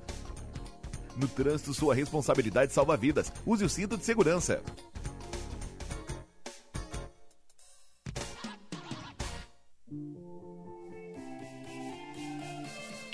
No 1.15 1.29
trânsito, 1.29 1.73
sua 1.73 1.95
responsabilidade 1.95 2.73
salva 2.73 2.97
vidas. 2.97 3.31
Use 3.45 3.63
o 3.63 3.69
cinto 3.69 3.97
de 3.97 4.03
segurança. 4.03 4.61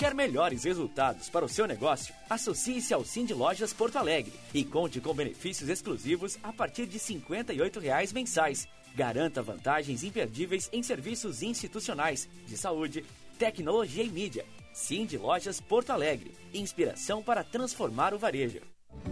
Quer 0.04 0.14
melhores 0.14 0.66
resultados 0.66 1.30
para 1.30 1.46
o 1.46 1.48
seu 1.48 1.66
negócio? 1.66 2.14
Associe-se 2.30 2.94
ao 2.94 3.06
Cindy 3.06 3.34
Lojas 3.34 3.72
Porto 3.72 3.96
Alegre 3.96 4.34
e 4.54 4.62
conte 4.62 5.00
com 5.00 5.14
benefícios 5.14 5.70
exclusivos 5.70 6.38
a 6.44 6.52
partir 6.52 6.86
de 6.88 7.00
58 7.00 7.80
reais 7.80 8.12
mensais. 8.12 8.68
Garanta 8.94 9.42
vantagens 9.42 10.04
imperdíveis 10.04 10.70
em 10.74 10.84
serviços 10.84 11.42
institucionais, 11.42 12.28
de 12.46 12.58
saúde, 12.58 13.06
tecnologia 13.40 14.04
e 14.04 14.10
mídia. 14.10 14.46
Cindy 14.74 15.18
Lojas 15.18 15.62
Porto 15.62 15.92
Alegre. 15.92 16.36
Inspiração 16.54 17.24
para 17.24 17.42
transformar 17.42 18.14
o 18.14 18.20
varejo. 18.20 18.60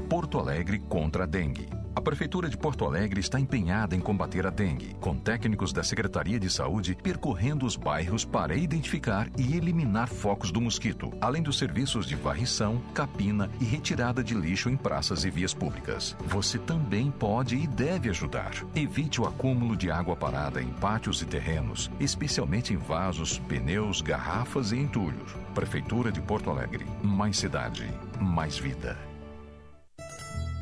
Porto 0.10 0.40
Alegre 0.40 0.78
contra 0.78 1.24
a 1.24 1.26
dengue. 1.26 1.70
A 1.94 2.00
Prefeitura 2.00 2.50
de 2.50 2.58
Porto 2.58 2.86
Alegre 2.86 3.20
está 3.20 3.38
empenhada 3.38 3.96
em 3.96 4.00
combater 4.00 4.48
a 4.48 4.50
dengue, 4.50 4.96
com 5.02 5.18
técnicos 5.18 5.74
da 5.74 5.84
Secretaria 5.84 6.40
de 6.40 6.50
Saúde 6.50 6.96
percorrendo 6.96 7.66
os 7.66 7.76
bairros 7.76 8.24
para 8.24 8.56
identificar 8.56 9.30
e 9.38 9.58
eliminar 9.58 10.08
focos 10.08 10.52
do 10.52 10.62
mosquito, 10.62 11.12
além 11.20 11.44
dos 11.44 11.58
serviços 11.58 12.06
de 12.06 12.16
varrição, 12.16 12.82
capina 12.94 13.50
e 13.60 13.66
retirada 13.66 14.24
de 14.24 14.34
lixo 14.34 14.70
em 14.70 14.78
praças 14.78 15.26
e 15.26 15.30
vias 15.30 15.54
públicas. 15.54 16.16
Você 16.28 16.58
também 16.58 17.12
pode 17.12 17.58
e 17.58 17.68
deve 17.68 18.10
ajudar. 18.10 18.54
Evite 18.74 19.20
o 19.20 19.26
acúmulo 19.26 19.76
de 19.76 19.92
água 19.92 20.16
parada 20.16 20.62
em 20.62 20.70
pátios 20.70 21.22
e 21.22 21.26
terrenos, 21.26 21.92
especialmente 22.00 22.74
em 22.74 22.78
vasos, 22.78 23.38
pneus, 23.38 24.02
garrafas 24.02 24.72
e 24.72 24.78
entulhos. 24.78 25.36
Prefeitura 25.54 26.10
de 26.10 26.22
Porto 26.22 26.50
Alegre. 26.50 26.86
Mais 27.04 27.38
cidade, 27.38 27.86
mais 28.18 28.58
vida. 28.58 29.11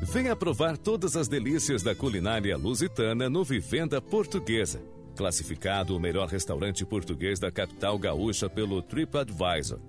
Venha 0.01 0.33
provar 0.33 0.77
todas 0.77 1.17
as 1.17 1.27
delícias 1.27 1.83
da 1.83 1.93
culinária 1.93 2.55
lusitana 2.55 3.29
no 3.29 3.43
Vivenda 3.43 4.01
Portuguesa. 4.01 4.81
Classificado 5.15 5.95
o 5.95 5.99
melhor 5.99 6.29
restaurante 6.29 6.85
português 6.85 7.37
da 7.37 7.51
capital 7.51 7.99
gaúcha 7.99 8.49
pelo 8.49 8.81
TripAdvisor. 8.81 9.79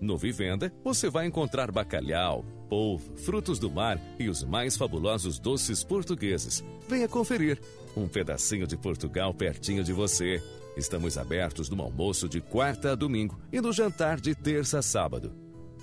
No 0.00 0.16
Vivenda, 0.16 0.72
você 0.82 1.10
vai 1.10 1.26
encontrar 1.26 1.70
bacalhau, 1.70 2.46
polvo, 2.68 3.14
frutos 3.18 3.58
do 3.58 3.70
mar 3.70 4.00
e 4.18 4.30
os 4.30 4.42
mais 4.42 4.74
fabulosos 4.74 5.38
doces 5.38 5.84
portugueses. 5.84 6.64
Venha 6.88 7.06
conferir. 7.06 7.60
Um 7.94 8.08
pedacinho 8.08 8.66
de 8.66 8.76
Portugal 8.76 9.34
pertinho 9.34 9.84
de 9.84 9.92
você. 9.92 10.42
Estamos 10.78 11.18
abertos 11.18 11.68
no 11.68 11.82
almoço 11.82 12.26
de 12.26 12.40
quarta 12.40 12.92
a 12.92 12.94
domingo 12.94 13.38
e 13.52 13.60
no 13.60 13.72
jantar 13.72 14.18
de 14.18 14.34
terça 14.34 14.78
a 14.78 14.82
sábado. 14.82 15.34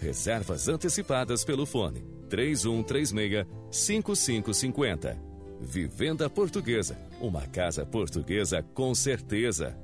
Reservas 0.01 0.67
antecipadas 0.67 1.43
pelo 1.43 1.67
fone 1.67 2.14
3136-5550. 2.35 5.17
Vivenda 5.61 6.29
Portuguesa. 6.29 6.97
Uma 7.21 7.47
casa 7.47 7.85
portuguesa 7.85 8.61
com 8.73 8.93
certeza. 8.93 9.77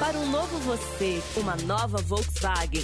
Para 0.00 0.18
um 0.18 0.28
novo 0.28 0.58
você, 0.58 1.22
uma 1.36 1.54
nova 1.56 1.98
Volkswagen. 1.98 2.82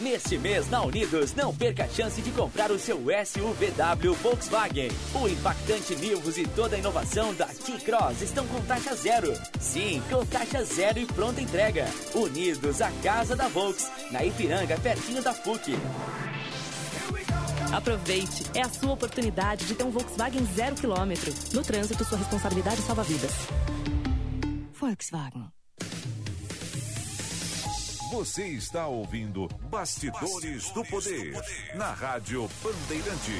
Neste 0.00 0.36
mês, 0.36 0.68
na 0.68 0.82
Unidos, 0.82 1.34
não 1.34 1.54
perca 1.54 1.84
a 1.84 1.88
chance 1.88 2.20
de 2.20 2.32
comprar 2.32 2.72
o 2.72 2.78
seu 2.78 2.96
SUVW 2.96 4.14
Volkswagen. 4.14 4.90
O 5.14 5.28
impactante 5.28 5.94
Nivus 5.94 6.36
e 6.36 6.44
toda 6.48 6.74
a 6.74 6.78
inovação 6.80 7.32
da 7.34 7.46
T-Cross 7.46 8.20
estão 8.20 8.44
com 8.48 8.60
taxa 8.62 8.96
zero. 8.96 9.32
Sim, 9.60 10.02
com 10.10 10.26
taxa 10.26 10.64
zero 10.64 10.98
e 10.98 11.06
pronta 11.06 11.40
entrega. 11.40 11.86
Unidos, 12.12 12.82
a 12.82 12.90
casa 13.04 13.36
da 13.36 13.46
Volks, 13.46 13.88
na 14.10 14.24
Ipiranga, 14.24 14.76
pertinho 14.80 15.22
da 15.22 15.32
PUC. 15.32 15.76
Aproveite, 17.72 18.44
é 18.54 18.62
a 18.62 18.68
sua 18.68 18.92
oportunidade 18.92 19.66
de 19.66 19.74
ter 19.74 19.84
um 19.84 19.90
Volkswagen 19.90 20.44
zero 20.46 20.74
quilômetro. 20.76 21.32
No 21.52 21.62
trânsito, 21.62 22.04
sua 22.04 22.18
responsabilidade 22.18 22.80
salva 22.82 23.02
vidas. 23.02 23.32
Volkswagen. 24.72 25.50
Você 28.12 28.46
está 28.46 28.86
ouvindo 28.86 29.48
Bastidores, 29.68 30.20
Bastidores 30.20 30.70
do, 30.70 30.84
poder, 30.84 31.32
do 31.32 31.38
Poder 31.38 31.76
na 31.76 31.92
Rádio 31.92 32.48
Bandeirante. 32.62 33.32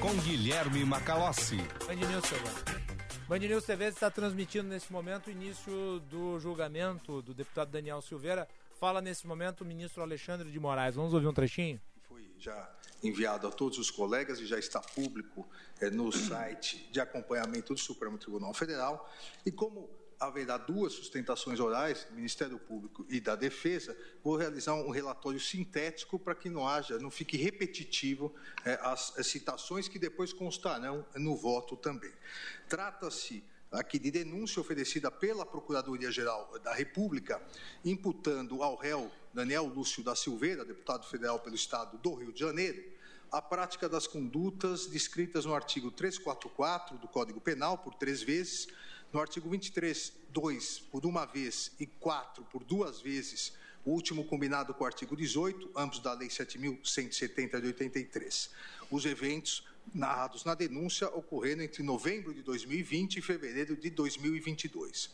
Com 0.00 0.14
Guilherme 0.22 0.84
Macalossi. 0.84 1.56
Band 1.86 1.94
News 1.96 2.32
agora. 2.32 2.82
Band 3.28 3.38
News 3.38 3.64
TV 3.64 3.86
está 3.86 4.10
transmitindo 4.10 4.68
nesse 4.68 4.92
momento 4.92 5.26
o 5.26 5.30
início 5.30 6.00
do 6.10 6.38
julgamento 6.38 7.22
do 7.22 7.34
deputado 7.34 7.70
Daniel 7.70 8.00
Silveira. 8.02 8.46
Fala 8.78 9.00
nesse 9.00 9.26
momento 9.26 9.62
o 9.62 9.64
ministro 9.64 10.02
Alexandre 10.02 10.50
de 10.50 10.60
Moraes. 10.60 10.94
Vamos 10.94 11.14
ouvir 11.14 11.26
um 11.26 11.32
trechinho? 11.32 11.80
Foi 12.08 12.30
já 12.38 12.68
enviado 13.02 13.46
a 13.46 13.50
todos 13.50 13.78
os 13.78 13.90
colegas 13.90 14.38
e 14.38 14.46
já 14.46 14.58
está 14.58 14.80
público 14.80 15.48
é, 15.80 15.90
no 15.90 16.12
site 16.12 16.88
de 16.92 17.00
acompanhamento 17.00 17.74
do 17.74 17.80
Supremo 17.80 18.16
Tribunal 18.18 18.54
Federal. 18.54 19.10
E 19.44 19.50
como 19.50 19.90
haverá 20.20 20.56
duas 20.56 20.92
sustentações 20.92 21.58
orais, 21.58 22.04
do 22.04 22.14
Ministério 22.14 22.58
Público 22.58 23.04
e 23.08 23.20
da 23.20 23.34
Defesa, 23.34 23.96
vou 24.22 24.36
realizar 24.36 24.74
um 24.74 24.90
relatório 24.90 25.40
sintético 25.40 26.18
para 26.18 26.34
que 26.34 26.48
não 26.48 26.66
haja, 26.66 26.98
não 26.98 27.10
fique 27.10 27.36
repetitivo 27.36 28.32
é, 28.64 28.78
as, 28.82 29.18
as 29.18 29.26
citações 29.26 29.88
que 29.88 29.98
depois 29.98 30.32
constarão 30.32 31.04
no 31.16 31.36
voto 31.36 31.76
também. 31.76 32.12
Trata-se 32.68 33.42
aqui 33.72 33.98
de 33.98 34.10
denúncia 34.10 34.60
oferecida 34.60 35.10
pela 35.10 35.46
Procuradoria-Geral 35.46 36.58
da 36.60 36.72
República, 36.72 37.42
imputando 37.84 38.62
ao 38.62 38.76
réu 38.76 39.10
Daniel 39.32 39.64
Lúcio 39.64 40.04
da 40.04 40.14
Silveira, 40.14 40.64
deputado 40.64 41.06
federal 41.06 41.40
pelo 41.40 41.56
Estado 41.56 41.96
do 41.98 42.14
Rio 42.14 42.32
de 42.32 42.40
Janeiro, 42.40 42.91
a 43.32 43.40
prática 43.40 43.88
das 43.88 44.06
condutas 44.06 44.86
descritas 44.86 45.46
no 45.46 45.54
artigo 45.54 45.90
344 45.90 46.98
do 46.98 47.08
Código 47.08 47.40
Penal 47.40 47.78
por 47.78 47.94
três 47.94 48.22
vezes, 48.22 48.68
no 49.10 49.18
artigo 49.18 49.48
23, 49.48 50.12
2 50.28 50.78
por 50.90 51.06
uma 51.06 51.24
vez 51.24 51.72
e 51.80 51.86
4 51.86 52.44
por 52.44 52.62
duas 52.62 53.00
vezes, 53.00 53.54
o 53.86 53.90
último 53.92 54.22
combinado 54.26 54.74
com 54.74 54.84
o 54.84 54.86
artigo 54.86 55.16
18, 55.16 55.70
ambos 55.74 55.98
da 55.98 56.12
Lei 56.12 56.28
7.170 56.28 57.58
de 57.58 57.66
83. 57.68 58.50
Os 58.90 59.06
eventos 59.06 59.66
narrados 59.94 60.44
na 60.44 60.54
denúncia 60.54 61.08
ocorreram 61.08 61.62
entre 61.62 61.82
novembro 61.82 62.34
de 62.34 62.42
2020 62.42 63.16
e 63.16 63.22
fevereiro 63.22 63.74
de 63.74 63.88
2022. 63.88 65.10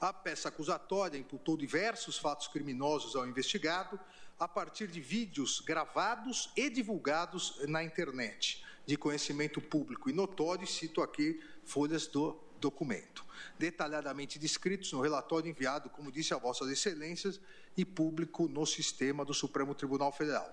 A 0.00 0.12
peça 0.12 0.48
acusatória 0.48 1.16
imputou 1.16 1.56
diversos 1.56 2.18
fatos 2.18 2.48
criminosos 2.48 3.14
ao 3.14 3.24
investigado 3.24 4.00
a 4.42 4.48
partir 4.48 4.88
de 4.88 5.00
vídeos 5.00 5.60
gravados 5.60 6.50
e 6.56 6.68
divulgados 6.68 7.60
na 7.68 7.84
internet, 7.84 8.64
de 8.84 8.96
conhecimento 8.96 9.60
público 9.60 10.10
e 10.10 10.12
notório, 10.12 10.66
cito 10.66 11.00
aqui 11.00 11.40
folhas 11.64 12.08
do 12.08 12.36
documento, 12.58 13.24
detalhadamente 13.56 14.40
descritos 14.40 14.92
no 14.92 15.00
relatório 15.00 15.48
enviado, 15.48 15.88
como 15.90 16.10
disse 16.10 16.34
a 16.34 16.38
Vossas 16.38 16.68
Excelências, 16.68 17.40
e 17.76 17.84
público 17.84 18.48
no 18.48 18.66
sistema 18.66 19.24
do 19.24 19.32
Supremo 19.32 19.76
Tribunal 19.76 20.10
Federal. 20.10 20.52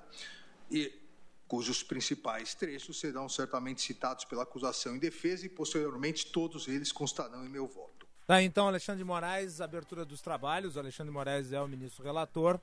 E 0.70 0.94
cujos 1.48 1.82
principais 1.82 2.54
trechos 2.54 3.00
serão 3.00 3.28
certamente 3.28 3.82
citados 3.82 4.24
pela 4.24 4.44
acusação 4.44 4.96
e 4.96 5.00
defesa 5.00 5.48
e 5.48 5.50
posteriormente 5.50 6.28
todos 6.28 6.68
eles 6.68 6.92
constarão 6.92 7.44
em 7.44 7.50
meu 7.50 7.66
voto. 7.66 8.08
Tá, 8.28 8.44
então, 8.44 8.68
Alexandre 8.68 9.00
de 9.00 9.04
Moraes, 9.04 9.60
abertura 9.60 10.06
dos 10.06 10.22
trabalhos. 10.22 10.76
O 10.76 10.80
Alexandre 10.80 11.10
de 11.10 11.18
Moraes 11.18 11.52
é 11.52 11.60
o 11.60 11.68
ministro 11.68 12.04
relator. 12.04 12.62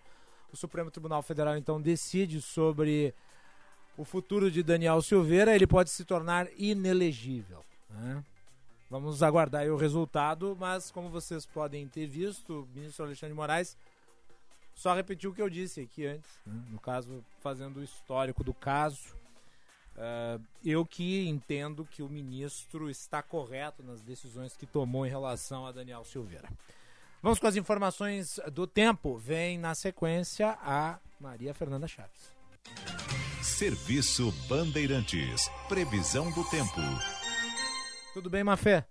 O 0.53 0.57
Supremo 0.57 0.91
Tribunal 0.91 1.23
Federal, 1.23 1.57
então, 1.57 1.81
decide 1.81 2.41
sobre 2.41 3.15
o 3.97 4.05
futuro 4.05 4.51
de 4.51 4.63
Daniel 4.63 5.03
Silveira. 5.03 5.55
Ele 5.55 5.67
pode 5.67 5.91
se 5.91 6.05
tornar 6.05 6.49
inelegível. 6.57 7.65
Né? 7.91 8.25
Vamos 8.89 9.23
aguardar 9.23 9.67
o 9.67 9.77
resultado, 9.77 10.57
mas 10.59 10.91
como 10.91 11.11
vocês 11.11 11.45
podem 11.45 11.89
ter 11.89 12.07
visto, 12.07 12.63
o 12.63 12.69
ministro 12.75 13.05
Alexandre 13.05 13.33
de 13.33 13.37
Moraes 13.37 13.77
só 14.77 14.95
repetiu 14.95 15.31
o 15.31 15.35
que 15.35 15.43
eu 15.43 15.49
disse 15.49 15.81
aqui 15.81 16.07
antes, 16.07 16.31
né? 16.47 16.63
no 16.69 16.79
caso, 16.79 17.25
fazendo 17.41 17.81
o 17.81 17.83
histórico 17.83 18.45
do 18.45 18.53
caso. 18.53 19.17
Uh, 19.97 20.45
eu 20.63 20.85
que 20.85 21.27
entendo 21.27 21.87
que 21.87 22.03
o 22.03 22.09
ministro 22.09 22.91
está 22.91 23.23
correto 23.23 23.83
nas 23.83 24.03
decisões 24.03 24.55
que 24.55 24.67
tomou 24.67 25.07
em 25.07 25.09
relação 25.09 25.67
a 25.67 25.73
Daniel 25.73 26.05
Silveira. 26.05 26.49
Vamos 27.27 27.41
com 27.41 27.49
as 27.49 27.57
informações 27.57 28.39
do 28.53 28.69
tempo. 28.69 29.19
Vem 29.19 29.59
na 29.59 29.75
sequência 29.75 30.57
a 30.63 31.01
Maria 31.21 31.53
Fernanda 31.53 31.89
Chaves. 31.89 32.33
Serviço 33.43 34.31
Bandeirantes. 34.49 35.51
Previsão 35.69 36.31
do 36.31 36.49
tempo. 36.49 36.81
Tudo 38.15 38.31
bem, 38.31 38.45
Mafé? 38.45 38.87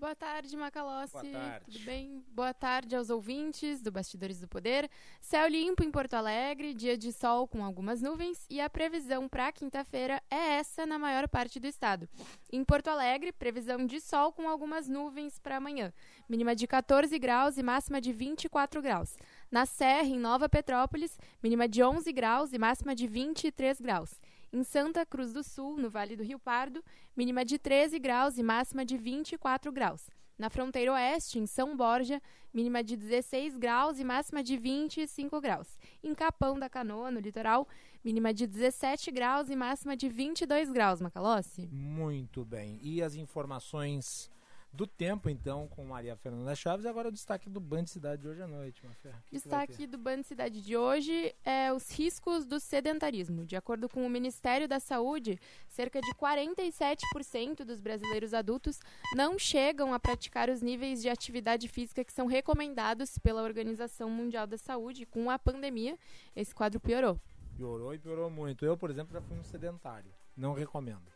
Boa 0.00 0.14
tarde, 0.14 0.56
Macalossi. 0.56 1.12
Boa 1.12 1.24
tarde. 1.30 1.64
Tudo 1.66 1.84
bem? 1.84 2.24
Boa 2.32 2.54
tarde 2.54 2.96
aos 2.96 3.10
ouvintes 3.10 3.82
do 3.82 3.92
Bastidores 3.92 4.40
do 4.40 4.48
Poder. 4.48 4.90
Céu 5.20 5.46
limpo 5.46 5.84
em 5.84 5.90
Porto 5.90 6.14
Alegre, 6.14 6.72
dia 6.72 6.96
de 6.96 7.12
sol 7.12 7.46
com 7.46 7.62
algumas 7.62 8.00
nuvens 8.00 8.46
e 8.48 8.62
a 8.62 8.70
previsão 8.70 9.28
para 9.28 9.52
quinta-feira 9.52 10.22
é 10.30 10.54
essa 10.54 10.86
na 10.86 10.98
maior 10.98 11.28
parte 11.28 11.60
do 11.60 11.66
estado. 11.66 12.08
Em 12.50 12.64
Porto 12.64 12.88
Alegre, 12.88 13.30
previsão 13.30 13.84
de 13.84 14.00
sol 14.00 14.32
com 14.32 14.48
algumas 14.48 14.88
nuvens 14.88 15.38
para 15.38 15.58
amanhã. 15.58 15.92
Mínima 16.26 16.56
de 16.56 16.66
14 16.66 17.18
graus 17.18 17.58
e 17.58 17.62
máxima 17.62 18.00
de 18.00 18.10
24 18.10 18.80
graus. 18.80 19.18
Na 19.50 19.66
Serra, 19.66 20.08
em 20.08 20.18
Nova 20.18 20.48
Petrópolis, 20.48 21.18
mínima 21.42 21.68
de 21.68 21.82
11 21.82 22.10
graus 22.10 22.54
e 22.54 22.58
máxima 22.58 22.94
de 22.94 23.06
23 23.06 23.78
graus. 23.78 24.18
Em 24.52 24.64
Santa 24.64 25.06
Cruz 25.06 25.32
do 25.32 25.44
Sul, 25.44 25.76
no 25.76 25.88
Vale 25.88 26.16
do 26.16 26.24
Rio 26.24 26.36
Pardo, 26.36 26.82
mínima 27.16 27.44
de 27.44 27.56
13 27.56 28.00
graus 28.00 28.36
e 28.36 28.42
máxima 28.42 28.84
de 28.84 28.96
24 28.96 29.70
graus. 29.70 30.10
Na 30.36 30.50
fronteira 30.50 30.92
oeste, 30.92 31.38
em 31.38 31.46
São 31.46 31.76
Borja, 31.76 32.20
mínima 32.52 32.82
de 32.82 32.96
16 32.96 33.56
graus 33.56 34.00
e 34.00 34.04
máxima 34.04 34.42
de 34.42 34.56
25 34.56 35.40
graus. 35.40 35.78
Em 36.02 36.12
Capão 36.16 36.58
da 36.58 36.68
Canoa, 36.68 37.12
no 37.12 37.20
litoral, 37.20 37.68
mínima 38.04 38.34
de 38.34 38.44
17 38.44 39.12
graus 39.12 39.50
e 39.50 39.54
máxima 39.54 39.96
de 39.96 40.08
22 40.08 40.72
graus, 40.72 41.00
Macalossi. 41.00 41.68
Muito 41.70 42.44
bem. 42.44 42.80
E 42.82 43.00
as 43.00 43.14
informações 43.14 44.28
do 44.72 44.86
tempo, 44.86 45.28
então, 45.28 45.66
com 45.68 45.84
Maria 45.84 46.16
Fernanda 46.16 46.54
Chaves. 46.54 46.86
Agora 46.86 47.08
o 47.08 47.12
destaque 47.12 47.50
do 47.50 47.60
Band 47.60 47.86
Cidade 47.86 48.22
de 48.22 48.28
hoje 48.28 48.42
à 48.42 48.46
noite, 48.46 48.86
Mafia. 48.86 49.14
Destaque 49.30 49.86
do 49.86 49.98
Band 49.98 50.22
Cidade 50.22 50.62
de 50.62 50.76
hoje 50.76 51.34
é 51.44 51.72
os 51.72 51.90
riscos 51.90 52.44
do 52.44 52.60
sedentarismo. 52.60 53.44
De 53.44 53.56
acordo 53.56 53.88
com 53.88 54.06
o 54.06 54.10
Ministério 54.10 54.68
da 54.68 54.78
Saúde, 54.78 55.38
cerca 55.68 56.00
de 56.00 56.14
47% 56.14 57.64
dos 57.64 57.80
brasileiros 57.80 58.32
adultos 58.32 58.78
não 59.16 59.38
chegam 59.38 59.92
a 59.92 59.98
praticar 59.98 60.48
os 60.48 60.62
níveis 60.62 61.02
de 61.02 61.08
atividade 61.08 61.66
física 61.66 62.04
que 62.04 62.12
são 62.12 62.26
recomendados 62.26 63.18
pela 63.18 63.42
Organização 63.42 64.08
Mundial 64.08 64.46
da 64.46 64.56
Saúde. 64.56 65.04
Com 65.04 65.30
a 65.30 65.38
pandemia, 65.38 65.98
esse 66.34 66.54
quadro 66.54 66.78
piorou. 66.78 67.18
Piorou 67.56 67.92
e 67.92 67.98
piorou 67.98 68.30
muito. 68.30 68.64
Eu, 68.64 68.76
por 68.76 68.90
exemplo, 68.90 69.12
já 69.12 69.20
fui 69.20 69.36
um 69.36 69.44
sedentário. 69.44 70.12
Não 70.36 70.54
recomendo. 70.54 71.10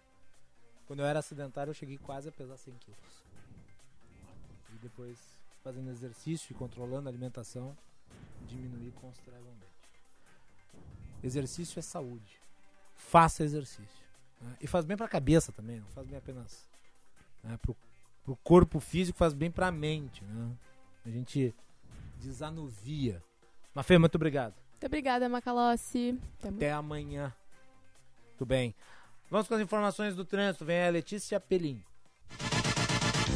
Quando 0.86 1.00
eu 1.00 1.06
era 1.06 1.22
sedentário, 1.22 1.70
eu 1.70 1.74
cheguei 1.74 1.96
quase 1.96 2.28
a 2.28 2.32
pesar 2.32 2.58
100 2.58 2.74
quilos 2.74 3.23
depois 4.84 5.18
fazendo 5.62 5.90
exercício 5.90 6.52
e 6.52 6.54
controlando 6.54 7.08
a 7.08 7.10
alimentação, 7.10 7.76
diminuir 8.46 8.92
consideravelmente. 8.92 9.64
Exercício 11.22 11.78
é 11.78 11.82
saúde. 11.82 12.38
Faça 12.94 13.42
exercício. 13.42 14.04
Né? 14.40 14.56
E 14.60 14.66
faz 14.66 14.84
bem 14.84 14.96
para 14.96 15.06
a 15.06 15.08
cabeça 15.08 15.50
também, 15.52 15.80
não 15.80 15.88
faz 15.88 16.06
bem 16.06 16.18
apenas 16.18 16.68
né? 17.42 17.58
para 17.60 17.72
o 18.26 18.36
corpo 18.36 18.78
físico, 18.78 19.18
faz 19.18 19.32
bem 19.32 19.50
para 19.50 19.68
a 19.68 19.72
mente. 19.72 20.22
Né? 20.22 20.52
A 21.06 21.10
gente 21.10 21.54
desanuvia. 22.20 23.22
Mafê, 23.74 23.98
muito 23.98 24.16
obrigado. 24.16 24.54
Muito 24.72 24.86
obrigada, 24.86 25.28
Macalossi. 25.28 26.20
Até, 26.38 26.48
Até 26.48 26.72
amanhã. 26.72 27.34
Tudo 28.36 28.48
bem. 28.48 28.74
Vamos 29.30 29.48
com 29.48 29.54
as 29.54 29.60
informações 29.60 30.14
do 30.14 30.24
trânsito. 30.26 30.64
Vem 30.64 30.86
a 30.86 30.90
Letícia 30.90 31.40
Pelim. 31.40 31.82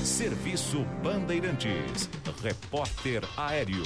Serviço 0.09 0.85
Bandeirantes. 1.03 2.09
Repórter 2.43 3.23
Aéreo. 3.37 3.85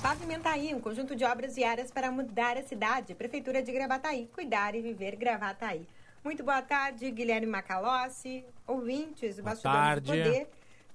Pavimentaí, 0.00 0.72
um 0.72 0.80
conjunto 0.80 1.16
de 1.16 1.24
obras 1.24 1.56
viárias 1.56 1.90
para 1.90 2.12
mudar 2.12 2.56
a 2.56 2.62
cidade. 2.62 3.12
Prefeitura 3.12 3.60
de 3.60 3.72
Gravataí. 3.72 4.30
Cuidar 4.32 4.76
e 4.76 4.80
viver 4.80 5.16
Gravataí. 5.16 5.86
Muito 6.22 6.44
boa 6.44 6.62
tarde, 6.62 7.10
Guilherme 7.10 7.48
Macalossi, 7.48 8.44
ouvintes 8.66 9.36
do 9.36 9.42
Bastidores 9.42 10.00
do 10.00 10.06
Poder. 10.06 10.48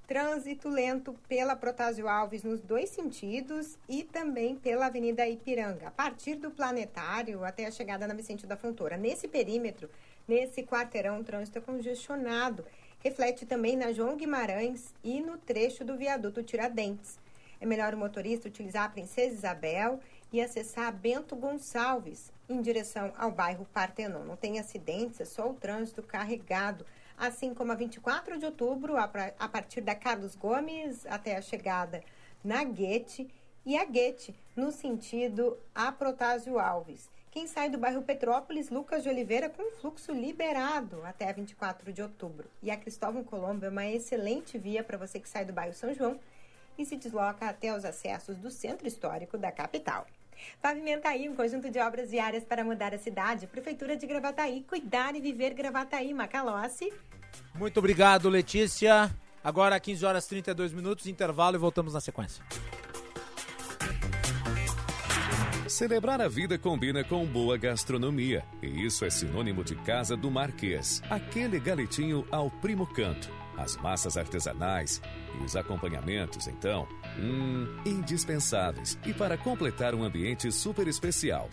Trânsito 0.07 0.69
lento 0.69 1.13
pela 1.27 1.57
Protásio 1.57 2.07
Alves 2.07 2.41
nos 2.41 2.61
dois 2.61 2.89
sentidos 2.89 3.77
e 3.87 4.03
também 4.03 4.55
pela 4.55 4.87
Avenida 4.87 5.27
Ipiranga, 5.27 5.89
a 5.89 5.91
partir 5.91 6.35
do 6.35 6.49
Planetário 6.49 7.43
até 7.43 7.67
a 7.67 7.71
chegada 7.71 8.07
na 8.07 8.13
Vicente 8.13 8.47
da 8.47 8.55
Fontoura. 8.55 8.97
Nesse 8.97 9.27
perímetro, 9.27 9.89
nesse 10.27 10.63
quarteirão, 10.63 11.19
o 11.19 11.23
trânsito 11.23 11.59
é 11.59 11.61
congestionado 11.61 12.65
reflete 12.99 13.45
também 13.45 13.75
na 13.75 13.91
João 13.91 14.17
Guimarães 14.17 14.93
e 15.03 15.21
no 15.21 15.37
trecho 15.37 15.83
do 15.83 15.97
viaduto 15.97 16.43
Tiradentes. 16.43 17.17
É 17.61 17.65
melhor 17.65 17.93
o 17.93 17.97
motorista 17.97 18.47
utilizar 18.47 18.85
a 18.85 18.89
Princesa 18.89 19.35
Isabel 19.35 19.99
e 20.31 20.41
acessar 20.41 20.93
Bento 20.93 21.35
Gonçalves 21.35 22.31
em 22.47 22.61
direção 22.61 23.13
ao 23.17 23.31
bairro 23.31 23.65
Partenon. 23.73 24.23
Não 24.23 24.35
tem 24.35 24.59
acidentes, 24.59 25.19
é 25.19 25.25
só 25.25 25.49
o 25.49 25.53
trânsito 25.53 26.01
carregado. 26.01 26.85
Assim 27.17 27.53
como 27.53 27.71
a 27.71 27.75
24 27.75 28.37
de 28.37 28.45
outubro, 28.45 28.95
a 28.95 29.49
partir 29.49 29.81
da 29.81 29.93
Carlos 29.93 30.35
Gomes 30.35 31.05
até 31.05 31.35
a 31.35 31.41
chegada 31.41 32.01
na 32.41 32.63
Guete 32.63 33.27
e 33.65 33.77
a 33.77 33.83
Guete 33.83 34.33
no 34.55 34.71
sentido 34.71 35.57
a 35.75 35.91
Protásio 35.91 36.57
Alves. 36.57 37.09
Quem 37.31 37.45
sai 37.45 37.69
do 37.69 37.77
bairro 37.77 38.01
Petrópolis, 38.01 38.71
Lucas 38.71 39.03
de 39.03 39.09
Oliveira, 39.09 39.49
com 39.49 39.71
fluxo 39.79 40.11
liberado 40.11 41.03
até 41.05 41.31
24 41.31 41.93
de 41.93 42.01
outubro. 42.01 42.49
E 42.61 42.71
a 42.71 42.77
Cristóvão 42.77 43.23
Colombo 43.23 43.65
é 43.65 43.69
uma 43.69 43.85
excelente 43.85 44.57
via 44.57 44.83
para 44.83 44.97
você 44.97 45.19
que 45.19 45.29
sai 45.29 45.45
do 45.45 45.53
bairro 45.53 45.73
São 45.73 45.93
João 45.93 46.19
e 46.75 46.83
se 46.83 46.97
desloca 46.97 47.47
até 47.47 47.75
os 47.75 47.85
acessos 47.85 48.37
do 48.37 48.49
centro 48.49 48.87
histórico 48.87 49.37
da 49.37 49.51
capital. 49.51 50.07
Pavimentaí, 50.59 51.29
um 51.29 51.35
conjunto 51.35 51.69
de 51.69 51.77
obras 51.79 52.09
viárias 52.09 52.43
para 52.43 52.63
mudar 52.63 52.95
a 52.95 52.97
cidade. 52.97 53.45
Prefeitura 53.45 53.95
de 53.95 54.07
Gravataí, 54.07 54.63
cuidar 54.67 55.15
e 55.15 55.21
viver 55.21 55.53
Gravataí, 55.53 56.13
Macalossi. 56.15 56.91
Muito 57.53 57.77
obrigado, 57.77 58.27
Letícia. 58.27 59.13
Agora 59.43 59.79
15 59.79 60.03
horas 60.03 60.25
32 60.25 60.73
minutos, 60.73 61.05
intervalo 61.05 61.57
e 61.57 61.59
voltamos 61.59 61.93
na 61.93 62.01
sequência. 62.01 62.43
Celebrar 65.69 66.19
a 66.19 66.27
vida 66.27 66.57
combina 66.57 67.03
com 67.03 67.23
boa 67.27 67.55
gastronomia, 67.55 68.43
e 68.59 68.85
isso 68.85 69.05
é 69.05 69.09
sinônimo 69.09 69.63
de 69.63 69.75
Casa 69.75 70.17
do 70.17 70.31
Marquês. 70.31 70.99
Aquele 71.07 71.59
galetinho 71.59 72.25
ao 72.31 72.49
primo 72.49 72.87
canto, 72.87 73.31
as 73.55 73.77
massas 73.77 74.17
artesanais 74.17 74.99
e 75.39 75.43
os 75.43 75.55
acompanhamentos, 75.55 76.47
então, 76.47 76.87
hum, 77.19 77.67
indispensáveis. 77.85 78.97
E 79.05 79.13
para 79.13 79.37
completar 79.37 79.93
um 79.93 80.03
ambiente 80.03 80.51
super 80.51 80.87
especial. 80.87 81.47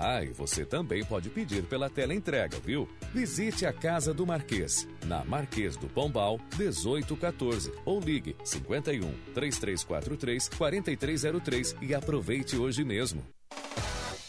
Ah, 0.00 0.24
e 0.24 0.28
você 0.28 0.64
também 0.64 1.04
pode 1.04 1.28
pedir 1.28 1.62
pela 1.64 1.90
tela 1.90 2.14
entrega, 2.14 2.58
viu? 2.64 2.88
Visite 3.12 3.66
a 3.66 3.72
Casa 3.72 4.14
do 4.14 4.26
Marquês, 4.26 4.88
na 5.04 5.22
Marquês 5.24 5.76
do 5.76 5.88
Pombal, 5.88 6.40
1814, 6.56 7.70
ou 7.84 8.00
ligue 8.00 8.34
51 8.42 9.12
3343 9.34 10.48
4303 10.48 11.76
e 11.82 11.94
aproveite 11.94 12.56
hoje 12.56 12.82
mesmo. 12.82 13.22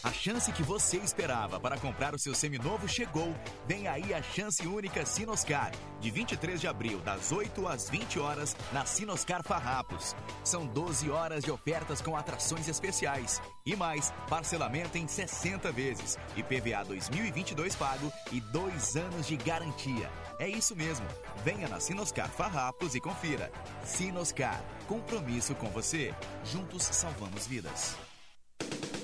A 0.02 0.10
chance 0.10 0.50
que 0.50 0.62
você 0.62 0.96
esperava 0.96 1.60
para 1.60 1.76
comprar 1.76 2.14
o 2.14 2.18
seu 2.18 2.34
seminovo 2.34 2.88
chegou. 2.88 3.36
Vem 3.68 3.86
aí 3.86 4.14
a 4.14 4.22
chance 4.22 4.66
única 4.66 5.04
Sinoscar, 5.04 5.72
de 6.00 6.10
23 6.10 6.58
de 6.58 6.66
abril, 6.66 7.00
das 7.00 7.30
8 7.30 7.68
às 7.68 7.90
20 7.90 8.18
horas, 8.18 8.56
na 8.72 8.86
Sinoscar 8.86 9.42
Farrapos. 9.42 10.16
São 10.42 10.66
12 10.66 11.10
horas 11.10 11.44
de 11.44 11.50
ofertas 11.50 12.00
com 12.00 12.16
atrações 12.16 12.66
especiais. 12.66 13.42
E 13.66 13.76
mais, 13.76 14.10
parcelamento 14.26 14.96
em 14.96 15.06
60 15.06 15.70
vezes, 15.70 16.18
IPVA 16.34 16.82
2022 16.86 17.76
pago 17.76 18.10
e 18.32 18.40
dois 18.40 18.96
anos 18.96 19.26
de 19.26 19.36
garantia. 19.36 20.10
É 20.38 20.48
isso 20.48 20.74
mesmo. 20.74 21.06
Venha 21.44 21.68
na 21.68 21.78
Sinoscar 21.78 22.30
Farrapos 22.30 22.94
e 22.94 23.00
confira. 23.00 23.52
Sinoscar, 23.84 24.64
compromisso 24.88 25.54
com 25.54 25.68
você. 25.68 26.14
Juntos 26.42 26.84
salvamos 26.84 27.46
vidas. 27.46 27.96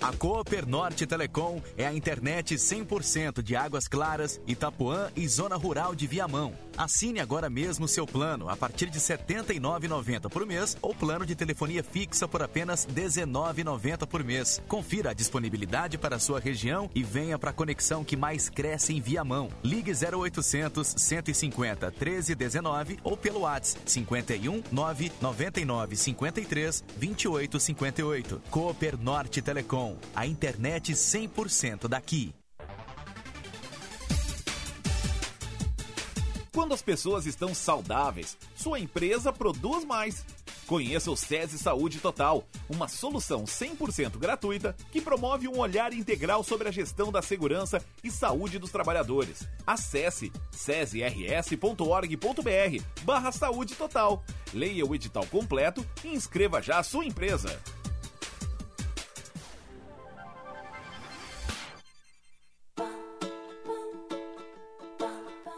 A 0.00 0.12
Cooper 0.12 0.66
Norte 0.66 1.06
Telecom 1.06 1.60
é 1.76 1.86
a 1.86 1.92
internet 1.92 2.54
100% 2.54 3.42
de 3.42 3.56
Águas 3.56 3.88
Claras, 3.88 4.40
Itapuã 4.46 5.10
e 5.16 5.26
Zona 5.26 5.56
Rural 5.56 5.94
de 5.94 6.06
Viamão. 6.06 6.52
Assine 6.76 7.20
agora 7.20 7.48
mesmo 7.48 7.88
seu 7.88 8.06
plano 8.06 8.50
a 8.50 8.56
partir 8.56 8.90
de 8.90 8.98
R$ 8.98 9.04
79,90 9.04 10.28
por 10.28 10.44
mês 10.44 10.76
ou 10.82 10.94
plano 10.94 11.24
de 11.24 11.34
telefonia 11.34 11.82
fixa 11.82 12.28
por 12.28 12.42
apenas 12.42 12.84
R$ 12.84 12.92
19,90 12.92 14.06
por 14.06 14.22
mês. 14.22 14.60
Confira 14.68 15.10
a 15.10 15.14
disponibilidade 15.14 15.96
para 15.96 16.16
a 16.16 16.20
sua 16.20 16.38
região 16.38 16.90
e 16.94 17.02
venha 17.02 17.38
para 17.38 17.50
a 17.50 17.54
conexão 17.54 18.04
que 18.04 18.16
mais 18.16 18.50
cresce 18.50 18.94
em 18.94 19.00
Viamão. 19.00 19.48
Ligue 19.64 19.92
0800 19.92 20.94
150 20.98 21.86
1319 21.86 22.98
ou 23.02 23.16
pelo 23.16 23.40
WhatsApp 23.40 23.90
51 23.90 24.62
999 24.70 25.96
53 25.96 26.84
28 26.98 27.60
58. 27.60 28.42
Cooper 28.50 28.98
Norte 28.98 29.40
Telecom, 29.40 29.95
a 30.14 30.26
internet 30.26 30.92
100% 30.92 31.88
daqui. 31.88 32.34
Quando 36.56 36.72
as 36.72 36.80
pessoas 36.80 37.26
estão 37.26 37.54
saudáveis, 37.54 38.36
sua 38.56 38.80
empresa 38.80 39.30
produz 39.30 39.84
mais. 39.84 40.24
Conheça 40.66 41.10
o 41.10 41.16
SESI 41.16 41.58
Saúde 41.58 42.00
Total, 42.00 42.44
uma 42.68 42.88
solução 42.88 43.44
100% 43.44 44.18
gratuita 44.18 44.74
que 44.90 45.00
promove 45.00 45.46
um 45.46 45.58
olhar 45.58 45.92
integral 45.92 46.42
sobre 46.42 46.66
a 46.66 46.72
gestão 46.72 47.12
da 47.12 47.22
segurança 47.22 47.80
e 48.02 48.10
saúde 48.10 48.58
dos 48.58 48.72
trabalhadores. 48.72 49.46
Acesse 49.66 50.32
cesirs.org.br 50.50 51.76
barra 53.02 53.30
saúde 53.30 53.74
total. 53.74 54.24
Leia 54.52 54.84
o 54.84 54.94
edital 54.94 55.26
completo 55.26 55.86
e 56.02 56.08
inscreva 56.08 56.60
já 56.60 56.78
a 56.78 56.82
sua 56.82 57.04
empresa. 57.04 57.60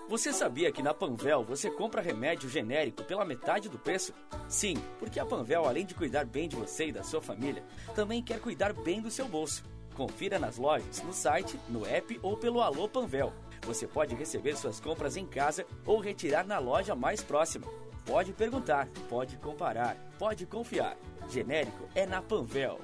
Você 0.08 0.32
sabia 0.32 0.72
que 0.72 0.82
na 0.82 0.94
Panvel 0.94 1.44
você 1.44 1.70
compra 1.70 2.00
remédio 2.00 2.48
genérico 2.48 3.04
pela 3.04 3.26
metade 3.26 3.68
do 3.68 3.78
preço? 3.78 4.14
Sim, 4.48 4.74
porque 4.98 5.20
a 5.20 5.26
Panvel, 5.26 5.66
além 5.66 5.84
de 5.84 5.94
cuidar 5.94 6.24
bem 6.24 6.48
de 6.48 6.56
você 6.56 6.86
e 6.86 6.92
da 6.92 7.02
sua 7.02 7.20
família, 7.20 7.62
também 7.94 8.22
quer 8.22 8.40
cuidar 8.40 8.72
bem 8.72 9.02
do 9.02 9.10
seu 9.10 9.28
bolso. 9.28 9.62
Confira 9.94 10.38
nas 10.38 10.56
lojas, 10.56 11.02
no 11.02 11.12
site, 11.12 11.60
no 11.68 11.84
app 11.84 12.18
ou 12.22 12.38
pelo 12.38 12.62
Alô 12.62 12.88
Panvel. 12.88 13.34
Você 13.66 13.86
pode 13.86 14.14
receber 14.14 14.56
suas 14.56 14.80
compras 14.80 15.14
em 15.14 15.26
casa 15.26 15.66
ou 15.84 16.00
retirar 16.00 16.46
na 16.46 16.58
loja 16.58 16.94
mais 16.94 17.22
próxima. 17.22 17.66
Pode 18.06 18.32
perguntar, 18.32 18.88
pode 19.10 19.36
comparar, 19.36 19.94
pode 20.18 20.46
confiar. 20.46 20.96
Genérico 21.28 21.86
é 21.94 22.06
na 22.06 22.22
Panvel. 22.22 22.80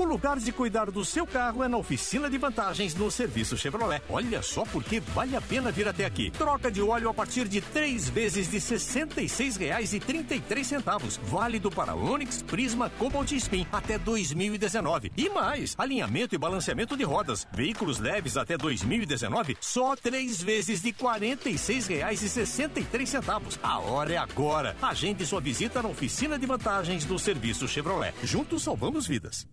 O 0.00 0.04
lugar 0.04 0.38
de 0.38 0.50
cuidar 0.50 0.90
do 0.90 1.04
seu 1.04 1.26
carro 1.26 1.62
é 1.62 1.68
na 1.68 1.76
oficina 1.76 2.30
de 2.30 2.38
vantagens 2.38 2.94
no 2.94 3.10
serviço 3.10 3.54
Chevrolet. 3.54 4.00
Olha 4.08 4.40
só 4.40 4.64
porque 4.64 4.98
vale 4.98 5.36
a 5.36 5.42
pena 5.42 5.70
vir 5.70 5.86
até 5.86 6.06
aqui. 6.06 6.30
Troca 6.30 6.70
de 6.70 6.80
óleo 6.80 7.10
a 7.10 7.14
partir 7.14 7.46
de 7.46 7.60
três 7.60 8.08
vezes 8.08 8.50
de 8.50 8.56
R$ 8.56 8.62
66,33. 8.62 11.20
Válido 11.22 11.70
para 11.70 11.94
Onix, 11.94 12.40
Prisma, 12.40 12.88
Cobalt 12.88 13.30
e 13.32 13.36
Spin 13.36 13.66
até 13.70 13.98
2019. 13.98 15.12
E 15.18 15.28
mais, 15.28 15.74
alinhamento 15.76 16.34
e 16.34 16.38
balanceamento 16.38 16.96
de 16.96 17.04
rodas. 17.04 17.46
Veículos 17.52 17.98
leves 17.98 18.38
até 18.38 18.56
2019, 18.56 19.58
só 19.60 19.94
três 19.94 20.42
vezes 20.42 20.80
de 20.80 20.92
R$ 20.92 20.96
46,63. 20.98 23.58
A 23.62 23.78
hora 23.80 24.14
é 24.14 24.16
agora. 24.16 24.74
Agende 24.80 25.26
sua 25.26 25.42
visita 25.42 25.82
na 25.82 25.90
oficina 25.90 26.38
de 26.38 26.46
vantagens 26.46 27.04
do 27.04 27.18
serviço 27.18 27.68
Chevrolet. 27.68 28.14
Juntos 28.22 28.62
salvamos 28.62 29.06
vidas. 29.06 29.46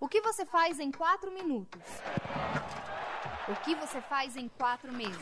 O 0.00 0.08
que 0.08 0.22
você 0.22 0.46
faz 0.46 0.80
em 0.80 0.90
quatro 0.90 1.30
minutos? 1.30 1.82
O 3.46 3.54
que 3.56 3.74
você 3.74 4.00
faz 4.00 4.34
em 4.34 4.48
quatro 4.48 4.90
meses? 4.90 5.14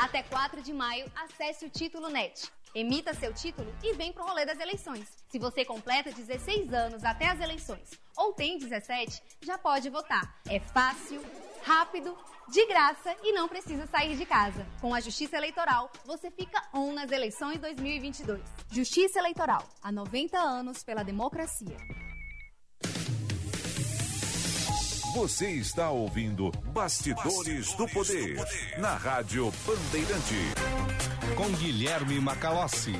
Até 0.00 0.22
4 0.22 0.62
de 0.62 0.72
maio, 0.72 1.04
acesse 1.14 1.66
o 1.66 1.70
Título 1.70 2.08
Net. 2.08 2.50
Emita 2.74 3.12
seu 3.12 3.32
título 3.32 3.72
e 3.82 3.92
vem 3.92 4.10
pro 4.10 4.24
rolê 4.24 4.46
das 4.46 4.58
eleições. 4.58 5.06
Se 5.28 5.38
você 5.38 5.66
completa 5.66 6.10
16 6.10 6.72
anos 6.72 7.04
até 7.04 7.26
as 7.26 7.40
eleições 7.40 7.90
ou 8.16 8.32
tem 8.32 8.56
17, 8.56 9.22
já 9.42 9.58
pode 9.58 9.90
votar. 9.90 10.40
É 10.48 10.58
fácil, 10.58 11.22
rápido, 11.62 12.16
de 12.48 12.66
graça 12.66 13.14
e 13.22 13.32
não 13.32 13.48
precisa 13.48 13.86
sair 13.86 14.16
de 14.16 14.24
casa. 14.24 14.66
Com 14.80 14.94
a 14.94 15.00
Justiça 15.00 15.36
Eleitoral, 15.36 15.90
você 16.06 16.30
fica 16.30 16.60
on 16.72 16.92
nas 16.92 17.12
eleições 17.12 17.60
2022. 17.60 18.42
Justiça 18.72 19.18
Eleitoral, 19.18 19.62
há 19.82 19.92
90 19.92 20.38
anos 20.38 20.82
pela 20.82 21.04
democracia. 21.04 21.76
Você 25.14 25.48
está 25.48 25.90
ouvindo 25.90 26.50
Bastidores, 26.72 27.72
do, 27.74 27.86
Poder, 27.86 28.36
na 28.78 28.96
Rádio 28.96 29.52
Bandeirante. 29.64 30.34
Com 31.36 31.48
Guilherme 31.50 32.18
Macalossi. 32.18 32.96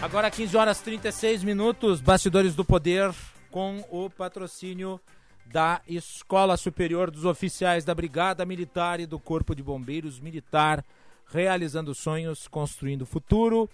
Agora 0.00 0.30
15 0.30 0.56
horas 0.56 0.80
36 0.80 1.42
minutos, 1.42 2.00
Bastidores 2.00 2.54
do 2.54 2.64
Poder 2.64 3.12
com 3.50 3.84
o 3.90 4.10
patrocínio 4.10 5.00
da 5.46 5.80
Escola 5.86 6.56
Superior 6.56 7.10
dos 7.10 7.24
Oficiais 7.24 7.84
da 7.84 7.94
Brigada 7.94 8.44
Militar 8.44 9.00
e 9.00 9.06
do 9.06 9.18
Corpo 9.18 9.54
de 9.54 9.62
Bombeiros 9.62 10.20
Militar, 10.20 10.84
realizando 11.26 11.94
sonhos, 11.94 12.46
construindo 12.46 13.06
futuro, 13.06 13.68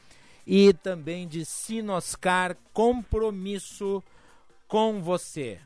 e 0.46 0.72
também 0.72 1.26
de 1.26 1.44
Sinoscar, 1.44 2.56
compromisso 2.72 4.02
com 4.68 5.00
você. 5.00 5.60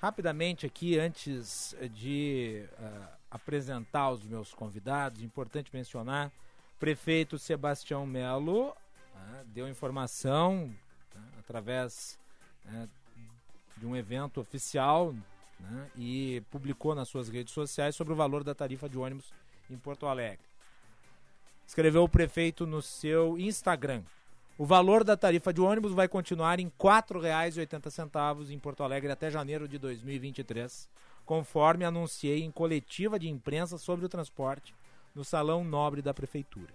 Rapidamente 0.00 0.64
aqui, 0.64 0.98
antes 0.98 1.74
de 1.92 2.64
uh, 2.78 3.08
apresentar 3.30 4.10
os 4.10 4.24
meus 4.24 4.54
convidados, 4.54 5.22
importante 5.22 5.70
mencionar, 5.74 6.32
prefeito 6.78 7.38
Sebastião 7.38 8.06
Melo 8.06 8.68
uh, 8.68 8.74
deu 9.46 9.68
informação 9.68 10.74
uh, 11.14 11.18
através 11.38 12.18
de 13.80 13.86
um 13.86 13.96
evento 13.96 14.40
oficial 14.40 15.14
né, 15.58 15.90
e 15.96 16.42
publicou 16.50 16.94
nas 16.94 17.08
suas 17.08 17.30
redes 17.30 17.54
sociais 17.54 17.96
sobre 17.96 18.12
o 18.12 18.16
valor 18.16 18.44
da 18.44 18.54
tarifa 18.54 18.88
de 18.88 18.98
ônibus 18.98 19.32
em 19.70 19.78
Porto 19.78 20.06
Alegre. 20.06 20.44
Escreveu 21.66 22.04
o 22.04 22.08
prefeito 22.08 22.66
no 22.66 22.82
seu 22.82 23.38
Instagram. 23.38 24.02
O 24.58 24.66
valor 24.66 25.02
da 25.02 25.16
tarifa 25.16 25.50
de 25.50 25.62
ônibus 25.62 25.92
vai 25.92 26.06
continuar 26.06 26.60
em 26.60 26.66
R$ 26.66 26.72
4,80 26.78 28.50
em 28.50 28.58
Porto 28.58 28.82
Alegre 28.82 29.10
até 29.10 29.30
janeiro 29.30 29.66
de 29.66 29.78
2023, 29.78 30.86
conforme 31.24 31.84
anunciei 31.84 32.42
em 32.42 32.50
coletiva 32.50 33.18
de 33.18 33.30
imprensa 33.30 33.78
sobre 33.78 34.04
o 34.04 34.08
transporte 34.08 34.74
no 35.14 35.24
Salão 35.24 35.64
Nobre 35.64 36.02
da 36.02 36.12
Prefeitura. 36.12 36.74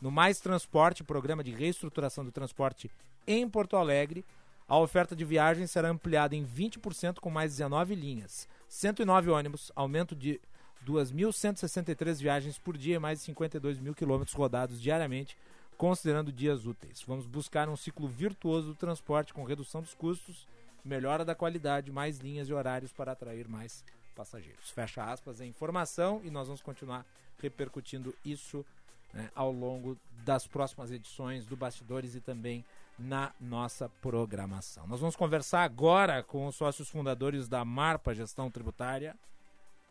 No 0.00 0.10
Mais 0.10 0.40
Transporte, 0.40 1.04
programa 1.04 1.44
de 1.44 1.52
reestruturação 1.52 2.24
do 2.24 2.32
transporte 2.32 2.90
em 3.26 3.48
Porto 3.48 3.76
Alegre, 3.76 4.24
a 4.68 4.78
oferta 4.78 5.14
de 5.14 5.24
viagens 5.24 5.70
será 5.70 5.88
ampliada 5.88 6.34
em 6.34 6.44
20% 6.44 7.18
com 7.20 7.30
mais 7.30 7.52
19 7.52 7.94
linhas, 7.94 8.48
109 8.68 9.30
ônibus, 9.30 9.70
aumento 9.76 10.16
de 10.16 10.40
2.163 10.86 12.16
viagens 12.20 12.58
por 12.58 12.76
dia 12.76 12.96
e 12.96 12.98
mais 12.98 13.18
de 13.18 13.24
52 13.26 13.78
mil 13.78 13.94
quilômetros 13.94 14.34
rodados 14.34 14.80
diariamente, 14.80 15.36
considerando 15.76 16.32
dias 16.32 16.66
úteis. 16.66 17.02
Vamos 17.06 17.26
buscar 17.26 17.68
um 17.68 17.76
ciclo 17.76 18.06
virtuoso 18.06 18.68
do 18.68 18.74
transporte 18.74 19.34
com 19.34 19.44
redução 19.44 19.82
dos 19.82 19.94
custos, 19.94 20.46
melhora 20.84 21.24
da 21.24 21.34
qualidade, 21.34 21.90
mais 21.90 22.18
linhas 22.18 22.48
e 22.48 22.52
horários 22.52 22.92
para 22.92 23.12
atrair 23.12 23.48
mais 23.48 23.84
passageiros. 24.14 24.70
Fecha 24.70 25.02
aspas, 25.02 25.40
é 25.40 25.46
informação 25.46 26.20
e 26.24 26.30
nós 26.30 26.46
vamos 26.46 26.62
continuar 26.62 27.04
repercutindo 27.40 28.14
isso 28.24 28.64
né, 29.12 29.30
ao 29.34 29.50
longo 29.50 29.96
das 30.24 30.46
próximas 30.46 30.90
edições 30.90 31.46
do 31.46 31.56
Bastidores 31.56 32.14
e 32.14 32.20
também 32.20 32.64
na 32.98 33.32
nossa 33.40 33.88
programação. 33.88 34.86
Nós 34.86 35.00
vamos 35.00 35.16
conversar 35.16 35.62
agora 35.62 36.22
com 36.22 36.46
os 36.46 36.54
sócios 36.54 36.88
fundadores 36.88 37.48
da 37.48 37.64
Marpa 37.64 38.14
Gestão 38.14 38.50
Tributária, 38.50 39.16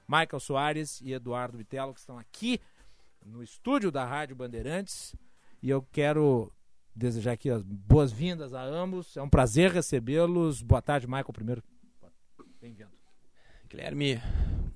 Michael 0.08 0.40
Soares 0.40 1.02
e 1.02 1.14
Eduardo 1.14 1.58
Vitello, 1.58 1.94
que 1.94 2.00
estão 2.00 2.18
aqui 2.18 2.60
no 3.26 3.44
estúdio 3.44 3.92
da 3.92 4.06
Rádio 4.06 4.36
Bandeirantes. 4.36 5.16
E 5.62 5.70
eu 5.70 5.82
quero 5.92 6.52
desejar 6.96 7.34
aqui 7.34 7.50
as 7.50 7.64
boas-vindas 7.64 8.54
a 8.54 8.62
ambos. 8.62 9.18
É 9.18 9.22
um 9.22 9.30
prazer 9.30 9.72
recebê-los. 9.72 10.62
Boa 10.62 10.82
tarde, 10.82 11.08
Michael, 11.08 11.34
primeiro. 11.34 11.64
Bem-vindo. 12.62 12.92
Guilherme, 13.70 14.22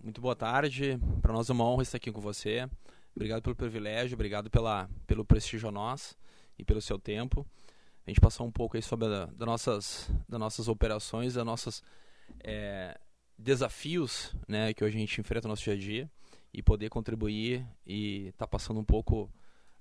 muito 0.03 0.19
boa 0.19 0.35
tarde. 0.35 0.99
Para 1.21 1.33
nós 1.33 1.49
é 1.49 1.53
uma 1.53 1.65
honra 1.65 1.83
estar 1.83 1.97
aqui 1.97 2.11
com 2.11 2.19
você. 2.19 2.69
Obrigado 3.15 3.41
pelo 3.41 3.55
privilégio, 3.55 4.15
obrigado 4.15 4.49
pela, 4.49 4.89
pelo 5.05 5.25
prestígio 5.25 5.69
a 5.69 5.71
nós 5.71 6.15
e 6.57 6.63
pelo 6.63 6.81
seu 6.81 6.99
tempo 6.99 7.45
a 8.07 8.09
gente 8.09 8.21
passar 8.21 8.45
um 8.45 8.51
pouco 8.51 8.77
aí 8.77 8.81
sobre 8.81 9.05
a, 9.05 9.25
das, 9.25 9.45
nossas, 9.45 10.09
das 10.29 10.39
nossas 10.39 10.69
operações, 10.69 11.33
das 11.33 11.45
nossas 11.45 11.83
é, 12.39 12.97
desafios 13.37 14.33
né, 14.47 14.73
que 14.73 14.81
hoje 14.81 14.95
a 14.95 14.99
gente 14.99 15.19
enfrenta 15.19 15.45
no 15.45 15.51
nosso 15.51 15.63
dia 15.63 15.73
a 15.73 15.77
dia 15.77 16.11
e 16.53 16.63
poder 16.63 16.89
contribuir 16.89 17.67
e 17.85 18.27
estar 18.27 18.45
tá 18.45 18.47
passando 18.47 18.79
um 18.79 18.83
pouco 18.83 19.29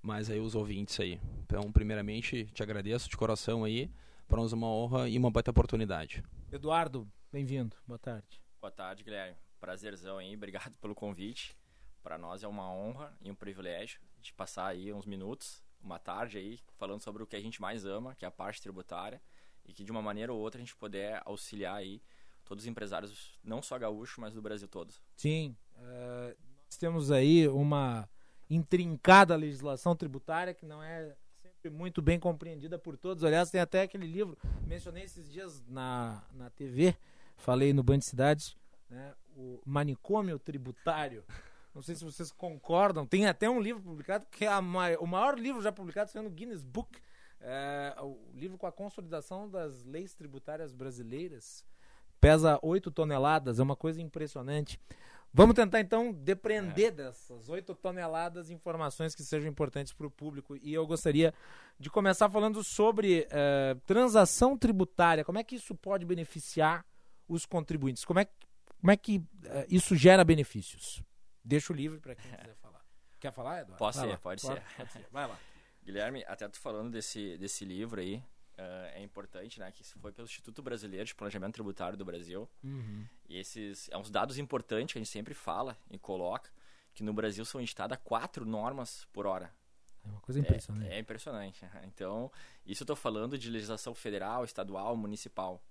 mais 0.03 0.29
aí 0.29 0.41
os 0.41 0.57
ouvintes 0.57 0.99
aí. 0.99 1.21
Então, 1.45 1.71
primeiramente, 1.71 2.47
te 2.47 2.65
agradeço 2.65 3.09
de 3.09 3.17
coração 3.17 3.63
aí, 3.63 3.89
para 4.27 4.39
nós 4.39 4.53
é 4.53 4.57
uma 4.57 4.69
honra 4.69 5.09
e 5.09 5.17
uma 5.17 5.31
baita 5.31 5.53
oportunidade. 5.53 6.25
Eduardo, 6.51 7.09
bem-vindo, 7.31 7.77
boa 7.87 7.99
tarde. 7.99 8.43
Boa 8.61 8.73
tarde, 8.73 9.05
Guilherme. 9.05 9.37
Prazerzão 9.61 10.19
aí, 10.19 10.35
obrigado 10.35 10.77
pelo 10.79 10.97
convite. 10.97 11.57
Para 12.03 12.19
nós 12.19 12.43
é 12.43 12.49
uma 12.49 12.69
honra 12.69 13.17
e 13.21 13.31
um 13.31 13.37
privilégio 13.37 14.01
de 14.21 14.33
passar 14.33 14.67
aí 14.67 14.93
uns 14.93 15.07
minutos 15.07 15.65
uma 15.87 15.99
tarde 15.99 16.37
aí 16.37 16.59
falando 16.77 17.01
sobre 17.01 17.23
o 17.23 17.27
que 17.27 17.37
a 17.37 17.41
gente 17.41 17.61
mais 17.61 17.87
ama, 17.87 18.15
que 18.15 18.25
é 18.25 18.29
a 18.29 18.31
parte 18.31 18.61
tributária, 18.61 19.23
e 19.65 19.73
que 19.73 19.85
de 19.85 19.91
uma 19.91 20.03
maneira 20.03 20.33
ou 20.33 20.41
outra 20.41 20.59
a 20.59 20.63
gente 20.65 20.77
puder 20.77 21.23
auxiliar 21.25 21.77
aí 21.77 22.03
todos 22.45 22.65
os 22.65 22.69
empresários, 22.69 23.39
não 23.43 23.63
só 23.63 23.79
gaúcho, 23.79 24.21
mas 24.21 24.35
do 24.35 24.43
Brasil 24.43 24.69
todo. 24.69 24.95
Sim, 25.17 25.57
uh, 25.77 26.37
nós 26.65 26.77
temos 26.79 27.11
aí 27.11 27.49
uma 27.49 28.09
intrincada 28.49 29.35
legislação 29.35 29.97
tributária 29.97 30.55
que 30.55 30.65
não 30.65 30.83
é 30.83 31.17
sempre 31.43 31.71
muito 31.71 32.01
bem 32.01 32.19
compreendida 32.19 32.79
por 32.79 32.97
todos. 32.97 33.25
Aliás, 33.25 33.51
tem 33.51 33.61
até 33.61 33.83
aquele 33.83 34.07
livro, 34.07 34.39
mencionei 34.67 35.05
esses 35.05 35.31
dias 35.31 35.65
na, 35.67 36.25
na 36.33 36.51
TV, 36.51 36.97
falei 37.37 37.73
no 37.73 37.83
Band 37.83 38.01
Cidades, 38.01 38.57
né, 38.89 39.15
o 39.37 39.61
Manicômio 39.65 40.39
Tributário. 40.39 41.25
Não 41.77 41.83
sei 41.83 41.95
se 41.95 42.03
vocês 42.03 42.33
concordam. 42.33 43.07
Tem 43.07 43.27
até 43.27 43.51
um 43.51 43.61
livro 43.61 43.83
publicado 43.83 44.25
que 44.31 44.47
é 44.47 44.59
o 44.99 45.07
maior 45.07 45.39
livro 45.39 45.61
já 45.61 45.71
publicado 45.71 46.11
sendo 46.11 46.31
Guinness 46.31 46.63
Book. 46.63 46.99
É, 47.39 47.95
o 48.01 48.19
livro 48.35 48.57
com 48.57 48.67
a 48.67 48.73
consolidação 48.73 49.47
das 49.47 49.85
leis 49.85 50.15
tributárias 50.15 50.73
brasileiras. 50.73 51.67
Pesa 52.19 52.59
8 52.63 52.91
toneladas, 52.91 53.61
é 53.61 53.63
uma 53.63 53.77
coisa 53.77 54.01
impressionante. 54.01 54.81
Vamos 55.35 55.55
tentar 55.55 55.81
então 55.81 56.15
depreender 56.15 56.87
é. 56.87 56.91
dessas 56.93 57.47
8 57.47 57.75
toneladas 57.75 58.49
informações 58.49 59.15
que 59.15 59.23
sejam 59.23 59.51
importantes 59.51 59.93
para 59.93 60.07
o 60.07 60.11
público. 60.11 60.57
E 60.57 60.73
eu 60.73 60.87
gostaria 60.87 61.35
de 61.79 61.91
começar 61.91 62.31
falando 62.31 62.65
sobre 62.65 63.29
é, 63.31 63.77
transação 63.85 64.57
tributária. 64.57 65.27
Como 65.27 65.37
é 65.37 65.45
que 65.45 65.57
isso 65.57 65.75
pode 65.75 66.07
beneficiar 66.07 66.87
os 67.29 67.45
contribuintes? 67.45 68.03
Como 68.03 68.19
é 68.19 68.25
que 68.25 68.33
Como 68.81 68.91
é 68.91 68.97
que 68.97 69.19
uh, 69.19 69.67
isso 69.69 69.95
gera 69.95 70.25
benefícios? 70.25 71.05
Deixa 71.47 71.73
o 71.73 71.77
livre 71.77 72.01
para 72.01 72.15
quem 72.17 72.31
quiser 72.31 72.55
falar. 72.57 72.85
Quer 73.21 73.33
falar, 73.33 73.61
Eduardo? 73.61 73.79
Pode 73.79 73.97
Vai 73.97 74.09
ser, 74.11 74.19
pode, 74.19 74.43
Pode- 74.43 74.61
ser. 74.61 74.77
pode 74.77 74.93
ser. 74.93 75.07
Vai 75.13 75.27
lá. 75.29 75.39
Guilherme, 75.85 76.25
até 76.27 76.49
tu 76.49 76.59
falando 76.59 76.91
desse, 76.91 77.39
desse 77.39 77.65
livro 77.65 78.01
aí, 78.01 78.21
ah, 78.59 78.91
é 78.95 79.03
importante, 79.03 79.61
né? 79.61 79.71
Que 79.71 79.83
isso 79.83 79.97
foi 80.01 80.11
pelo 80.11 80.27
Instituto 80.27 80.61
Brasileiro 80.63 81.05
de 81.07 81.15
Planejamento 81.15 81.55
Tributário 81.55 81.97
do 81.97 82.05
Brasil. 82.05 82.49
Uhum. 82.65 83.07
E 83.29 83.39
esses 83.39 83.89
é 83.91 83.97
uns 83.97 84.11
dados 84.11 84.39
importantes 84.39 84.93
que 84.93 84.99
a 84.99 85.03
gente 85.03 85.11
sempre 85.11 85.33
fala 85.35 85.79
e 85.91 85.99
coloca, 85.99 86.51
que 86.93 87.05
no 87.05 87.13
Brasil 87.13 87.45
são 87.45 87.61
editadas 87.61 87.99
quatro 88.03 88.45
normas 88.45 89.07
por 89.13 89.27
hora. 89.27 89.55
É 90.05 90.09
uma 90.09 90.21
coisa 90.21 90.41
impressionante. 90.41 90.91
É, 90.91 90.97
é 90.97 90.99
impressionante. 90.99 91.65
Então, 91.85 92.31
isso 92.65 92.83
eu 92.83 92.87
tô 92.87 92.97
falando 92.97 93.39
de 93.39 93.49
legislação 93.51 93.95
federal, 93.95 94.45
estadual, 94.45 94.97
municipal. 94.97 95.63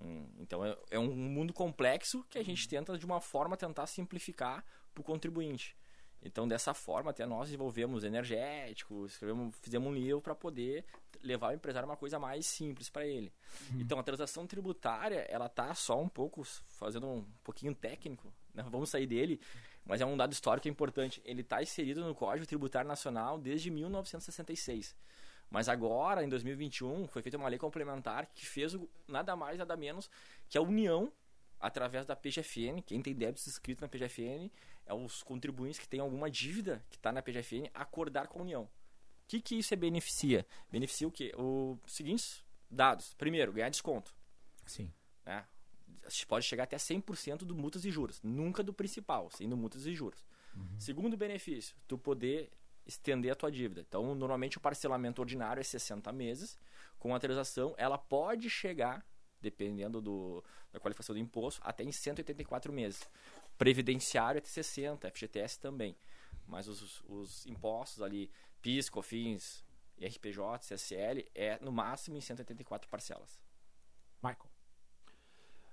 Hum, 0.00 0.28
Então, 0.38 0.64
é, 0.64 0.76
é 0.92 0.98
um 0.98 1.14
mundo 1.14 1.52
complexo 1.52 2.24
que 2.30 2.38
a 2.38 2.42
gente 2.44 2.66
tenta, 2.68 2.96
de 2.98 3.04
uma 3.06 3.20
forma, 3.20 3.56
tentar 3.56 3.86
simplificar 3.86 4.64
para 4.94 5.02
o 5.02 5.04
contribuinte. 5.04 5.76
Então, 6.24 6.48
dessa 6.48 6.72
forma, 6.72 7.10
até 7.10 7.26
nós 7.26 7.48
desenvolvemos 7.48 8.02
energético, 8.02 9.04
escrevemos, 9.04 9.54
fizemos 9.60 9.86
um 9.86 9.94
livro 9.94 10.22
para 10.22 10.34
poder 10.34 10.84
levar 11.22 11.50
o 11.50 11.54
empresário 11.54 11.86
a 11.86 11.90
uma 11.90 11.96
coisa 11.96 12.18
mais 12.18 12.46
simples 12.46 12.88
para 12.88 13.06
ele. 13.06 13.30
Então, 13.78 13.98
a 13.98 14.02
transação 14.02 14.46
tributária, 14.46 15.26
ela 15.28 15.50
tá 15.50 15.74
só 15.74 16.00
um 16.00 16.08
pouco, 16.08 16.42
fazendo 16.68 17.06
um 17.06 17.26
pouquinho 17.42 17.74
técnico, 17.74 18.32
né? 18.54 18.64
vamos 18.70 18.88
sair 18.88 19.06
dele, 19.06 19.38
mas 19.84 20.00
é 20.00 20.06
um 20.06 20.16
dado 20.16 20.32
histórico 20.32 20.66
importante. 20.66 21.20
Ele 21.26 21.42
está 21.42 21.62
inserido 21.62 22.02
no 22.02 22.14
Código 22.14 22.46
Tributário 22.46 22.88
Nacional 22.88 23.38
desde 23.38 23.70
1966. 23.70 24.96
Mas 25.50 25.68
agora, 25.68 26.24
em 26.24 26.28
2021, 26.28 27.06
foi 27.06 27.20
feita 27.20 27.36
uma 27.36 27.48
lei 27.48 27.58
complementar 27.58 28.26
que 28.26 28.46
fez 28.46 28.76
nada 29.06 29.36
mais, 29.36 29.58
nada 29.58 29.76
menos 29.76 30.10
que 30.48 30.56
a 30.56 30.62
União, 30.62 31.12
através 31.66 32.04
da 32.04 32.14
PGFN, 32.14 32.82
quem 32.84 33.00
tem 33.00 33.14
débitos 33.14 33.46
inscritos 33.46 33.80
na 33.80 33.88
PGFN, 33.88 34.50
é 34.84 34.92
os 34.92 35.22
contribuintes 35.22 35.78
que 35.78 35.88
têm 35.88 35.98
alguma 35.98 36.30
dívida 36.30 36.84
que 36.90 36.96
está 36.96 37.10
na 37.10 37.22
PGFN, 37.22 37.70
acordar 37.72 38.28
com 38.28 38.40
a 38.40 38.42
União. 38.42 38.64
O 38.64 38.70
que, 39.26 39.40
que 39.40 39.58
isso 39.58 39.74
beneficia? 39.74 40.46
Beneficia 40.70 41.08
o 41.08 41.10
quê? 41.10 41.32
Os 41.36 41.78
seguintes 41.90 42.44
dados. 42.70 43.14
Primeiro, 43.14 43.50
ganhar 43.50 43.70
desconto. 43.70 44.14
Sim. 44.66 44.92
Né? 45.24 45.46
Pode 46.28 46.44
chegar 46.44 46.64
até 46.64 46.76
100% 46.76 47.38
do 47.38 47.54
multas 47.54 47.86
e 47.86 47.90
juros. 47.90 48.20
Nunca 48.22 48.62
do 48.62 48.74
principal, 48.74 49.30
sendo 49.30 49.56
multas 49.56 49.86
e 49.86 49.94
juros. 49.94 50.22
Segundo 50.78 51.16
benefício, 51.16 51.74
tu 51.88 51.98
poder 51.98 52.52
estender 52.86 53.32
a 53.32 53.34
tua 53.34 53.50
dívida. 53.50 53.80
Então, 53.80 54.14
normalmente 54.14 54.58
o 54.58 54.60
parcelamento 54.60 55.22
ordinário 55.22 55.60
é 55.60 55.64
60 55.64 56.12
meses. 56.12 56.58
Com 56.98 57.14
a 57.14 57.18
transação, 57.18 57.74
ela 57.78 57.96
pode 57.96 58.50
chegar, 58.50 59.04
dependendo 59.44 60.00
do, 60.00 60.42
da 60.72 60.80
qualificação 60.80 61.14
do 61.14 61.20
imposto, 61.20 61.60
até 61.64 61.84
em 61.84 61.92
184 61.92 62.72
meses. 62.72 63.00
Previdenciário 63.56 64.38
é 64.38 64.40
até 64.40 64.48
60, 64.48 65.10
FGTS 65.10 65.60
também. 65.60 65.94
Mas 66.46 66.66
os, 66.66 67.02
os 67.06 67.46
impostos 67.46 68.02
ali, 68.02 68.30
PIS, 68.60 68.88
COFINS, 68.88 69.64
IRPJ, 69.98 70.58
CSL, 70.58 71.24
é 71.34 71.58
no 71.62 71.70
máximo 71.70 72.16
em 72.16 72.20
184 72.20 72.88
parcelas. 72.88 73.38
Michael. 74.22 74.50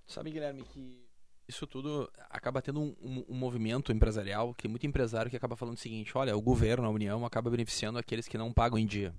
Sabe, 0.05 0.31
Guilherme, 0.31 0.63
que 0.63 1.01
isso 1.47 1.65
tudo 1.65 2.11
acaba 2.29 2.61
tendo 2.61 2.79
um, 2.81 2.95
um- 3.01 3.25
um 3.29 3.35
movimento 3.35 3.91
empresarial, 3.91 4.53
que 4.53 4.67
muito 4.67 4.85
empresário 4.85 5.29
que 5.31 5.37
acaba 5.37 5.55
falando 5.55 5.75
o 5.75 5.79
seguinte, 5.79 6.15
olha, 6.17 6.35
o 6.35 6.41
governo, 6.41 6.85
a 6.85 6.89
União, 6.89 7.25
acaba 7.25 7.49
beneficiando 7.49 7.97
aqueles 7.97 8.27
que 8.27 8.37
não 8.37 8.53
pagam 8.53 8.77
em 8.77 8.85
dia. 8.85 9.13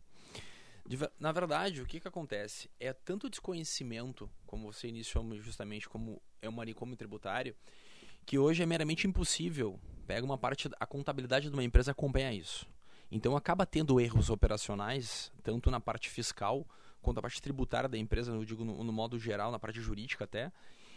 Na 1.19 1.32
verdade, 1.32 1.82
o 1.82 1.86
que, 1.86 2.01
que 2.01 2.09
acontece? 2.09 2.70
É 2.78 2.93
tanto 2.93 3.31
desconhecimento, 3.31 4.28
como 4.47 4.73
você 4.73 4.89
iniciou 4.89 5.24
justamente 5.40 5.89
como 5.89 6.20
é 6.40 6.48
uma 6.48 6.64
como 6.74 6.97
tributário, 6.97 7.55
que 8.24 8.39
hoje 8.39 8.62
é 8.62 8.66
meramente 8.66 9.06
impossível, 9.06 9.78
pega 10.06 10.24
uma 10.24 10.39
parte, 10.39 10.70
a 10.78 10.86
contabilidade 10.86 11.48
de 11.48 11.55
uma 11.55 11.64
empresa 11.64 11.93
acompanha 11.93 12.32
isso. 12.32 12.66
Então 13.10 13.36
acaba 13.36 13.66
tendo 13.66 14.01
erros 14.01 14.31
operacionais, 14.31 15.31
tanto 15.43 15.70
na 15.70 15.81
parte 15.81 16.09
fiscal 16.09 16.66
quanto 17.02 17.16
na 17.16 17.23
parte 17.23 17.43
tributária 17.43 17.89
da 17.89 17.98
empresa, 17.98 18.32
eu 18.32 18.44
digo 18.44 18.64
no, 18.64 18.82
no 18.82 18.93
modo 18.93 19.19
geral, 19.19 19.51
na 19.51 19.59
parte 19.59 19.81
jurídica 19.81 20.24
até. 20.24 20.52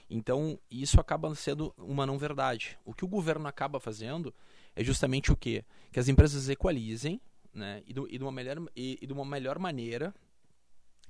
Então 0.09 0.59
isso 0.69 0.99
acaba 1.01 1.33
sendo 1.33 1.73
uma 1.77 2.05
não 2.05 2.17
verdade. 2.17 2.77
O 2.85 2.93
que 2.93 3.03
o 3.03 3.07
governo 3.07 3.47
acaba 3.47 3.79
fazendo 3.79 4.33
é 4.75 4.83
justamente 4.83 5.31
o 5.31 5.35
quê? 5.35 5.65
Que 5.91 5.99
as 5.99 6.07
empresas 6.07 6.47
equalizem 6.47 7.19
né, 7.55 7.81
e, 7.87 7.93
do- 7.93 8.07
e 8.07 8.17
de 8.17 8.23
uma 8.23 8.31
melhor, 8.31 8.57
e, 8.75 8.99
e 9.01 9.07
de 9.07 9.13
uma 9.13 9.25
melhor 9.25 9.57
maneira 9.57 10.13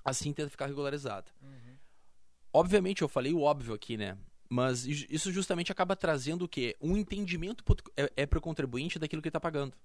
assim 0.03 0.31
tenta 0.31 0.49
ficar 0.49 0.67
regularizada. 0.67 1.31
Obviamente, 2.53 3.01
eu 3.01 3.09
falei 3.09 3.33
o 3.33 3.41
óbvio 3.41 3.73
aqui, 3.73 3.97
né? 3.97 4.17
Mas 4.47 4.85
is- 4.85 5.05
isso 5.09 5.31
justamente 5.31 5.71
acaba 5.71 5.95
trazendo 5.95 6.45
o 6.45 6.47
quê? 6.47 6.75
Um 6.79 6.95
entendimento 6.95 7.63
pro- 7.63 7.75
é, 7.97 8.11
é 8.15 8.25
para 8.25 8.37
o 8.39 8.41
contribuinte 8.41 8.99
daquilo 8.99 9.21
que 9.21 9.27
ele 9.27 9.29
está 9.31 9.39
pagando. 9.39 9.75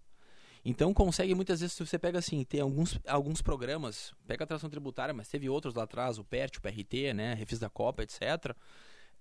Então 0.62 0.92
consegue 0.92 1.34
muitas 1.34 1.60
vezes, 1.60 1.74
se 1.74 1.84
você 1.86 1.98
pega 1.98 2.18
assim, 2.18 2.44
tem 2.44 2.60
alguns, 2.60 2.98
alguns 3.08 3.40
programas, 3.40 4.12
pega 4.26 4.42
a 4.42 4.44
atração 4.44 4.68
tributária, 4.68 5.14
mas 5.14 5.26
teve 5.28 5.48
outros 5.48 5.74
lá 5.74 5.84
atrás, 5.84 6.18
o 6.18 6.24
PERT, 6.24 6.58
o 6.58 6.60
PRT, 6.60 7.14
né, 7.14 7.32
Refis 7.32 7.58
da 7.58 7.70
Copa, 7.70 8.02
etc. 8.02 8.54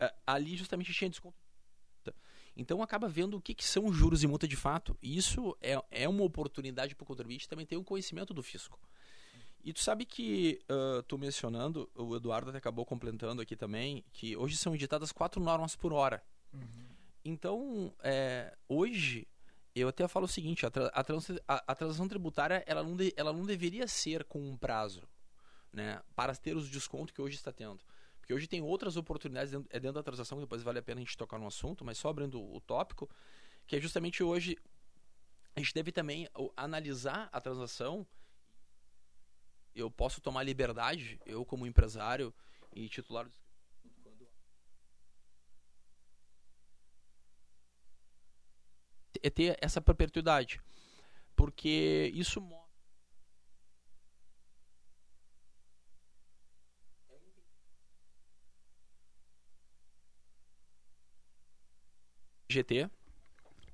eh, 0.01 0.13
ali 0.27 0.57
justamente 0.57 0.91
tinha 0.93 1.09
desconto. 1.09 1.37
Então 2.60 2.81
acaba 2.84 3.07
vendo 3.07 3.38
o 3.38 3.41
que, 3.41 3.53
que 3.53 3.65
são 3.65 3.91
juros 3.94 4.22
e 4.22 4.27
multa 4.27 4.45
de 4.45 4.57
fato. 4.57 4.98
E 5.02 5.15
isso 5.18 5.56
é, 5.61 5.81
é 5.90 6.10
uma 6.10 6.23
oportunidade 6.23 6.94
para 6.94 7.03
o 7.03 7.07
contribuinte 7.07 7.48
também 7.48 7.65
ter 7.65 7.77
um 7.77 7.84
conhecimento 7.86 8.34
do 8.34 8.44
fisco. 8.44 8.77
E 9.64 9.72
tu 9.72 9.80
sabe 9.80 10.06
que, 10.06 10.60
uh, 10.69 11.02
tu 11.03 11.18
mencionando, 11.18 11.90
o 11.95 12.14
Eduardo 12.18 12.49
até 12.49 12.57
acabou 12.57 12.86
complementando 12.86 13.41
aqui 13.41 13.56
também, 13.56 14.03
que 14.11 14.36
hoje 14.36 14.57
são 14.57 14.76
editadas 14.76 15.14
quatro 15.14 15.41
normas 15.41 15.73
por 15.73 15.94
hora. 15.94 16.22
Então, 17.23 17.94
é, 18.03 18.53
hoje, 18.68 19.26
eu 19.73 19.88
até 19.88 20.06
falo 20.07 20.26
o 20.26 20.30
seguinte, 20.30 20.65
a, 20.65 20.69
tra- 20.69 20.91
a, 20.94 21.03
trans- 21.03 21.40
a- 21.48 21.64
a 21.65 21.76
transação 21.76 22.07
tributária, 22.10 22.61
ela 22.68 22.84
não, 22.84 22.98
ela 23.15 23.31
não 23.31 23.45
deveria 23.45 23.88
ser 23.88 24.26
com 24.26 24.40
um 24.40 24.57
prazo, 24.57 25.03
né, 25.72 26.02
para 26.15 26.36
ter 26.36 26.57
os 26.57 26.69
descontos 26.69 27.14
que 27.14 27.22
hoje 27.22 27.36
está 27.36 27.52
tendo. 27.53 27.80
Porque 28.30 28.35
hoje 28.35 28.47
tem 28.47 28.61
outras 28.61 28.95
oportunidades 28.95 29.51
dentro, 29.51 29.68
é 29.72 29.80
dentro 29.80 29.95
da 29.95 30.03
transação, 30.03 30.38
que 30.38 30.43
depois 30.43 30.61
vale 30.61 30.77
a 30.77 30.84
pena 30.84 31.01
a 31.01 31.03
gente 31.03 31.18
tocar 31.18 31.39
no 31.39 31.47
assunto, 31.47 31.84
mas 31.84 31.97
só 31.97 32.10
abrindo 32.10 32.39
o 32.39 32.61
tópico, 32.61 33.10
que 33.65 33.76
é 33.76 33.81
justamente 33.81 34.22
hoje, 34.22 34.56
a 35.56 35.60
gente 35.60 35.73
deve 35.73 35.91
também 35.91 36.30
analisar 36.56 37.27
a 37.31 37.41
transação 37.41 38.06
eu 39.73 39.89
posso 39.89 40.22
tomar 40.22 40.43
liberdade, 40.43 41.19
eu 41.26 41.43
como 41.43 41.65
empresário 41.65 42.31
e 42.72 42.88
titular 42.88 43.26
do 43.26 43.34
é 49.23 49.30
ter 49.31 49.57
essa 49.60 49.81
perpetuidade. 49.81 50.61
Porque 51.35 52.11
isso 52.14 52.39
mostra 52.39 52.68
GT 62.53 62.89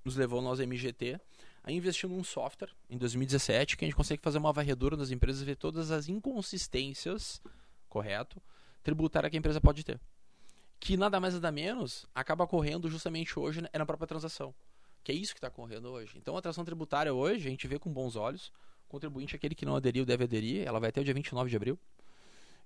nos 0.04 0.16
levou 0.18 0.42
nós 0.42 0.60
MGT 0.60 1.20
a 1.64 1.72
investir 1.72 2.08
num 2.10 2.24
software 2.24 2.70
em 2.90 2.98
2017 2.98 3.76
que 3.78 3.86
a 3.86 3.88
gente 3.88 3.96
consegue 3.96 4.22
fazer 4.22 4.38
uma 4.38 4.54
varredura 4.54 4.96
das 4.98 5.10
empresas 5.10 5.42
e 5.42 5.46
ver 5.46 5.56
todas 5.56 5.90
as 5.90 6.08
inconsistências, 6.10 7.42
correto, 7.90 8.40
tributária 8.84 9.30
que 9.30 9.38
a 9.38 9.40
empresa 9.40 9.60
pode 9.62 9.84
ter. 9.84 10.00
Que 10.80 10.96
nada 10.98 11.20
mais 11.20 11.34
nada 11.34 11.52
menos 11.52 12.06
acaba 12.14 12.46
correndo 12.46 12.90
justamente 12.90 13.40
hoje 13.40 13.64
é 13.72 13.80
na 13.80 13.86
própria 13.86 14.06
transação. 14.06 14.54
Que 15.04 15.12
é 15.12 15.16
isso 15.16 15.34
que 15.34 15.38
está 15.40 15.50
correndo 15.50 15.90
hoje. 15.90 16.18
Então 16.18 16.36
a 16.38 16.42
transação 16.42 16.66
tributária 16.66 17.14
hoje 17.14 17.48
a 17.48 17.50
gente 17.50 17.68
vê 17.68 17.80
com 17.80 17.92
bons 17.92 18.16
olhos. 18.16 18.52
O 18.86 18.90
contribuinte, 18.90 19.36
aquele 19.36 19.56
que 19.56 19.66
não 19.66 19.76
aderiu, 19.76 20.06
deve 20.06 20.26
aderir. 20.26 20.68
Ela 20.68 20.80
vai 20.80 20.90
até 20.90 21.02
o 21.02 21.04
dia 21.04 21.14
29 21.14 21.50
de 21.50 21.56
abril. 21.56 21.80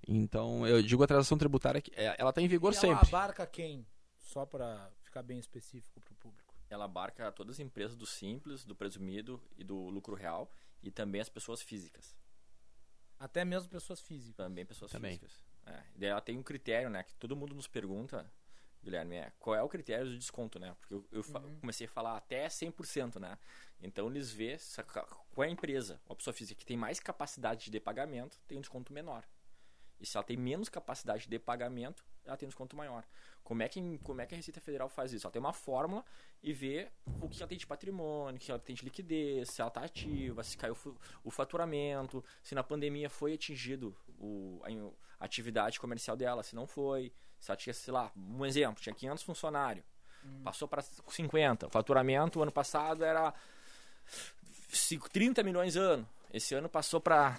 Então 0.07 0.65
eu 0.67 0.81
digo 0.81 1.03
a 1.03 1.07
transação 1.07 1.37
tributária, 1.37 1.81
que 1.81 1.91
é- 1.95 2.15
ela 2.17 2.31
está 2.31 2.41
em 2.41 2.47
vigor 2.47 2.73
E 2.73 2.75
ela 2.75 2.81
sempre. 2.81 3.07
abarca 3.07 3.45
quem? 3.45 3.85
Só 4.17 4.45
para 4.45 4.89
ficar 5.19 5.23
bem 5.23 5.39
específico 5.39 5.99
para 6.01 6.13
o 6.13 6.15
público. 6.15 6.55
Ela 6.69 6.85
abarca 6.85 7.31
todas 7.31 7.55
as 7.55 7.59
empresas 7.59 7.95
do 7.97 8.05
simples, 8.05 8.63
do 8.63 8.75
presumido 8.75 9.41
e 9.57 9.63
do 9.63 9.75
lucro 9.89 10.15
real 10.15 10.51
e 10.81 10.91
também 10.91 11.19
as 11.21 11.29
pessoas 11.29 11.61
físicas. 11.61 12.15
Até 13.19 13.43
mesmo 13.43 13.69
pessoas 13.69 13.99
físicas. 13.99 14.35
Também 14.35 14.65
pessoas 14.65 14.91
Também. 14.91 15.17
físicas. 15.17 15.43
É. 15.65 15.83
E 15.95 15.99
daí 15.99 16.09
ela 16.09 16.21
tem 16.21 16.37
um 16.37 16.43
critério, 16.43 16.89
né? 16.89 17.03
Que 17.03 17.13
todo 17.15 17.35
mundo 17.35 17.53
nos 17.53 17.67
pergunta, 17.67 18.31
Guilherme, 18.81 19.17
é 19.17 19.31
qual 19.39 19.55
é 19.55 19.61
o 19.61 19.67
critério 19.67 20.05
do 20.05 20.17
desconto, 20.17 20.57
né? 20.57 20.73
Porque 20.79 20.93
eu, 20.93 21.05
eu 21.11 21.21
Uhum. 21.21 21.59
comecei 21.59 21.85
a 21.85 21.89
falar 21.89 22.15
até 22.15 22.47
100%, 22.47 23.19
né? 23.19 23.37
Então 23.81 24.07
eles 24.07 24.31
vê 24.31 24.57
a- 24.77 24.83
qual 24.83 25.43
é 25.43 25.47
a 25.47 25.51
empresa, 25.51 25.99
uma 26.05 26.15
pessoa 26.15 26.33
física 26.33 26.57
que 26.59 26.65
tem 26.65 26.77
mais 26.77 26.99
capacidade 26.99 27.69
de 27.69 27.79
pagamento, 27.79 28.39
tem 28.47 28.57
um 28.57 28.61
desconto 28.61 28.93
menor. 28.93 29.27
E 29.99 30.05
se 30.05 30.15
ela 30.15 30.23
tem 30.23 30.37
menos 30.37 30.69
capacidade 30.69 31.27
de 31.27 31.39
pagamento, 31.39 32.05
ela 32.23 32.37
tem 32.37 32.47
um 32.47 32.49
desconto 32.49 32.73
maior. 32.75 33.03
Como 33.43 33.63
é 33.63 33.67
que, 33.67 33.97
como 34.03 34.21
é 34.21 34.25
que 34.25 34.35
a 34.35 34.37
Receita 34.37 34.61
Federal 34.61 34.89
faz 34.89 35.11
isso? 35.11 35.25
Ela 35.25 35.31
tem 35.31 35.39
uma 35.39 35.53
fórmula 35.53 36.05
e 36.43 36.53
vê 36.53 36.87
o 37.19 37.27
que 37.27 37.41
ela 37.41 37.47
tem 37.47 37.57
de 37.57 37.65
patrimônio, 37.65 38.37
o 38.37 38.39
que 38.39 38.51
ela 38.51 38.59
tem 38.59 38.75
de 38.75 38.83
liquidez, 38.83 39.49
se 39.49 39.61
ela 39.61 39.69
está 39.69 39.81
ativa, 39.81 40.43
se 40.43 40.55
caiu 40.57 40.77
o 41.23 41.31
faturamento, 41.31 42.23
se 42.43 42.53
na 42.53 42.63
pandemia 42.63 43.09
foi 43.09 43.33
atingido 43.33 43.95
o, 44.19 44.61
a, 45.19 45.25
atividade 45.25 45.79
comercial 45.79 46.15
dela, 46.15 46.43
se 46.43 46.55
não 46.55 46.67
foi, 46.67 47.11
se 47.39 47.49
ela 47.49 47.57
tinha, 47.57 47.73
sei 47.73 47.93
lá, 47.93 48.11
um 48.15 48.45
exemplo, 48.45 48.81
tinha 48.81 48.93
500 48.93 49.23
funcionários, 49.23 49.83
Hum. 50.23 50.41
Passou 50.43 50.67
para 50.67 50.81
50. 50.81 51.67
O 51.67 51.69
faturamento, 51.69 52.41
ano 52.41 52.51
passado, 52.51 53.03
era 53.03 53.33
30 55.11 55.43
milhões 55.43 55.75
ano. 55.75 56.07
Esse 56.33 56.53
ano 56.53 56.69
passou 56.69 56.99
para 56.99 57.37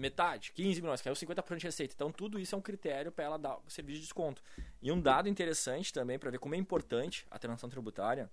metade, 0.00 0.52
15 0.52 0.80
milhões, 0.80 1.00
caiu 1.00 1.14
50% 1.14 1.56
de 1.56 1.64
receita. 1.66 1.94
Então, 1.94 2.10
tudo 2.10 2.38
isso 2.38 2.54
é 2.54 2.58
um 2.58 2.62
critério 2.62 3.12
para 3.12 3.24
ela 3.24 3.38
dar 3.38 3.58
o 3.58 3.70
serviço 3.70 4.00
de 4.00 4.06
desconto. 4.06 4.42
E 4.80 4.90
um 4.90 5.00
dado 5.00 5.28
interessante 5.28 5.92
também, 5.92 6.18
para 6.18 6.30
ver 6.30 6.38
como 6.38 6.54
é 6.54 6.58
importante 6.58 7.26
a 7.30 7.38
transação 7.38 7.68
tributária, 7.68 8.30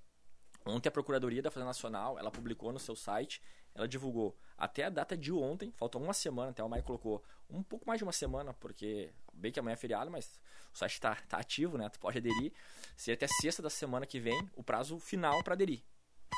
Ontem 0.68 0.90
a 0.90 0.92
Procuradoria 0.92 1.42
da 1.42 1.50
Fazenda 1.50 1.68
Nacional, 1.68 2.20
ela 2.20 2.30
publicou 2.30 2.72
no 2.72 2.80
seu 2.80 2.96
site, 2.96 3.42
ela 3.74 3.88
divulgou 3.88 4.38
até 4.58 4.86
a 4.86 4.90
data 4.90 5.16
de 5.16 5.32
ontem, 5.32 5.72
falta 5.72 5.98
uma 5.98 6.14
semana, 6.14 6.52
até 6.52 6.64
o 6.64 6.70
Maio 6.70 6.84
colocou 6.84 7.24
um 7.50 7.64
pouco 7.64 7.88
mais 7.88 8.00
de 8.00 8.04
uma 8.04 8.12
semana, 8.12 8.54
porque 8.54 9.14
bem 9.34 9.52
que 9.52 9.60
amanhã 9.60 9.74
é 9.74 9.78
feriado, 9.78 10.12
mas 10.12 10.40
o 10.74 10.78
site 10.78 10.94
está 10.94 11.16
tá 11.16 11.38
ativo, 11.38 11.78
né? 11.78 11.90
Tu 11.90 12.00
pode 12.00 12.18
aderir. 12.18 12.52
Se 12.96 13.12
até 13.12 13.28
sexta 13.28 13.62
da 13.62 13.70
semana 13.70 14.06
que 14.06 14.20
vem, 14.20 14.50
o 14.56 14.64
prazo 14.64 15.00
final 15.00 15.42
para 15.44 15.54
aderir. 15.54 15.82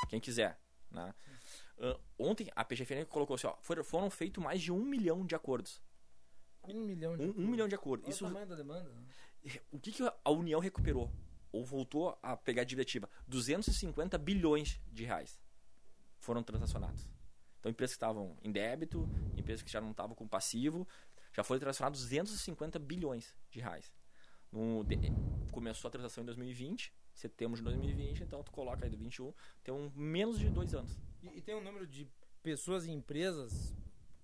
Quem 0.10 0.20
quiser, 0.20 0.60
né? 0.92 1.14
Uh, 1.80 2.00
ontem 2.18 2.50
a 2.56 2.64
PGFN 2.66 3.06
colocou 3.08 3.36
assim, 3.36 3.48
ó, 3.48 3.56
foram, 3.62 3.84
foram 3.84 4.10
feitos 4.10 4.44
mais 4.44 4.62
de 4.62 4.72
um 4.72 4.84
milhão 4.84 5.26
de 5.26 5.34
acordos. 5.34 5.82
Um 6.68 6.84
milhão 6.86 7.16
de 7.16 7.24
um, 7.24 7.30
acordos. 7.30 7.46
Um 7.46 7.48
milhão 7.48 7.68
de 7.68 7.76
acordos. 7.76 8.10
Isso, 8.10 8.26
o 8.26 8.28
tamanho 8.28 8.48
da 8.48 8.56
demanda? 8.56 8.92
O 9.72 9.80
que, 9.80 9.92
que 9.92 10.04
a 10.04 10.30
União 10.30 10.60
recuperou? 10.60 11.10
ou 11.52 11.66
voltou 11.66 12.18
a 12.22 12.38
pegar 12.38 12.62
a 12.62 12.66
dívida 12.66 12.84
ativa, 12.84 13.10
250 13.28 14.18
bilhões 14.18 14.80
de 14.92 15.04
reais 15.04 15.40
foram 16.20 16.44
transacionados. 16.44 17.08
Então, 17.60 17.72
empresas 17.72 17.96
que 17.96 17.98
estavam 17.98 18.38
em 18.42 18.52
débito, 18.52 19.10
empresas 19.36 19.62
que 19.62 19.72
já 19.72 19.82
não 19.82 19.92
estavam 19.92 20.16
com 20.16 20.28
passivo, 20.28 20.88
já 21.34 21.44
foram 21.44 21.60
transacionados 21.60 22.02
250 22.02 22.80
bilhões 22.80 23.36
de 23.50 23.60
reais. 23.60 23.92
No, 24.52 24.84
de, 24.84 24.98
começou 25.52 25.88
a 25.88 25.92
transação 25.92 26.24
em 26.24 26.26
2020, 26.26 26.94
setembro 27.14 27.58
de 27.58 27.64
2020, 27.64 28.24
então 28.24 28.44
tu 28.44 28.52
coloca 28.52 28.86
aí 28.86 28.90
do 28.90 28.98
21, 28.98 29.34
tem 29.64 29.74
um 29.74 29.92
menos 29.96 30.40
de 30.40 30.50
dois 30.50 30.74
anos. 30.74 30.98
E, 31.22 31.38
e 31.38 31.42
tem 31.42 31.56
um 31.56 31.62
número 31.62 31.86
de 31.86 32.08
pessoas 32.42 32.86
e 32.86 32.92
empresas, 32.92 33.76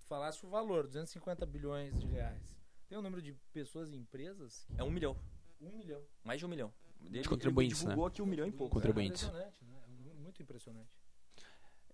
falasse 0.08 0.46
o 0.46 0.50
valor, 0.50 0.86
250 0.88 1.46
bilhões 1.46 2.00
de 2.00 2.08
reais. 2.08 2.56
Tem 2.88 2.98
um 2.98 3.02
número 3.02 3.22
de 3.22 3.34
pessoas 3.52 3.92
e 3.92 3.96
empresas? 3.96 4.68
É 4.78 4.84
um 4.84 4.92
milhão. 4.92 5.18
Um 5.60 5.72
milhão. 5.72 6.04
Mais 6.24 6.40
de 6.40 6.46
um 6.46 6.50
milhão. 6.50 6.74
Dele, 7.00 7.22
de 7.22 7.30
contribuintes, 7.30 7.80
ele 7.80 7.90
divulgou 7.90 8.06
né? 8.06 8.12
aqui 8.12 8.22
um 8.22 8.26
milhão 8.26 8.48
e 8.48 8.52
pouco. 8.52 8.74
Contribuintes. 8.74 9.24
É 9.24 9.28
impressionante, 9.28 9.66
né? 9.66 9.82
É 10.10 10.14
muito 10.14 10.42
impressionante. 10.42 10.92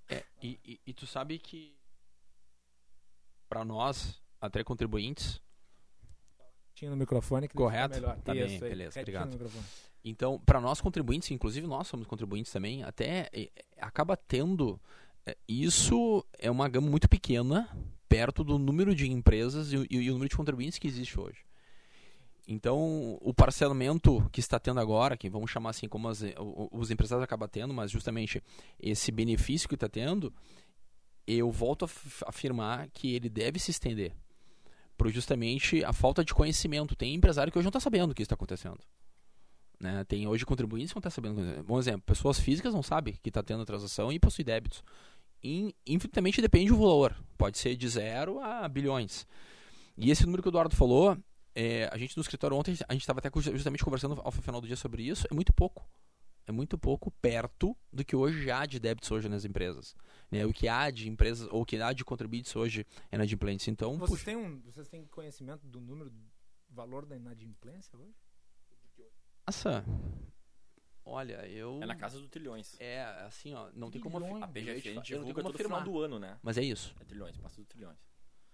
É, 0.10 0.26
e, 0.42 0.60
e, 0.64 0.82
e 0.88 0.94
tu 0.94 1.08
sabe 1.08 1.40
que 1.40 1.78
para 3.48 3.66
nós, 3.66 4.22
até 4.40 4.64
contribuintes, 4.64 5.42
tinha 6.74 6.90
no 6.90 6.98
microfone 6.98 7.48
que 7.48 7.56
correto 7.56 7.96
melhor. 7.96 8.20
tá 8.22 8.34
bem 8.34 8.60
beleza 8.60 9.00
aí, 9.00 9.04
obrigado 9.04 9.38
então 10.04 10.40
para 10.46 10.60
nós 10.60 10.82
contribuintes 10.82 11.30
inclusive 11.32 11.68
nós 11.68 11.88
somos 11.88 12.08
contribuintes 12.08 12.52
também 12.52 12.84
até 12.84 13.30
acaba 13.80 14.18
tendo 14.18 14.80
é, 15.26 15.38
isso 15.48 16.26
é 16.40 16.50
uma 16.50 16.68
gama 16.68 16.90
muito 16.90 17.08
pequena 17.08 17.70
perto 18.10 18.44
do 18.44 18.58
número 18.58 18.96
de 18.96 19.10
empresas 19.10 19.72
e, 19.72 19.78
e, 19.90 19.98
e 19.98 20.10
o 20.10 20.14
número 20.14 20.30
de 20.30 20.36
contribuintes 20.36 20.80
que 20.80 20.88
existe 20.88 21.20
hoje 21.20 21.46
então, 22.48 23.18
o 23.22 23.34
parcelamento 23.34 24.28
que 24.32 24.40
está 24.40 24.60
tendo 24.60 24.80
agora, 24.80 25.16
que 25.16 25.30
vamos 25.30 25.50
chamar 25.50 25.70
assim 25.70 25.88
como 25.88 26.10
as, 26.10 26.22
os 26.72 26.92
empresários 26.92 27.24
acabam 27.24 27.48
tendo, 27.48 27.74
mas 27.74 27.90
justamente 27.90 28.44
esse 28.78 29.12
benefício 29.12 29.70
que 29.70 29.76
está 29.76 29.88
tendo, 29.88 30.34
eu 31.26 31.52
volto 31.52 31.86
a 31.86 31.90
afirmar 32.28 32.90
que 32.90 33.16
ele 33.16 33.30
deve 33.30 33.60
se 33.60 33.72
estender. 33.72 34.14
Por 34.98 35.10
justamente 35.10 35.84
a 35.86 35.94
falta 35.94 36.24
de 36.24 36.34
conhecimento. 36.34 36.96
Tem 36.96 37.14
empresário 37.14 37.52
que 37.52 37.58
hoje 37.58 37.66
não 37.66 37.70
está 37.70 37.80
sabendo 37.80 38.12
o 38.12 38.14
que 38.14 38.22
está 38.22 38.36
acontecendo. 38.36 38.80
Né? 39.82 40.04
Tem 40.04 40.28
hoje 40.28 40.46
contribuintes 40.46 40.92
que 40.92 40.96
não 40.96 41.00
estão 41.00 41.12
sabendo. 41.12 41.64
Bom 41.64 41.80
exemplo, 41.80 42.04
pessoas 42.04 42.40
físicas 42.40 42.72
não 42.72 42.84
sabem 42.84 43.16
que 43.22 43.30
está 43.30 43.42
tendo 43.42 43.66
transação 43.66 44.12
e 44.12 44.20
possui 44.20 44.44
débitos. 44.44 44.84
infinitamente 45.44 46.40
depende 46.40 46.70
do 46.70 46.78
valor. 46.78 47.16
Pode 47.36 47.58
ser 47.58 47.76
de 47.76 47.90
zero 47.90 48.40
a 48.40 48.68
bilhões. 48.70 49.26
E 49.98 50.12
esse 50.12 50.24
número 50.24 50.44
que 50.44 50.50
o 50.50 50.52
Eduardo 50.52 50.76
falou, 50.76 51.18
é, 51.56 51.90
a 51.92 51.98
gente 51.98 52.16
no 52.16 52.22
escritório 52.22 52.56
ontem, 52.56 52.78
a 52.88 52.94
gente 52.94 53.02
estava 53.02 53.20
até 53.20 53.32
justamente 53.52 53.84
conversando 53.84 54.22
ao 54.24 54.32
final 54.32 54.62
do 54.62 54.68
dia 54.68 54.76
sobre 54.76 55.02
isso, 55.02 55.26
é 55.30 55.34
muito 55.34 55.52
pouco. 55.52 55.84
É 56.46 56.52
muito 56.52 56.78
pouco 56.78 57.10
perto 57.20 57.76
do 57.92 58.06
que 58.06 58.16
hoje 58.16 58.52
há 58.52 58.66
de 58.66 58.80
débitos 58.80 59.10
hoje 59.10 59.28
nas 59.28 59.46
empresas. 59.46 59.96
Né? 60.30 60.46
O 60.46 60.54
que 60.54 60.68
há 60.68 60.92
de 60.92 61.10
empresas, 61.10 61.48
ou 61.52 61.62
o 61.62 61.66
que 61.66 61.78
há 61.78 61.92
de 61.92 62.06
contribuintes 62.06 62.56
hoje 62.56 62.86
é 63.12 63.16
inadimplência. 63.16 63.72
Então, 63.72 63.98
vocês, 63.98 64.24
têm 64.24 64.36
um, 64.36 64.60
vocês 64.62 64.88
têm 64.90 65.06
conhecimento 65.06 65.68
do 65.68 65.80
número, 65.80 66.10
do 66.10 66.20
valor 66.70 67.06
da 67.06 67.16
inadimplência 67.16 67.98
hoje? 67.98 68.16
Nossa, 69.52 69.84
Olha, 71.04 71.46
eu. 71.46 71.78
É 71.84 71.86
na 71.86 71.94
casa 71.94 72.18
do 72.18 72.30
trilhões. 72.30 72.80
É, 72.80 73.04
assim, 73.26 73.54
ó, 73.54 73.70
não 73.74 73.92
trilhões. 73.92 73.92
tem 73.92 74.02
como. 74.02 74.42
A 74.42 74.48
PGF 74.48 75.02
divulga 75.02 75.44
todo 75.44 75.58
final 75.58 75.84
do 75.84 76.00
ano, 76.00 76.18
né? 76.18 76.40
Mas 76.42 76.58
é 76.58 76.64
isso. 76.64 76.96
É 77.02 77.04
trilhões, 77.04 77.38
passa 77.38 77.60
do 77.60 77.68
trilhões. 77.68 77.98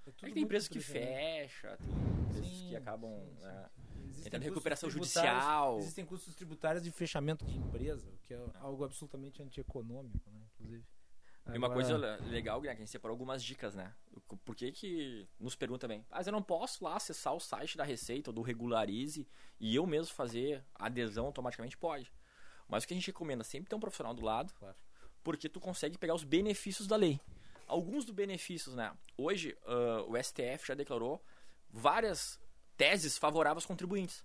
É, 0.07 0.09
é 0.09 0.13
que 0.13 0.31
tem 0.31 0.43
empresas 0.43 0.67
que 0.67 0.79
fecham, 0.79 1.77
tem 1.77 1.89
empresas 1.91 2.47
sim, 2.47 2.69
que 2.69 2.75
acabam 2.75 3.11
sim, 3.11 3.35
sim, 3.35 3.41
né, 3.41 3.69
entrando 4.25 4.41
em 4.41 4.45
recuperação 4.45 4.89
judicial. 4.89 5.77
Existem 5.77 6.03
custos 6.03 6.33
tributários 6.33 6.83
de 6.83 6.89
fechamento 6.89 7.45
de 7.45 7.55
empresa, 7.55 8.09
o 8.09 8.17
que 8.23 8.33
é 8.33 8.43
algo 8.55 8.83
absolutamente 8.83 9.43
antieconômico, 9.43 10.31
né, 10.31 10.41
inclusive. 10.55 10.83
Agora... 11.47 11.55
E 11.55 11.57
uma 11.57 11.69
coisa 11.69 11.97
legal, 12.27 12.59
Guilherme, 12.59 12.77
que 12.77 12.83
a 12.83 12.85
gente 12.85 12.91
separou 12.91 13.13
algumas 13.13 13.43
dicas, 13.43 13.73
né? 13.73 13.93
Por 14.43 14.55
que 14.55 14.71
que 14.71 15.27
nos 15.39 15.55
pergunta 15.55 15.81
também? 15.81 16.05
Mas 16.09 16.27
eu 16.27 16.33
não 16.33 16.41
posso 16.41 16.83
lá 16.83 16.95
acessar 16.95 17.33
o 17.33 17.39
site 17.39 17.77
da 17.77 17.83
Receita 17.83 18.29
ou 18.29 18.33
do 18.33 18.41
Regularize 18.41 19.27
e 19.59 19.75
eu 19.75 19.85
mesmo 19.85 20.13
fazer 20.13 20.63
adesão 20.75 21.25
automaticamente? 21.25 21.77
Pode. 21.77 22.11
Mas 22.67 22.83
o 22.83 22.87
que 22.87 22.93
a 22.93 22.97
gente 22.97 23.07
recomenda 23.07 23.43
sempre 23.43 23.69
ter 23.69 23.75
um 23.75 23.79
profissional 23.79 24.13
do 24.13 24.23
lado, 24.23 24.53
claro. 24.53 24.75
porque 25.23 25.47
tu 25.47 25.59
consegue 25.59 25.97
pegar 25.97 26.13
os 26.13 26.23
benefícios 26.23 26.87
da 26.87 26.95
lei 26.95 27.19
alguns 27.67 28.05
dos 28.05 28.15
benefícios, 28.15 28.73
né? 28.73 28.95
Hoje, 29.17 29.55
uh, 29.65 30.09
o 30.09 30.23
STF 30.23 30.65
já 30.65 30.73
declarou 30.73 31.23
várias 31.69 32.39
teses 32.77 33.17
favoráveis 33.17 33.63
aos 33.63 33.65
contribuintes. 33.65 34.23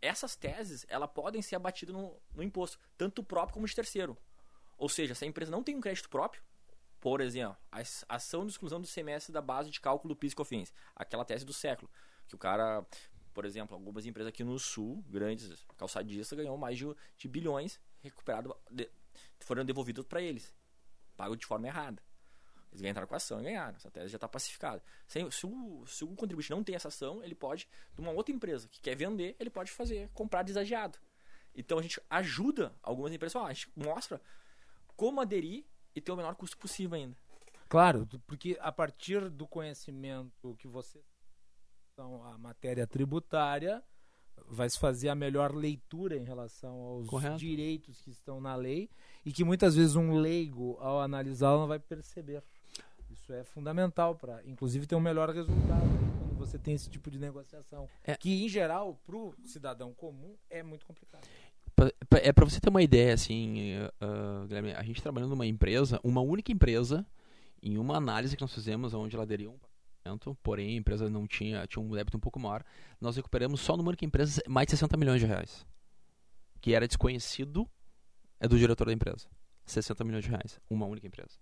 Essas 0.00 0.34
teses, 0.34 0.86
elas 0.88 1.10
podem 1.12 1.42
ser 1.42 1.56
abatidas 1.56 1.94
no, 1.94 2.18
no 2.34 2.42
imposto, 2.42 2.78
tanto 2.96 3.22
próprio 3.22 3.54
como 3.54 3.66
de 3.66 3.74
terceiro. 3.74 4.16
Ou 4.80 4.88
seja, 4.88 5.14
se 5.14 5.22
a 5.26 5.28
empresa 5.28 5.50
não 5.50 5.62
tem 5.62 5.76
um 5.76 5.80
crédito 5.80 6.08
próprio, 6.08 6.42
por 6.98 7.20
exemplo, 7.20 7.54
a 7.70 7.82
ação 8.16 8.46
de 8.46 8.52
exclusão 8.52 8.80
do 8.80 8.86
semestre 8.86 9.30
da 9.30 9.42
base 9.42 9.70
de 9.70 9.78
cálculo 9.78 10.16
PIS 10.16 10.32
e 10.32 10.36
COFINS, 10.36 10.72
aquela 10.96 11.22
tese 11.22 11.44
do 11.44 11.52
século, 11.52 11.90
que 12.26 12.34
o 12.34 12.38
cara, 12.38 12.82
por 13.34 13.44
exemplo, 13.44 13.76
algumas 13.76 14.06
empresas 14.06 14.30
aqui 14.30 14.42
no 14.42 14.58
sul, 14.58 15.04
grandes 15.06 15.66
calçadistas, 15.76 16.34
ganhou 16.34 16.56
mais 16.56 16.78
de, 16.78 16.86
de 17.18 17.28
bilhões 17.28 17.78
recuperado, 18.00 18.56
de, 18.70 18.90
foram 19.40 19.66
devolvidos 19.66 20.06
para 20.06 20.22
eles, 20.22 20.54
pago 21.14 21.36
de 21.36 21.44
forma 21.44 21.66
errada. 21.66 22.02
Eles 22.72 22.80
ganharam 22.80 23.06
com 23.06 23.12
a 23.14 23.18
ação 23.18 23.38
e 23.40 23.44
ganharam. 23.44 23.76
Essa 23.76 23.90
tese 23.90 24.08
já 24.08 24.16
está 24.16 24.28
pacificada. 24.28 24.82
Se, 25.06 25.30
se, 25.30 25.44
o, 25.44 25.84
se 25.86 26.04
o 26.04 26.16
contribuinte 26.16 26.50
não 26.50 26.64
tem 26.64 26.74
essa 26.74 26.88
ação, 26.88 27.22
ele 27.22 27.34
pode, 27.34 27.68
de 27.92 28.00
uma 28.00 28.12
outra 28.12 28.34
empresa 28.34 28.66
que 28.66 28.80
quer 28.80 28.96
vender, 28.96 29.36
ele 29.38 29.50
pode 29.50 29.70
fazer, 29.70 30.08
comprar 30.14 30.42
desagiado. 30.42 30.98
Então 31.54 31.78
a 31.78 31.82
gente 31.82 32.00
ajuda 32.08 32.74
algumas 32.82 33.12
empresas, 33.12 33.36
a 33.36 33.52
gente 33.52 33.70
mostra 33.76 34.20
como 35.00 35.22
aderir 35.22 35.64
e 35.96 36.00
ter 36.02 36.12
o 36.12 36.16
menor 36.16 36.34
custo 36.34 36.58
possível 36.58 36.94
ainda. 36.98 37.16
Claro, 37.70 38.06
porque 38.26 38.58
a 38.60 38.70
partir 38.70 39.30
do 39.30 39.46
conhecimento 39.46 40.54
que 40.58 40.68
você 40.68 41.00
então 41.90 42.22
a 42.24 42.36
matéria 42.36 42.86
tributária 42.86 43.82
vai 44.46 44.68
se 44.68 44.78
fazer 44.78 45.08
a 45.08 45.14
melhor 45.14 45.54
leitura 45.54 46.18
em 46.18 46.24
relação 46.24 46.74
aos 46.82 47.06
Correto. 47.06 47.38
direitos 47.38 48.02
que 48.02 48.10
estão 48.10 48.42
na 48.42 48.54
lei 48.54 48.90
e 49.24 49.32
que 49.32 49.42
muitas 49.42 49.74
vezes 49.74 49.96
um 49.96 50.16
leigo 50.16 50.76
ao 50.80 51.00
analisá-la 51.00 51.60
não 51.60 51.66
vai 51.66 51.78
perceber. 51.78 52.44
Isso 53.08 53.32
é 53.32 53.42
fundamental 53.42 54.14
para, 54.14 54.44
inclusive, 54.44 54.86
ter 54.86 54.96
um 54.96 55.00
melhor 55.00 55.30
resultado 55.30 55.88
quando 56.18 56.36
você 56.36 56.58
tem 56.58 56.74
esse 56.74 56.90
tipo 56.90 57.10
de 57.10 57.18
negociação. 57.18 57.88
É. 58.04 58.16
Que, 58.16 58.44
em 58.44 58.48
geral, 58.50 59.00
para 59.06 59.16
o 59.16 59.34
cidadão 59.44 59.94
comum 59.94 60.36
é 60.50 60.62
muito 60.62 60.84
complicado. 60.84 61.26
É 62.22 62.32
para 62.32 62.44
você 62.44 62.60
ter 62.60 62.68
uma 62.68 62.82
ideia, 62.82 63.14
assim, 63.14 63.76
uh, 64.02 64.46
Guilherme, 64.46 64.72
a 64.72 64.82
gente 64.82 65.00
trabalhando 65.00 65.30
numa 65.30 65.46
empresa, 65.46 66.00
uma 66.04 66.20
única 66.20 66.52
empresa, 66.52 67.06
em 67.62 67.78
uma 67.78 67.96
análise 67.96 68.36
que 68.36 68.42
nós 68.42 68.52
fizemos, 68.52 68.92
onde 68.94 69.16
ela 69.16 69.24
aderiu 69.24 69.52
um 69.52 69.58
porém 70.42 70.70
a 70.70 70.78
empresa 70.78 71.08
não 71.10 71.26
tinha, 71.26 71.66
tinha 71.66 71.82
um 71.82 71.90
débito 71.90 72.16
um 72.16 72.20
pouco 72.20 72.40
maior, 72.40 72.64
nós 73.00 73.16
recuperamos 73.16 73.60
só 73.60 73.76
numa 73.76 73.88
única 73.88 74.04
empresa 74.04 74.42
mais 74.48 74.66
de 74.66 74.72
60 74.72 74.96
milhões 74.96 75.20
de 75.20 75.26
reais. 75.26 75.66
Que 76.60 76.74
era 76.74 76.86
desconhecido 76.86 77.68
é 78.38 78.48
do 78.48 78.58
diretor 78.58 78.86
da 78.86 78.92
empresa. 78.92 79.28
60 79.66 80.02
milhões 80.04 80.24
de 80.24 80.30
reais, 80.30 80.60
uma 80.68 80.86
única 80.86 81.06
empresa. 81.06 81.38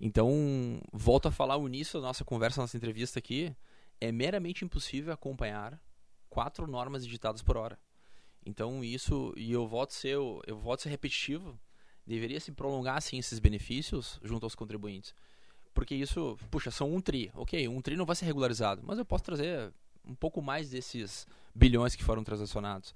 Então, 0.00 0.80
volto 0.92 1.28
a 1.28 1.30
falar 1.30 1.56
o 1.56 1.66
início 1.66 2.00
da 2.00 2.08
nossa 2.08 2.24
conversa, 2.24 2.60
nossa 2.60 2.76
entrevista 2.76 3.18
aqui, 3.18 3.54
é 4.00 4.10
meramente 4.10 4.64
impossível 4.64 5.12
acompanhar 5.12 5.80
quatro 6.28 6.66
normas 6.66 7.04
digitadas 7.04 7.42
por 7.42 7.56
hora. 7.56 7.78
Então, 8.46 8.84
isso, 8.84 9.32
e 9.36 9.52
eu 9.52 9.66
volto 9.66 9.92
ser, 9.92 10.14
eu 10.14 10.58
volto 10.58 10.80
a 10.80 10.82
ser 10.82 10.90
repetitivo, 10.90 11.58
deveria 12.06 12.38
se 12.38 12.52
prolongar 12.52 12.98
assim 12.98 13.18
esses 13.18 13.38
benefícios 13.38 14.20
junto 14.22 14.44
aos 14.44 14.54
contribuintes. 14.54 15.14
Porque 15.72 15.94
isso, 15.94 16.38
puxa, 16.50 16.70
são 16.70 16.94
um 16.94 17.00
tri. 17.00 17.30
Ok, 17.34 17.66
um 17.68 17.80
tri 17.80 17.96
não 17.96 18.06
vai 18.06 18.14
ser 18.14 18.26
regularizado, 18.26 18.82
mas 18.84 18.98
eu 18.98 19.04
posso 19.04 19.24
trazer 19.24 19.72
um 20.04 20.14
pouco 20.14 20.42
mais 20.42 20.70
desses 20.70 21.26
bilhões 21.54 21.96
que 21.96 22.04
foram 22.04 22.22
transacionados. 22.22 22.94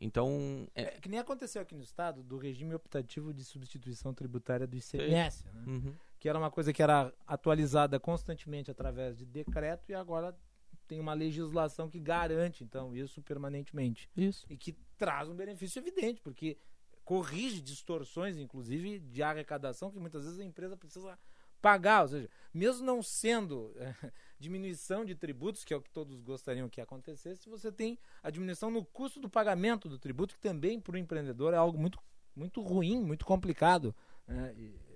Então. 0.00 0.66
É... 0.74 0.82
é... 0.82 0.86
que 1.00 1.08
nem 1.08 1.20
aconteceu 1.20 1.62
aqui 1.62 1.74
no 1.74 1.82
estado 1.82 2.22
do 2.22 2.36
regime 2.36 2.74
optativo 2.74 3.32
de 3.32 3.44
substituição 3.44 4.12
tributária 4.12 4.66
do 4.66 4.76
ICMS, 4.76 5.46
né? 5.46 5.64
uhum. 5.66 5.94
que 6.18 6.28
era 6.28 6.38
uma 6.38 6.50
coisa 6.50 6.72
que 6.72 6.82
era 6.82 7.12
atualizada 7.26 8.00
constantemente 8.00 8.70
através 8.70 9.16
de 9.16 9.24
decreto 9.24 9.90
e 9.90 9.94
agora 9.94 10.36
tem 10.86 11.00
uma 11.00 11.14
legislação 11.14 11.88
que 11.88 11.98
garante, 11.98 12.62
então, 12.62 12.94
isso 12.94 13.20
permanentemente. 13.22 14.08
Isso. 14.16 14.46
E 14.48 14.56
que 14.56 14.76
traz 14.96 15.28
um 15.28 15.34
benefício 15.34 15.78
evidente, 15.78 16.20
porque 16.20 16.58
corrige 17.04 17.60
distorções, 17.60 18.36
inclusive, 18.36 18.98
de 18.98 19.22
arrecadação 19.22 19.90
que 19.90 19.98
muitas 19.98 20.24
vezes 20.24 20.40
a 20.40 20.44
empresa 20.44 20.76
precisa 20.76 21.18
pagar. 21.62 22.02
Ou 22.02 22.08
seja, 22.08 22.30
mesmo 22.52 22.84
não 22.84 23.02
sendo 23.02 23.72
é, 23.76 23.94
diminuição 24.38 25.04
de 25.04 25.14
tributos, 25.14 25.64
que 25.64 25.72
é 25.72 25.76
o 25.76 25.80
que 25.80 25.90
todos 25.90 26.20
gostariam 26.20 26.68
que 26.68 26.80
acontecesse, 26.80 27.48
você 27.48 27.70
tem 27.70 27.98
a 28.22 28.30
diminuição 28.30 28.70
no 28.70 28.84
custo 28.84 29.20
do 29.20 29.28
pagamento 29.28 29.88
do 29.88 29.98
tributo, 29.98 30.34
que 30.34 30.40
também 30.40 30.80
para 30.80 30.94
o 30.94 30.98
empreendedor 30.98 31.54
é 31.54 31.56
algo 31.56 31.78
muito, 31.78 31.98
muito 32.34 32.60
ruim, 32.60 33.00
muito 33.00 33.24
complicado. 33.24 33.94
Né? 34.26 34.54
E, 34.56 34.86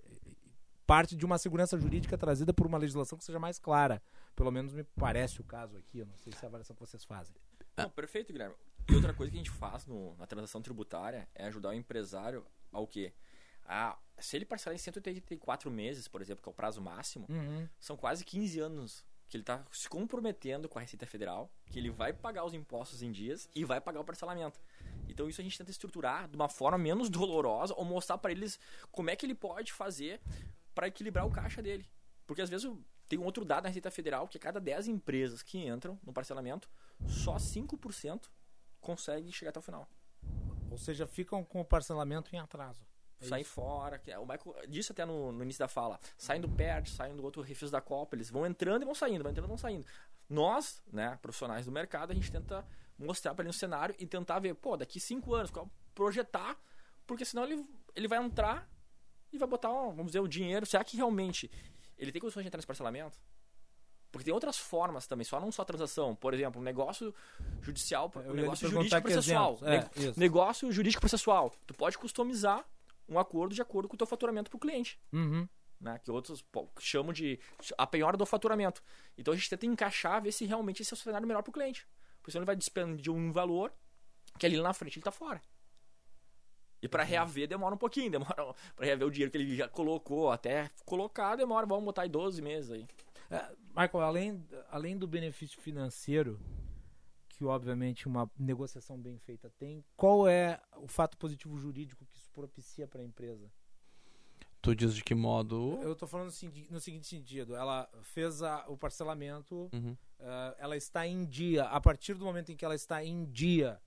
parte 0.90 1.14
de 1.14 1.24
uma 1.24 1.38
segurança 1.38 1.78
jurídica 1.78 2.18
trazida 2.18 2.52
por 2.52 2.66
uma 2.66 2.76
legislação 2.76 3.16
que 3.16 3.24
seja 3.24 3.38
mais 3.38 3.60
clara. 3.60 4.02
Pelo 4.34 4.50
menos 4.50 4.74
me 4.74 4.82
parece 4.82 5.40
o 5.40 5.44
caso 5.44 5.76
aqui. 5.76 6.00
Eu 6.00 6.06
não 6.06 6.16
sei 6.16 6.32
se 6.32 6.44
é 6.44 6.46
a 6.46 6.48
avaliação 6.48 6.74
que 6.74 6.80
vocês 6.80 7.04
fazem. 7.04 7.32
Não, 7.76 7.88
perfeito, 7.88 8.32
Guilherme. 8.32 8.56
E 8.90 8.94
outra 8.94 9.14
coisa 9.14 9.30
que 9.30 9.36
a 9.36 9.40
gente 9.40 9.50
faz 9.50 9.86
no, 9.86 10.16
na 10.16 10.26
transação 10.26 10.60
tributária 10.60 11.28
é 11.34 11.46
ajudar 11.46 11.70
o 11.70 11.72
empresário 11.72 12.44
ao 12.72 12.86
quê? 12.86 13.12
A, 13.64 13.96
se 14.18 14.36
ele 14.36 14.44
parcelar 14.44 14.74
em 14.74 14.78
184 14.78 15.70
meses, 15.70 16.08
por 16.08 16.20
exemplo, 16.20 16.42
que 16.42 16.48
é 16.48 16.52
o 16.52 16.54
prazo 16.54 16.80
máximo, 16.80 17.26
uhum. 17.28 17.68
são 17.78 17.96
quase 17.96 18.24
15 18.24 18.58
anos 18.58 19.04
que 19.28 19.36
ele 19.36 19.42
está 19.42 19.64
se 19.70 19.88
comprometendo 19.88 20.68
com 20.68 20.76
a 20.76 20.82
Receita 20.82 21.06
Federal, 21.06 21.48
que 21.66 21.78
ele 21.78 21.88
vai 21.88 22.12
pagar 22.12 22.44
os 22.44 22.52
impostos 22.52 23.00
em 23.00 23.12
dias 23.12 23.48
e 23.54 23.64
vai 23.64 23.80
pagar 23.80 24.00
o 24.00 24.04
parcelamento. 24.04 24.60
Então 25.08 25.28
isso 25.28 25.40
a 25.40 25.44
gente 25.44 25.56
tenta 25.56 25.70
estruturar 25.70 26.28
de 26.28 26.34
uma 26.34 26.48
forma 26.48 26.76
menos 26.76 27.08
dolorosa 27.10 27.72
ou 27.76 27.84
mostrar 27.84 28.18
para 28.18 28.32
eles 28.32 28.58
como 28.90 29.08
é 29.08 29.14
que 29.14 29.24
ele 29.24 29.36
pode 29.36 29.72
fazer 29.72 30.20
para 30.74 30.88
equilibrar 30.88 31.24
o 31.24 31.30
caixa 31.30 31.62
dele. 31.62 31.88
Porque 32.26 32.42
às 32.42 32.50
vezes 32.50 32.68
tem 33.08 33.20
um 33.20 33.24
outro 33.24 33.44
dado 33.44 33.64
na 33.64 33.68
Receita 33.68 33.90
Federal 33.90 34.26
que 34.26 34.36
a 34.36 34.40
cada 34.40 34.60
10 34.60 34.88
empresas 34.88 35.42
que 35.42 35.64
entram 35.64 35.96
no 36.02 36.12
parcelamento, 36.12 36.68
só 37.06 37.36
5% 37.36 38.28
consegue 38.80 39.30
chegar 39.32 39.50
até 39.50 39.58
o 39.58 39.62
final. 39.62 39.88
Ou 40.70 40.78
seja, 40.78 41.06
ficam 41.06 41.44
com 41.44 41.60
o 41.60 41.64
parcelamento 41.64 42.34
em 42.34 42.38
atraso. 42.38 42.80
É 43.20 43.26
saem 43.26 43.44
fora, 43.44 43.98
que 43.98 44.10
é, 44.10 44.18
o 44.18 44.26
Michael 44.26 44.66
disse 44.68 44.92
até 44.92 45.04
no, 45.04 45.30
no, 45.30 45.42
início 45.42 45.58
da 45.58 45.68
fala, 45.68 46.00
saem 46.16 46.40
do 46.40 46.48
PERT, 46.48 46.88
saem 46.88 47.14
do 47.14 47.22
outro 47.22 47.42
refis 47.42 47.70
da 47.70 47.80
Copa, 47.80 48.16
eles 48.16 48.30
vão 48.30 48.46
entrando 48.46 48.82
e 48.82 48.84
vão 48.84 48.94
saindo, 48.94 49.22
vão 49.22 49.30
entrando 49.30 49.46
e 49.46 49.48
vão 49.48 49.58
saindo. 49.58 49.84
Nós, 50.28 50.82
né, 50.90 51.18
profissionais 51.20 51.66
do 51.66 51.72
mercado, 51.72 52.12
a 52.12 52.14
gente 52.14 52.30
tenta 52.30 52.66
mostrar 52.98 53.34
para 53.34 53.42
ele 53.42 53.50
um 53.50 53.52
cenário 53.52 53.94
e 53.98 54.06
tentar 54.06 54.38
ver, 54.38 54.54
pô, 54.54 54.76
daqui 54.76 54.98
cinco 54.98 55.34
anos, 55.34 55.50
qual, 55.50 55.68
projetar, 55.94 56.58
porque 57.06 57.24
senão 57.24 57.44
ele, 57.44 57.66
ele 57.94 58.08
vai 58.08 58.18
entrar 58.18 58.70
e 59.32 59.38
vai 59.38 59.48
botar, 59.48 59.68
vamos 59.68 60.06
dizer, 60.06 60.20
o 60.20 60.28
dinheiro. 60.28 60.64
Será 60.64 60.82
que 60.84 60.96
realmente 60.96 61.50
ele 61.98 62.12
tem 62.12 62.20
condições 62.20 62.42
de 62.42 62.48
entrar 62.48 62.58
nesse 62.58 62.66
parcelamento? 62.66 63.18
Porque 64.10 64.24
tem 64.24 64.34
outras 64.34 64.58
formas 64.58 65.06
também, 65.06 65.24
só 65.24 65.40
não 65.40 65.52
só 65.52 65.64
transação. 65.64 66.16
Por 66.16 66.34
exemplo, 66.34 66.60
um 66.60 66.64
negócio 66.64 67.14
judicial, 67.60 68.10
um 68.26 68.34
negócio 68.34 68.68
jurídico 68.68 69.02
processual. 69.02 69.58
É, 69.62 70.18
negócio 70.18 70.72
jurídico 70.72 71.00
processual. 71.00 71.52
Tu 71.66 71.74
pode 71.74 71.96
customizar 71.96 72.64
um 73.08 73.18
acordo 73.18 73.54
de 73.54 73.62
acordo 73.62 73.88
com 73.88 73.94
o 73.94 73.98
teu 73.98 74.06
faturamento 74.06 74.50
para 74.50 74.56
o 74.56 74.60
cliente. 74.60 74.98
Uhum. 75.12 75.48
Né, 75.80 75.98
que 75.98 76.10
outros 76.10 76.42
pô, 76.42 76.68
chamam 76.78 77.10
de 77.10 77.40
a 77.78 77.86
penhora 77.86 78.14
do 78.14 78.26
faturamento. 78.26 78.82
Então 79.16 79.32
a 79.32 79.36
gente 79.36 79.48
tenta 79.48 79.64
encaixar, 79.64 80.20
ver 80.20 80.30
se 80.30 80.44
realmente 80.44 80.82
esse 80.82 80.92
é 80.92 80.94
o 80.94 80.96
cenário 80.96 81.26
melhor 81.26 81.42
para 81.42 81.50
o 81.50 81.54
cliente. 81.54 81.86
Porque 82.18 82.32
senão 82.32 82.42
ele 82.42 82.46
vai 82.46 82.56
despender 82.56 83.10
um 83.10 83.32
valor 83.32 83.72
que 84.38 84.44
ali 84.44 84.60
na 84.60 84.74
frente 84.74 84.96
ele 84.96 85.00
está 85.00 85.10
fora. 85.10 85.40
E 86.82 86.88
para 86.88 87.02
uhum. 87.02 87.08
reaver 87.08 87.48
demora 87.48 87.74
um 87.74 87.78
pouquinho, 87.78 88.10
demora 88.12 88.54
para 88.76 88.84
reaver 88.84 89.06
o 89.06 89.10
dinheiro 89.10 89.30
que 89.30 89.38
ele 89.38 89.56
já 89.56 89.68
colocou, 89.68 90.30
até 90.30 90.70
colocar 90.84 91.36
demora, 91.36 91.64
vamos 91.64 91.84
botar 91.84 92.02
aí 92.02 92.08
12 92.08 92.42
meses 92.42 92.70
aí. 92.70 92.86
É, 93.30 93.48
Michael, 93.68 94.04
além, 94.04 94.46
além 94.70 94.98
do 94.98 95.06
benefício 95.06 95.60
financeiro, 95.60 96.40
que 97.28 97.44
obviamente 97.44 98.06
uma 98.06 98.30
negociação 98.38 98.98
bem 98.98 99.16
feita 99.18 99.48
tem, 99.58 99.84
qual 99.96 100.28
é 100.28 100.60
o 100.76 100.86
fato 100.86 101.16
positivo 101.16 101.56
jurídico 101.56 102.04
que 102.04 102.16
isso 102.16 102.30
propicia 102.32 102.86
para 102.86 103.00
a 103.00 103.04
empresa? 103.04 103.50
Tu 104.62 104.74
diz 104.74 104.94
de 104.94 105.02
que 105.02 105.14
modo? 105.14 105.78
Eu 105.80 105.92
estou 105.92 106.06
falando 106.06 106.28
assim, 106.28 106.52
no 106.68 106.78
seguinte 106.80 107.06
sentido: 107.06 107.56
ela 107.56 107.88
fez 108.02 108.42
a, 108.42 108.66
o 108.68 108.76
parcelamento, 108.76 109.70
uhum. 109.72 109.92
uh, 110.18 110.54
ela 110.58 110.76
está 110.76 111.06
em 111.06 111.24
dia. 111.24 111.64
A 111.64 111.80
partir 111.80 112.12
do 112.12 112.26
momento 112.26 112.52
em 112.52 112.56
que 112.56 112.64
ela 112.64 112.74
está 112.74 113.02
em 113.02 113.24
dia, 113.24 113.80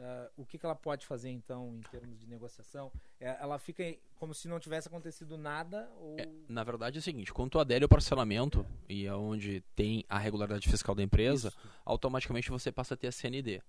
Uh, 0.00 0.30
o 0.38 0.46
que, 0.46 0.56
que, 0.56 0.64
ela 0.64 0.74
pode 0.74 1.04
fazer 1.04 1.28
então 1.28 1.76
em 1.76 1.82
termos 1.90 2.18
de 2.18 2.26
negociação? 2.26 2.90
É, 3.20 3.36
ela 3.38 3.58
fica 3.58 3.84
como 4.16 4.32
se 4.32 4.48
não 4.48 4.58
tivesse 4.58 4.88
acontecido 4.88 5.36
nada? 5.36 5.90
Ou... 5.98 6.18
É, 6.18 6.26
na 6.48 6.64
verdade 6.64 6.96
é 6.96 7.00
o 7.00 7.02
seguinte: 7.02 7.30
quando 7.34 7.50
tu 7.50 7.58
adere 7.58 7.84
ao 7.84 7.88
parcelamento 7.88 8.64
é. 8.88 8.94
e 8.94 9.06
é 9.06 9.14
onde 9.14 9.60
tem 9.76 10.02
a 10.08 10.18
regularidade 10.18 10.66
fiscal 10.70 10.94
da 10.94 11.02
empresa, 11.02 11.48
isso. 11.48 11.58
automaticamente 11.84 12.48
você 12.48 12.72
passa 12.72 12.94
a 12.94 12.96
ter 12.96 13.08
a 13.08 13.12
CND. 13.12 13.62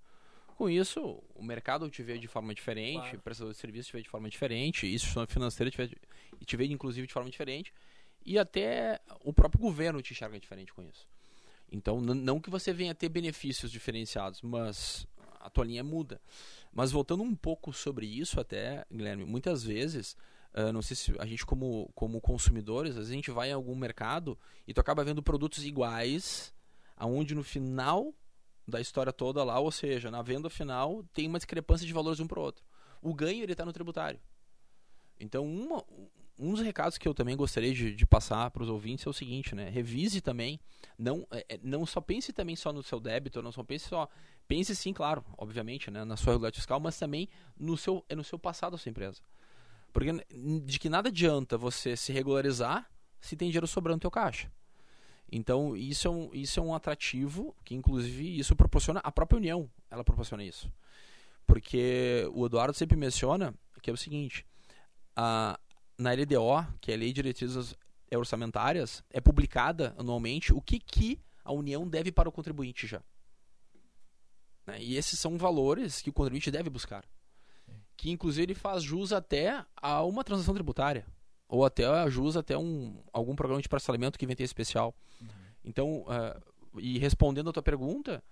Com 0.56 0.70
isso, 0.70 1.22
o 1.36 1.44
mercado 1.44 1.90
te 1.90 2.02
vê 2.02 2.18
de 2.18 2.28
forma 2.28 2.54
diferente, 2.54 3.02
claro. 3.02 3.18
o 3.18 3.22
prestador 3.22 3.52
de 3.52 3.60
serviço 3.60 3.90
te 3.90 3.94
vê 3.98 4.02
de 4.02 4.10
forma 4.10 4.30
diferente, 4.30 4.88
instituição 4.88 5.28
financeira 5.28 5.70
te 5.70 5.78
vê, 5.78 5.98
te 6.46 6.56
vê 6.56 6.66
inclusive 6.68 7.08
de 7.08 7.14
forma 7.14 7.30
diferente, 7.30 7.74
e 8.26 8.40
até 8.40 9.02
o 9.20 9.34
próprio 9.34 9.60
governo 9.60 10.02
te 10.02 10.14
enxerga 10.14 10.40
diferente 10.40 10.74
com 10.74 10.82
isso. 10.82 11.06
Então, 11.70 12.00
não 12.00 12.40
que 12.40 12.50
você 12.50 12.72
venha 12.72 12.96
ter 12.96 13.10
benefícios 13.10 13.72
diferenciados, 13.72 14.42
mas 14.42 15.08
a 15.44 15.50
tua 15.50 15.66
linha 15.66 15.84
muda. 15.84 16.22
Mas 16.72 16.92
voltando 16.92 17.24
um 17.24 17.36
pouco 17.36 17.74
sobre 17.74 18.06
isso 18.06 18.40
até, 18.40 18.86
Guilherme, 18.92 19.26
muitas 19.26 19.64
vezes, 19.64 20.16
uh, 20.54 20.72
não 20.72 20.82
sei 20.82 20.96
se 20.96 21.14
a 21.20 21.26
gente 21.26 21.46
como, 21.46 21.92
como 21.94 22.22
consumidores, 22.22 22.92
às 22.92 22.98
vezes 22.98 23.12
a 23.12 23.16
gente 23.16 23.32
vai 23.32 23.50
em 23.50 23.54
algum 23.54 23.76
mercado 23.76 24.38
e 24.68 24.74
tu 24.74 24.80
acaba 24.80 25.04
vendo 25.04 25.22
produtos 25.22 25.66
iguais, 25.66 26.54
aonde 26.96 27.36
no 27.36 27.44
final 27.44 28.14
da 28.68 28.80
história 28.80 29.12
toda 29.12 29.44
lá, 29.44 29.60
ou 29.60 29.72
seja, 29.72 30.10
na 30.10 30.22
venda 30.22 30.50
final, 30.50 31.04
tem 31.14 31.28
uma 31.28 31.40
discrepância 31.40 31.86
de 31.86 31.94
valores 31.94 32.20
um 32.20 32.28
para 32.28 32.40
o 32.40 32.44
outro. 32.44 32.64
O 33.02 33.14
ganho 33.14 33.44
ele 33.44 33.52
está 33.52 33.66
no 33.66 33.74
tributário. 33.74 34.20
Então, 35.20 35.46
uma, 35.46 35.84
um 36.38 36.52
dos 36.52 36.62
recados 36.62 36.98
que 36.98 37.08
eu 37.08 37.14
também 37.14 37.36
gostaria 37.36 37.74
de, 37.74 37.94
de 37.94 38.06
passar 38.06 38.50
para 38.50 38.64
os 38.64 38.70
ouvintes 38.70 39.06
é 39.06 39.10
o 39.10 39.14
seguinte, 39.14 39.54
né? 39.54 39.70
Revise 39.70 40.22
também, 40.22 40.60
não, 40.98 41.28
é, 41.32 41.46
é, 41.50 41.60
não 41.62 41.86
só 41.86 42.02
pense 42.02 42.34
também 42.34 42.56
só 42.56 42.74
no 42.74 42.82
seu 42.82 43.00
débito, 43.00 43.44
não 43.44 43.52
só 43.52 43.64
pense 43.64 43.88
só, 43.88 44.10
pense 44.52 44.76
sim, 44.76 44.92
claro, 44.92 45.24
obviamente, 45.38 45.90
né, 45.90 46.04
na 46.04 46.18
sua 46.18 46.34
regularidade 46.34 46.58
fiscal, 46.58 46.78
mas 46.78 47.00
também 47.00 47.30
no 47.58 47.78
seu, 47.78 48.04
é 48.10 48.16
no 48.16 48.24
seu 48.24 48.38
passado 48.38 48.74
da 48.74 48.78
sua 48.78 48.90
empresa. 48.90 49.22
Porque 49.94 50.12
de 50.66 50.78
que 50.78 50.90
nada 50.90 51.08
adianta 51.08 51.58
você 51.58 51.96
se 51.96 52.12
regularizar 52.12 52.86
se 53.22 53.38
tem 53.38 53.48
dinheiro 53.48 53.66
sobrando 53.66 53.96
no 53.96 54.02
teu 54.02 54.12
caixa. 54.12 54.52
Então, 55.32 55.78
isso 55.78 56.06
é, 56.06 56.12
um, 56.12 56.30
isso 56.34 56.60
é 56.60 56.64
um 56.64 56.76
atrativo 56.76 57.56
que, 57.64 57.74
inclusive, 57.74 58.38
isso 58.38 58.54
proporciona, 58.54 59.00
a 59.02 59.10
própria 59.10 59.38
União, 59.38 59.70
ela 59.90 60.04
proporciona 60.04 60.44
isso. 60.44 60.70
Porque 61.48 62.30
o 62.34 62.46
Eduardo 62.46 62.74
sempre 62.74 62.98
menciona 62.98 63.56
que 63.82 63.90
é 63.90 63.94
o 63.94 63.98
seguinte, 63.98 64.46
a, 65.16 65.58
na 65.98 66.12
LDO, 66.12 66.68
que 66.82 66.92
é 66.92 66.96
a 66.96 66.98
Lei 66.98 67.08
de 67.08 67.22
Diretrizes 67.22 67.74
Orçamentárias, 68.14 69.02
é 69.12 69.22
publicada 69.22 69.96
anualmente 69.98 70.52
o 70.52 70.62
que, 70.62 70.78
que 70.78 71.22
a 71.42 71.54
União 71.54 71.88
deve 71.88 72.12
para 72.12 72.28
o 72.28 72.34
contribuinte 72.34 72.86
já. 72.86 73.02
Né? 74.66 74.82
E 74.82 74.98
esses 74.98 75.20
são 75.20 75.38
valores 75.38 76.02
que 76.02 76.10
o 76.10 76.14
contribuinte 76.14 76.52
deve 76.52 76.70
buscar. 76.70 77.06
Que 77.96 78.10
inclusive 78.10 78.44
ele 78.44 78.56
faz 78.56 78.84
jus 78.84 79.14
até 79.14 79.64
a 79.76 80.04
uma 80.04 80.24
transação 80.24 80.54
tributária. 80.54 81.06
Ou 81.48 81.66
até 81.66 81.86
a 81.86 82.10
jus 82.10 82.38
até 82.38 82.58
um, 82.58 83.04
algum 83.12 83.36
programa 83.36 83.62
de 83.62 83.70
parcelamento 83.70 84.18
que 84.18 84.26
vem 84.26 84.36
ter 84.36 84.44
especial. 84.44 84.96
Uhum. 85.20 85.28
Então, 85.64 86.02
uh, 86.04 86.80
e 86.80 86.98
respondendo 86.98 87.50
a 87.50 87.54
tua 87.54 87.62
pergunta, 87.62 88.24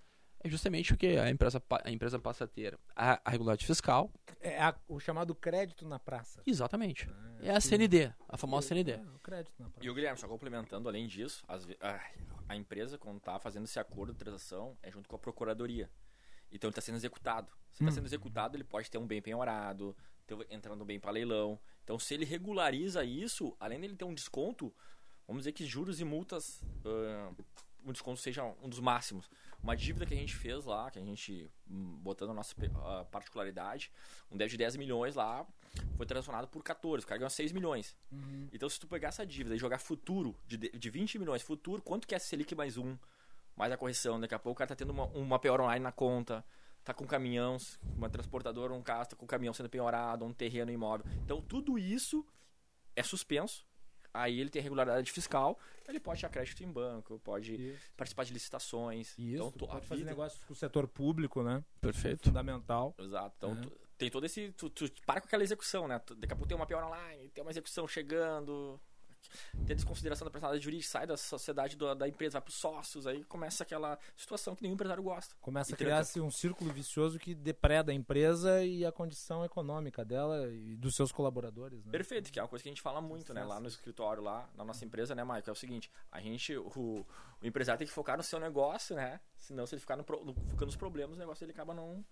é 0.41 0.49
justamente 0.49 0.93
o 0.93 0.97
que 0.97 1.17
a 1.17 1.29
empresa, 1.29 1.61
a 1.83 1.91
empresa 1.91 2.17
passa 2.17 2.45
a 2.45 2.47
ter 2.47 2.77
a, 2.95 3.19
a 3.23 3.29
regularidade 3.29 3.65
fiscal. 3.65 4.09
É 4.39 4.61
a, 4.61 4.73
o 4.87 4.99
chamado 4.99 5.35
crédito 5.35 5.85
na 5.85 5.99
praça. 5.99 6.41
Exatamente. 6.47 7.09
É, 7.41 7.49
é 7.49 7.55
a 7.55 7.59
CND, 7.59 8.13
a 8.27 8.37
famosa 8.37 8.69
CND. 8.69 8.93
É, 8.93 9.01
o 9.13 9.19
crédito 9.19 9.53
na 9.59 9.69
praça. 9.69 9.85
E 9.85 9.89
o 9.89 9.93
Guilherme, 9.93 10.17
só 10.17 10.27
complementando, 10.27 10.87
além 10.87 11.07
disso, 11.07 11.43
as, 11.47 11.67
a, 11.81 11.99
a, 12.47 12.55
empresa, 12.55 12.97
quando 12.97 13.17
está 13.17 13.37
fazendo 13.37 13.65
esse 13.65 13.79
acordo 13.79 14.13
de 14.13 14.19
transação, 14.19 14.77
é 14.81 14.89
junto 14.89 15.09
com 15.09 15.15
a 15.15 15.19
procuradoria. 15.19 15.89
Então 16.51 16.67
ele 16.67 16.71
está 16.71 16.81
sendo 16.81 16.95
executado. 16.95 17.51
Se 17.71 17.83
está 17.83 17.91
hum. 17.91 17.95
sendo 17.95 18.05
executado, 18.05 18.57
ele 18.57 18.63
pode 18.63 18.89
ter 18.89 18.97
um 18.97 19.07
bem 19.07 19.21
penhorado, 19.21 19.95
entrando 20.49 20.83
bem 20.85 20.99
para 20.99 21.11
leilão. 21.11 21.59
Então, 21.83 21.97
se 21.97 22.13
ele 22.13 22.25
regulariza 22.25 23.03
isso, 23.03 23.55
além 23.59 23.79
dele 23.79 23.95
ter 23.95 24.05
um 24.05 24.13
desconto, 24.13 24.73
vamos 25.27 25.41
dizer 25.41 25.53
que 25.53 25.65
juros 25.65 25.99
e 25.99 26.03
multas, 26.03 26.61
uh, 26.85 27.35
um 27.83 27.91
desconto 27.91 28.19
seja 28.19 28.43
um 28.61 28.69
dos 28.69 28.79
máximos 28.79 29.29
uma 29.61 29.75
dívida 29.75 30.05
que 30.05 30.13
a 30.13 30.17
gente 30.17 30.35
fez 30.35 30.65
lá, 30.65 30.89
que 30.89 30.97
a 30.97 31.01
gente, 31.01 31.49
hum, 31.69 31.97
botando 32.01 32.31
a 32.31 32.33
nossa 32.33 32.53
uh, 32.55 33.05
particularidade, 33.11 33.91
um 34.31 34.37
débito 34.37 34.51
de 34.51 34.57
10 34.57 34.77
milhões 34.77 35.15
lá, 35.15 35.45
foi 35.97 36.05
transformado 36.05 36.47
por 36.47 36.63
14, 36.63 37.03
o 37.03 37.07
cara 37.07 37.19
ganhou 37.19 37.29
6 37.29 37.51
milhões. 37.51 37.95
Uhum. 38.11 38.47
Então, 38.53 38.69
se 38.69 38.79
tu 38.79 38.87
pegar 38.87 39.09
essa 39.09 39.25
dívida 39.25 39.55
e 39.55 39.59
jogar 39.59 39.79
futuro, 39.79 40.35
de, 40.47 40.57
de 40.57 40.89
20 40.89 41.19
milhões, 41.19 41.41
futuro, 41.41 41.81
quanto 41.81 42.07
que 42.07 42.15
é 42.15 42.19
Selic 42.19 42.55
mais 42.55 42.77
um, 42.77 42.97
mais 43.59 43.71
a 43.73 43.77
correção? 43.77 44.17
Daqui 44.19 44.33
a 44.33 44.39
pouco 44.39 44.55
o 44.55 44.57
cara 44.57 44.69
tá 44.69 44.75
tendo 44.75 44.91
uma, 44.91 45.05
uma 45.07 45.37
pior 45.37 45.59
online 45.59 45.83
na 45.83 45.91
conta, 45.91 46.43
tá 46.83 46.93
com 46.93 47.05
caminhão, 47.05 47.57
uma 47.95 48.09
transportadora, 48.09 48.73
um 48.73 48.81
carro 48.81 49.05
tá 49.05 49.15
com 49.17 49.27
caminhão 49.27 49.53
sendo 49.53 49.69
penhorado, 49.69 50.23
um 50.25 50.33
terreno 50.33 50.71
imóvel. 50.71 51.05
Então 51.25 51.41
tudo 51.41 51.77
isso 51.77 52.25
é 52.95 53.03
suspenso. 53.03 53.67
Aí 54.11 54.39
ele 54.39 54.49
tem 54.49 54.59
regularidade 54.59 55.11
fiscal, 55.11 55.59
ele 55.87 55.99
pode 55.99 56.19
ter 56.19 56.29
crédito 56.29 56.63
em 56.63 56.71
banco, 56.71 57.19
pode 57.19 57.53
Isso. 57.53 57.91
participar 57.95 58.23
de 58.23 58.33
licitações. 58.33 59.09
Isso, 59.19 59.35
então, 59.35 59.51
tu 59.51 59.67
pode 59.67 59.85
fazer 59.85 59.99
vida- 59.99 60.09
negócios 60.09 60.43
com 60.45 60.53
o 60.53 60.55
setor 60.55 60.87
público, 60.87 61.43
né? 61.43 61.63
Perfeito. 61.79 62.23
Fundamental. 62.23 62.95
Exato. 62.97 63.35
Então, 63.37 63.51
É. 63.51 63.61
tu- 63.61 63.71
tem 63.99 64.09
todo 64.09 64.25
esse. 64.25 64.51
Tu, 64.53 64.67
tu 64.69 64.89
para 65.05 65.21
com 65.21 65.27
aquela 65.27 65.43
execução, 65.43 65.87
né? 65.87 66.01
Daqui 66.17 66.33
a 66.33 66.35
pouco 66.35 66.47
tem 66.47 66.55
uma 66.57 66.65
pior 66.65 66.83
online, 66.83 67.29
tem 67.29 67.43
uma 67.43 67.51
execução 67.51 67.87
chegando. 67.87 68.81
Tem 69.65 69.73
a 69.73 69.75
desconsideração 69.75 70.25
da 70.25 70.31
personalidade 70.31 70.63
jurídica, 70.63 70.89
sai 70.91 71.05
da 71.05 71.15
sociedade 71.17 71.75
do- 71.75 71.93
da 71.93 72.07
empresa, 72.07 72.33
vai 72.33 72.41
pros 72.41 72.55
sócios, 72.55 73.05
aí 73.05 73.23
começa 73.25 73.63
aquela 73.63 73.97
situação 74.15 74.55
que 74.55 74.63
nenhum 74.63 74.73
empresário 74.73 75.03
gosta. 75.03 75.35
Começa 75.41 75.73
a 75.73 75.77
criar-se 75.77 76.19
um 76.19 76.31
círculo 76.31 76.71
vicioso 76.73 77.19
que 77.19 77.35
depreda 77.35 77.91
a 77.91 77.95
empresa 77.95 78.63
e 78.63 78.85
a 78.85 78.91
condição 78.91 79.43
econômica 79.45 80.03
dela 80.03 80.47
e 80.51 80.75
dos 80.75 80.95
seus 80.95 81.11
colaboradores. 81.11 81.85
Né? 81.85 81.91
Perfeito, 81.91 82.31
que 82.31 82.39
é 82.39 82.41
uma 82.41 82.47
coisa 82.47 82.63
que 82.63 82.69
a 82.69 82.71
gente 82.71 82.81
fala 82.81 83.01
muito, 83.01 83.33
né? 83.33 83.43
Lá 83.43 83.59
no 83.59 83.67
escritório, 83.67 84.23
lá 84.23 84.49
na 84.55 84.63
nossa 84.63 84.83
empresa, 84.85 85.13
né, 85.13 85.23
Michael? 85.23 85.43
É 85.47 85.51
o 85.51 85.55
seguinte, 85.55 85.91
a 86.11 86.19
gente, 86.21 86.55
o, 86.57 87.05
o 87.41 87.45
empresário 87.45 87.77
tem 87.77 87.87
que 87.87 87.93
focar 87.93 88.17
no 88.17 88.23
seu 88.23 88.39
negócio, 88.39 88.95
né? 88.95 89.19
Senão, 89.37 89.65
se 89.67 89.75
ele 89.75 89.81
ficar 89.81 89.95
no, 89.95 90.03
no, 90.03 90.33
focando 90.33 90.65
nos 90.67 90.75
problemas, 90.75 91.15
o 91.15 91.19
negócio 91.19 91.41
dele 91.45 91.51
acaba 91.53 91.73
não, 91.73 92.03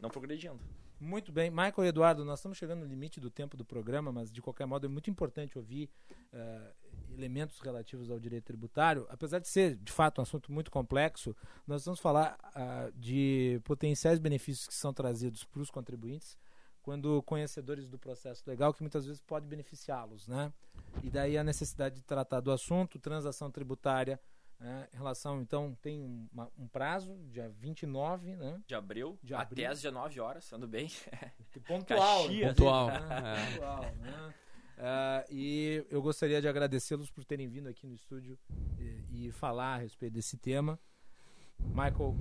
não 0.00 0.10
progredindo. 0.10 0.60
Muito 0.98 1.30
bem. 1.30 1.50
Michael 1.50 1.88
Eduardo, 1.88 2.24
nós 2.24 2.38
estamos 2.38 2.56
chegando 2.56 2.80
no 2.80 2.86
limite 2.86 3.20
do 3.20 3.30
tempo 3.30 3.56
do 3.56 3.64
programa, 3.64 4.10
mas 4.10 4.32
de 4.32 4.40
qualquer 4.40 4.66
modo 4.66 4.86
é 4.86 4.88
muito 4.88 5.10
importante 5.10 5.58
ouvir 5.58 5.90
eh, 6.32 6.72
elementos 7.12 7.60
relativos 7.60 8.10
ao 8.10 8.18
direito 8.18 8.44
tributário. 8.44 9.06
Apesar 9.10 9.38
de 9.38 9.48
ser, 9.48 9.76
de 9.76 9.92
fato, 9.92 10.20
um 10.20 10.22
assunto 10.22 10.50
muito 10.50 10.70
complexo, 10.70 11.36
nós 11.66 11.84
vamos 11.84 12.00
falar 12.00 12.38
ah, 12.54 12.90
de 12.94 13.60
potenciais 13.64 14.18
benefícios 14.18 14.66
que 14.66 14.74
são 14.74 14.92
trazidos 14.92 15.44
para 15.44 15.60
os 15.60 15.70
contribuintes 15.70 16.38
quando 16.86 17.20
conhecedores 17.24 17.90
do 17.90 17.98
processo 17.98 18.44
legal, 18.46 18.72
que 18.72 18.80
muitas 18.80 19.04
vezes 19.04 19.20
pode 19.20 19.44
beneficiá-los. 19.44 20.28
Né? 20.28 20.52
E 21.02 21.10
daí 21.10 21.36
a 21.36 21.42
necessidade 21.42 21.96
de 21.96 22.02
tratar 22.02 22.38
do 22.38 22.52
assunto, 22.52 22.96
transação 22.96 23.50
tributária, 23.50 24.20
né, 24.58 24.88
em 24.92 24.96
relação, 24.96 25.40
então, 25.40 25.76
tem 25.82 26.00
um, 26.02 26.26
uma- 26.32 26.50
um 26.58 26.66
prazo, 26.68 27.14
dia 27.30 27.48
29, 27.48 28.36
né? 28.36 28.60
De 28.66 28.74
abril, 28.74 29.18
De 29.22 29.34
até 29.34 29.42
abril. 29.42 29.70
às 29.70 29.82
19 29.82 30.20
horas, 30.20 30.44
sendo 30.44 30.66
bem. 30.66 30.88
pontual, 31.66 32.22
Caxias, 32.24 32.48
Pontual. 32.54 32.86
né? 32.88 32.98
né? 33.00 33.50
Pontual, 33.52 33.82
né? 34.00 34.34
Ah, 34.78 35.24
e 35.30 35.84
eu 35.90 36.02
gostaria 36.02 36.40
de 36.40 36.46
agradecê-los 36.48 37.10
por 37.10 37.24
terem 37.24 37.48
vindo 37.48 37.66
aqui 37.68 37.86
no 37.86 37.94
estúdio 37.94 38.38
e, 38.78 39.26
e 39.28 39.32
falar 39.32 39.74
a 39.74 39.78
respeito 39.78 40.12
desse 40.12 40.36
tema. 40.36 40.78
Michael 41.58 42.14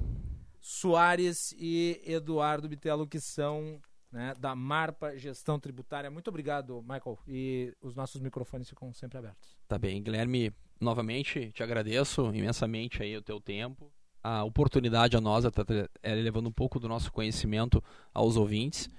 Soares 0.62 1.54
e 1.58 2.02
Eduardo 2.06 2.68
Bitelo, 2.70 3.06
que 3.08 3.20
são 3.20 3.82
né, 4.12 4.34
da 4.40 4.56
Marpa 4.56 5.18
Gestão 5.18 5.60
Tributária. 5.60 6.10
Muito 6.10 6.30
obrigado, 6.30 6.82
Michael. 6.82 7.20
E 7.28 7.76
os 7.82 7.94
nossos 7.94 8.22
microfones 8.22 8.70
ficam 8.70 8.94
sempre 8.94 9.18
abertos. 9.18 9.58
Tá 9.68 9.78
bem, 9.78 10.02
Guilherme, 10.02 10.54
novamente 10.80 11.52
te 11.52 11.64
agradeço 11.64 12.34
imensamente 12.34 13.02
aí 13.02 13.16
o 13.16 13.22
teu 13.22 13.40
tempo, 13.40 13.92
a 14.24 14.44
oportunidade 14.44 15.16
a 15.16 15.22
nós 15.22 15.44
tá 15.52 15.64
tra- 15.64 15.90
é 16.02 16.16
levando 16.16 16.48
um 16.48 16.52
pouco 16.52 16.80
do 16.80 16.88
nosso 16.88 17.12
conhecimento 17.12 17.84
aos 18.14 18.36
ouvintes 18.38 18.90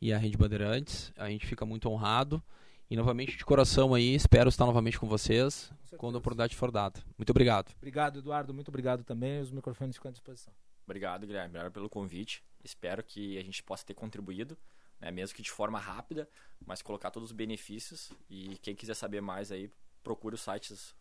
e 0.00 0.12
à 0.12 0.18
Rede 0.18 0.36
Bandeirantes. 0.36 1.12
A 1.16 1.28
gente 1.28 1.46
fica 1.46 1.66
muito 1.66 1.88
honrado 1.88 2.42
e 2.88 2.96
novamente 2.96 3.36
de 3.36 3.44
coração 3.44 3.94
aí, 3.94 4.14
espero 4.14 4.48
estar 4.48 4.64
novamente 4.64 4.98
com 4.98 5.08
vocês 5.08 5.72
quando 5.98 6.14
a 6.14 6.18
oportunidade 6.18 6.54
for 6.54 6.70
dada. 6.70 7.00
Muito 7.18 7.30
obrigado. 7.30 7.72
Obrigado, 7.78 8.18
Eduardo. 8.20 8.54
Muito 8.54 8.68
obrigado 8.68 9.02
também. 9.02 9.40
Os 9.40 9.50
microfones 9.50 9.96
ficam 9.96 10.08
à 10.08 10.12
disposição. 10.12 10.52
Obrigado, 10.84 11.26
Guilherme. 11.26 11.48
Obrigado 11.48 11.72
pelo 11.72 11.88
convite. 11.88 12.44
Espero 12.62 13.02
que 13.02 13.36
a 13.38 13.42
gente 13.42 13.62
possa 13.62 13.84
ter 13.84 13.94
contribuído, 13.94 14.56
né, 15.00 15.10
mesmo 15.10 15.34
que 15.34 15.42
de 15.42 15.50
forma 15.50 15.80
rápida, 15.80 16.28
mas 16.64 16.80
colocar 16.80 17.10
todos 17.10 17.30
os 17.30 17.36
benefícios. 17.36 18.12
E 18.30 18.56
quem 18.62 18.76
quiser 18.76 18.94
saber 18.94 19.20
mais 19.20 19.50
aí, 19.50 19.68
procure 20.04 20.36
os 20.36 20.42
sites 20.42 20.94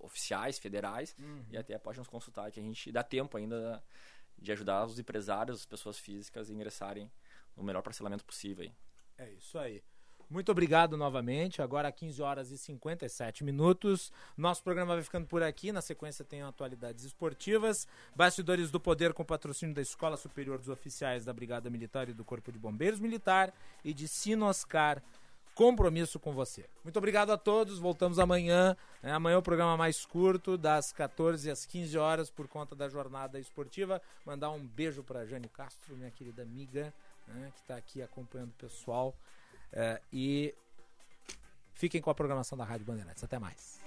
oficiais, 0.00 0.58
federais, 0.58 1.14
Uhum. 1.18 1.44
e 1.50 1.56
até 1.56 1.76
pode 1.78 1.98
nos 1.98 2.08
consultar, 2.08 2.50
que 2.50 2.60
a 2.60 2.62
gente 2.62 2.90
dá 2.92 3.02
tempo 3.02 3.36
ainda 3.36 3.82
de 4.38 4.52
ajudar 4.52 4.84
os 4.86 4.98
empresários, 4.98 5.60
as 5.60 5.66
pessoas 5.66 5.98
físicas 5.98 6.50
a 6.50 6.52
ingressarem 6.52 7.10
no 7.56 7.62
melhor 7.62 7.82
parcelamento 7.82 8.24
possível. 8.24 8.64
aí. 8.64 8.72
É 9.16 9.30
isso 9.32 9.58
aí. 9.58 9.82
Muito 10.28 10.50
obrigado 10.50 10.96
novamente. 10.96 11.60
Agora 11.62 11.92
15 11.92 12.20
horas 12.22 12.50
e 12.50 12.56
57 12.58 13.44
minutos. 13.44 14.10
Nosso 14.36 14.62
programa 14.64 14.94
vai 14.94 15.04
ficando 15.04 15.26
por 15.26 15.42
aqui. 15.42 15.70
Na 15.70 15.82
sequência 15.82 16.24
tem 16.24 16.42
atualidades 16.42 17.04
esportivas, 17.04 17.86
bastidores 18.16 18.70
do 18.70 18.80
poder 18.80 19.12
com 19.12 19.22
patrocínio 19.24 19.74
da 19.74 19.82
Escola 19.82 20.16
Superior 20.16 20.58
dos 20.58 20.68
Oficiais 20.70 21.24
da 21.26 21.32
Brigada 21.32 21.68
Militar 21.70 22.08
e 22.08 22.14
do 22.14 22.24
Corpo 22.24 22.50
de 22.50 22.58
Bombeiros 22.58 22.98
Militar 22.98 23.52
e 23.84 23.92
de 23.92 24.08
Sinoscar. 24.08 25.02
Compromisso 25.54 26.18
com 26.18 26.32
você. 26.32 26.68
Muito 26.82 26.96
obrigado 26.96 27.30
a 27.30 27.38
todos. 27.38 27.78
Voltamos 27.78 28.18
amanhã. 28.18 28.76
né? 29.02 29.12
Amanhã 29.12 29.36
é 29.36 29.38
o 29.38 29.42
programa 29.42 29.76
mais 29.76 30.04
curto, 30.04 30.58
das 30.58 30.92
14 30.92 31.48
às 31.50 31.64
15 31.64 31.96
horas, 31.96 32.28
por 32.28 32.48
conta 32.48 32.74
da 32.74 32.88
jornada 32.88 33.38
esportiva. 33.38 34.02
Mandar 34.26 34.50
um 34.50 34.66
beijo 34.66 35.04
para 35.04 35.24
Jane 35.24 35.48
Castro, 35.48 35.96
minha 35.96 36.10
querida 36.10 36.42
amiga, 36.42 36.92
né, 37.28 37.52
que 37.54 37.60
está 37.60 37.76
aqui 37.76 38.02
acompanhando 38.02 38.50
o 38.50 38.54
pessoal. 38.54 39.14
É, 39.72 40.00
e 40.12 40.52
fiquem 41.74 42.00
com 42.00 42.10
a 42.10 42.14
programação 42.14 42.58
da 42.58 42.64
Rádio 42.64 42.86
Bandeirantes. 42.86 43.22
Até 43.22 43.38
mais. 43.38 43.80